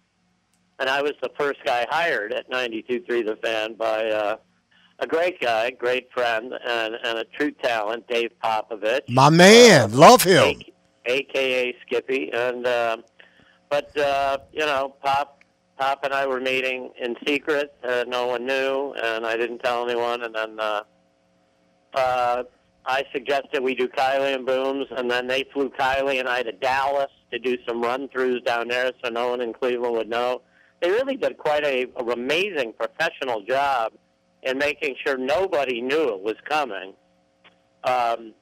And 0.79 0.89
I 0.91 1.03
was 1.03 1.13
the 1.23 1.31
first 1.39 1.61
guy 1.65 1.87
hired 1.89 2.33
at 2.33 2.51
92.3 2.51 3.07
The 3.07 3.37
Fan 3.43 3.75
by 3.75 4.07
uh, 4.11 4.37
a 4.99 5.07
great 5.07 5.41
guy, 5.41 5.71
great 5.71 6.11
friend, 6.13 6.53
and, 6.67 6.95
and 7.05 7.19
a 7.19 7.25
true 7.25 7.53
talent, 7.53 8.07
Dave 8.09 8.33
Popovich. 8.43 9.09
My 9.09 9.31
man, 9.31 9.93
love 9.93 10.23
him. 10.25 10.43
A- 10.43 10.73
AKA 11.07 11.77
Skippy, 11.87 12.31
and 12.33 12.67
uh, 12.67 12.97
but 13.71 13.97
uh, 13.99 14.39
you 14.53 14.61
know, 14.67 14.95
Pop, 15.03 15.34
Pop 15.79 16.05
and 16.05 16.15
I 16.15 16.27
were 16.27 16.41
meeting 16.41 16.91
in 17.01 17.17
secret. 17.27 17.75
Uh, 17.83 18.05
no 18.07 18.27
one 18.27 18.47
knew, 18.47 18.95
and 19.03 19.27
I 19.27 19.37
didn't 19.37 19.59
tell 19.59 19.89
anyone. 19.89 20.23
And 20.23 20.35
then 20.35 20.61
uh, 20.61 20.83
uh, 21.95 22.43
I 22.87 23.05
suggested 23.13 23.63
we 23.63 23.75
do 23.75 23.89
Kiley 23.89 24.35
and 24.35 24.47
Booms, 24.47 24.87
and 24.97 25.11
then 25.11 25.27
they 25.27 25.45
flew 25.53 25.71
Kiley 25.71 26.21
and 26.21 26.29
I 26.29 26.43
to 26.43 26.53
Dallas 26.53 27.11
to 27.33 27.39
do 27.39 27.57
some 27.67 27.83
run-throughs 27.83 28.45
down 28.45 28.69
there, 28.69 28.93
so 29.03 29.11
no 29.11 29.31
one 29.31 29.41
in 29.41 29.53
Cleveland 29.53 29.97
would 29.97 30.09
know. 30.09 30.43
They 30.81 30.91
really 30.91 31.17
did 31.17 31.39
quite 31.39 31.65
a, 31.65 31.87
a 31.97 32.05
amazing 32.05 32.75
professional 32.75 33.43
job 33.43 33.93
in 34.43 34.59
making 34.59 34.97
sure 35.05 35.17
nobody 35.17 35.81
knew 35.81 36.15
it 36.15 36.21
was 36.21 36.37
coming. 36.49 36.93
Um, 37.85 38.35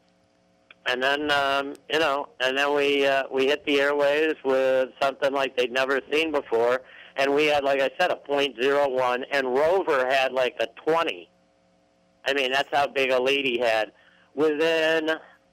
and 0.86 1.02
then 1.02 1.30
um, 1.30 1.74
you 1.90 2.00
know, 2.00 2.28
and 2.40 2.58
then 2.58 2.74
we 2.74 3.06
uh, 3.06 3.24
we 3.30 3.46
hit 3.46 3.64
the 3.64 3.80
airways 3.80 4.34
with 4.44 4.90
something 5.00 5.32
like 5.32 5.56
they'd 5.56 5.70
never 5.70 6.00
seen 6.10 6.32
before, 6.32 6.82
and 7.16 7.34
we 7.34 7.46
had, 7.46 7.64
like 7.64 7.80
I 7.80 7.90
said, 7.98 8.10
a 8.10 8.16
point 8.16 8.56
zero 8.60 8.88
one, 8.88 9.24
and 9.30 9.54
Rover 9.54 10.06
had 10.06 10.32
like 10.32 10.56
a 10.60 10.66
twenty. 10.84 11.28
I 12.24 12.34
mean, 12.34 12.52
that's 12.52 12.68
how 12.72 12.86
big 12.86 13.10
a 13.10 13.20
lead 13.20 13.44
he 13.44 13.58
had. 13.58 13.92
Within, 14.34 15.10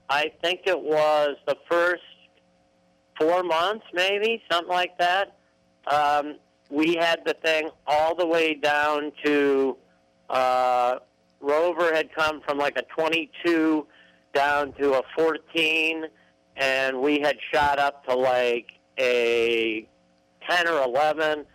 I 0.10 0.32
think 0.41 0.62
it 0.66 0.80
was 0.80 1.36
the 1.47 1.57
first 1.70 2.03
four 3.20 3.43
months, 3.43 3.86
maybe 3.93 4.41
something 4.49 4.72
like 4.72 4.97
that. 4.99 5.36
Um, 5.88 6.36
we 6.70 6.95
had 6.95 7.22
the 7.26 7.34
thing 7.34 7.70
all 7.88 8.16
the 8.16 8.26
way 8.26 8.53
down 8.53 9.12
to 9.24 9.78
uh, 10.30 10.99
Rover 11.41 11.93
had 11.93 12.14
come 12.14 12.41
from 12.41 12.57
like 12.57 12.78
a 12.78 12.84
22 12.84 13.88
down 14.34 14.74
to 14.74 14.93
a 14.93 15.01
14, 15.16 16.05
and 16.57 17.01
we 17.01 17.20
had 17.20 17.38
shot 17.51 17.80
up 17.80 18.05
to 18.05 18.16
like 18.16 18.68
a 18.99 19.88
10 20.49 20.67
or 20.67 20.81
11. 20.83 21.45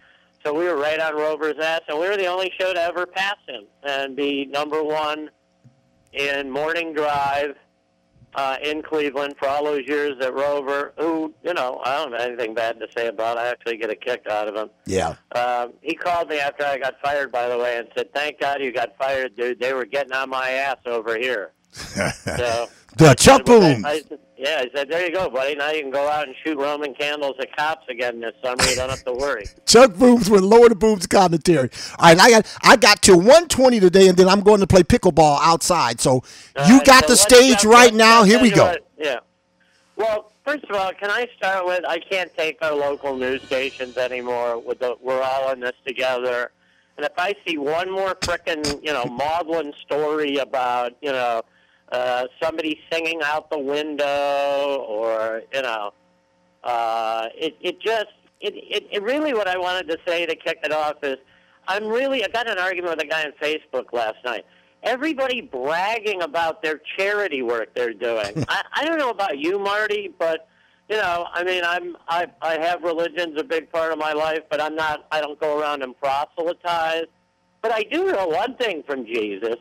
So 0.45 0.53
we 0.53 0.65
were 0.67 0.77
right 0.77 1.01
on 1.01 1.15
Rover's 1.15 1.59
ass, 1.59 1.81
and 1.89 1.99
we 1.99 2.09
were 2.09 2.17
the 2.17 2.27
only 2.27 2.53
show 2.59 2.75
to 2.75 2.81
ever 2.81 3.07
pass 3.07 3.37
him 3.49 3.65
and 3.83 4.15
be 4.15 4.45
number 4.47 4.83
one 4.83 5.31
in 6.13 6.51
morning 6.51 6.93
drive 6.93 7.57
uh, 8.35 8.57
in 8.63 8.83
Cleveland 8.83 9.37
for 9.39 9.49
all 9.49 9.65
those 9.65 9.87
years 9.87 10.13
at 10.21 10.35
Rover. 10.35 10.93
Who, 10.99 11.33
you 11.43 11.55
know, 11.55 11.81
I 11.85 11.97
don't 11.97 12.13
have 12.13 12.21
anything 12.21 12.55
bad 12.55 12.79
to 12.81 12.87
say 12.95 13.07
about. 13.07 13.39
I 13.39 13.49
actually 13.49 13.79
get 13.79 13.91
a 13.91 13.97
kick 13.97 14.27
out 14.31 14.49
of 14.49 14.55
him. 14.55 14.71
Yeah. 14.87 15.15
Um, 15.35 15.73
he 15.81 15.95
called 15.95 16.29
me 16.29 16.39
after 16.39 16.65
I 16.65 16.79
got 16.79 17.01
fired, 17.01 17.33
by 17.33 17.49
the 17.49 17.57
way, 17.57 17.79
and 17.79 17.89
said, 17.97 18.13
"Thank 18.13 18.41
God 18.41 18.61
you 18.61 18.73
got 18.73 18.97
fired, 18.99 19.37
dude. 19.37 19.61
They 19.61 19.73
were 19.73 19.87
getting 19.87 20.13
on 20.13 20.31
my 20.31 20.51
ass 20.51 20.79
over 20.87 21.17
here." 21.17 21.53
So 22.37 22.69
The 22.97 23.15
Chuck 23.15 23.45
Boom. 23.45 23.85
I, 23.85 24.03
yeah, 24.37 24.63
I 24.65 24.69
said, 24.75 24.89
"There 24.89 25.05
you 25.07 25.13
go, 25.13 25.29
buddy. 25.31 25.55
Now 25.55 25.71
you 25.71 25.83
can 25.83 25.91
go 25.91 26.09
out 26.09 26.27
and 26.27 26.37
shoot 26.45 26.59
Roman 26.59 26.95
candles 26.95 27.35
at 27.41 27.55
cops 27.57 27.87
again 27.89 28.21
this 28.21 28.35
summer. 28.43 28.63
You 28.65 28.77
don't 28.77 28.91
have 28.91 29.05
to 29.05 29.13
worry." 29.13 29.47
Chuck 29.67 29.95
Booms 29.95 30.29
with 30.31 30.43
Lower 30.43 30.69
the 30.69 30.75
Booms 30.75 31.07
commentary. 31.07 31.71
All 31.99 32.09
right, 32.15 32.19
I 32.19 32.31
got 32.31 32.59
I 32.63 32.77
got 32.77 33.03
to 33.03 33.17
120 33.17 33.81
today, 33.81 34.09
and 34.09 34.17
then 34.17 34.29
I'm 34.29 34.41
going 34.41 34.61
to 34.61 34.67
play 34.67 34.83
pickleball 34.83 35.39
outside. 35.43 36.01
So 36.01 36.23
you 36.69 36.77
Uh, 36.77 36.85
got 36.85 37.05
so 37.05 37.13
the 37.13 37.17
stage 37.17 37.65
right 37.65 37.95
now. 37.95 38.23
Here 38.25 38.41
we 38.41 38.51
go. 38.51 38.67
it. 38.67 38.85
Yeah. 38.99 39.21
Well, 39.97 40.33
first 40.45 40.65
of 40.65 40.77
all, 40.77 40.93
can 40.93 41.11
I 41.11 41.29
start 41.37 41.65
with 41.67 41.85
I 41.87 41.99
can't 42.01 42.33
take 42.37 42.59
our 42.63 42.75
local 42.75 43.17
news 43.17 43.43
stations 43.43 43.97
anymore. 43.97 44.59
With 44.59 44.81
the 44.81 44.97
we're 45.01 45.23
all 45.23 45.51
in 45.53 45.61
this 45.61 45.75
together, 45.87 46.51
and 46.97 47.07
if 47.07 47.13
I 47.17 47.35
see 47.47 47.57
one 47.59 47.91
more 47.91 48.15
frickin' 48.17 48.85
you 48.85 48.93
know 48.93 49.05
maudlin 49.07 49.73
story 49.87 50.37
about 50.39 50.93
you 51.01 51.13
know 51.13 51.43
uh, 51.95 52.27
somebody 52.43 52.81
singing 52.91 53.21
out 53.23 53.51
the 53.51 53.59
window 53.59 54.85
or 54.89 55.43
you 55.53 55.63
know 55.63 55.93
uh, 56.65 57.29
it 57.37 57.57
it 57.61 57.81
just 57.81 58.13
it, 58.41 58.55
it 58.57 58.87
it 58.91 59.03
really 59.03 59.33
what 59.33 59.47
I 59.47 59.57
wanted 59.57 59.89
to 59.89 59.99
say 60.07 60.27
to 60.27 60.35
kick 60.35 60.59
it 60.65 60.73
off 60.73 60.97
is 61.05 61.19
I'm 61.69 61.87
really 61.87 62.25
I 62.25 62.29
got 62.29 62.51
an 62.51 62.59
argument 62.59 62.97
with 62.97 63.05
a 63.05 63.09
guy 63.09 63.25
on 63.25 63.33
Facebook 63.41 63.93
last 63.93 64.17
night. 64.25 64.45
Everybody 64.83 65.41
bragging 65.41 66.23
about 66.23 66.63
their 66.63 66.81
charity 66.99 67.43
work 67.43 67.75
they're 67.75 67.95
doing. 67.95 68.45
I, 68.49 68.63
I 68.75 68.85
don't 68.85 68.99
know 68.99 69.11
about 69.11 69.39
you, 69.39 69.59
Marty, 69.59 70.13
but 70.19 70.49
you 70.91 70.97
know, 70.97 71.27
I 71.33 71.45
mean, 71.45 71.63
I'm 71.65 71.97
I 72.09 72.27
I 72.43 72.59
have 72.59 72.83
religion's 72.83 73.41
a 73.41 73.45
big 73.45 73.71
part 73.71 73.93
of 73.93 73.99
my 73.99 74.13
life, 74.13 74.43
but 74.51 74.61
I'm 74.61 74.75
not. 74.75 75.07
I 75.13 75.21
don't 75.21 75.39
go 75.39 75.61
around 75.61 75.83
and 75.85 75.97
proselytize. 75.97 77.07
But 77.63 77.73
I 77.73 77.85
do 77.85 78.11
know 78.13 78.27
one 78.27 78.57
thing 78.57 78.83
from 78.83 79.07
Jesus: 79.07 79.57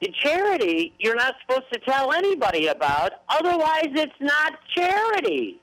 the 0.00 0.12
charity 0.22 0.94
you're 0.98 1.16
not 1.16 1.34
supposed 1.40 1.72
to 1.72 1.78
tell 1.80 2.12
anybody 2.12 2.66
about. 2.66 3.12
Otherwise, 3.28 3.88
it's 3.94 4.20
not 4.20 4.58
charity. 4.74 5.60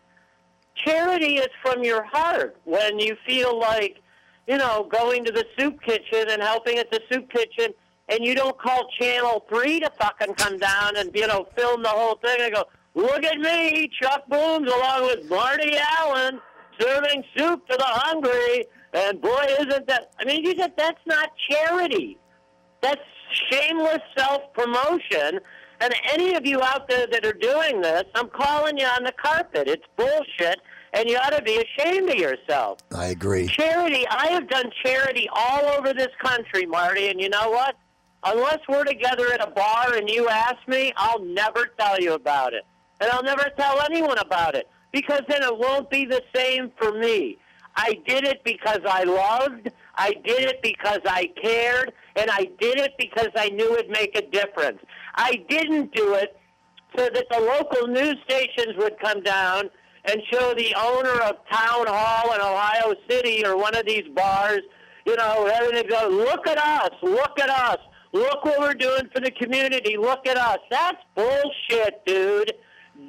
Charity 0.76 1.36
is 1.36 1.50
from 1.62 1.84
your 1.84 2.04
heart 2.04 2.58
when 2.66 3.00
you 3.00 3.16
feel 3.28 3.60
like, 3.60 4.02
you 4.48 4.58
know, 4.58 4.90
going 4.92 5.24
to 5.26 5.32
the 5.32 5.46
soup 5.58 5.82
kitchen 5.82 6.30
and 6.30 6.42
helping 6.42 6.78
at 6.78 6.92
the 6.92 7.00
soup 7.12 7.30
kitchen, 7.30 7.74
and 8.10 8.26
you 8.26 8.36
don't 8.36 8.58
call 8.60 8.88
Channel 9.00 9.46
3 9.50 9.80
to 9.82 9.92
fucking 9.92 10.34
come 10.34 10.58
down 10.58 10.98
and, 10.98 11.12
you 11.14 11.28
know, 11.28 11.48
film 11.56 11.84
the 11.84 11.90
whole 11.90 12.16
thing 12.16 12.38
and 12.42 12.54
go, 12.54 12.64
look 12.96 13.24
at 13.24 13.38
me, 13.38 13.90
Chuck 14.02 14.28
Booms, 14.28 14.70
along 14.70 15.04
with 15.04 15.30
Marty 15.30 15.78
Allen, 16.00 16.42
serving 16.80 17.24
soup 17.38 17.66
to 17.68 17.78
the 17.78 17.86
hungry. 17.86 18.66
And 18.94 19.22
boy, 19.22 19.46
isn't 19.60 19.88
that, 19.88 20.12
I 20.20 20.26
mean, 20.26 20.44
you 20.44 20.56
said 20.58 20.74
that's 20.76 21.00
not 21.06 21.32
charity. 21.50 22.18
That's 22.82 23.00
shameless 23.52 24.02
self 24.18 24.54
promotion. 24.54 25.40
And 25.80 25.94
any 26.12 26.36
of 26.36 26.46
you 26.46 26.62
out 26.62 26.88
there 26.88 27.08
that 27.08 27.26
are 27.26 27.34
doing 27.34 27.82
this, 27.82 28.04
I'm 28.16 28.30
calling 28.30 28.78
you 28.78 28.86
on 28.86 29.04
the 29.04 29.12
carpet. 29.12 29.68
It's 29.68 29.84
bullshit, 29.98 30.62
and 30.94 31.10
you 31.10 31.18
ought 31.18 31.36
to 31.36 31.42
be 31.42 31.62
ashamed 31.62 32.10
of 32.10 32.16
yourself. 32.16 32.80
I 32.96 33.08
agree. 33.08 33.48
Charity, 33.48 34.08
I 34.08 34.28
have 34.28 34.48
done 34.48 34.72
charity 34.84 35.28
all 35.34 35.66
over 35.66 35.94
this 35.94 36.12
country, 36.24 36.66
Marty, 36.66 37.10
and 37.10 37.20
you 37.20 37.28
know 37.28 37.50
what? 37.50 37.76
Unless 38.24 38.60
we're 38.70 38.86
together 38.86 39.34
at 39.34 39.46
a 39.46 39.52
bar 39.52 39.96
and 39.96 40.10
you 40.10 40.30
ask 40.30 40.56
me, 40.68 40.94
I'll 40.96 41.24
never 41.24 41.66
tell 41.78 42.00
you 42.00 42.14
about 42.14 42.54
it. 42.54 42.64
And 43.02 43.12
I'll 43.12 43.24
never 43.24 43.52
tell 43.58 43.82
anyone 43.82 44.20
about 44.20 44.56
it 44.56 44.70
because 44.94 45.22
then 45.28 45.44
it 45.44 45.58
won't 45.58 45.90
be 45.90 46.06
the 46.06 46.22
same 46.34 46.72
for 46.78 46.94
me. 46.98 47.38
I 47.76 48.00
did 48.08 48.24
it 48.24 48.42
because 48.46 48.80
I 48.88 49.04
loved, 49.04 49.70
I 49.96 50.14
did 50.26 50.46
it 50.50 50.62
because 50.62 51.00
I 51.06 51.30
cared, 51.42 51.94
and 52.16 52.30
I 52.32 52.50
did 52.60 52.80
it 52.80 52.94
because 52.98 53.30
I 53.36 53.50
knew 53.50 53.74
it'd 53.76 53.92
make 53.92 54.18
a 54.18 54.28
difference. 54.30 54.80
I 55.16 55.44
didn't 55.50 55.94
do 55.94 56.16
it 56.16 56.38
so 56.96 57.10
that 57.14 57.26
the 57.30 57.40
local 57.40 57.88
news 57.88 58.16
stations 58.26 58.76
would 58.78 59.00
come 59.00 59.22
down 59.22 59.70
and 60.06 60.22
show 60.32 60.54
the 60.54 60.76
owner 60.76 61.22
of 61.22 61.38
Town 61.52 61.86
Hall 61.88 62.34
in 62.34 62.42
Ohio 62.42 62.94
City 63.10 63.46
or 63.46 63.58
one 63.58 63.76
of 63.76 63.86
these 63.86 64.04
bars, 64.16 64.62
you 65.06 65.16
know, 65.16 65.50
everything 65.54 65.90
go, 65.90 66.08
look 66.10 66.48
at 66.48 66.58
us, 66.58 66.92
look 67.02 67.40
at 67.40 67.50
us, 67.50 67.78
look 68.12 68.44
what 68.44 68.60
we're 68.60 68.74
doing 68.74 69.10
for 69.14 69.22
the 69.22 69.32
community, 69.32 69.98
look 69.98 70.28
at 70.28 70.38
us. 70.38 70.60
That's 70.70 70.98
bullshit, 71.16 72.06
dude. 72.06 72.54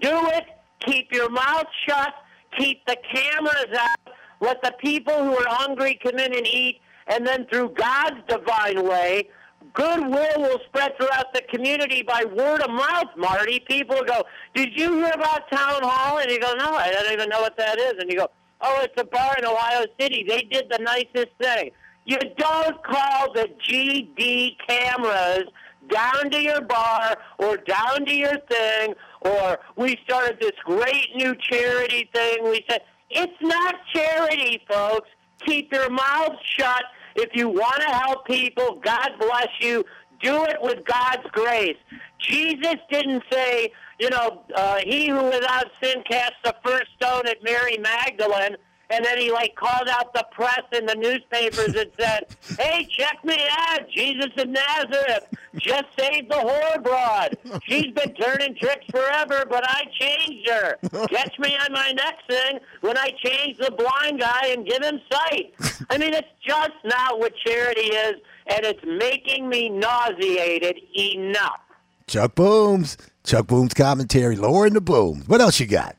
Do 0.00 0.28
it. 0.28 0.44
Keep 0.86 1.12
your 1.12 1.30
mouth 1.30 1.66
shut. 1.86 2.14
Keep 2.58 2.86
the 2.86 2.96
cameras 3.12 3.78
out. 3.78 4.13
Let 4.40 4.62
the 4.62 4.74
people 4.78 5.14
who 5.14 5.36
are 5.36 5.48
hungry 5.48 5.98
come 6.02 6.18
in 6.18 6.34
and 6.34 6.46
eat. 6.46 6.80
And 7.06 7.26
then 7.26 7.46
through 7.46 7.70
God's 7.70 8.20
divine 8.28 8.86
way, 8.86 9.28
goodwill 9.74 10.38
will 10.38 10.60
spread 10.66 10.96
throughout 10.96 11.32
the 11.34 11.42
community 11.52 12.02
by 12.02 12.24
word 12.24 12.62
of 12.62 12.70
mouth, 12.70 13.10
Marty. 13.16 13.60
People 13.68 14.00
go, 14.06 14.24
Did 14.54 14.70
you 14.74 14.94
hear 14.96 15.12
about 15.14 15.50
Town 15.50 15.82
Hall? 15.82 16.18
And 16.18 16.30
you 16.30 16.40
go, 16.40 16.54
No, 16.54 16.72
I 16.72 16.90
don't 16.90 17.12
even 17.12 17.28
know 17.28 17.40
what 17.40 17.56
that 17.58 17.78
is. 17.78 17.94
And 17.98 18.10
you 18.10 18.18
go, 18.18 18.30
Oh, 18.60 18.80
it's 18.82 19.00
a 19.00 19.04
bar 19.04 19.36
in 19.38 19.44
Ohio 19.44 19.84
City. 20.00 20.24
They 20.26 20.42
did 20.42 20.66
the 20.70 20.78
nicest 20.78 21.32
thing. 21.40 21.70
You 22.06 22.18
don't 22.36 22.82
call 22.82 23.32
the 23.32 23.48
GD 23.68 24.56
cameras 24.66 25.44
down 25.90 26.30
to 26.30 26.40
your 26.40 26.62
bar 26.62 27.16
or 27.38 27.58
down 27.58 28.06
to 28.06 28.14
your 28.14 28.38
thing 28.48 28.94
or 29.24 29.58
we 29.76 29.98
started 30.04 30.38
this 30.40 30.52
great 30.64 31.08
new 31.16 31.34
charity 31.50 32.08
thing. 32.14 32.44
We 32.44 32.64
said, 32.68 32.82
it's 33.10 33.40
not 33.40 33.76
charity, 33.92 34.62
folks. 34.68 35.08
Keep 35.44 35.72
your 35.72 35.90
mouths 35.90 36.38
shut. 36.56 36.84
If 37.16 37.30
you 37.34 37.48
want 37.48 37.80
to 37.82 37.88
help 37.88 38.26
people, 38.26 38.80
God 38.84 39.10
bless 39.18 39.48
you. 39.60 39.84
Do 40.22 40.44
it 40.44 40.56
with 40.60 40.84
God's 40.84 41.26
grace. 41.32 41.76
Jesus 42.18 42.76
didn't 42.90 43.22
say, 43.30 43.70
you 44.00 44.10
know, 44.10 44.42
uh, 44.54 44.78
he 44.84 45.08
who 45.08 45.24
without 45.24 45.66
sin 45.82 46.02
cast 46.08 46.34
the 46.44 46.54
first 46.64 46.86
stone 46.96 47.26
at 47.26 47.42
Mary 47.42 47.78
Magdalene 47.78 48.56
and 48.94 49.04
then 49.04 49.18
he 49.18 49.32
like 49.32 49.56
called 49.56 49.88
out 49.88 50.12
the 50.14 50.24
press 50.30 50.62
and 50.72 50.88
the 50.88 50.94
newspapers 50.94 51.74
and 51.74 51.90
said, 51.98 52.26
"Hey, 52.58 52.86
check 52.90 53.24
me 53.24 53.36
out! 53.68 53.88
Jesus 53.90 54.30
of 54.38 54.48
Nazareth 54.48 55.26
just 55.56 55.84
saved 55.98 56.30
the 56.30 56.36
whore 56.36 56.82
broad. 56.82 57.36
She's 57.64 57.92
been 57.92 58.14
turning 58.14 58.54
tricks 58.56 58.86
forever, 58.90 59.44
but 59.48 59.64
I 59.66 59.84
changed 59.98 60.48
her. 60.48 60.78
Catch 61.08 61.38
me 61.38 61.56
on 61.56 61.72
my 61.72 61.92
next 61.92 62.26
thing 62.28 62.60
when 62.82 62.96
I 62.96 63.10
change 63.22 63.58
the 63.58 63.72
blind 63.72 64.20
guy 64.20 64.48
and 64.48 64.66
give 64.66 64.82
him 64.82 65.00
sight." 65.12 65.54
I 65.90 65.98
mean, 65.98 66.14
it's 66.14 66.28
just 66.46 66.72
not 66.84 67.18
what 67.18 67.34
charity 67.44 67.88
is, 67.88 68.14
and 68.46 68.64
it's 68.64 68.84
making 68.84 69.48
me 69.48 69.68
nauseated 69.68 70.78
enough. 70.96 71.60
Chuck 72.06 72.34
Booms. 72.34 72.96
Chuck 73.24 73.46
Booms 73.46 73.72
commentary, 73.74 74.36
lowering 74.36 74.74
the 74.74 74.80
booms. 74.80 75.26
What 75.26 75.40
else 75.40 75.58
you 75.58 75.66
got? 75.66 75.96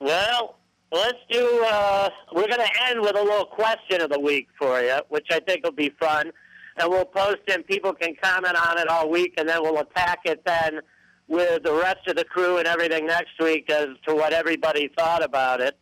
Well, 0.00 0.57
let's 0.92 1.18
do. 1.30 1.64
Uh, 1.68 2.10
we're 2.34 2.46
going 2.48 2.60
to 2.60 2.82
end 2.88 3.00
with 3.00 3.16
a 3.16 3.22
little 3.22 3.46
question 3.46 4.00
of 4.00 4.10
the 4.10 4.20
week 4.20 4.48
for 4.58 4.80
you, 4.80 4.98
which 5.08 5.26
I 5.30 5.40
think 5.40 5.64
will 5.64 5.72
be 5.72 5.90
fun, 6.00 6.30
and 6.76 6.90
we'll 6.90 7.04
post 7.04 7.38
it. 7.46 7.54
and 7.54 7.66
People 7.66 7.92
can 7.92 8.14
comment 8.22 8.56
on 8.56 8.78
it 8.78 8.88
all 8.88 9.08
week, 9.08 9.34
and 9.38 9.48
then 9.48 9.62
we'll 9.62 9.78
attack 9.78 10.20
it 10.24 10.42
then 10.44 10.80
with 11.28 11.62
the 11.62 11.74
rest 11.74 12.06
of 12.08 12.16
the 12.16 12.24
crew 12.24 12.56
and 12.58 12.66
everything 12.66 13.06
next 13.06 13.38
week 13.40 13.70
as 13.70 13.88
to 14.06 14.14
what 14.14 14.32
everybody 14.32 14.90
thought 14.96 15.22
about 15.22 15.60
it. 15.60 15.76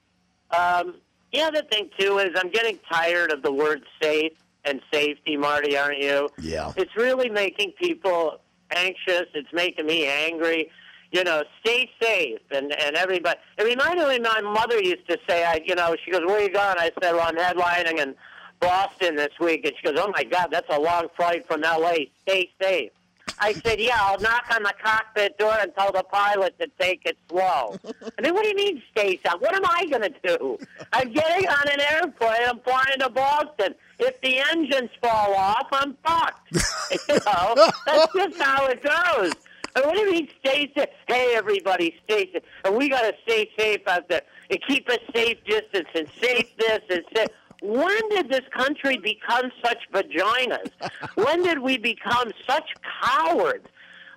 Um, 0.51 0.97
the 1.33 1.41
other 1.43 1.63
thing 1.71 1.91
too 1.99 2.19
is 2.19 2.31
I'm 2.37 2.51
getting 2.51 2.79
tired 2.91 3.33
of 3.33 3.43
the 3.43 3.53
word 3.53 3.83
safe 4.03 4.33
and 4.65 4.81
safety, 4.93 5.37
Marty. 5.37 5.77
Aren't 5.77 5.99
you? 5.99 6.29
Yeah. 6.41 6.73
It's 6.77 6.97
really 6.97 7.31
making 7.31 7.73
people 7.81 8.41
anxious. 8.73 9.27
It's 9.35 9.53
making 9.53 9.87
me 9.87 10.07
angry. 10.07 10.71
You 11.13 11.25
know, 11.25 11.45
stay 11.61 11.91
safe 12.01 12.41
and 12.51 12.73
and 12.81 12.97
everybody. 12.97 13.39
It 13.59 13.65
reminded 13.65 14.09
me. 14.09 14.19
My 14.19 14.41
mother 14.41 14.81
used 14.81 15.09
to 15.09 15.19
say, 15.29 15.45
I, 15.45 15.61
you 15.65 15.75
know, 15.75 15.95
she 16.05 16.11
goes, 16.11 16.23
"Where 16.25 16.39
are 16.39 16.43
you 16.43 16.51
going?" 16.51 16.77
I 16.79 16.91
said, 17.01 17.13
"Well, 17.13 17.27
I'm 17.29 17.37
headlining 17.37 17.99
in 17.99 18.15
Boston 18.61 19.17
this 19.17 19.33
week." 19.41 19.65
And 19.65 19.75
she 19.77 19.87
goes, 19.87 19.99
"Oh 19.99 20.11
my 20.15 20.25
God, 20.25 20.49
that's 20.51 20.69
a 20.71 20.81
long 20.81 21.09
flight 21.17 21.47
from 21.47 21.65
L.A. 21.65 22.11
Stay 22.23 22.51
safe." 22.61 22.91
I 23.39 23.53
said, 23.53 23.81
"Yeah, 23.81 23.99
I'll 24.01 24.21
knock 24.21 24.45
on 24.55 24.63
the 24.63 24.73
cockpit 24.83 25.39
door 25.39 25.57
and 25.61 25.73
tell 25.75 25.93
the 25.93 26.03
pilot 26.03 26.59
to 26.59 26.69
take 26.79 27.03
it 27.05 27.17
slow." 27.29 27.79
I 28.19 28.23
mean, 28.23 28.35
what 28.35 28.43
do 28.43 28.49
you 28.49 28.57
mean 28.57 28.83
stay 28.91 29.21
safe? 29.25 29.41
What 29.41 29.55
am 29.55 29.65
I 29.65 29.87
going 29.87 30.03
to 30.03 30.15
do? 30.25 30.59
I'm 30.93 31.13
getting 31.13 31.49
on 31.49 31.69
an 31.69 31.81
airplane. 31.81 32.49
I'm 32.49 32.61
flying 32.61 32.99
to 33.01 33.11
Boston. 33.11 33.75
If 33.99 34.21
the 34.21 34.39
engines 34.53 34.91
fall 35.03 35.35
off, 35.35 35.69
I'm 35.73 35.97
fucked. 36.05 36.53
you 37.09 37.15
know, 37.27 37.71
that's 37.87 38.13
just 38.15 38.41
how 38.41 38.67
it 38.67 38.83
goes. 38.83 39.33
And 39.77 39.85
what 39.85 39.95
do 39.95 40.01
you 40.01 40.11
mean 40.11 40.29
stay 40.41 40.73
safe? 40.75 40.89
Hey, 41.07 41.35
everybody, 41.37 41.95
stay 42.05 42.33
safe. 42.33 42.43
And 42.65 42.77
we 42.77 42.89
got 42.89 43.03
to 43.03 43.15
stay 43.25 43.51
safe 43.59 43.87
out 43.87 44.09
there 44.09 44.23
and 44.51 44.59
keep 44.67 44.89
a 44.89 44.99
safe 45.15 45.45
distance 45.45 45.89
and 45.95 46.09
safe 46.19 46.57
this 46.57 46.81
and 46.89 47.05
safe. 47.15 47.29
When 47.61 48.09
did 48.09 48.31
this 48.31 48.45
country 48.57 48.97
become 48.97 49.51
such 49.63 49.79
vaginas? 49.93 50.71
when 51.15 51.43
did 51.43 51.59
we 51.59 51.77
become 51.77 52.33
such 52.49 52.71
cowards? 53.03 53.67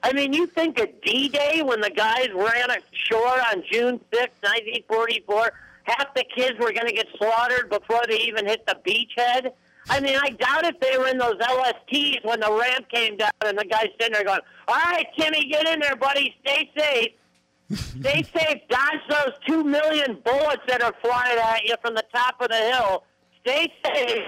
I 0.02 0.14
mean, 0.14 0.32
you 0.32 0.48
think 0.48 0.80
of 0.80 0.88
D-Day 1.02 1.62
when 1.62 1.82
the 1.82 1.90
guys 1.90 2.30
ran 2.34 2.70
ashore 2.72 3.42
on 3.52 3.64
June 3.70 4.00
6, 4.14 4.32
1944, 4.42 5.52
half 5.84 6.14
the 6.16 6.24
kids 6.34 6.58
were 6.58 6.72
going 6.72 6.88
to 6.88 6.94
get 6.94 7.08
slaughtered 7.18 7.70
before 7.70 8.04
they 8.08 8.20
even 8.20 8.46
hit 8.46 8.66
the 8.66 8.78
beachhead? 8.86 9.52
I 9.90 10.00
mean, 10.00 10.18
I 10.22 10.30
doubt 10.32 10.66
if 10.66 10.80
they 10.80 10.98
were 10.98 11.08
in 11.08 11.18
those 11.18 11.36
LSTs 11.36 12.24
when 12.26 12.40
the 12.40 12.52
ramp 12.52 12.88
came 12.90 13.18
down 13.18 13.32
and 13.46 13.58
the 13.58 13.66
guy's 13.66 13.88
sitting 14.00 14.14
there 14.14 14.24
going, 14.24 14.40
all 14.68 14.76
right, 14.76 15.06
Timmy, 15.18 15.50
get 15.50 15.68
in 15.68 15.80
there, 15.80 15.96
buddy. 15.96 16.36
Stay 16.46 16.70
safe. 16.78 17.12
Stay 18.00 18.24
safe. 18.24 18.62
Dodge 18.70 19.00
those 19.10 19.32
two 19.48 19.64
million 19.64 20.20
bullets 20.26 20.62
that 20.68 20.82
are 20.82 20.94
flying 21.02 21.38
at 21.40 21.64
you 21.66 21.76
from 21.82 21.96
the 21.96 22.04
top 22.14 22.36
of 22.42 22.50
the 22.50 22.56
hill. 22.56 23.04
Stay 23.42 23.72
safe. 23.86 24.24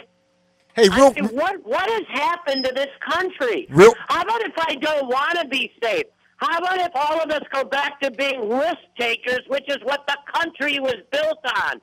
Hey, 0.74 0.88
I 0.90 1.12
mean, 1.14 1.26
what 1.36 1.58
what 1.66 1.90
has 1.90 2.04
happened 2.14 2.64
to 2.66 2.74
this 2.74 2.88
country? 3.10 3.68
Real- 3.70 3.94
How 4.08 4.22
about 4.22 4.42
if 4.42 4.54
I 4.58 4.76
don't 4.76 5.08
want 5.08 5.38
to 5.40 5.48
be 5.50 5.72
safe? 5.84 6.06
How 6.38 6.58
about 6.58 6.80
if 6.80 6.92
all 6.96 7.22
of 7.22 7.30
us 7.30 7.42
go 7.52 7.64
back 7.66 8.00
to 8.02 8.10
being 8.10 8.50
risk 8.50 8.78
takers, 8.98 9.42
which 9.48 9.66
is 9.68 9.78
what 9.84 10.08
the 10.08 10.18
country 10.34 10.80
was 10.80 10.96
built 11.12 11.40
on? 11.68 11.82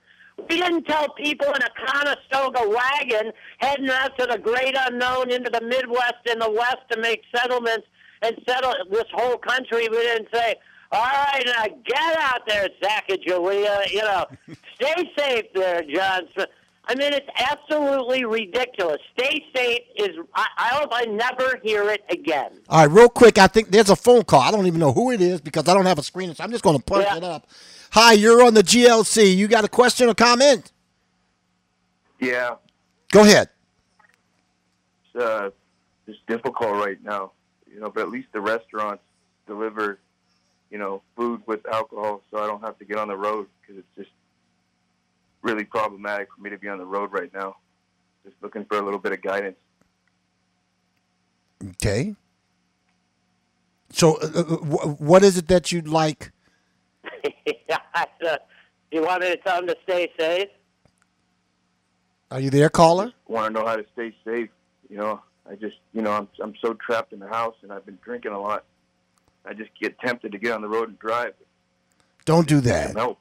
We 0.49 0.57
didn't 0.61 0.85
tell 0.85 1.09
people 1.15 1.47
in 1.49 1.63
a 1.63 1.87
Conestoga 1.87 2.69
wagon 2.69 3.33
heading 3.59 3.91
out 3.91 4.17
to 4.19 4.27
the 4.27 4.39
great 4.39 4.75
unknown 4.79 5.31
into 5.31 5.51
the 5.51 5.61
Midwest 5.61 6.15
and 6.31 6.41
the 6.41 6.51
West 6.51 6.79
to 6.91 6.99
make 7.01 7.23
settlements 7.35 7.87
and 8.23 8.37
settle 8.49 8.75
this 8.91 9.05
whole 9.13 9.37
country. 9.39 9.89
We 9.89 9.97
didn't 9.99 10.29
say, 10.33 10.55
all 10.93 11.03
right, 11.05 11.43
now 11.45 11.67
get 11.87 12.19
out 12.19 12.43
there, 12.47 12.69
Sacagawea. 12.83 13.91
You 13.93 14.03
know, 14.03 14.27
stay 14.75 15.11
safe 15.19 15.45
there, 15.55 15.83
John 15.83 16.23
Smith. 16.35 16.49
I 16.91 16.95
mean, 16.95 17.13
it's 17.13 17.29
absolutely 17.39 18.25
ridiculous. 18.25 18.97
Stay 19.19 19.45
safe 19.55 19.81
is, 19.97 20.09
I, 20.35 20.47
I 20.57 20.69
hope 20.69 20.89
I 20.91 21.05
never 21.05 21.61
hear 21.63 21.91
it 21.91 22.03
again. 22.11 22.53
all 22.71 22.79
right, 22.87 22.91
real 22.91 23.11
quick. 23.11 23.37
I 23.37 23.47
think 23.47 23.69
there's 23.71 23.91
a 23.91 23.97
phone 23.97 24.23
call. 24.23 24.41
I 24.41 24.51
don't 24.51 24.67
even 24.67 24.81
know 24.81 24.93
who 24.93 25.11
it 25.11 25.21
is 25.21 25.43
because 25.43 25.69
I 25.69 25.75
don't 25.75 25.85
have 25.85 25.99
a 25.99 26.03
screen, 26.03 26.35
so 26.35 26.43
I'm 26.43 26.51
just 26.51 26.65
going 26.65 26.79
to 26.79 26.83
punch 26.83 27.05
Yeah. 27.07 27.17
it 27.19 27.25
up. 27.25 27.47
Hi, 27.93 28.13
you're 28.13 28.43
on 28.45 28.55
the 28.55 28.63
GLC. 28.63 29.35
You 29.37 29.49
got 29.49 29.65
a 29.65 29.69
question 29.69 30.09
or 30.09 30.15
comment? 30.15 30.73
Yeah, 32.21 32.57
Go 33.13 33.23
ahead. 33.23 33.49
it's, 35.15 35.23
uh, 35.25 35.51
it's 36.09 36.19
difficult 36.27 36.73
right 36.73 37.03
now, 37.03 37.31
you 37.73 37.79
know, 37.81 37.91
but 37.91 38.01
at 38.03 38.11
least 38.11 38.29
the 38.33 38.41
restaurants 38.41 39.03
deliver, 39.47 40.01
you 40.71 40.79
know, 40.79 41.01
food 41.17 41.41
with 41.47 41.65
alcohol, 41.73 42.23
so 42.31 42.39
I 42.43 42.47
don't 42.49 42.61
have 42.61 42.77
to 42.81 42.85
get 42.85 42.99
on 42.99 43.07
the 43.09 43.17
road 43.17 43.47
because 43.61 43.79
it's 43.79 43.97
just 43.97 44.11
really 45.43 45.63
problematic 45.65 46.29
for 46.35 46.43
me 46.43 46.51
to 46.51 46.59
be 46.59 46.69
on 46.69 46.79
the 46.79 46.85
road 46.85 47.13
right 47.13 47.33
now. 47.33 47.57
Just 48.25 48.35
looking 48.43 48.65
for 48.65 48.79
a 48.79 48.83
little 48.83 48.99
bit 48.99 49.13
of 49.13 49.23
guidance. 49.23 49.57
Okay. 51.71 52.17
So, 53.91 54.17
uh, 54.17 54.27
uh, 54.41 54.45
what 54.99 55.23
is 55.23 55.39
it 55.39 55.47
that 55.49 55.71
you'd 55.73 55.89
like? 55.89 56.33
You 58.91 59.03
want 59.03 59.23
me 59.23 59.29
to 59.29 59.37
tell 59.37 59.57
them 59.57 59.69
to 59.69 59.77
stay 59.85 60.11
safe? 60.19 60.49
Are 62.31 62.41
you 62.41 62.51
there, 62.51 62.69
caller? 62.69 63.13
Want 63.27 63.55
to 63.55 63.61
know 63.61 63.67
how 63.67 63.77
to 63.77 63.85
stay 63.95 64.15
safe, 64.25 64.51
you 64.91 64.97
know. 64.97 65.23
I 65.51 65.55
just, 65.55 65.77
you 65.95 66.03
know, 66.03 66.13
I'm 66.13 66.29
I'm 66.43 66.55
so 66.63 66.75
trapped 66.75 67.13
in 67.13 67.21
the 67.21 67.29
house, 67.29 67.55
and 67.63 67.73
I've 67.73 67.87
been 67.87 67.99
drinking 68.05 68.33
a 68.33 68.41
lot. 68.41 68.65
I 69.47 69.55
just 69.55 69.71
get 69.81 69.99
tempted 70.01 70.33
to 70.33 70.39
get 70.39 70.53
on 70.53 70.61
the 70.61 70.69
road 70.69 70.89
and 70.91 70.99
drive. 70.99 71.33
Don't 72.27 72.47
do 72.47 72.61
that. 72.61 72.95
No, 72.95 73.17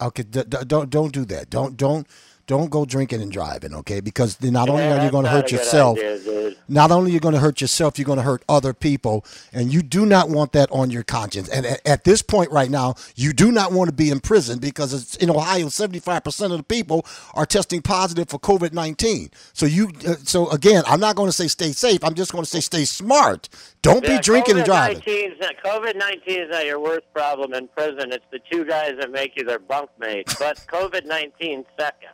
Okay, 0.00 0.24
d- 0.24 0.42
d- 0.48 0.58
don't 0.66 0.90
don't 0.90 1.12
do 1.12 1.24
that. 1.26 1.50
Don't 1.50 1.76
don't 1.76 2.06
don't 2.48 2.70
go 2.70 2.86
drinking 2.86 3.20
and 3.20 3.30
driving, 3.30 3.74
okay? 3.74 4.00
Because 4.00 4.38
then 4.38 4.54
not 4.54 4.70
only 4.70 4.82
Yeah, 4.82 4.98
are 5.00 5.04
you 5.04 5.10
going 5.10 5.24
to 5.24 5.30
hurt 5.30 5.52
yourself, 5.52 5.98
idea, 5.98 6.54
not 6.66 6.90
only 6.90 7.10
you're 7.12 7.20
going 7.20 7.34
to 7.34 7.40
hurt 7.40 7.60
yourself, 7.60 7.98
you're 7.98 8.06
going 8.06 8.16
to 8.18 8.22
hurt 8.24 8.42
other 8.48 8.72
people, 8.72 9.22
and 9.52 9.70
you 9.70 9.82
do 9.82 10.06
not 10.06 10.30
want 10.30 10.52
that 10.52 10.70
on 10.72 10.90
your 10.90 11.02
conscience. 11.02 11.50
And 11.50 11.66
at, 11.66 11.86
at 11.86 12.04
this 12.04 12.22
point 12.22 12.50
right 12.50 12.70
now, 12.70 12.94
you 13.14 13.34
do 13.34 13.52
not 13.52 13.70
want 13.70 13.90
to 13.90 13.94
be 13.94 14.08
in 14.10 14.20
prison 14.20 14.58
because 14.58 14.94
it's 14.94 15.14
in 15.16 15.28
Ohio, 15.28 15.66
75% 15.66 16.50
of 16.50 16.56
the 16.56 16.62
people 16.62 17.04
are 17.34 17.44
testing 17.44 17.82
positive 17.82 18.30
for 18.30 18.38
COVID 18.38 18.72
19. 18.72 19.30
So 19.52 19.66
you, 19.66 19.90
uh, 20.06 20.14
so 20.24 20.48
again, 20.48 20.82
I'm 20.86 21.00
not 21.00 21.16
going 21.16 21.28
to 21.28 21.36
say 21.36 21.48
stay 21.48 21.72
safe. 21.72 22.02
I'm 22.02 22.14
just 22.14 22.32
going 22.32 22.44
to 22.44 22.50
say 22.50 22.60
stay 22.60 22.86
smart. 22.86 23.50
Don't 23.82 24.02
be 24.02 24.18
drinking 24.18 24.56
and 24.56 24.64
driving. 24.64 25.00
COVID-19 25.02 25.32
is 25.32 25.38
not- 25.40 25.54
COVID-19 25.62 26.20
is 26.26 26.50
not 26.50 26.64
your 26.64 26.80
worst 26.80 27.04
problem 27.12 27.52
in 27.52 27.68
prison. 27.68 28.10
It's 28.10 28.24
the 28.32 28.40
two 28.50 28.64
guys 28.64 28.92
that 28.98 29.12
make 29.12 29.36
you 29.36 29.44
their 29.44 29.58
bunkmates. 29.58 30.38
But 30.38 30.56
COVID-19 30.72 31.64
second. 31.78 32.10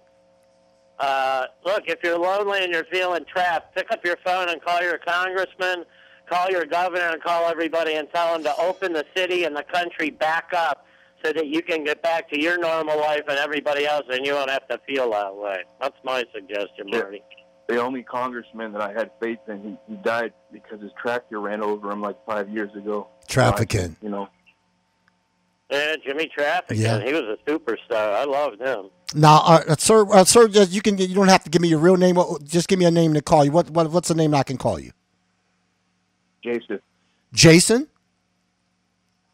Uh, 0.99 1.45
look, 1.65 1.83
if 1.87 1.99
you're 2.05 2.19
lonely 2.19 2.63
and 2.63 2.73
you're 2.73 2.85
feeling 2.93 3.25
trapped, 3.25 3.75
pick 3.75 3.91
up 3.91 4.05
your 4.05 4.17
phone 4.25 4.49
and 4.49 4.63
call 4.63 4.81
your 4.83 4.99
congressman, 4.99 5.85
call 6.29 6.49
your 6.51 6.65
governor, 6.65 7.09
and 7.11 7.23
call 7.23 7.49
everybody 7.49 7.95
and 7.95 8.09
tell 8.15 8.33
them 8.33 8.45
to 8.45 8.55
open 8.61 8.93
the 8.93 9.05
city 9.17 9.45
and 9.45 9.57
the 9.57 9.65
country 9.73 10.11
back 10.11 10.51
up 10.57 10.87
so 11.25 11.33
that 11.33 11.47
you 11.49 11.63
can 11.63 11.85
get 11.85 12.03
back 12.03 12.29
to 12.31 12.41
your 12.41 12.59
normal 12.59 12.97
life 12.99 13.23
and 13.29 13.39
everybody 13.39 13.87
else, 13.87 14.05
and 14.11 14.25
you 14.27 14.35
won't 14.35 14.51
have 14.51 14.67
to 14.69 14.79
feel 14.87 15.11
that 15.11 15.35
way. 15.35 15.57
That's 15.81 15.97
my 16.05 16.25
suggestion, 16.35 16.87
Yeah. 16.89 16.99
Marty. 17.01 17.23
The 17.67 17.81
only 17.83 18.03
congressman 18.03 18.73
that 18.73 18.83
I 18.83 18.93
had 18.93 19.11
faith 19.23 19.39
in, 19.49 19.63
he, 19.63 19.93
he 19.95 19.97
died 20.03 20.35
because 20.53 20.83
his 20.83 20.93
tractor 21.01 21.41
ran 21.41 21.63
over 21.63 21.91
him 21.91 22.03
like 22.03 22.17
five 22.27 22.51
years 22.51 22.71
ago. 22.77 23.09
Traficant. 23.27 23.97
You 24.03 24.11
know, 24.11 24.29
Yeah, 25.71 25.97
Jimmy 26.05 26.29
Traffic. 26.37 26.77
Yeah. 26.77 27.03
He 27.03 27.15
was 27.15 27.23
a 27.23 27.51
superstar. 27.51 28.15
I 28.15 28.25
loved 28.25 28.61
him. 28.61 28.91
Now, 29.15 29.39
uh, 29.45 29.77
sir, 29.77 30.07
uh, 30.11 30.25
sir, 30.25 30.49
you 30.49 30.83
can 30.83 30.99
you 30.99 31.15
don't 31.15 31.29
have 31.29 31.45
to 31.45 31.51
give 31.51 31.63
me 31.63 31.69
your 31.69 31.79
real 31.79 31.97
name. 31.97 32.19
Just 32.43 32.69
give 32.69 32.79
me 32.81 32.85
a 32.85 32.91
name 32.91 33.15
to 33.15 33.23
call 33.23 33.45
you. 33.45 33.53
What, 33.53 33.71
what 33.71 33.91
what's 33.91 34.09
the 34.09 34.15
name 34.15 34.35
I 34.35 34.43
can 34.43 34.57
call 34.59 34.79
you? 34.79 34.91
Jason. 36.43 36.81
Jason. 37.33 37.89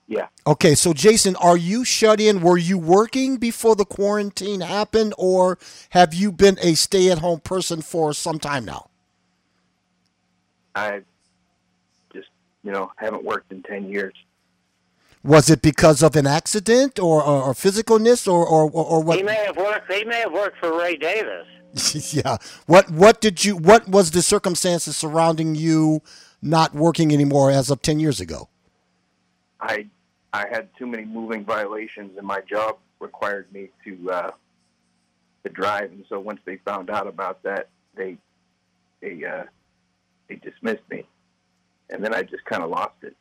Yeah. 0.06 0.26
Okay, 0.46 0.74
so 0.74 0.92
Jason, 0.92 1.36
are 1.36 1.56
you 1.56 1.84
shut 1.84 2.20
in? 2.20 2.40
Were 2.40 2.58
you 2.58 2.76
working 2.76 3.36
before 3.36 3.76
the 3.76 3.84
quarantine 3.84 4.60
happened, 4.60 5.14
or 5.16 5.56
have 5.90 6.12
you 6.12 6.32
been 6.32 6.58
a 6.60 6.74
stay-at-home 6.74 7.40
person 7.40 7.80
for 7.80 8.12
some 8.12 8.40
time 8.40 8.64
now? 8.64 8.90
I 10.74 11.02
just, 12.12 12.28
you 12.64 12.72
know, 12.72 12.90
haven't 12.96 13.22
worked 13.22 13.52
in 13.52 13.62
10 13.62 13.88
years. 13.88 14.14
Was 15.22 15.50
it 15.50 15.60
because 15.60 16.02
of 16.02 16.16
an 16.16 16.26
accident, 16.26 16.98
or 16.98 17.22
or, 17.22 17.42
or 17.42 17.52
physicalness, 17.52 18.26
or 18.26 18.46
or 18.46 18.70
or, 18.70 18.84
or 18.84 19.02
what? 19.02 19.18
He 19.18 19.22
may 19.22 19.44
have 19.44 19.56
worked. 19.56 19.92
He 19.92 20.04
may 20.04 20.20
have 20.20 20.32
worked 20.32 20.58
for 20.58 20.76
Ray 20.78 20.96
Davis. 20.96 21.46
yeah. 22.14 22.38
What 22.66 22.90
what 22.90 23.20
did 23.20 23.44
you? 23.44 23.56
What 23.56 23.86
was 23.88 24.12
the 24.12 24.22
circumstances 24.22 24.96
surrounding 24.96 25.54
you 25.54 26.02
not 26.40 26.74
working 26.74 27.12
anymore 27.12 27.50
as 27.50 27.70
of 27.70 27.82
ten 27.82 28.00
years 28.00 28.18
ago? 28.18 28.48
I 29.60 29.86
I 30.32 30.46
had 30.48 30.68
too 30.78 30.86
many 30.86 31.04
moving 31.04 31.44
violations, 31.44 32.16
and 32.16 32.26
my 32.26 32.40
job 32.40 32.78
required 32.98 33.52
me 33.52 33.68
to 33.84 34.10
uh, 34.10 34.30
to 35.44 35.50
drive. 35.50 35.90
And 35.92 36.04
so 36.08 36.18
once 36.18 36.40
they 36.44 36.56
found 36.64 36.90
out 36.90 37.06
about 37.06 37.42
that, 37.42 37.68
they 37.94 38.16
they 39.00 39.24
uh, 39.24 39.44
they 40.28 40.36
dismissed 40.36 40.88
me, 40.90 41.04
and 41.90 42.02
then 42.02 42.14
I 42.14 42.22
just 42.22 42.44
kind 42.46 42.62
of 42.62 42.70
lost 42.70 42.96
it. 43.02 43.16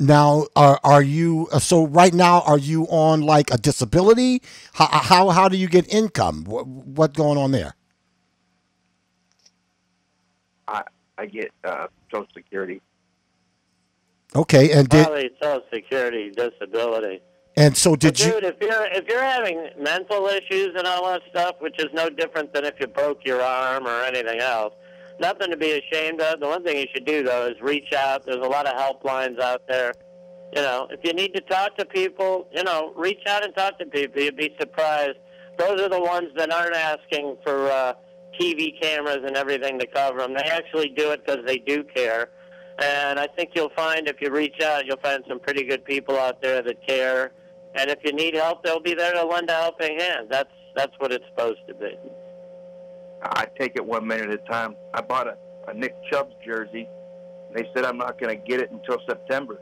Now, 0.00 0.46
are 0.56 0.78
are 0.84 1.02
you 1.02 1.48
uh, 1.52 1.58
so 1.58 1.86
right 1.86 2.12
now? 2.14 2.42
Are 2.42 2.58
you 2.58 2.84
on 2.84 3.22
like 3.22 3.50
a 3.52 3.58
disability? 3.58 4.42
How 4.74 4.86
how, 4.88 5.30
how 5.30 5.48
do 5.48 5.56
you 5.56 5.68
get 5.68 5.92
income? 5.92 6.44
What 6.44 6.66
what 6.66 7.14
going 7.14 7.38
on 7.38 7.52
there? 7.52 7.74
I 10.68 10.82
I 11.18 11.26
get 11.26 11.52
uh, 11.64 11.88
Social 12.12 12.28
Security. 12.34 12.82
Okay, 14.34 14.72
and 14.72 14.88
did 14.88 15.06
Probably 15.06 15.30
Social 15.42 15.62
Security 15.72 16.30
disability. 16.30 17.22
and 17.56 17.76
so 17.76 17.96
But 18.02 18.16
did 18.16 18.20
you? 18.20 18.32
dude, 18.32 18.44
if 18.44 18.56
you're 18.60 18.86
if 18.92 19.06
you're 19.08 19.22
having 19.24 19.70
mental 19.78 20.26
issues 20.28 20.74
and 20.76 20.86
all 20.86 21.06
that 21.08 21.22
stuff, 21.30 21.56
which 21.60 21.76
is 21.78 21.86
no 21.94 22.10
different 22.10 22.54
than 22.54 22.64
if 22.64 22.74
you 22.80 22.86
broke 22.88 23.24
your 23.24 23.42
arm 23.42 23.86
or 23.86 24.02
anything 24.02 24.40
else, 24.40 24.74
nothing 25.20 25.50
to 25.50 25.56
be 25.56 25.72
ashamed 25.72 26.20
of. 26.20 26.40
The 26.40 26.46
one 26.46 26.64
thing 26.64 26.78
you 26.78 26.86
should 26.92 27.04
do 27.04 27.22
though 27.22 27.46
is 27.46 27.60
reach 27.60 27.92
out. 27.92 28.24
There's 28.26 28.44
a 28.44 28.48
lot 28.48 28.66
of 28.66 28.74
helplines 28.74 29.40
out 29.40 29.62
there. 29.68 29.92
You 30.54 30.62
know, 30.62 30.88
if 30.90 31.00
you 31.02 31.12
need 31.12 31.34
to 31.34 31.40
talk 31.42 31.76
to 31.76 31.84
people, 31.84 32.48
you 32.52 32.62
know, 32.62 32.92
reach 32.96 33.22
out 33.26 33.44
and 33.44 33.54
talk 33.54 33.78
to 33.78 33.86
people. 33.86 34.22
You'd 34.22 34.36
be 34.36 34.54
surprised. 34.58 35.18
Those 35.58 35.80
are 35.80 35.88
the 35.88 36.00
ones 36.00 36.28
that 36.36 36.52
aren't 36.52 36.76
asking 36.76 37.36
for 37.42 37.70
uh, 37.70 37.94
TV 38.38 38.80
cameras 38.80 39.20
and 39.24 39.36
everything 39.36 39.78
to 39.78 39.86
cover 39.86 40.20
them. 40.20 40.34
They 40.34 40.44
actually 40.44 40.90
do 40.90 41.10
it 41.12 41.24
because 41.24 41.44
they 41.46 41.58
do 41.58 41.82
care. 41.82 42.30
And 42.78 43.18
I 43.18 43.26
think 43.26 43.50
you'll 43.54 43.70
find 43.70 44.06
if 44.06 44.20
you 44.20 44.30
reach 44.30 44.60
out, 44.62 44.86
you'll 44.86 44.98
find 44.98 45.24
some 45.28 45.40
pretty 45.40 45.64
good 45.64 45.84
people 45.84 46.18
out 46.18 46.42
there 46.42 46.62
that 46.62 46.86
care. 46.86 47.32
And 47.74 47.90
if 47.90 47.98
you 48.04 48.12
need 48.12 48.34
help, 48.34 48.62
they'll 48.62 48.80
be 48.80 48.94
there 48.94 49.14
to 49.14 49.24
lend 49.24 49.48
a 49.50 49.54
helping 49.54 49.98
hand. 49.98 50.28
That's 50.30 50.50
that's 50.74 50.92
what 50.98 51.10
it's 51.10 51.24
supposed 51.26 51.60
to 51.68 51.74
be. 51.74 51.96
I 53.22 53.46
take 53.58 53.72
it 53.76 53.84
one 53.84 54.06
minute 54.06 54.30
at 54.30 54.40
a 54.40 54.44
time. 54.50 54.76
I 54.94 55.00
bought 55.00 55.26
a, 55.26 55.36
a 55.68 55.74
Nick 55.74 55.94
Chubb's 56.10 56.34
jersey. 56.44 56.88
They 57.54 57.68
said 57.74 57.84
I'm 57.84 57.96
not 57.98 58.20
going 58.20 58.38
to 58.38 58.46
get 58.46 58.60
it 58.60 58.70
until 58.70 58.98
September. 59.08 59.60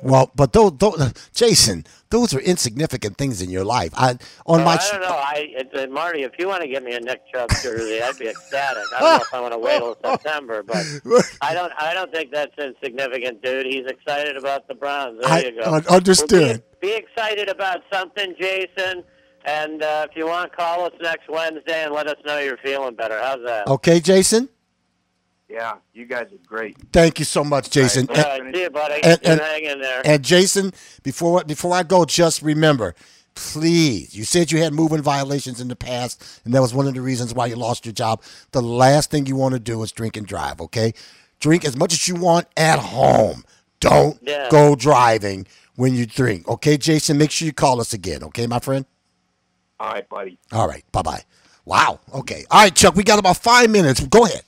Well, 0.00 0.30
but 0.36 0.52
those, 0.52 0.76
those, 0.78 1.12
Jason, 1.34 1.84
those 2.10 2.32
are 2.32 2.38
insignificant 2.38 3.16
things 3.18 3.42
in 3.42 3.50
your 3.50 3.64
life. 3.64 3.90
I 3.96 4.10
on 4.46 4.60
So 4.60 4.64
my 4.64 4.74
I 4.74 4.88
don't 4.92 5.00
know. 5.00 5.08
I 5.08 5.34
it, 5.56 5.70
uh, 5.76 5.92
Marty, 5.92 6.22
if 6.22 6.32
you 6.38 6.46
want 6.46 6.62
to 6.62 6.68
get 6.68 6.84
me 6.84 6.94
a 6.94 7.00
Nick 7.00 7.20
Chubb 7.34 7.50
jersey, 7.62 8.00
I'd 8.00 8.16
be 8.16 8.28
ecstatic. 8.28 8.84
I 8.96 9.00
don't 9.00 9.18
know 9.18 9.22
if 9.22 9.34
I 9.34 9.40
want 9.40 9.52
to 9.54 9.58
wait 9.58 9.78
till 9.78 9.96
September, 10.04 10.62
but 10.62 10.76
I 11.40 11.52
don't. 11.52 11.72
I 11.80 11.94
don't 11.94 12.12
think 12.12 12.30
that's 12.30 12.56
insignificant, 12.58 13.42
dude. 13.42 13.66
He's 13.66 13.86
excited 13.86 14.36
about 14.36 14.68
the 14.68 14.74
Browns. 14.76 15.20
There 15.20 15.32
I 15.32 15.42
you 15.42 15.60
go. 15.60 15.68
un- 15.68 15.86
understood. 15.88 16.30
Well, 16.40 16.58
be, 16.80 16.88
be 16.90 16.94
excited 16.94 17.48
about 17.48 17.80
something, 17.92 18.34
Jason. 18.38 19.02
And 19.48 19.82
uh, 19.82 20.06
if 20.10 20.14
you 20.16 20.26
want, 20.26 20.54
call 20.54 20.84
us 20.84 20.92
next 21.00 21.28
Wednesday 21.28 21.84
and 21.84 21.94
let 21.94 22.06
us 22.06 22.16
know 22.26 22.38
you're 22.38 22.58
feeling 22.58 22.94
better. 22.94 23.18
How's 23.18 23.42
that? 23.46 23.66
Okay, 23.66 23.98
Jason. 23.98 24.50
Yeah, 25.48 25.76
you 25.94 26.04
guys 26.04 26.26
are 26.26 26.46
great. 26.46 26.76
Thank 26.92 27.18
you 27.18 27.24
so 27.24 27.42
much, 27.42 27.70
Jason. 27.70 28.06
All 28.10 28.16
right, 28.16 28.42
see 28.54 28.62
you, 28.62 28.68
buddy. 28.70 29.02
and- 29.02 29.18
and- 29.24 29.40
hang 29.40 29.64
in 29.64 29.80
there. 29.80 30.02
And 30.04 30.22
Jason, 30.22 30.72
before 31.02 31.42
before 31.44 31.74
I 31.74 31.82
go, 31.84 32.04
just 32.04 32.42
remember, 32.42 32.94
please. 33.34 34.14
You 34.14 34.24
said 34.24 34.52
you 34.52 34.58
had 34.62 34.74
moving 34.74 35.00
violations 35.00 35.58
in 35.62 35.68
the 35.68 35.76
past, 35.76 36.22
and 36.44 36.52
that 36.52 36.60
was 36.60 36.74
one 36.74 36.86
of 36.86 36.92
the 36.92 37.00
reasons 37.00 37.32
why 37.32 37.46
you 37.46 37.56
lost 37.56 37.86
your 37.86 37.94
job. 37.94 38.20
The 38.52 38.60
last 38.60 39.10
thing 39.10 39.24
you 39.24 39.36
want 39.36 39.54
to 39.54 39.58
do 39.60 39.82
is 39.82 39.90
drink 39.90 40.18
and 40.18 40.26
drive. 40.26 40.60
Okay, 40.60 40.92
drink 41.40 41.64
as 41.64 41.74
much 41.74 41.94
as 41.94 42.06
you 42.06 42.16
want 42.16 42.46
at 42.58 42.78
home. 42.78 43.44
Don't 43.80 44.18
Yeah. 44.20 44.48
go 44.50 44.74
driving 44.74 45.46
when 45.76 45.94
you 45.94 46.04
drink. 46.04 46.46
Okay, 46.46 46.76
Jason. 46.76 47.16
Make 47.16 47.30
sure 47.30 47.46
you 47.46 47.54
call 47.54 47.80
us 47.80 47.94
again. 47.94 48.22
Okay, 48.24 48.46
my 48.46 48.58
friend. 48.58 48.84
All 49.80 49.92
right, 49.92 50.08
buddy. 50.08 50.38
All 50.52 50.66
right. 50.68 50.84
Bye 50.92 51.02
bye. 51.02 51.22
Wow. 51.64 52.00
Okay. 52.14 52.44
All 52.50 52.62
right, 52.62 52.74
Chuck. 52.74 52.94
We 52.94 53.04
got 53.04 53.18
about 53.18 53.36
five 53.36 53.70
minutes. 53.70 54.00
Go 54.06 54.24
ahead. 54.24 54.42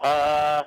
Uh, 0.00 0.62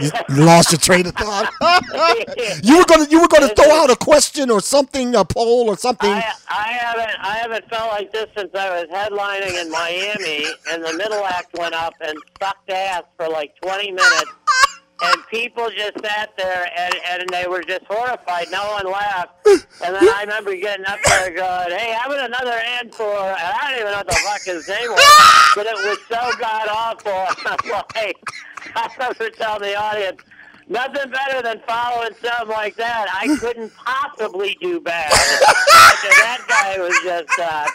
You, 0.00 0.10
lost 0.44 0.72
your 0.72 0.80
train 0.80 1.06
of 1.06 1.14
thought. 1.14 1.52
you 2.64 2.78
were 2.78 2.84
gonna 2.84 3.06
you 3.08 3.20
were 3.20 3.28
gonna 3.28 3.48
throw 3.54 3.70
out 3.70 3.90
a 3.90 3.96
question 3.96 4.50
or 4.50 4.60
something, 4.60 5.14
a 5.14 5.24
poll 5.24 5.68
or 5.68 5.76
something. 5.76 6.10
I, 6.10 6.32
I 6.48 6.68
haven't 6.72 7.20
I 7.20 7.36
haven't 7.36 7.68
felt 7.70 7.90
like 7.92 8.10
this 8.12 8.26
since 8.36 8.50
I 8.54 8.70
was 8.70 8.86
headlining 8.90 9.60
in 9.64 9.70
Miami, 9.70 10.46
and 10.70 10.84
the 10.84 10.94
middle 10.94 11.24
act 11.24 11.56
went 11.56 11.74
up 11.74 11.94
and 12.00 12.18
sucked 12.42 12.70
ass 12.70 13.04
for 13.16 13.28
like 13.28 13.54
20 13.62 13.92
minutes, 13.92 14.32
and 15.04 15.26
people 15.28 15.68
just 15.70 15.98
sat 16.04 16.36
there 16.36 16.68
and, 16.76 16.94
and 17.10 17.28
they 17.30 17.46
were 17.46 17.62
just 17.62 17.84
horrified. 17.84 18.46
No 18.50 18.72
one 18.72 18.90
laughed, 18.90 19.46
and 19.46 19.94
then 19.94 20.08
I 20.08 20.22
remember 20.22 20.54
getting 20.56 20.86
up 20.86 20.98
there 21.06 21.30
going, 21.30 21.70
"Hey, 21.70 21.92
having 21.92 22.18
another 22.20 22.60
encore," 22.80 23.30
and 23.30 23.36
I 23.38 23.70
don't 23.70 23.80
even 23.80 23.92
know 23.92 23.98
what 23.98 24.08
the 24.08 24.14
fuck 24.14 24.42
his 24.42 24.68
name 24.68 24.90
was, 24.90 25.52
but 25.54 25.66
it 25.66 25.74
was 25.74 25.98
so 26.08 26.38
god 26.38 26.68
awful. 26.68 27.26
I'm 27.46 27.70
like, 27.94 28.16
I 28.74 28.90
remember 28.98 29.30
telling 29.30 29.62
the 29.62 29.76
audience. 29.76 30.20
Nothing 30.66 31.10
better 31.10 31.42
than 31.42 31.60
following 31.68 32.14
something 32.22 32.48
like 32.48 32.74
that. 32.76 33.06
I 33.12 33.36
couldn't 33.36 33.70
possibly 33.74 34.56
do 34.62 34.80
bad. 34.80 35.10
that 35.12 36.40
guy 36.48 36.78
was 36.78 36.98
just. 37.04 37.38
Uh, 37.38 37.66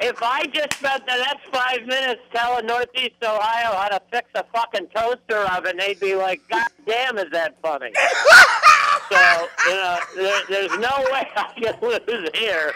if 0.00 0.22
I 0.22 0.44
just 0.46 0.74
spent 0.74 1.06
the 1.06 1.16
next 1.16 1.46
five 1.52 1.86
minutes 1.86 2.20
telling 2.32 2.66
Northeast 2.66 3.14
Ohio 3.22 3.76
how 3.76 3.88
to 3.88 4.00
fix 4.10 4.28
a 4.34 4.44
fucking 4.52 4.88
toaster 4.94 5.38
oven, 5.52 5.76
they'd 5.78 6.00
be 6.00 6.14
like, 6.14 6.40
"God 6.50 6.68
damn, 6.86 7.18
is 7.18 7.30
that 7.32 7.56
funny?" 7.62 7.92
so 9.10 9.48
you 9.66 9.74
know, 9.74 9.98
there, 10.16 10.40
there's 10.48 10.78
no 10.78 11.06
way 11.12 11.28
I 11.36 11.52
can 11.56 11.74
lose 11.82 12.28
here. 12.34 12.72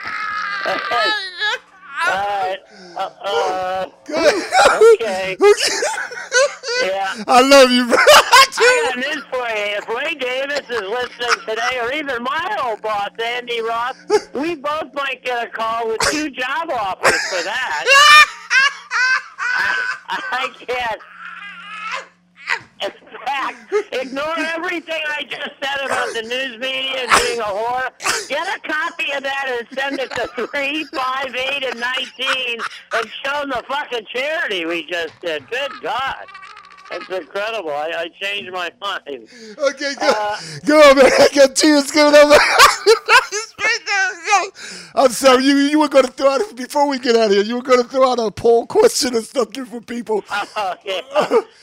All 0.67 0.75
right. 0.75 2.59
Uh, 2.97 3.11
uh, 3.25 3.87
okay. 4.95 5.37
Yeah. 6.85 7.25
I 7.27 7.41
love 7.43 7.71
you, 7.73 7.89
bro. 7.89 7.97
I 8.61 8.93
got 8.95 8.99
news 8.99 9.25
for 9.31 9.39
you. 9.39 9.79
If 9.79 9.89
Ray 9.89 10.15
Davis 10.15 10.69
is 10.69 10.83
listening 10.83 11.47
today, 11.47 11.79
or 11.81 11.93
even 11.93 12.23
my 12.23 12.57
old 12.65 12.83
boss, 12.83 13.11
Andy 13.23 13.61
Ross, 13.61 13.97
we 14.35 14.57
both 14.57 14.93
might 14.95 15.23
get 15.25 15.47
a 15.47 15.51
call 15.51 15.89
with 15.89 16.01
two 16.11 16.31
job 16.31 16.71
offers 16.71 17.21
for 17.29 17.43
that. 17.45 17.85
I, 20.09 20.23
I 20.33 20.49
can't. 20.65 21.01
In 22.81 22.91
fact, 23.25 23.73
ignore 23.93 24.39
everything 24.39 25.03
I 25.09 25.23
just 25.25 25.51
said 25.61 25.85
about 25.85 26.15
the 26.15 26.23
news 26.23 26.59
media 26.59 27.07
and 27.07 27.23
being 27.23 27.41
a 27.41 27.45
whore. 27.45 27.91
Get 28.29 28.47
a 28.47 28.61
copy 28.61 29.13
of 29.13 29.23
that 29.25 29.59
and 29.59 29.79
send 29.79 29.99
it 29.99 30.11
to 30.13 30.47
3, 30.47 30.85
5, 30.85 31.35
8, 31.35 31.65
and 31.65 31.81
19 31.81 32.59
and 32.95 33.07
show 33.25 33.41
them 33.41 33.51
the 33.51 33.65
fucking 33.69 34.07
charity 34.15 34.65
we 34.65 34.87
just 34.87 35.13
did. 35.21 35.49
Good 35.51 35.73
God. 35.83 36.27
That's 36.91 37.09
incredible. 37.11 37.71
I, 37.71 37.91
I 37.97 38.09
changed 38.21 38.51
my 38.53 38.71
mind. 38.81 39.29
Okay, 39.59 39.95
go, 40.01 40.09
Uh, 40.09 40.37
go 40.65 40.81
on, 40.81 40.97
man. 40.97 41.07
I 41.19 41.29
got 41.35 41.55
tears 41.55 41.91
coming 41.91 42.19
out. 42.19 42.29
my 42.29 42.39
eyes 42.39 43.55
right 43.61 43.79
now. 43.87 44.11
Go. 44.27 44.51
I'm 45.05 45.11
sorry. 45.11 45.45
You 45.45 45.57
you 45.57 45.79
were 45.81 45.89
going 45.89 46.07
to 46.07 46.11
throw 46.13 46.31
out 46.31 46.57
before 46.57 46.89
we 46.89 46.99
get 46.99 47.15
out 47.15 47.27
of 47.27 47.33
here. 47.33 47.43
You 47.43 47.57
were 47.57 47.63
going 47.63 47.83
to 47.83 47.89
throw 47.89 48.11
out 48.11 48.19
a 48.19 48.31
poll 48.31 48.67
question 48.67 49.15
or 49.15 49.21
something 49.23 49.67
for 49.67 49.81
people. 49.81 50.25
Oh, 50.57 50.75
yeah. 50.85 51.01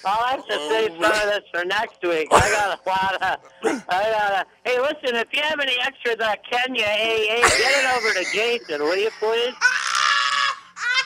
I'll 0.06 0.28
have 0.28 0.46
to 0.48 0.54
save 0.70 0.92
some 0.92 1.04
of 1.12 1.22
this 1.24 1.42
for 1.52 1.66
next 1.66 2.02
week. 2.04 2.28
I 2.32 2.40
got 2.52 2.80
a 2.80 2.90
lot 2.90 3.14
of. 3.22 3.84
I 3.90 4.12
got 4.12 4.32
a. 4.34 4.46
Hey, 4.64 4.80
listen, 4.80 5.16
if 5.16 5.28
you 5.34 5.42
have 5.42 5.60
any 5.60 5.78
extra 5.82 6.16
that 6.18 6.44
Kenya 6.50 6.86
AA, 6.86 7.42
get 7.42 7.84
it 7.84 7.98
over 7.98 8.14
to 8.14 8.26
Jason, 8.32 8.82
will 8.84 8.96
you 8.98 9.10
please? 9.20 9.54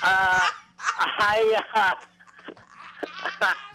Uh, 0.01 0.39
I. 0.87 1.59
Uh, 1.75 3.53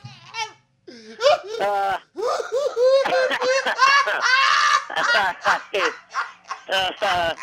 uh, 1.61 1.99
uh. 7.03 7.35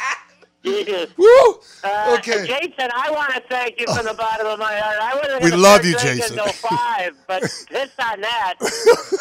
Woo! 1.18 1.60
Uh, 1.84 2.16
Okay. 2.20 2.46
Jason, 2.46 2.90
I 2.94 3.10
want 3.12 3.34
to 3.34 3.42
thank 3.50 3.80
you 3.80 3.88
from 3.96 4.06
the 4.06 4.14
bottom 4.14 4.46
of 4.48 4.60
my 4.60 4.76
heart. 4.78 4.98
I 5.02 5.16
wasn't 5.16 5.42
have 5.44 5.52
We 5.52 5.58
love 5.58 5.86
you, 5.86 5.98
Jason. 5.98 6.36
Till 6.38 6.48
five, 6.48 7.14
but 7.28 7.42
piss 7.42 7.90
on 8.00 8.22
that. 8.22 8.56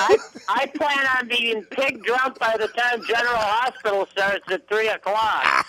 I 0.01 0.16
I 0.48 0.66
plan 0.66 1.07
on 1.19 1.28
being 1.28 1.65
pig 1.70 2.02
drunk 2.05 2.39
by 2.39 2.57
the 2.59 2.69
time 2.69 3.02
General 3.07 3.36
Hospital 3.36 4.07
starts 4.12 4.51
at 4.52 4.69
three 4.69 4.89
o'clock. 4.89 5.66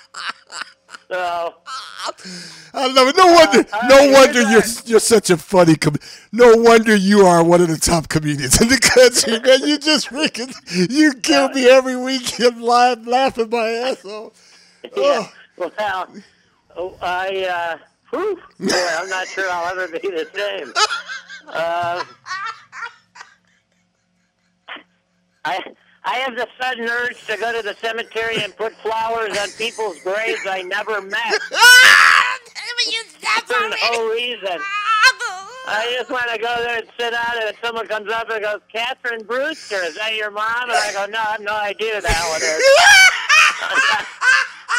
So 1.11 1.55
I 2.73 2.87
love 2.87 3.09
it. 3.09 3.17
No 3.17 3.25
wonder. 3.25 3.65
all 3.73 3.89
no 3.89 4.11
wonder 4.13 4.41
you're 4.43 4.63
you're 4.85 5.01
such 5.01 5.29
a 5.29 5.35
funny. 5.35 5.75
Com- 5.75 5.97
no 6.31 6.55
wonder 6.55 6.95
you 6.95 7.25
are 7.25 7.43
one 7.43 7.59
of 7.59 7.67
the 7.67 7.75
top 7.75 8.07
comedians 8.07 8.61
in 8.61 8.69
the 8.69 8.79
country, 8.79 9.37
man. 9.41 9.67
You 9.67 9.77
just 9.77 10.09
freaking 10.09 10.55
you 10.89 11.11
kill 11.15 11.49
me 11.49 11.69
every 11.69 11.97
weekend, 11.97 12.61
live 12.61 13.05
laughing 13.05 13.49
my 13.49 13.67
ass 13.67 14.05
off. 14.05 14.63
yeah. 14.95 15.27
Well, 15.57 15.71
oh, 16.77 16.97
I 17.01 17.45
uh, 17.45 17.77
whew, 18.11 18.37
boy, 18.57 18.87
I'm 18.97 19.09
not 19.09 19.27
sure 19.27 19.51
I'll 19.51 19.77
ever 19.77 19.91
be 19.91 19.99
the 19.99 20.27
same. 20.33 20.73
Uh, 21.47 22.05
I 25.43 25.59
I 26.03 26.15
have 26.17 26.35
the 26.35 26.47
sudden 26.59 26.85
urge 26.89 27.25
to 27.27 27.37
go 27.37 27.53
to 27.55 27.61
the 27.61 27.75
cemetery 27.75 28.43
and 28.43 28.55
put 28.55 28.73
flowers 28.77 29.37
on 29.37 29.49
people's 29.51 29.99
graves 29.99 30.41
I 30.49 30.63
never 30.63 31.01
met 31.01 31.39
for 33.47 33.93
no 33.93 34.09
reason. 34.11 34.59
I 35.67 35.95
just 35.97 36.09
want 36.09 36.29
to 36.31 36.39
go 36.39 36.55
there 36.63 36.77
and 36.77 36.87
sit 36.99 37.11
down, 37.11 37.33
and 37.35 37.49
if 37.53 37.57
someone 37.63 37.87
comes 37.87 38.11
up 38.11 38.29
and 38.31 38.41
goes, 38.41 38.61
"Catherine 38.73 39.23
Brewster, 39.23 39.83
is 39.83 39.95
that 39.95 40.15
your 40.15 40.31
mom?" 40.31 40.63
and 40.63 40.71
I 40.71 40.91
go, 40.91 41.05
"No, 41.05 41.19
I 41.19 41.31
have 41.33 41.41
no 41.41 41.55
idea 41.55 41.95
who 41.95 42.01
that 42.01 42.29
one 42.29 42.41
is." 42.41 42.61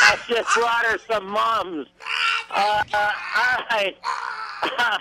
I 0.03 0.19
just 0.29 0.55
brought 0.55 0.85
her 0.87 0.99
some 1.09 1.29
mums. 1.29 1.87
Uh, 2.51 2.83
uh, 2.93 3.13
all 3.37 3.65
right. 3.71 3.97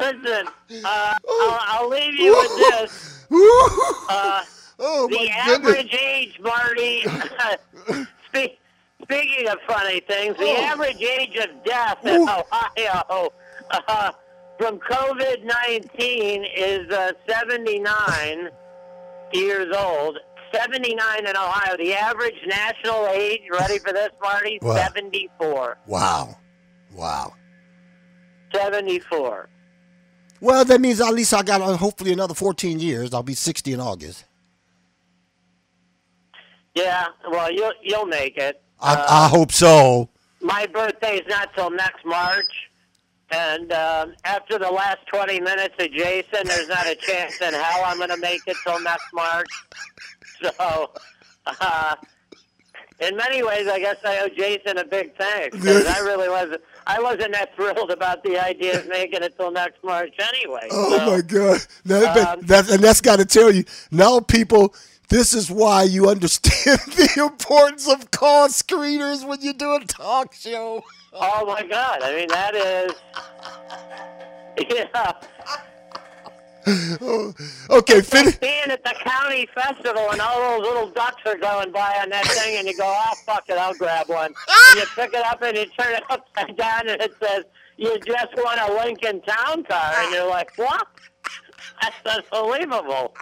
Listen, 0.00 0.46
uh, 0.84 1.14
I'll, 1.28 1.58
I'll 1.62 1.88
leave 1.88 2.14
you 2.14 2.32
with 2.36 2.56
this. 2.80 3.26
Oh 4.78 5.08
the 5.08 5.16
my 5.16 5.44
goodness! 5.46 5.70
average 5.70 5.94
age, 5.94 6.40
Marty. 6.40 7.02
spe- 8.28 8.58
speaking 9.02 9.48
of 9.48 9.58
funny 9.66 10.00
things, 10.00 10.36
the 10.36 10.44
Oh. 10.44 10.62
average 10.62 11.00
age 11.02 11.36
of 11.36 11.64
death 11.64 11.98
in 12.04 12.20
Ooh. 12.22 12.28
Ohio 12.28 13.32
uh, 13.70 14.12
from 14.58 14.78
COVID 14.78 15.44
19 15.44 16.44
is 16.56 16.90
uh, 16.90 17.12
79 17.28 18.48
years 19.32 19.74
old. 19.76 20.18
79 20.54 21.26
in 21.26 21.36
Ohio. 21.36 21.76
The 21.76 21.92
average 21.94 22.34
national 22.46 23.06
age, 23.08 23.42
ready 23.52 23.78
for 23.78 23.92
this, 23.92 24.08
Marty? 24.22 24.58
What? 24.62 24.78
74. 24.78 25.76
Wow, 25.86 26.38
wow. 26.94 27.34
74. 28.54 29.48
Well, 30.40 30.64
that 30.64 30.80
means 30.80 31.00
at 31.00 31.12
least 31.12 31.34
I 31.34 31.42
got 31.42 31.60
uh, 31.60 31.76
hopefully 31.76 32.12
another 32.12 32.32
14 32.34 32.78
years. 32.80 33.12
I'll 33.12 33.22
be 33.22 33.34
60 33.34 33.72
in 33.72 33.80
August. 33.80 34.24
Yeah, 36.74 37.06
well, 37.30 37.50
you'll, 37.52 37.72
you'll 37.82 38.06
make 38.06 38.36
it. 38.36 38.62
I, 38.80 38.94
Uh, 38.94 39.06
I 39.08 39.28
hope 39.28 39.52
so. 39.52 40.08
my 40.40 40.66
birthday's 40.66 41.22
not 41.28 41.52
till 41.54 41.70
next 41.70 42.04
March. 42.04 42.44
And 43.30 43.72
um, 43.72 44.14
after 44.24 44.58
the 44.58 44.70
last 44.70 44.98
20 45.12 45.40
minutes 45.40 45.74
of 45.78 45.90
Jason, 45.92 46.46
there's 46.46 46.68
not 46.68 46.86
a 46.86 46.94
chance 46.94 47.38
in 47.42 47.52
hell 47.52 47.82
I'm 47.84 47.98
going 47.98 48.08
to 48.08 48.16
make 48.16 48.40
it 48.46 48.56
till 48.64 48.80
next 48.80 49.04
March. 49.12 49.48
So, 50.40 50.92
uh, 51.60 51.96
in 53.00 53.16
many 53.16 53.42
ways, 53.42 53.66
I 53.68 53.78
guess 53.80 53.96
I 54.04 54.20
owe 54.20 54.28
Jason 54.28 54.78
a 54.78 54.84
big 54.84 55.16
thanks 55.16 55.56
because 55.56 55.84
I 55.86 55.98
really 56.00 56.28
wasn't. 56.28 56.62
I 56.86 57.00
wasn't 57.00 57.32
that 57.32 57.54
thrilled 57.54 57.90
about 57.90 58.22
the 58.24 58.38
idea 58.42 58.78
of 58.80 58.88
making 58.88 59.22
it 59.22 59.36
till 59.36 59.50
next 59.50 59.82
March 59.84 60.14
anyway. 60.32 60.68
Oh 60.70 60.96
so, 60.98 61.06
my 61.10 61.20
God! 61.20 61.60
That- 61.84 62.16
Um, 62.28 62.40
that- 62.46 62.70
and 62.70 62.82
that's 62.82 63.00
got 63.00 63.16
to 63.18 63.24
tell 63.24 63.52
you 63.52 63.64
now, 63.90 64.20
people. 64.20 64.74
This 65.08 65.32
is 65.32 65.50
why 65.50 65.84
you 65.84 66.08
understand 66.08 66.80
the 66.86 67.10
importance 67.16 67.88
of 67.88 68.10
call 68.10 68.48
screeners 68.48 69.26
when 69.26 69.40
you 69.40 69.52
do 69.54 69.74
a 69.74 69.80
talk 69.80 70.34
show. 70.34 70.82
Oh 71.12 71.46
my 71.46 71.62
God! 71.66 72.02
I 72.02 72.14
mean, 72.14 72.28
that 72.28 72.54
is. 72.54 72.92
Yeah. 74.70 75.12
Oh, 77.00 77.32
okay, 77.70 78.02
finish. 78.02 78.36
being 78.36 78.68
at 78.68 78.84
the 78.84 78.94
county 79.02 79.48
festival 79.54 80.10
and 80.10 80.20
all 80.20 80.58
those 80.58 80.66
little 80.68 80.90
ducks 80.90 81.22
are 81.24 81.38
going 81.38 81.72
by 81.72 81.98
on 82.02 82.10
that 82.10 82.26
thing, 82.26 82.56
and 82.58 82.66
you 82.66 82.76
go, 82.76 82.84
oh, 82.84 83.14
fuck 83.24 83.44
it, 83.48 83.56
I'll 83.56 83.74
grab 83.74 84.08
one. 84.08 84.34
and 84.70 84.80
you 84.80 84.84
pick 84.94 85.14
it 85.14 85.24
up 85.24 85.40
and 85.40 85.56
you 85.56 85.66
turn 85.78 85.94
it 85.94 86.02
upside 86.10 86.56
down, 86.56 86.88
and 86.88 87.00
it 87.00 87.14
says, 87.22 87.44
you 87.78 87.98
just 88.00 88.28
won 88.36 88.58
a 88.58 88.74
Lincoln 88.74 89.22
Town 89.22 89.62
car. 89.64 89.94
And 89.98 90.12
you're 90.12 90.28
like, 90.28 90.50
what? 90.56 90.86
That's 92.04 92.26
unbelievable. 92.32 93.14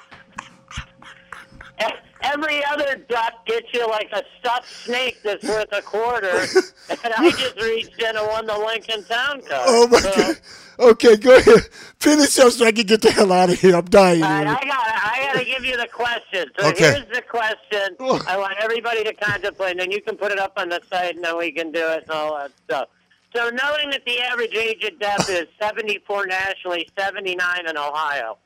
Every 2.22 2.64
other 2.64 2.96
duck 3.08 3.44
gets 3.46 3.66
you 3.74 3.86
like 3.88 4.08
a 4.12 4.22
stuffed 4.40 4.68
snake 4.84 5.18
that's 5.22 5.44
worth 5.44 5.68
a 5.72 5.82
quarter, 5.82 6.28
and 6.90 7.14
I 7.16 7.30
just 7.30 7.60
reached 7.60 8.00
in 8.02 8.16
and 8.16 8.26
won 8.26 8.46
the 8.46 8.58
Lincoln 8.58 9.04
Town 9.04 9.42
car. 9.42 9.64
Oh 9.66 9.86
my 9.88 9.98
So- 10.00 10.12
God! 10.16 10.36
Okay, 10.78 11.16
go 11.16 11.36
ahead. 11.36 11.60
Finish 12.00 12.38
up 12.38 12.52
so 12.52 12.66
I 12.66 12.72
can 12.72 12.84
get 12.84 13.00
the 13.00 13.10
hell 13.10 13.32
out 13.32 13.48
of 13.48 13.58
here. 13.58 13.74
I'm 13.76 13.84
dying. 13.86 14.20
Right. 14.20 14.46
I 14.46 14.54
got 14.64 14.64
I 14.66 15.30
got 15.32 15.38
to 15.38 15.44
give 15.46 15.64
you 15.64 15.76
the 15.76 15.88
question. 15.88 16.48
So 16.58 16.68
Okay. 16.68 16.92
here's 16.92 17.08
the 17.14 17.22
question. 17.22 17.96
I 18.26 18.36
want 18.36 18.54
everybody 18.60 19.02
to 19.04 19.14
contemplate, 19.14 19.70
and 19.72 19.80
then 19.80 19.90
you 19.90 20.02
can 20.02 20.16
put 20.16 20.32
it 20.32 20.38
up 20.38 20.52
on 20.58 20.68
the 20.68 20.80
site, 20.90 21.14
and 21.16 21.24
then 21.24 21.38
we 21.38 21.50
can 21.52 21.70
do 21.72 21.80
it 21.92 22.02
and 22.02 22.10
all 22.10 22.36
that 22.38 22.50
stuff. 22.64 22.88
So 23.34 23.48
knowing 23.50 23.90
that 23.90 24.02
the 24.06 24.20
average 24.20 24.54
age 24.54 24.82
of 24.84 24.98
death 24.98 25.28
is 25.30 25.46
74 25.60 26.26
nationally, 26.26 26.88
79 26.98 27.66
in 27.68 27.76
Ohio. 27.76 28.38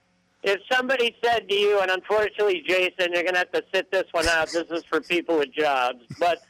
If 0.42 0.60
somebody 0.72 1.14
said 1.22 1.48
to 1.48 1.54
you, 1.54 1.80
and 1.80 1.90
unfortunately, 1.90 2.62
Jason, 2.66 3.12
you're 3.12 3.22
going 3.22 3.34
to 3.34 3.40
have 3.40 3.52
to 3.52 3.62
sit 3.74 3.90
this 3.90 4.06
one 4.12 4.26
out. 4.28 4.50
This 4.50 4.70
is 4.70 4.84
for 4.84 5.00
people 5.00 5.38
with 5.38 5.52
jobs, 5.52 6.02
but 6.18 6.42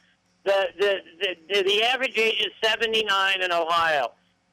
the 0.45 0.67
the 0.79 0.95
the, 1.49 1.63
the, 1.63 1.83
average 1.83 2.17
age 2.17 2.39
is 2.39 2.51
79 2.63 3.41
in 3.41 3.51
Ohio 3.51 4.11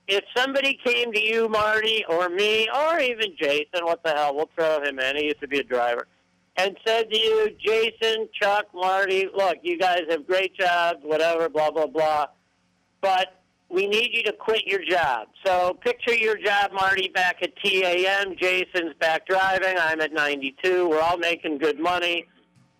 if 0.08 0.24
somebody 0.34 0.78
came 0.82 1.12
to 1.12 1.20
you, 1.20 1.48
Marty, 1.48 2.04
or 2.08 2.30
me, 2.30 2.66
or 2.74 2.98
even 2.98 3.36
Jason, 3.38 3.84
what 3.84 4.02
the 4.02 4.10
hell, 4.10 4.34
we'll 4.34 4.48
throw 4.56 4.82
him 4.82 4.98
in. 4.98 5.16
He 5.16 5.24
used 5.26 5.40
to 5.40 5.48
be 5.48 5.58
a 5.58 5.62
driver, 5.62 6.08
and 6.56 6.76
said 6.84 7.10
to 7.10 7.18
you, 7.18 7.50
Jason, 7.60 8.28
Chuck, 8.32 8.66
Marty, 8.74 9.28
look, 9.34 9.58
you 9.62 9.78
guys 9.78 10.00
have 10.08 10.26
great 10.26 10.56
jobs, 10.56 11.00
whatever, 11.02 11.50
blah, 11.50 11.70
blah, 11.70 11.86
blah, 11.86 12.26
but 13.02 13.37
we 13.70 13.86
need 13.86 14.10
you 14.12 14.22
to 14.24 14.32
quit 14.32 14.66
your 14.66 14.84
job. 14.84 15.28
So 15.44 15.74
picture 15.74 16.14
your 16.14 16.36
job, 16.36 16.72
Marty, 16.72 17.08
back 17.08 17.42
at 17.42 17.54
TAM. 17.56 18.36
Jason's 18.36 18.94
back 18.98 19.26
driving. 19.26 19.76
I'm 19.78 20.00
at 20.00 20.12
92. 20.12 20.88
We're 20.88 21.00
all 21.00 21.18
making 21.18 21.58
good 21.58 21.78
money. 21.78 22.26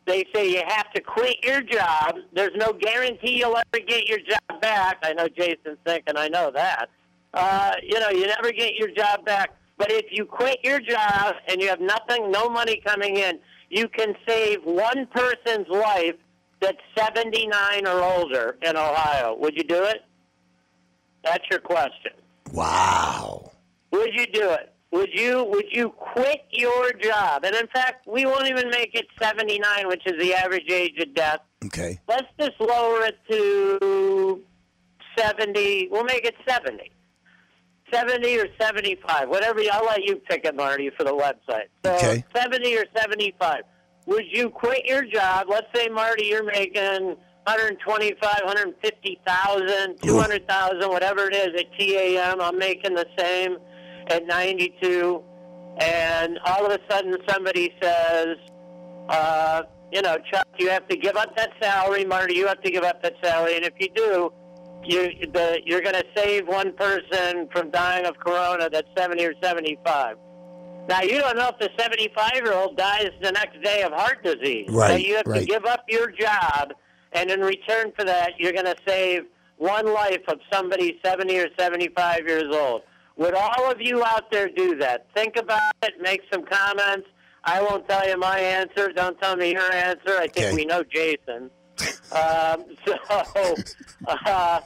They 0.06 0.24
say 0.34 0.50
you 0.50 0.62
have 0.66 0.90
to 0.92 1.02
quit 1.02 1.36
your 1.44 1.60
job. 1.60 2.16
There's 2.32 2.56
no 2.56 2.72
guarantee 2.72 3.38
you'll 3.38 3.58
ever 3.58 3.84
get 3.84 4.08
your 4.08 4.20
job 4.20 4.60
back. 4.62 4.98
I 5.02 5.12
know 5.12 5.28
Jason's 5.28 5.76
thinking, 5.84 6.16
I 6.16 6.28
know 6.28 6.50
that. 6.54 6.88
Uh, 7.34 7.72
you 7.82 8.00
know, 8.00 8.08
you 8.08 8.26
never 8.26 8.50
get 8.50 8.74
your 8.76 8.90
job 8.90 9.26
back. 9.26 9.50
But 9.76 9.92
if 9.92 10.06
you 10.10 10.24
quit 10.24 10.58
your 10.64 10.80
job 10.80 11.34
and 11.46 11.60
you 11.60 11.68
have 11.68 11.80
nothing, 11.80 12.30
no 12.30 12.48
money 12.48 12.82
coming 12.84 13.16
in, 13.16 13.38
you 13.68 13.86
can 13.88 14.14
save 14.26 14.64
one 14.64 15.06
person's 15.14 15.68
life 15.68 16.14
that's 16.60 16.78
79 16.96 17.86
or 17.86 18.02
older 18.02 18.56
in 18.62 18.76
Ohio. 18.76 19.36
Would 19.38 19.56
you 19.56 19.62
do 19.62 19.84
it? 19.84 20.02
That's 21.24 21.44
your 21.50 21.60
question. 21.60 22.12
Wow. 22.52 23.50
Would 23.92 24.10
you 24.14 24.26
do 24.26 24.50
it? 24.50 24.72
Would 24.90 25.10
you 25.12 25.44
would 25.44 25.66
you 25.70 25.90
quit 25.90 26.44
your 26.50 26.92
job? 26.92 27.44
And 27.44 27.54
in 27.54 27.66
fact, 27.68 28.06
we 28.06 28.24
won't 28.24 28.48
even 28.48 28.70
make 28.70 28.94
it 28.94 29.06
79, 29.20 29.86
which 29.88 30.02
is 30.06 30.14
the 30.18 30.32
average 30.34 30.70
age 30.70 30.98
of 31.00 31.14
death. 31.14 31.40
Okay. 31.66 31.98
Let's 32.08 32.26
just 32.40 32.58
lower 32.58 33.04
it 33.04 33.18
to 33.30 34.42
70. 35.18 35.88
We'll 35.90 36.04
make 36.04 36.24
it 36.24 36.34
70. 36.48 36.90
70 37.92 38.38
or 38.38 38.46
75, 38.60 39.28
whatever. 39.28 39.60
I'll 39.72 39.84
let 39.86 40.04
you 40.04 40.16
pick 40.16 40.44
it, 40.44 40.54
Marty, 40.54 40.90
for 40.96 41.04
the 41.04 41.14
website. 41.14 41.68
So 41.84 41.94
Okay. 41.96 42.24
70 42.34 42.76
or 42.76 42.84
75. 42.96 43.62
Would 44.06 44.24
you 44.30 44.50
quit 44.50 44.84
your 44.84 45.04
job? 45.04 45.46
Let's 45.48 45.66
say, 45.74 45.88
Marty, 45.88 46.26
you're 46.26 46.44
making 46.44 47.16
125, 47.48 48.20
150,000, 48.44 50.02
200,000, 50.02 50.90
whatever 50.90 51.30
it 51.30 51.34
is 51.34 51.58
at 51.58 51.72
TAM. 51.78 52.42
I'm 52.42 52.58
making 52.58 52.94
the 52.94 53.06
same 53.18 53.56
at 54.08 54.26
92. 54.26 55.22
And 55.78 56.38
all 56.44 56.66
of 56.66 56.72
a 56.72 56.78
sudden 56.92 57.16
somebody 57.26 57.72
says, 57.80 58.36
uh, 59.08 59.62
you 59.90 60.02
know, 60.02 60.18
Chuck, 60.30 60.46
you 60.58 60.68
have 60.68 60.86
to 60.88 60.96
give 60.96 61.16
up 61.16 61.34
that 61.38 61.52
salary. 61.58 62.04
Marty, 62.04 62.34
you 62.34 62.46
have 62.46 62.60
to 62.60 62.70
give 62.70 62.84
up 62.84 63.02
that 63.02 63.14
salary. 63.24 63.56
And 63.56 63.64
if 63.64 63.72
you 63.80 63.88
do, 63.94 64.30
you 64.84 65.26
the, 65.32 65.60
you're 65.64 65.80
going 65.80 65.94
to 65.94 66.04
save 66.14 66.46
one 66.46 66.74
person 66.74 67.48
from 67.50 67.70
dying 67.70 68.04
of 68.04 68.18
corona 68.18 68.68
that's 68.70 68.88
70 68.94 69.24
or 69.24 69.32
75. 69.42 70.16
Now, 70.86 71.00
you 71.00 71.18
don't 71.18 71.36
know 71.38 71.48
if 71.48 71.58
the 71.58 71.70
75 71.78 72.30
year 72.34 72.52
old 72.52 72.76
dies 72.76 73.08
the 73.22 73.32
next 73.32 73.62
day 73.62 73.82
of 73.82 73.92
heart 73.92 74.22
disease. 74.22 74.66
So 74.68 74.96
you 74.96 75.16
have 75.16 75.24
to 75.24 75.30
give 75.46 75.64
up 75.64 75.84
your 75.88 76.10
job, 76.10 76.74
and 77.18 77.30
in 77.30 77.40
return 77.40 77.92
for 77.96 78.04
that, 78.04 78.32
you're 78.38 78.52
going 78.52 78.64
to 78.64 78.76
save 78.86 79.22
one 79.56 79.92
life 79.92 80.22
of 80.28 80.38
somebody 80.52 81.00
70 81.04 81.36
or 81.38 81.48
75 81.58 82.20
years 82.26 82.54
old. 82.54 82.82
Would 83.16 83.34
all 83.34 83.68
of 83.70 83.80
you 83.80 84.04
out 84.04 84.30
there 84.30 84.48
do 84.48 84.76
that? 84.76 85.06
Think 85.14 85.36
about 85.36 85.60
it, 85.82 85.94
make 86.00 86.20
some 86.32 86.44
comments. 86.44 87.08
I 87.44 87.60
won't 87.60 87.88
tell 87.88 88.06
you 88.08 88.16
my 88.16 88.38
answer. 88.38 88.92
Don't 88.92 89.20
tell 89.20 89.34
me 89.36 89.52
your 89.52 89.72
answer. 89.72 90.16
I 90.16 90.28
think 90.28 90.46
Okay. 90.48 90.54
we 90.54 90.64
know 90.64 90.82
Jason. 90.84 91.50
Um, 92.12 92.64
so, 92.86 93.54
uh, 94.06 94.60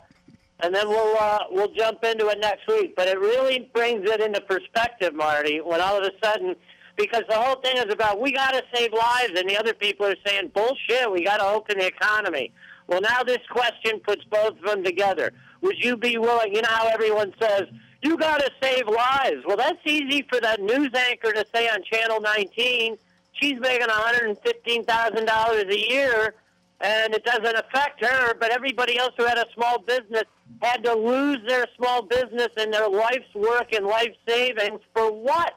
and 0.61 0.74
then 0.74 0.89
we'll 0.89 1.16
uh, 1.19 1.41
we'll 1.51 1.73
jump 1.73 2.05
into 2.05 2.29
it 2.29 2.39
next 2.41 2.66
week. 2.69 2.95
But 2.97 3.09
it 3.09 3.19
really 3.19 3.70
brings 3.74 4.09
it 4.11 4.20
into 4.20 4.41
perspective, 4.43 5.15
Marty. 5.15 5.61
When 5.61 5.81
all 5.81 5.97
of 5.99 6.05
a 6.05 6.12
sudden, 6.27 6.55
because 6.97 7.23
the 7.28 7.36
whole 7.36 7.56
thing 7.56 7.77
is 7.77 7.93
about 7.93 8.20
we 8.20 8.32
got 8.32 8.52
to 8.52 8.62
save 8.74 8.93
lives, 8.93 9.32
and 9.39 9.48
the 9.48 9.56
other 9.56 9.74
people 9.74 10.06
are 10.06 10.16
saying 10.27 10.51
bullshit. 10.55 11.10
We 11.10 11.24
got 11.24 11.39
to 11.39 11.47
open 11.47 11.78
the 11.78 11.86
economy. 11.86 12.52
Well, 12.86 13.01
now 13.01 13.23
this 13.23 13.39
question 13.51 14.01
puts 14.01 14.24
both 14.24 14.59
of 14.59 14.62
them 14.62 14.85
together. 14.85 15.32
Would 15.62 15.82
you 15.82 15.97
be 15.97 16.19
willing? 16.19 16.55
You 16.55 16.62
know 16.62 16.69
how 16.69 16.89
everyone 16.89 17.32
says 17.40 17.64
you 18.02 18.16
got 18.16 18.40
to 18.40 18.51
save 18.60 18.89
lives. 18.89 19.44
Well, 19.47 19.56
that's 19.56 19.78
easy 19.86 20.27
for 20.28 20.40
that 20.40 20.60
news 20.60 20.90
anchor 20.94 21.32
to 21.32 21.47
say 21.55 21.69
on 21.69 21.82
Channel 21.85 22.20
19. 22.20 22.98
She's 23.35 23.59
making 23.60 23.86
$115,000 23.86 25.70
a 25.70 25.90
year, 25.90 26.35
and 26.81 27.14
it 27.14 27.24
doesn't 27.24 27.56
affect 27.56 28.05
her, 28.05 28.35
but 28.35 28.51
everybody 28.51 28.98
else 28.98 29.14
who 29.16 29.24
had 29.24 29.39
a 29.39 29.47
small 29.55 29.78
business 29.78 30.24
had 30.60 30.85
to 30.85 30.94
lose 30.94 31.39
their 31.47 31.66
small 31.77 32.02
business 32.02 32.48
and 32.56 32.73
their 32.73 32.89
life's 32.89 33.35
work 33.35 33.73
and 33.73 33.86
life 33.86 34.14
savings 34.28 34.81
for 34.93 35.10
what? 35.10 35.55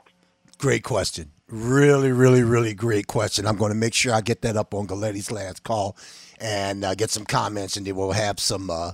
Great 0.58 0.84
question. 0.84 1.32
Really, 1.48 2.12
really, 2.12 2.44
really 2.44 2.74
great 2.74 3.08
question. 3.08 3.46
I'm 3.46 3.58
going 3.58 3.72
to 3.72 3.78
make 3.78 3.94
sure 3.94 4.14
I 4.14 4.22
get 4.22 4.42
that 4.42 4.58
up 4.58 4.74
on 4.74 4.88
Galletti's 4.88 5.32
last 5.32 5.64
call 5.64 5.96
and 6.40 6.84
uh, 6.84 6.96
get 6.96 7.10
some 7.12 7.26
comments, 7.26 7.78
and 7.78 7.86
then 7.86 7.96
we'll 7.96 8.12
have 8.14 8.40
some. 8.40 8.70
Uh, 8.70 8.94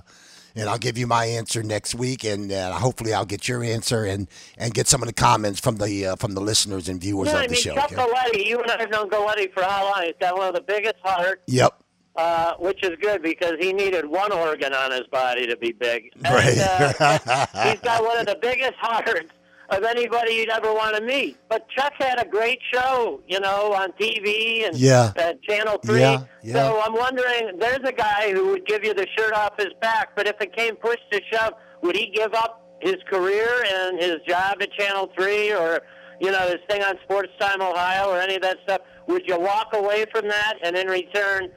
and 0.54 0.68
I'll 0.68 0.76
give 0.78 0.98
you 0.98 1.06
my 1.06 1.24
answer 1.24 1.62
next 1.62 1.94
week, 1.94 2.24
and 2.24 2.52
uh, 2.52 2.72
hopefully 2.72 3.14
I'll 3.14 3.24
get 3.24 3.48
your 3.48 3.64
answer 3.64 4.04
and, 4.04 4.28
and 4.58 4.74
get 4.74 4.86
some 4.86 5.00
of 5.02 5.06
the 5.08 5.14
comments 5.14 5.60
from 5.60 5.76
the 5.76 6.08
uh, 6.08 6.16
from 6.16 6.32
the 6.34 6.42
listeners 6.42 6.90
and 6.90 7.00
viewers 7.00 7.28
Yeah, 7.28 7.36
of 7.36 7.40
I 7.40 7.46
the 7.46 7.52
mean, 7.52 7.62
show. 7.62 7.74
Chuck 7.74 7.90
okay? 7.92 8.02
Galletti, 8.02 8.44
you 8.46 8.60
and 8.60 8.70
I 8.70 8.78
have 8.78 8.90
known 8.90 9.08
Galletti 9.08 9.50
for 9.54 9.62
how 9.62 9.84
long? 9.84 10.02
He's 10.04 10.12
got 10.20 10.36
one 10.36 10.48
of 10.48 10.54
the 10.54 10.60
biggest 10.60 10.96
hearts, 11.02 11.40
Yep. 11.46 11.82
uh, 12.16 12.52
which 12.58 12.82
is 12.84 12.98
good 13.00 13.22
because 13.22 13.54
he 13.60 13.72
needed 13.72 14.04
one 14.04 14.30
organ 14.30 14.74
on 14.74 14.90
his 14.90 15.06
body 15.10 15.46
to 15.46 15.56
be 15.56 15.72
big. 15.72 16.10
And, 16.22 16.34
Right. 16.34 16.58
uh, 16.58 17.46
he's 17.70 17.80
got 17.80 18.04
one 18.04 18.18
of 18.18 18.26
the 18.26 18.36
biggest 18.42 18.74
hearts 18.78 19.30
of 19.72 19.84
anybody 19.84 20.34
you'd 20.34 20.50
ever 20.50 20.72
want 20.72 20.96
to 20.96 21.02
meet. 21.02 21.36
But 21.48 21.66
Chuck 21.70 21.92
had 21.98 22.20
a 22.20 22.28
great 22.28 22.58
show, 22.72 23.20
you 23.26 23.40
know, 23.40 23.72
on 23.72 23.92
TV 23.92 24.66
and 24.66 24.76
Yeah. 24.76 25.12
uh, 25.18 25.32
Channel 25.48 25.78
3. 25.84 26.00
Yeah, 26.00 26.22
yeah. 26.42 26.52
So 26.54 26.80
I'm 26.84 26.94
wondering, 26.94 27.58
there's 27.58 27.80
a 27.84 27.92
guy 27.92 28.32
who 28.32 28.48
would 28.50 28.66
give 28.66 28.84
you 28.84 28.94
the 28.94 29.06
shirt 29.16 29.32
off 29.34 29.52
his 29.58 29.72
back, 29.80 30.10
but 30.16 30.26
if 30.26 30.40
it 30.40 30.54
came 30.56 30.76
push 30.76 30.98
to 31.10 31.20
shove, 31.32 31.54
would 31.82 31.96
he 31.96 32.06
give 32.14 32.34
up 32.34 32.60
his 32.80 32.96
career 33.10 33.48
and 33.74 33.98
his 34.00 34.16
job 34.28 34.56
at 34.60 34.72
Channel 34.72 35.10
3 35.18 35.52
or, 35.54 35.80
you 36.20 36.30
know, 36.30 36.46
his 36.48 36.58
thing 36.68 36.82
on 36.82 36.96
Sports 37.04 37.30
Time 37.40 37.60
Ohio 37.62 38.10
or 38.10 38.18
any 38.20 38.36
of 38.36 38.42
that 38.42 38.58
stuff? 38.64 38.80
Would 39.08 39.22
you 39.26 39.38
walk 39.38 39.68
away 39.74 40.04
from 40.12 40.28
that 40.28 40.54
and 40.62 40.76
in 40.76 40.86
return, 40.86 41.50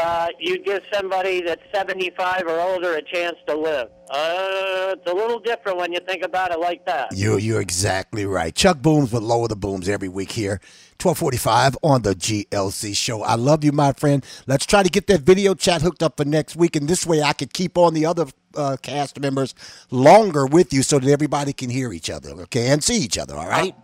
uh, 0.00 0.28
you 0.38 0.58
give 0.62 0.82
somebody 0.92 1.42
that's 1.42 1.62
75 1.72 2.46
or 2.46 2.60
older 2.60 2.94
a 2.96 3.02
chance 3.02 3.36
to 3.46 3.56
live? 3.56 3.88
Uh, 4.10 4.94
it's 4.96 5.10
a 5.10 5.14
little 5.14 5.38
different 5.38 5.78
when 5.78 5.92
you 5.92 6.00
think 6.00 6.24
about 6.24 6.50
it 6.50 6.58
like 6.58 6.84
that. 6.86 7.16
You 7.16 7.38
you're 7.38 7.60
exactly 7.60 8.26
right. 8.26 8.54
Chuck 8.54 8.78
Booms 8.82 9.12
with 9.12 9.22
Lower 9.22 9.46
the 9.46 9.56
Booms 9.56 9.88
every 9.88 10.08
week 10.08 10.32
here, 10.32 10.60
1245 11.00 11.76
on 11.82 12.02
the 12.02 12.14
GLC 12.14 12.96
show. 12.96 13.22
I 13.22 13.36
love 13.36 13.62
you, 13.62 13.72
my 13.72 13.92
friend. 13.92 14.24
Let's 14.46 14.66
try 14.66 14.82
to 14.82 14.90
get 14.90 15.06
that 15.06 15.20
video 15.20 15.54
chat 15.54 15.82
hooked 15.82 16.02
up 16.02 16.16
for 16.16 16.24
next 16.24 16.56
week, 16.56 16.74
and 16.74 16.88
this 16.88 17.06
way 17.06 17.22
I 17.22 17.32
could 17.32 17.52
keep 17.52 17.78
on 17.78 17.94
the 17.94 18.06
other 18.06 18.26
uh, 18.56 18.76
cast 18.82 19.20
members 19.20 19.54
longer 19.90 20.46
with 20.46 20.72
you 20.72 20.82
so 20.82 20.98
that 20.98 21.08
everybody 21.08 21.52
can 21.52 21.70
hear 21.70 21.92
each 21.92 22.10
other, 22.10 22.30
okay, 22.30 22.68
and 22.68 22.82
see 22.82 22.96
each 22.96 23.18
other, 23.18 23.36
all 23.36 23.48
right? 23.48 23.74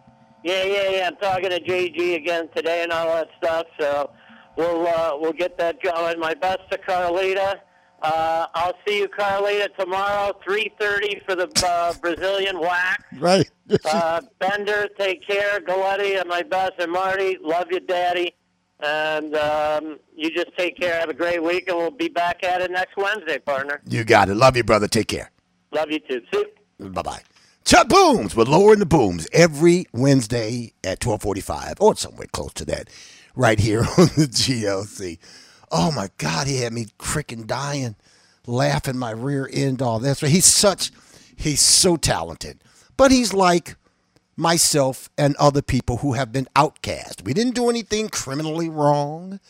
Yeah, 0.47 0.63
yeah, 0.63 0.89
yeah. 0.91 1.07
I'm 1.09 1.17
talking 1.17 1.51
to 1.51 1.61
JG 1.61 2.15
again 2.15 2.49
today 2.55 2.85
and 2.85 2.93
all 2.93 3.07
that 3.07 3.29
stuff. 3.39 3.67
So 3.81 4.11
we'll 4.57 4.87
uh, 4.87 5.13
we'll 5.19 5.33
get 5.33 5.59
that 5.59 5.83
going. 5.83 6.19
My 6.19 6.35
best 6.35 6.61
to 6.71 6.79
Carlita. 6.79 7.61
Uh, 8.03 8.47
I'll 8.55 8.75
see 8.87 8.99
you, 8.99 9.09
Carlita, 9.09 9.75
tomorrow, 9.79 10.33
3:30 10.47 11.25
for 11.25 11.35
the 11.35 11.51
uh, 11.67 11.95
Brazilian 11.95 12.61
wax. 12.61 13.03
Right. 13.19 13.51
Uh, 13.85 14.21
Bender, 14.39 14.87
take 14.97 15.27
care. 15.27 15.59
Galletti, 15.59 16.21
and 16.21 16.29
my 16.29 16.43
best, 16.43 16.75
and 16.79 16.93
Marty, 16.93 17.37
love 17.43 17.67
you, 17.73 17.81
Daddy. 17.81 18.33
And 18.79 19.35
um, 19.35 19.99
you 20.15 20.31
just 20.31 20.57
take 20.57 20.79
care. 20.79 21.01
Have 21.01 21.09
a 21.09 21.15
great 21.15 21.43
week, 21.43 21.69
and 21.69 21.77
we'll 21.77 21.91
be 21.91 22.07
back 22.07 22.45
at 22.45 22.61
it 22.61 22.71
next 22.71 22.97
Wednesday, 22.97 23.41
partner. 23.41 23.81
You 23.89 24.05
got 24.05 24.29
it. 24.29 24.37
Love 24.37 24.57
you, 24.57 24.63
brother. 24.63 24.87
Take 24.87 25.09
care. 25.09 25.33
Love 25.73 25.91
you 25.91 25.99
too. 25.99 26.23
See. 26.33 26.45
Bye 26.79 27.03
bye. 27.03 27.23
Chuck 27.65 27.89
Booms 27.89 28.37
with 28.37 28.47
Lowering 28.47 28.79
the 28.79 28.87
Booms 28.87 29.27
every 29.33 29.87
Wednesday 29.93 30.73
at 30.85 31.05
1245 31.05 31.75
or 31.81 31.97
somewhere 31.97 32.29
close 32.31 32.53
to 32.53 32.65
that 32.67 32.89
right 33.37 33.61
here 33.61 33.81
on 33.99 34.07
the 34.17 34.27
GLC. 34.29 35.19
Oh 35.71 35.93
my 35.93 36.09
God, 36.19 36.47
he 36.47 36.59
had 36.59 36.73
me 36.73 36.87
freaking 36.99 37.47
dying, 37.47 37.95
laughing 38.47 38.99
my 38.99 39.11
rear 39.11 39.49
end. 39.53 39.79
That's 39.79 40.23
right. 40.23 40.33
He's 40.33 40.47
such, 40.47 40.91
he's 41.37 41.61
so 41.61 41.97
talented. 41.97 42.63
But 42.97 43.13
he's 43.13 43.35
like 43.35 43.77
myself 44.37 45.11
and 45.17 45.37
other 45.37 45.63
people 45.63 45.99
who 45.99 46.15
have 46.15 46.33
been 46.33 46.49
outcast. 46.57 47.23
We 47.25 47.35
didn't 47.35 47.55
do 47.55 47.71
anything 47.71 48.09
criminally 48.09 48.69
wrong. 48.69 49.41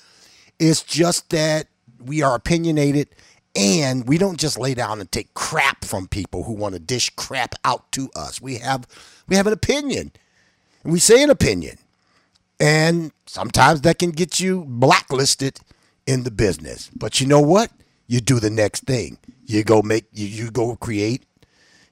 It's 0.58 0.82
just 0.82 1.30
that 1.30 1.68
we 2.04 2.22
are 2.22 2.34
opinionated 2.34 3.08
and 3.54 4.06
we 4.06 4.18
don't 4.18 4.38
just 4.38 4.58
lay 4.58 4.74
down 4.74 5.00
and 5.00 5.10
take 5.10 5.34
crap 5.34 5.84
from 5.84 6.08
people 6.08 6.44
who 6.44 6.52
want 6.52 6.74
to 6.74 6.78
dish 6.78 7.10
crap 7.10 7.54
out 7.64 7.90
to 7.92 8.10
us. 8.14 8.40
We 8.40 8.56
have 8.56 8.86
we 9.28 9.36
have 9.36 9.46
an 9.46 9.52
opinion. 9.52 10.12
And 10.84 10.92
we 10.92 11.00
say 11.00 11.22
an 11.22 11.30
opinion. 11.30 11.78
And 12.58 13.12
sometimes 13.26 13.82
that 13.82 13.98
can 13.98 14.10
get 14.12 14.40
you 14.40 14.64
blacklisted 14.66 15.60
in 16.06 16.22
the 16.22 16.30
business. 16.30 16.90
But 16.94 17.20
you 17.20 17.26
know 17.26 17.40
what? 17.40 17.70
You 18.06 18.20
do 18.20 18.40
the 18.40 18.50
next 18.50 18.84
thing. 18.84 19.18
You 19.44 19.64
go 19.64 19.82
make 19.82 20.06
you, 20.12 20.26
you 20.26 20.50
go 20.50 20.76
create 20.76 21.24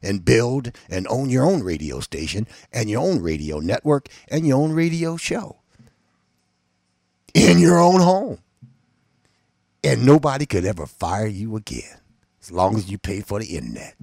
and 0.02 0.24
build 0.24 0.72
and 0.88 1.06
own 1.08 1.30
your 1.30 1.44
own 1.44 1.62
radio 1.62 2.00
station 2.00 2.46
and 2.72 2.88
your 2.88 3.02
own 3.02 3.20
radio 3.20 3.58
network 3.58 4.08
and 4.28 4.46
your 4.46 4.60
own 4.62 4.72
radio 4.72 5.16
show 5.16 5.56
in 7.34 7.58
your 7.58 7.78
own 7.80 8.00
home. 8.00 8.38
And 9.82 10.06
nobody 10.06 10.46
could 10.46 10.64
ever 10.64 10.86
fire 10.86 11.26
you 11.26 11.56
again 11.56 11.98
as 12.44 12.52
long 12.52 12.76
as 12.76 12.90
you 12.90 12.98
pay 12.98 13.22
for 13.22 13.40
the 13.40 13.56
internet. 13.56 13.96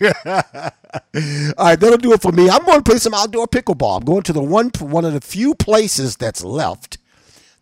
All 1.58 1.66
right, 1.66 1.80
that'll 1.80 1.98
do 1.98 2.12
it 2.12 2.22
for 2.22 2.32
me. 2.32 2.50
I'm 2.50 2.64
going 2.64 2.78
to 2.82 2.90
play 2.90 2.98
some 2.98 3.14
outdoor 3.14 3.48
pickleball. 3.48 3.98
I'm 3.98 4.04
going 4.04 4.22
to 4.24 4.34
the 4.34 4.42
one 4.42 4.70
one 4.80 5.04
of 5.06 5.14
the 5.14 5.20
few 5.22 5.54
places 5.54 6.16
that's 6.16 6.44
left 6.44 6.98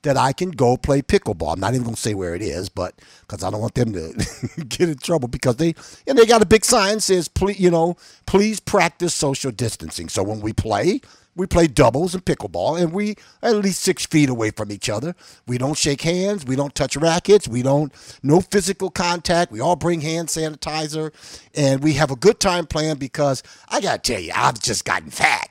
that 0.02 0.16
I 0.16 0.32
can 0.32 0.50
go 0.52 0.76
play 0.76 1.02
pickleball. 1.02 1.54
I'm 1.54 1.60
not 1.60 1.74
even 1.74 1.84
going 1.84 1.96
to 1.96 2.00
say 2.02 2.14
where 2.14 2.34
it 2.34 2.42
is, 2.42 2.68
but 2.68 2.94
because 3.22 3.44
I 3.44 3.50
don't 3.50 3.60
want 3.60 3.74
them 3.74 3.92
to 3.94 4.64
get 4.68 4.88
in 4.90 4.98
trouble 4.98 5.28
because 5.28 5.56
they 5.56 5.74
and 6.06 6.18
they 6.18 6.26
got 6.26 6.42
a 6.42 6.46
big 6.46 6.64
sign 6.64 7.00
says 7.00 7.28
please 7.28 7.60
you 7.60 7.70
know 7.70 7.96
please 8.26 8.60
practice 8.60 9.14
social 9.14 9.52
distancing. 9.52 10.08
So 10.08 10.22
when 10.24 10.40
we 10.40 10.52
play, 10.52 11.00
we 11.36 11.46
play 11.46 11.66
doubles 11.66 12.14
and 12.14 12.24
pickleball, 12.24 12.80
and 12.80 12.92
we 12.92 13.16
at 13.42 13.56
least 13.56 13.80
six 13.80 14.06
feet 14.06 14.28
away 14.28 14.50
from 14.50 14.70
each 14.70 14.88
other. 14.88 15.14
We 15.46 15.58
don't 15.58 15.76
shake 15.76 16.02
hands. 16.02 16.44
We 16.44 16.56
don't 16.56 16.74
touch 16.74 16.96
rackets. 16.96 17.48
We 17.48 17.62
don't 17.62 17.92
no 18.22 18.40
physical 18.40 18.90
contact. 18.90 19.50
We 19.50 19.60
all 19.60 19.76
bring 19.76 20.00
hand 20.00 20.28
sanitizer, 20.28 21.12
and 21.54 21.82
we 21.82 21.94
have 21.94 22.10
a 22.10 22.16
good 22.16 22.40
time 22.40 22.66
playing 22.66 22.96
because 22.96 23.42
I 23.68 23.80
gotta 23.80 23.98
tell 23.98 24.20
you, 24.20 24.32
I've 24.34 24.60
just 24.60 24.84
gotten 24.84 25.10
fat. 25.10 25.48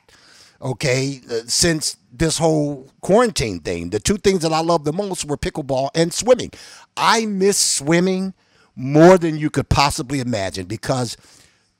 Okay, 0.62 1.20
uh, 1.30 1.40
since 1.46 1.96
this 2.10 2.38
whole 2.38 2.90
quarantine 3.02 3.60
thing, 3.60 3.90
the 3.90 4.00
two 4.00 4.16
things 4.16 4.40
that 4.40 4.52
I 4.52 4.60
love 4.60 4.84
the 4.84 4.92
most 4.92 5.26
were 5.26 5.36
pickleball 5.36 5.90
and 5.94 6.12
swimming. 6.12 6.52
I 6.96 7.26
miss 7.26 7.58
swimming 7.58 8.32
more 8.76 9.18
than 9.18 9.36
you 9.36 9.50
could 9.50 9.68
possibly 9.68 10.20
imagine 10.20 10.66
because 10.66 11.16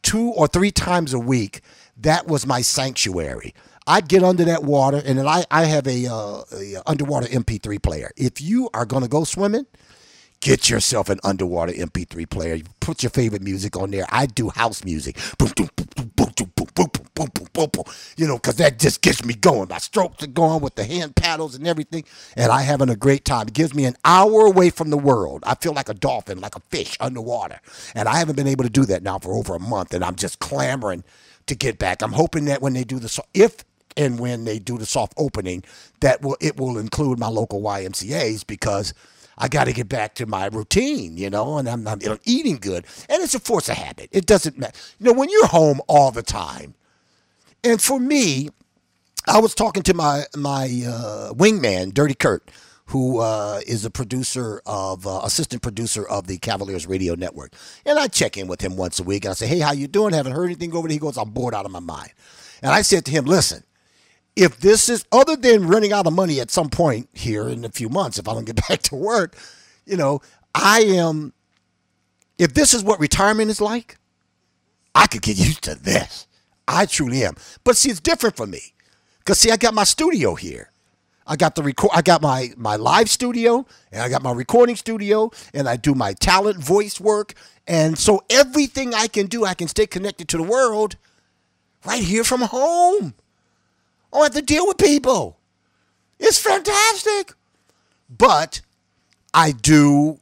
two 0.03 0.29
or 0.31 0.47
three 0.47 0.71
times 0.71 1.15
a 1.15 1.19
week, 1.19 1.63
that 1.97 2.27
was 2.27 2.47
my 2.47 2.61
sanctuary. 2.61 3.55
I'd 3.87 4.09
get 4.09 4.23
under 4.25 4.45
that 4.47 4.65
water, 4.65 5.03
and 5.05 5.19
then 5.19 5.29
I, 5.29 5.45
I 5.51 5.65
have 5.67 5.87
a, 5.87 6.07
uh, 6.07 6.43
a 6.53 6.77
underwater 6.87 7.27
MP3 7.27 7.83
player. 7.83 8.11
If 8.17 8.41
you 8.41 8.71
are 8.75 8.87
going 8.87 9.03
to 9.03 9.09
go 9.11 9.25
swimming, 9.25 9.67
get 10.41 10.71
yourself 10.71 11.11
an 11.11 11.21
underwater 11.25 11.73
MP3 11.73 12.29
player. 12.31 12.61
Put 12.81 13.03
your 13.03 13.11
favorite 13.11 13.43
music 13.43 13.77
on 13.77 13.91
there. 13.91 14.07
I 14.11 14.27
do 14.27 14.51
house 14.51 14.85
music. 14.85 15.19
You 18.17 18.27
know, 18.27 18.37
because 18.37 18.57
that 18.57 18.79
just 18.79 19.03
gets 19.03 19.25
me 19.25 19.35
going. 19.35 19.69
My 19.69 19.79
strokes 19.79 20.25
are 20.25 20.29
going 20.29 20.63
with 20.63 20.77
the 20.77 20.85
hand 20.85 21.17
paddles 21.17 21.55
and 21.55 21.67
everything, 21.67 22.05
and 22.37 22.51
I'm 22.53 22.65
having 22.65 22.89
a 22.91 22.97
great 22.97 23.25
time. 23.27 23.49
It 23.49 23.55
gives 23.55 23.75
me 23.75 23.85
an 23.85 23.97
hour 24.05 24.47
away 24.47 24.71
from 24.71 24.91
the 24.91 24.99
world. 24.99 25.45
I 25.47 25.57
feel 25.57 25.75
like 25.75 25.91
a 25.91 25.95
dolphin, 25.95 26.41
like 26.41 26.57
a 26.57 26.61
fish 26.71 26.97
underwater. 27.01 27.61
And 27.95 28.09
I 28.09 28.17
haven't 28.17 28.37
been 28.37 28.49
able 28.49 28.65
to 28.65 28.71
do 28.71 28.87
that 28.87 29.03
now 29.03 29.19
for 29.19 29.35
over 29.35 29.55
a 29.55 29.61
month, 29.61 29.95
and 29.95 30.05
I'm 30.05 30.17
just 30.17 30.39
clamoring 30.39 31.05
to 31.47 31.55
get 31.55 31.79
back. 31.79 32.03
I'm 32.03 32.13
hoping 32.13 32.47
that 32.47 32.63
when 32.63 32.73
they 32.73 32.85
do 32.85 32.99
the 32.99 33.09
song, 33.09 33.27
if 33.35 33.65
and 33.97 34.19
when 34.19 34.45
they 34.45 34.59
do 34.59 34.79
the 34.79 34.87
soft 34.87 35.15
opening, 35.17 35.65
that 36.01 36.23
will 36.23 36.37
it 36.41 36.57
will 36.57 36.79
include 36.79 37.19
my 37.19 37.29
local 37.29 37.61
YMCA's 37.61 38.45
because 38.45 38.95
I 39.39 39.49
got 39.49 39.65
to 39.65 39.73
get 39.73 39.89
back 39.89 40.15
to 40.17 40.27
my 40.27 40.47
routine, 40.47 41.17
you 41.17 41.29
know, 41.31 41.59
and 41.59 41.69
I'm, 41.69 41.87
I'm, 41.89 42.01
eating 42.25 42.57
good, 42.57 42.87
and 43.09 43.23
it's 43.23 43.35
a 43.35 43.41
force 43.41 43.69
of 43.69 43.77
habit. 43.77 44.09
It 44.13 44.27
doesn't 44.27 44.59
matter, 44.59 44.79
you 44.99 45.07
know, 45.07 45.13
when 45.13 45.29
you're 45.29 45.47
home 45.47 45.81
all 45.89 46.11
the 46.11 46.23
time. 46.23 46.75
And 47.65 47.81
for 47.81 47.99
me, 47.99 48.51
I 49.27 49.41
was 49.41 49.55
talking 49.55 49.83
to 49.85 49.95
my 49.95 50.25
my 50.37 50.65
uh, 50.87 51.33
wingman, 51.33 51.95
Dirty 51.95 52.15
Kurt, 52.15 52.51
who 52.87 53.19
uh, 53.19 53.61
is 53.67 53.85
a 53.85 53.91
producer 53.91 54.61
of 54.67 55.07
uh, 55.07 55.21
assistant 55.25 55.63
producer 55.63 56.07
of 56.07 56.27
the 56.27 56.39
Cavaliers 56.39 56.87
Radio 56.87 57.15
Network, 57.15 57.55
and 57.87 57.99
I 57.99 58.09
check 58.09 58.37
in 58.37 58.47
with 58.49 58.61
him 58.61 58.77
once 58.77 59.01
a 59.01 59.03
week. 59.03 59.25
And 59.25 59.31
I 59.31 59.35
say, 59.35 59.47
"Hey, 59.47 59.61
how 59.61 59.73
you 59.73 59.89
doing? 59.89 60.13
Haven't 60.13 60.33
heard 60.33 60.45
anything 60.45 60.75
over 60.77 60.87
there?" 60.87 60.95
He 60.95 60.99
goes, 60.99 61.17
"I'm 61.17 61.31
bored 61.31 61.55
out 61.55 61.65
of 61.65 61.73
my 61.73 61.81
mind." 61.81 62.11
And 62.63 62.71
I 62.71 62.83
said 62.83 63.07
to 63.07 63.11
him, 63.11 63.25
"Listen, 63.25 63.65
if 64.37 64.59
this 64.59 64.89
is 64.89 65.05
other 65.13 65.37
than 65.37 65.67
running 65.67 65.93
out 65.93 66.07
of 66.07 66.13
money 66.13 66.41
at 66.41 66.51
some 66.51 66.69
point 66.69 67.09
here 67.13 67.49
in 67.49 67.65
a 67.65 67.69
few 67.69 67.89
months, 67.89 68.19
if 68.19 68.29
I 68.29 68.35
don't 68.35 68.45
get 68.45 68.57
back 68.69 68.83
to 68.83 68.97
work, 68.97 69.37
you 69.87 69.97
know, 69.97 70.21
I 70.55 70.81
am. 70.81 71.33
If 72.37 72.55
this 72.55 72.75
is 72.75 72.83
what 72.83 72.99
retirement 72.99 73.51
is 73.51 73.61
like, 73.61 73.97
I 74.95 75.07
could 75.07 75.23
get 75.23 75.37
used 75.39 75.63
to 75.65 75.75
this. 75.75 76.27
I 76.67 76.87
truly 76.87 77.25
am. 77.25 77.35
But 77.63 77.77
see, 77.77 77.91
it's 77.91 78.01
different 78.01 78.37
for 78.37 78.47
me, 78.47 78.61
because 79.19 79.39
see, 79.39 79.51
I 79.51 79.57
got 79.57 79.75
my 79.75 79.85
studio 79.85 80.35
here. 80.35 80.71
I 81.27 81.37
got 81.37 81.55
the 81.55 81.63
record. 81.63 81.91
I 81.95 82.03
got 82.03 82.21
my 82.23 82.53
my 82.57 82.77
live 82.77 83.09
studio, 83.09 83.67
and 83.93 84.03
I 84.03 84.09
got 84.09 84.23
my 84.23 84.33
recording 84.33 84.77
studio, 84.77 85.31
and 85.53 85.69
I 85.69 85.77
do 85.77 85.95
my 85.95 86.13
talent 86.15 86.59
voice 86.59 87.01
work, 87.01 87.35
and 87.67 87.99
so 87.99 88.23
everything 88.29 88.95
I 88.95 89.07
can 89.07 89.27
do, 89.27 89.45
I 89.45 89.55
can 89.55 89.69
stay 89.69 89.87
connected 89.87 90.29
to 90.29 90.37
the 90.37 90.43
world, 90.43 90.97
right 91.87 92.03
here 92.03 92.25
from 92.25 92.43
home. 92.43 93.15
I 94.15 94.19
don't 94.19 94.35
have 94.35 94.43
to 94.43 94.43
deal 94.43 94.67
with 94.67 94.79
people. 94.79 95.41
It's 96.21 96.39
fantastic. 96.39 97.33
But 98.09 98.61
I 99.35 99.51
do 99.51 100.21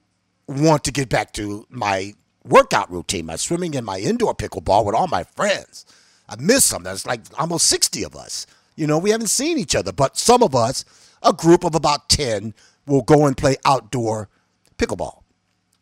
want 0.48 0.84
to 0.84 0.92
get 0.92 1.10
back 1.10 1.32
to 1.34 1.66
my 1.68 2.14
workout 2.42 2.90
routine, 2.90 3.26
my 3.26 3.36
swimming 3.36 3.76
and 3.76 3.84
my 3.84 3.98
indoor 3.98 4.34
pickleball 4.34 4.86
with 4.86 4.94
all 4.94 5.08
my 5.08 5.24
friends. 5.24 5.84
I 6.26 6.36
miss 6.36 6.70
them. 6.70 6.84
There's 6.84 7.06
like 7.06 7.20
almost 7.38 7.66
60 7.66 8.02
of 8.04 8.16
us. 8.16 8.46
You 8.76 8.86
know, 8.86 8.96
we 8.96 9.10
haven't 9.10 9.26
seen 9.26 9.58
each 9.58 9.76
other, 9.76 9.92
but 9.92 10.16
some 10.16 10.42
of 10.42 10.54
us, 10.54 10.86
a 11.22 11.34
group 11.34 11.62
of 11.62 11.74
about 11.74 12.08
10, 12.08 12.54
will 12.86 13.02
go 13.02 13.26
and 13.26 13.36
play 13.36 13.56
outdoor 13.66 14.30
pickleball. 14.78 15.18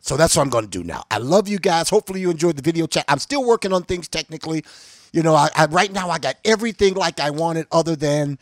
So 0.01 0.17
that's 0.17 0.35
what 0.35 0.41
I'm 0.41 0.49
going 0.49 0.65
to 0.65 0.69
do 0.69 0.83
now. 0.83 1.03
I 1.09 1.19
love 1.19 1.47
you 1.47 1.59
guys. 1.59 1.89
Hopefully 1.89 2.19
you 2.19 2.29
enjoyed 2.29 2.57
the 2.57 2.61
video 2.61 2.87
chat. 2.87 3.05
I'm 3.07 3.19
still 3.19 3.45
working 3.45 3.71
on 3.71 3.83
things 3.83 4.09
technically. 4.09 4.65
You 5.11 5.23
know, 5.23 5.35
I, 5.35 5.49
I 5.55 5.65
right 5.65 5.91
now 5.91 6.09
I 6.09 6.19
got 6.19 6.37
everything 6.45 6.93
like 6.93 7.19
I 7.19 7.31
wanted, 7.31 7.67
other 7.71 7.95
than 7.95 8.39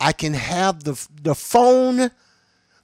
I 0.00 0.12
can 0.12 0.34
have 0.34 0.84
the 0.84 1.08
the 1.22 1.34
phone. 1.34 2.10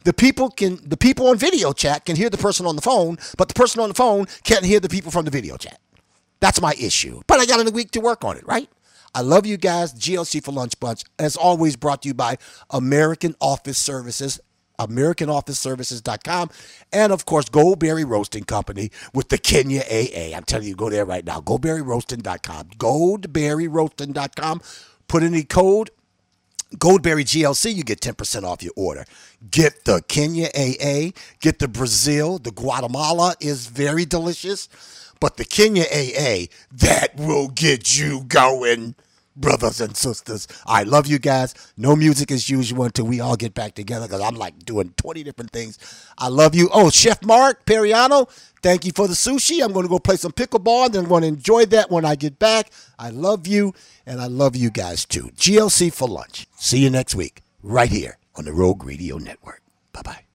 The 0.05 0.13
people 0.13 0.51
can 0.51 0.81
the 0.85 0.97
people 0.97 1.29
on 1.29 1.39
video 1.39 1.73
chat 1.73 2.05
can 2.05 2.17
hear 2.17 2.29
the 2.29 2.39
person 2.39 2.67
on 2.67 2.75
the 2.75 2.83
phone, 2.83 3.19
but 3.39 3.49
the 3.49 3.55
person 3.55 3.81
on 3.81 3.89
the 3.89 3.95
phone 3.95 4.27
can't 4.43 4.65
hear 4.65 4.81
the 4.81 4.89
people 4.89 5.13
from 5.13 5.25
the 5.25 5.31
video 5.31 5.57
chat. 5.57 5.79
That's 6.41 6.61
my 6.61 6.75
issue. 6.81 7.23
But 7.29 7.39
I 7.39 7.47
got 7.47 7.65
a 7.67 7.71
week 7.71 7.93
to 7.93 8.01
work 8.01 8.25
on 8.25 8.37
it, 8.37 8.45
right? 8.47 8.69
I 9.15 9.21
love 9.21 9.47
you 9.47 9.57
guys. 9.57 9.95
GLC 9.95 10.43
for 10.43 10.53
Lunch 10.53 10.79
Bunch, 10.81 11.05
as 11.19 11.37
always, 11.37 11.77
brought 11.77 12.03
to 12.03 12.09
you 12.09 12.15
by 12.15 12.39
American 12.71 13.37
Office 13.41 13.79
Services, 13.79 14.41
AmericanOfficeServices.com, 14.89 16.51
and 16.93 17.13
of 17.13 17.25
course, 17.25 17.49
Goldberry 17.49 18.05
Roasting 18.05 18.45
Company 18.45 18.91
with 19.15 19.29
the 19.29 19.39
Kenya 19.39 19.83
AA. 19.83 20.37
I'm 20.37 20.45
telling 20.45 20.69
you, 20.69 20.75
go 20.75 20.91
there 20.91 21.05
right 21.05 21.25
now. 21.25 21.41
GoldberryRoasting.com. 21.41 22.69
GoldberryRoasting.com. 22.77 24.61
Put 25.09 25.23
in 25.23 25.33
the 25.33 25.45
code 25.45 25.91
Goldberry 26.79 27.25
GLC, 27.25 27.75
you 27.75 27.85
get 27.85 28.01
10% 28.01 28.45
off 28.45 28.63
your 28.63 28.73
order. 28.77 29.05
Get 29.51 29.85
the 29.85 30.03
Kenya 30.09 30.49
AA, 30.55 31.11
get 31.41 31.59
the 31.59 31.69
Brazil, 31.69 32.39
the 32.39 32.51
Guatemala 32.51 33.35
is 33.41 33.67
very 33.67 34.05
delicious, 34.05 34.69
but 35.21 35.37
the 35.37 35.45
Kenya 35.45 35.85
AA, 35.85 36.47
that 36.73 37.17
will 37.17 37.49
get 37.49 37.97
you 37.99 38.23
going, 38.23 38.95
brothers 39.37 39.81
and 39.81 39.97
sisters. 39.97 40.49
I 40.67 40.83
love 40.83 41.07
you 41.07 41.19
guys. 41.19 41.55
No 41.77 41.97
music 41.97 42.31
as 42.31 42.49
usual 42.49 42.85
until 42.85 43.07
we 43.07 43.21
all 43.21 43.37
get 43.37 43.55
back 43.55 43.75
together 43.75 44.07
because 44.07 44.21
I'm 44.21 44.37
like 44.37 44.59
doing 44.65 44.95
20 44.97 45.23
different 45.23 45.51
things. 45.53 45.79
I 46.19 46.29
love 46.29 46.55
you. 46.55 46.69
Oh, 46.73 46.91
Chef 46.91 47.25
Mark 47.25 47.65
Periano, 47.65 48.29
thank 48.63 48.85
you 48.85 48.93
for 48.95 49.09
the 49.09 49.15
sushi. 49.15 49.63
I'm 49.65 49.73
going 49.73 49.85
to 49.85 49.91
go 49.91 49.99
play 49.99 50.17
some 50.17 50.33
pickleball 50.33 50.87
and 50.87 50.95
then 50.95 51.09
to 51.09 51.27
enjoy 51.27 51.67
that 51.67 51.91
when 51.91 52.05
I 52.05 52.15
get 52.15 52.39
back. 52.39 52.71
I 52.99 53.11
love 53.11 53.47
you 53.47 53.75
and 54.07 54.21
I 54.21 54.27
love 54.27 54.57
you 54.57 54.71
guys 54.71 55.05
too. 55.05 55.31
GLC 55.37 55.93
for 55.93 56.09
lunch. 56.09 56.47
See 56.57 56.79
you 56.79 56.91
next 56.91 57.15
week 57.15 57.43
right 57.63 57.91
here 57.91 58.19
on 58.35 58.45
the 58.45 58.53
Rogue 58.53 58.85
Radio 58.85 59.19
Network. 59.19 59.63
Bye 59.93 60.03
bye. 60.03 60.23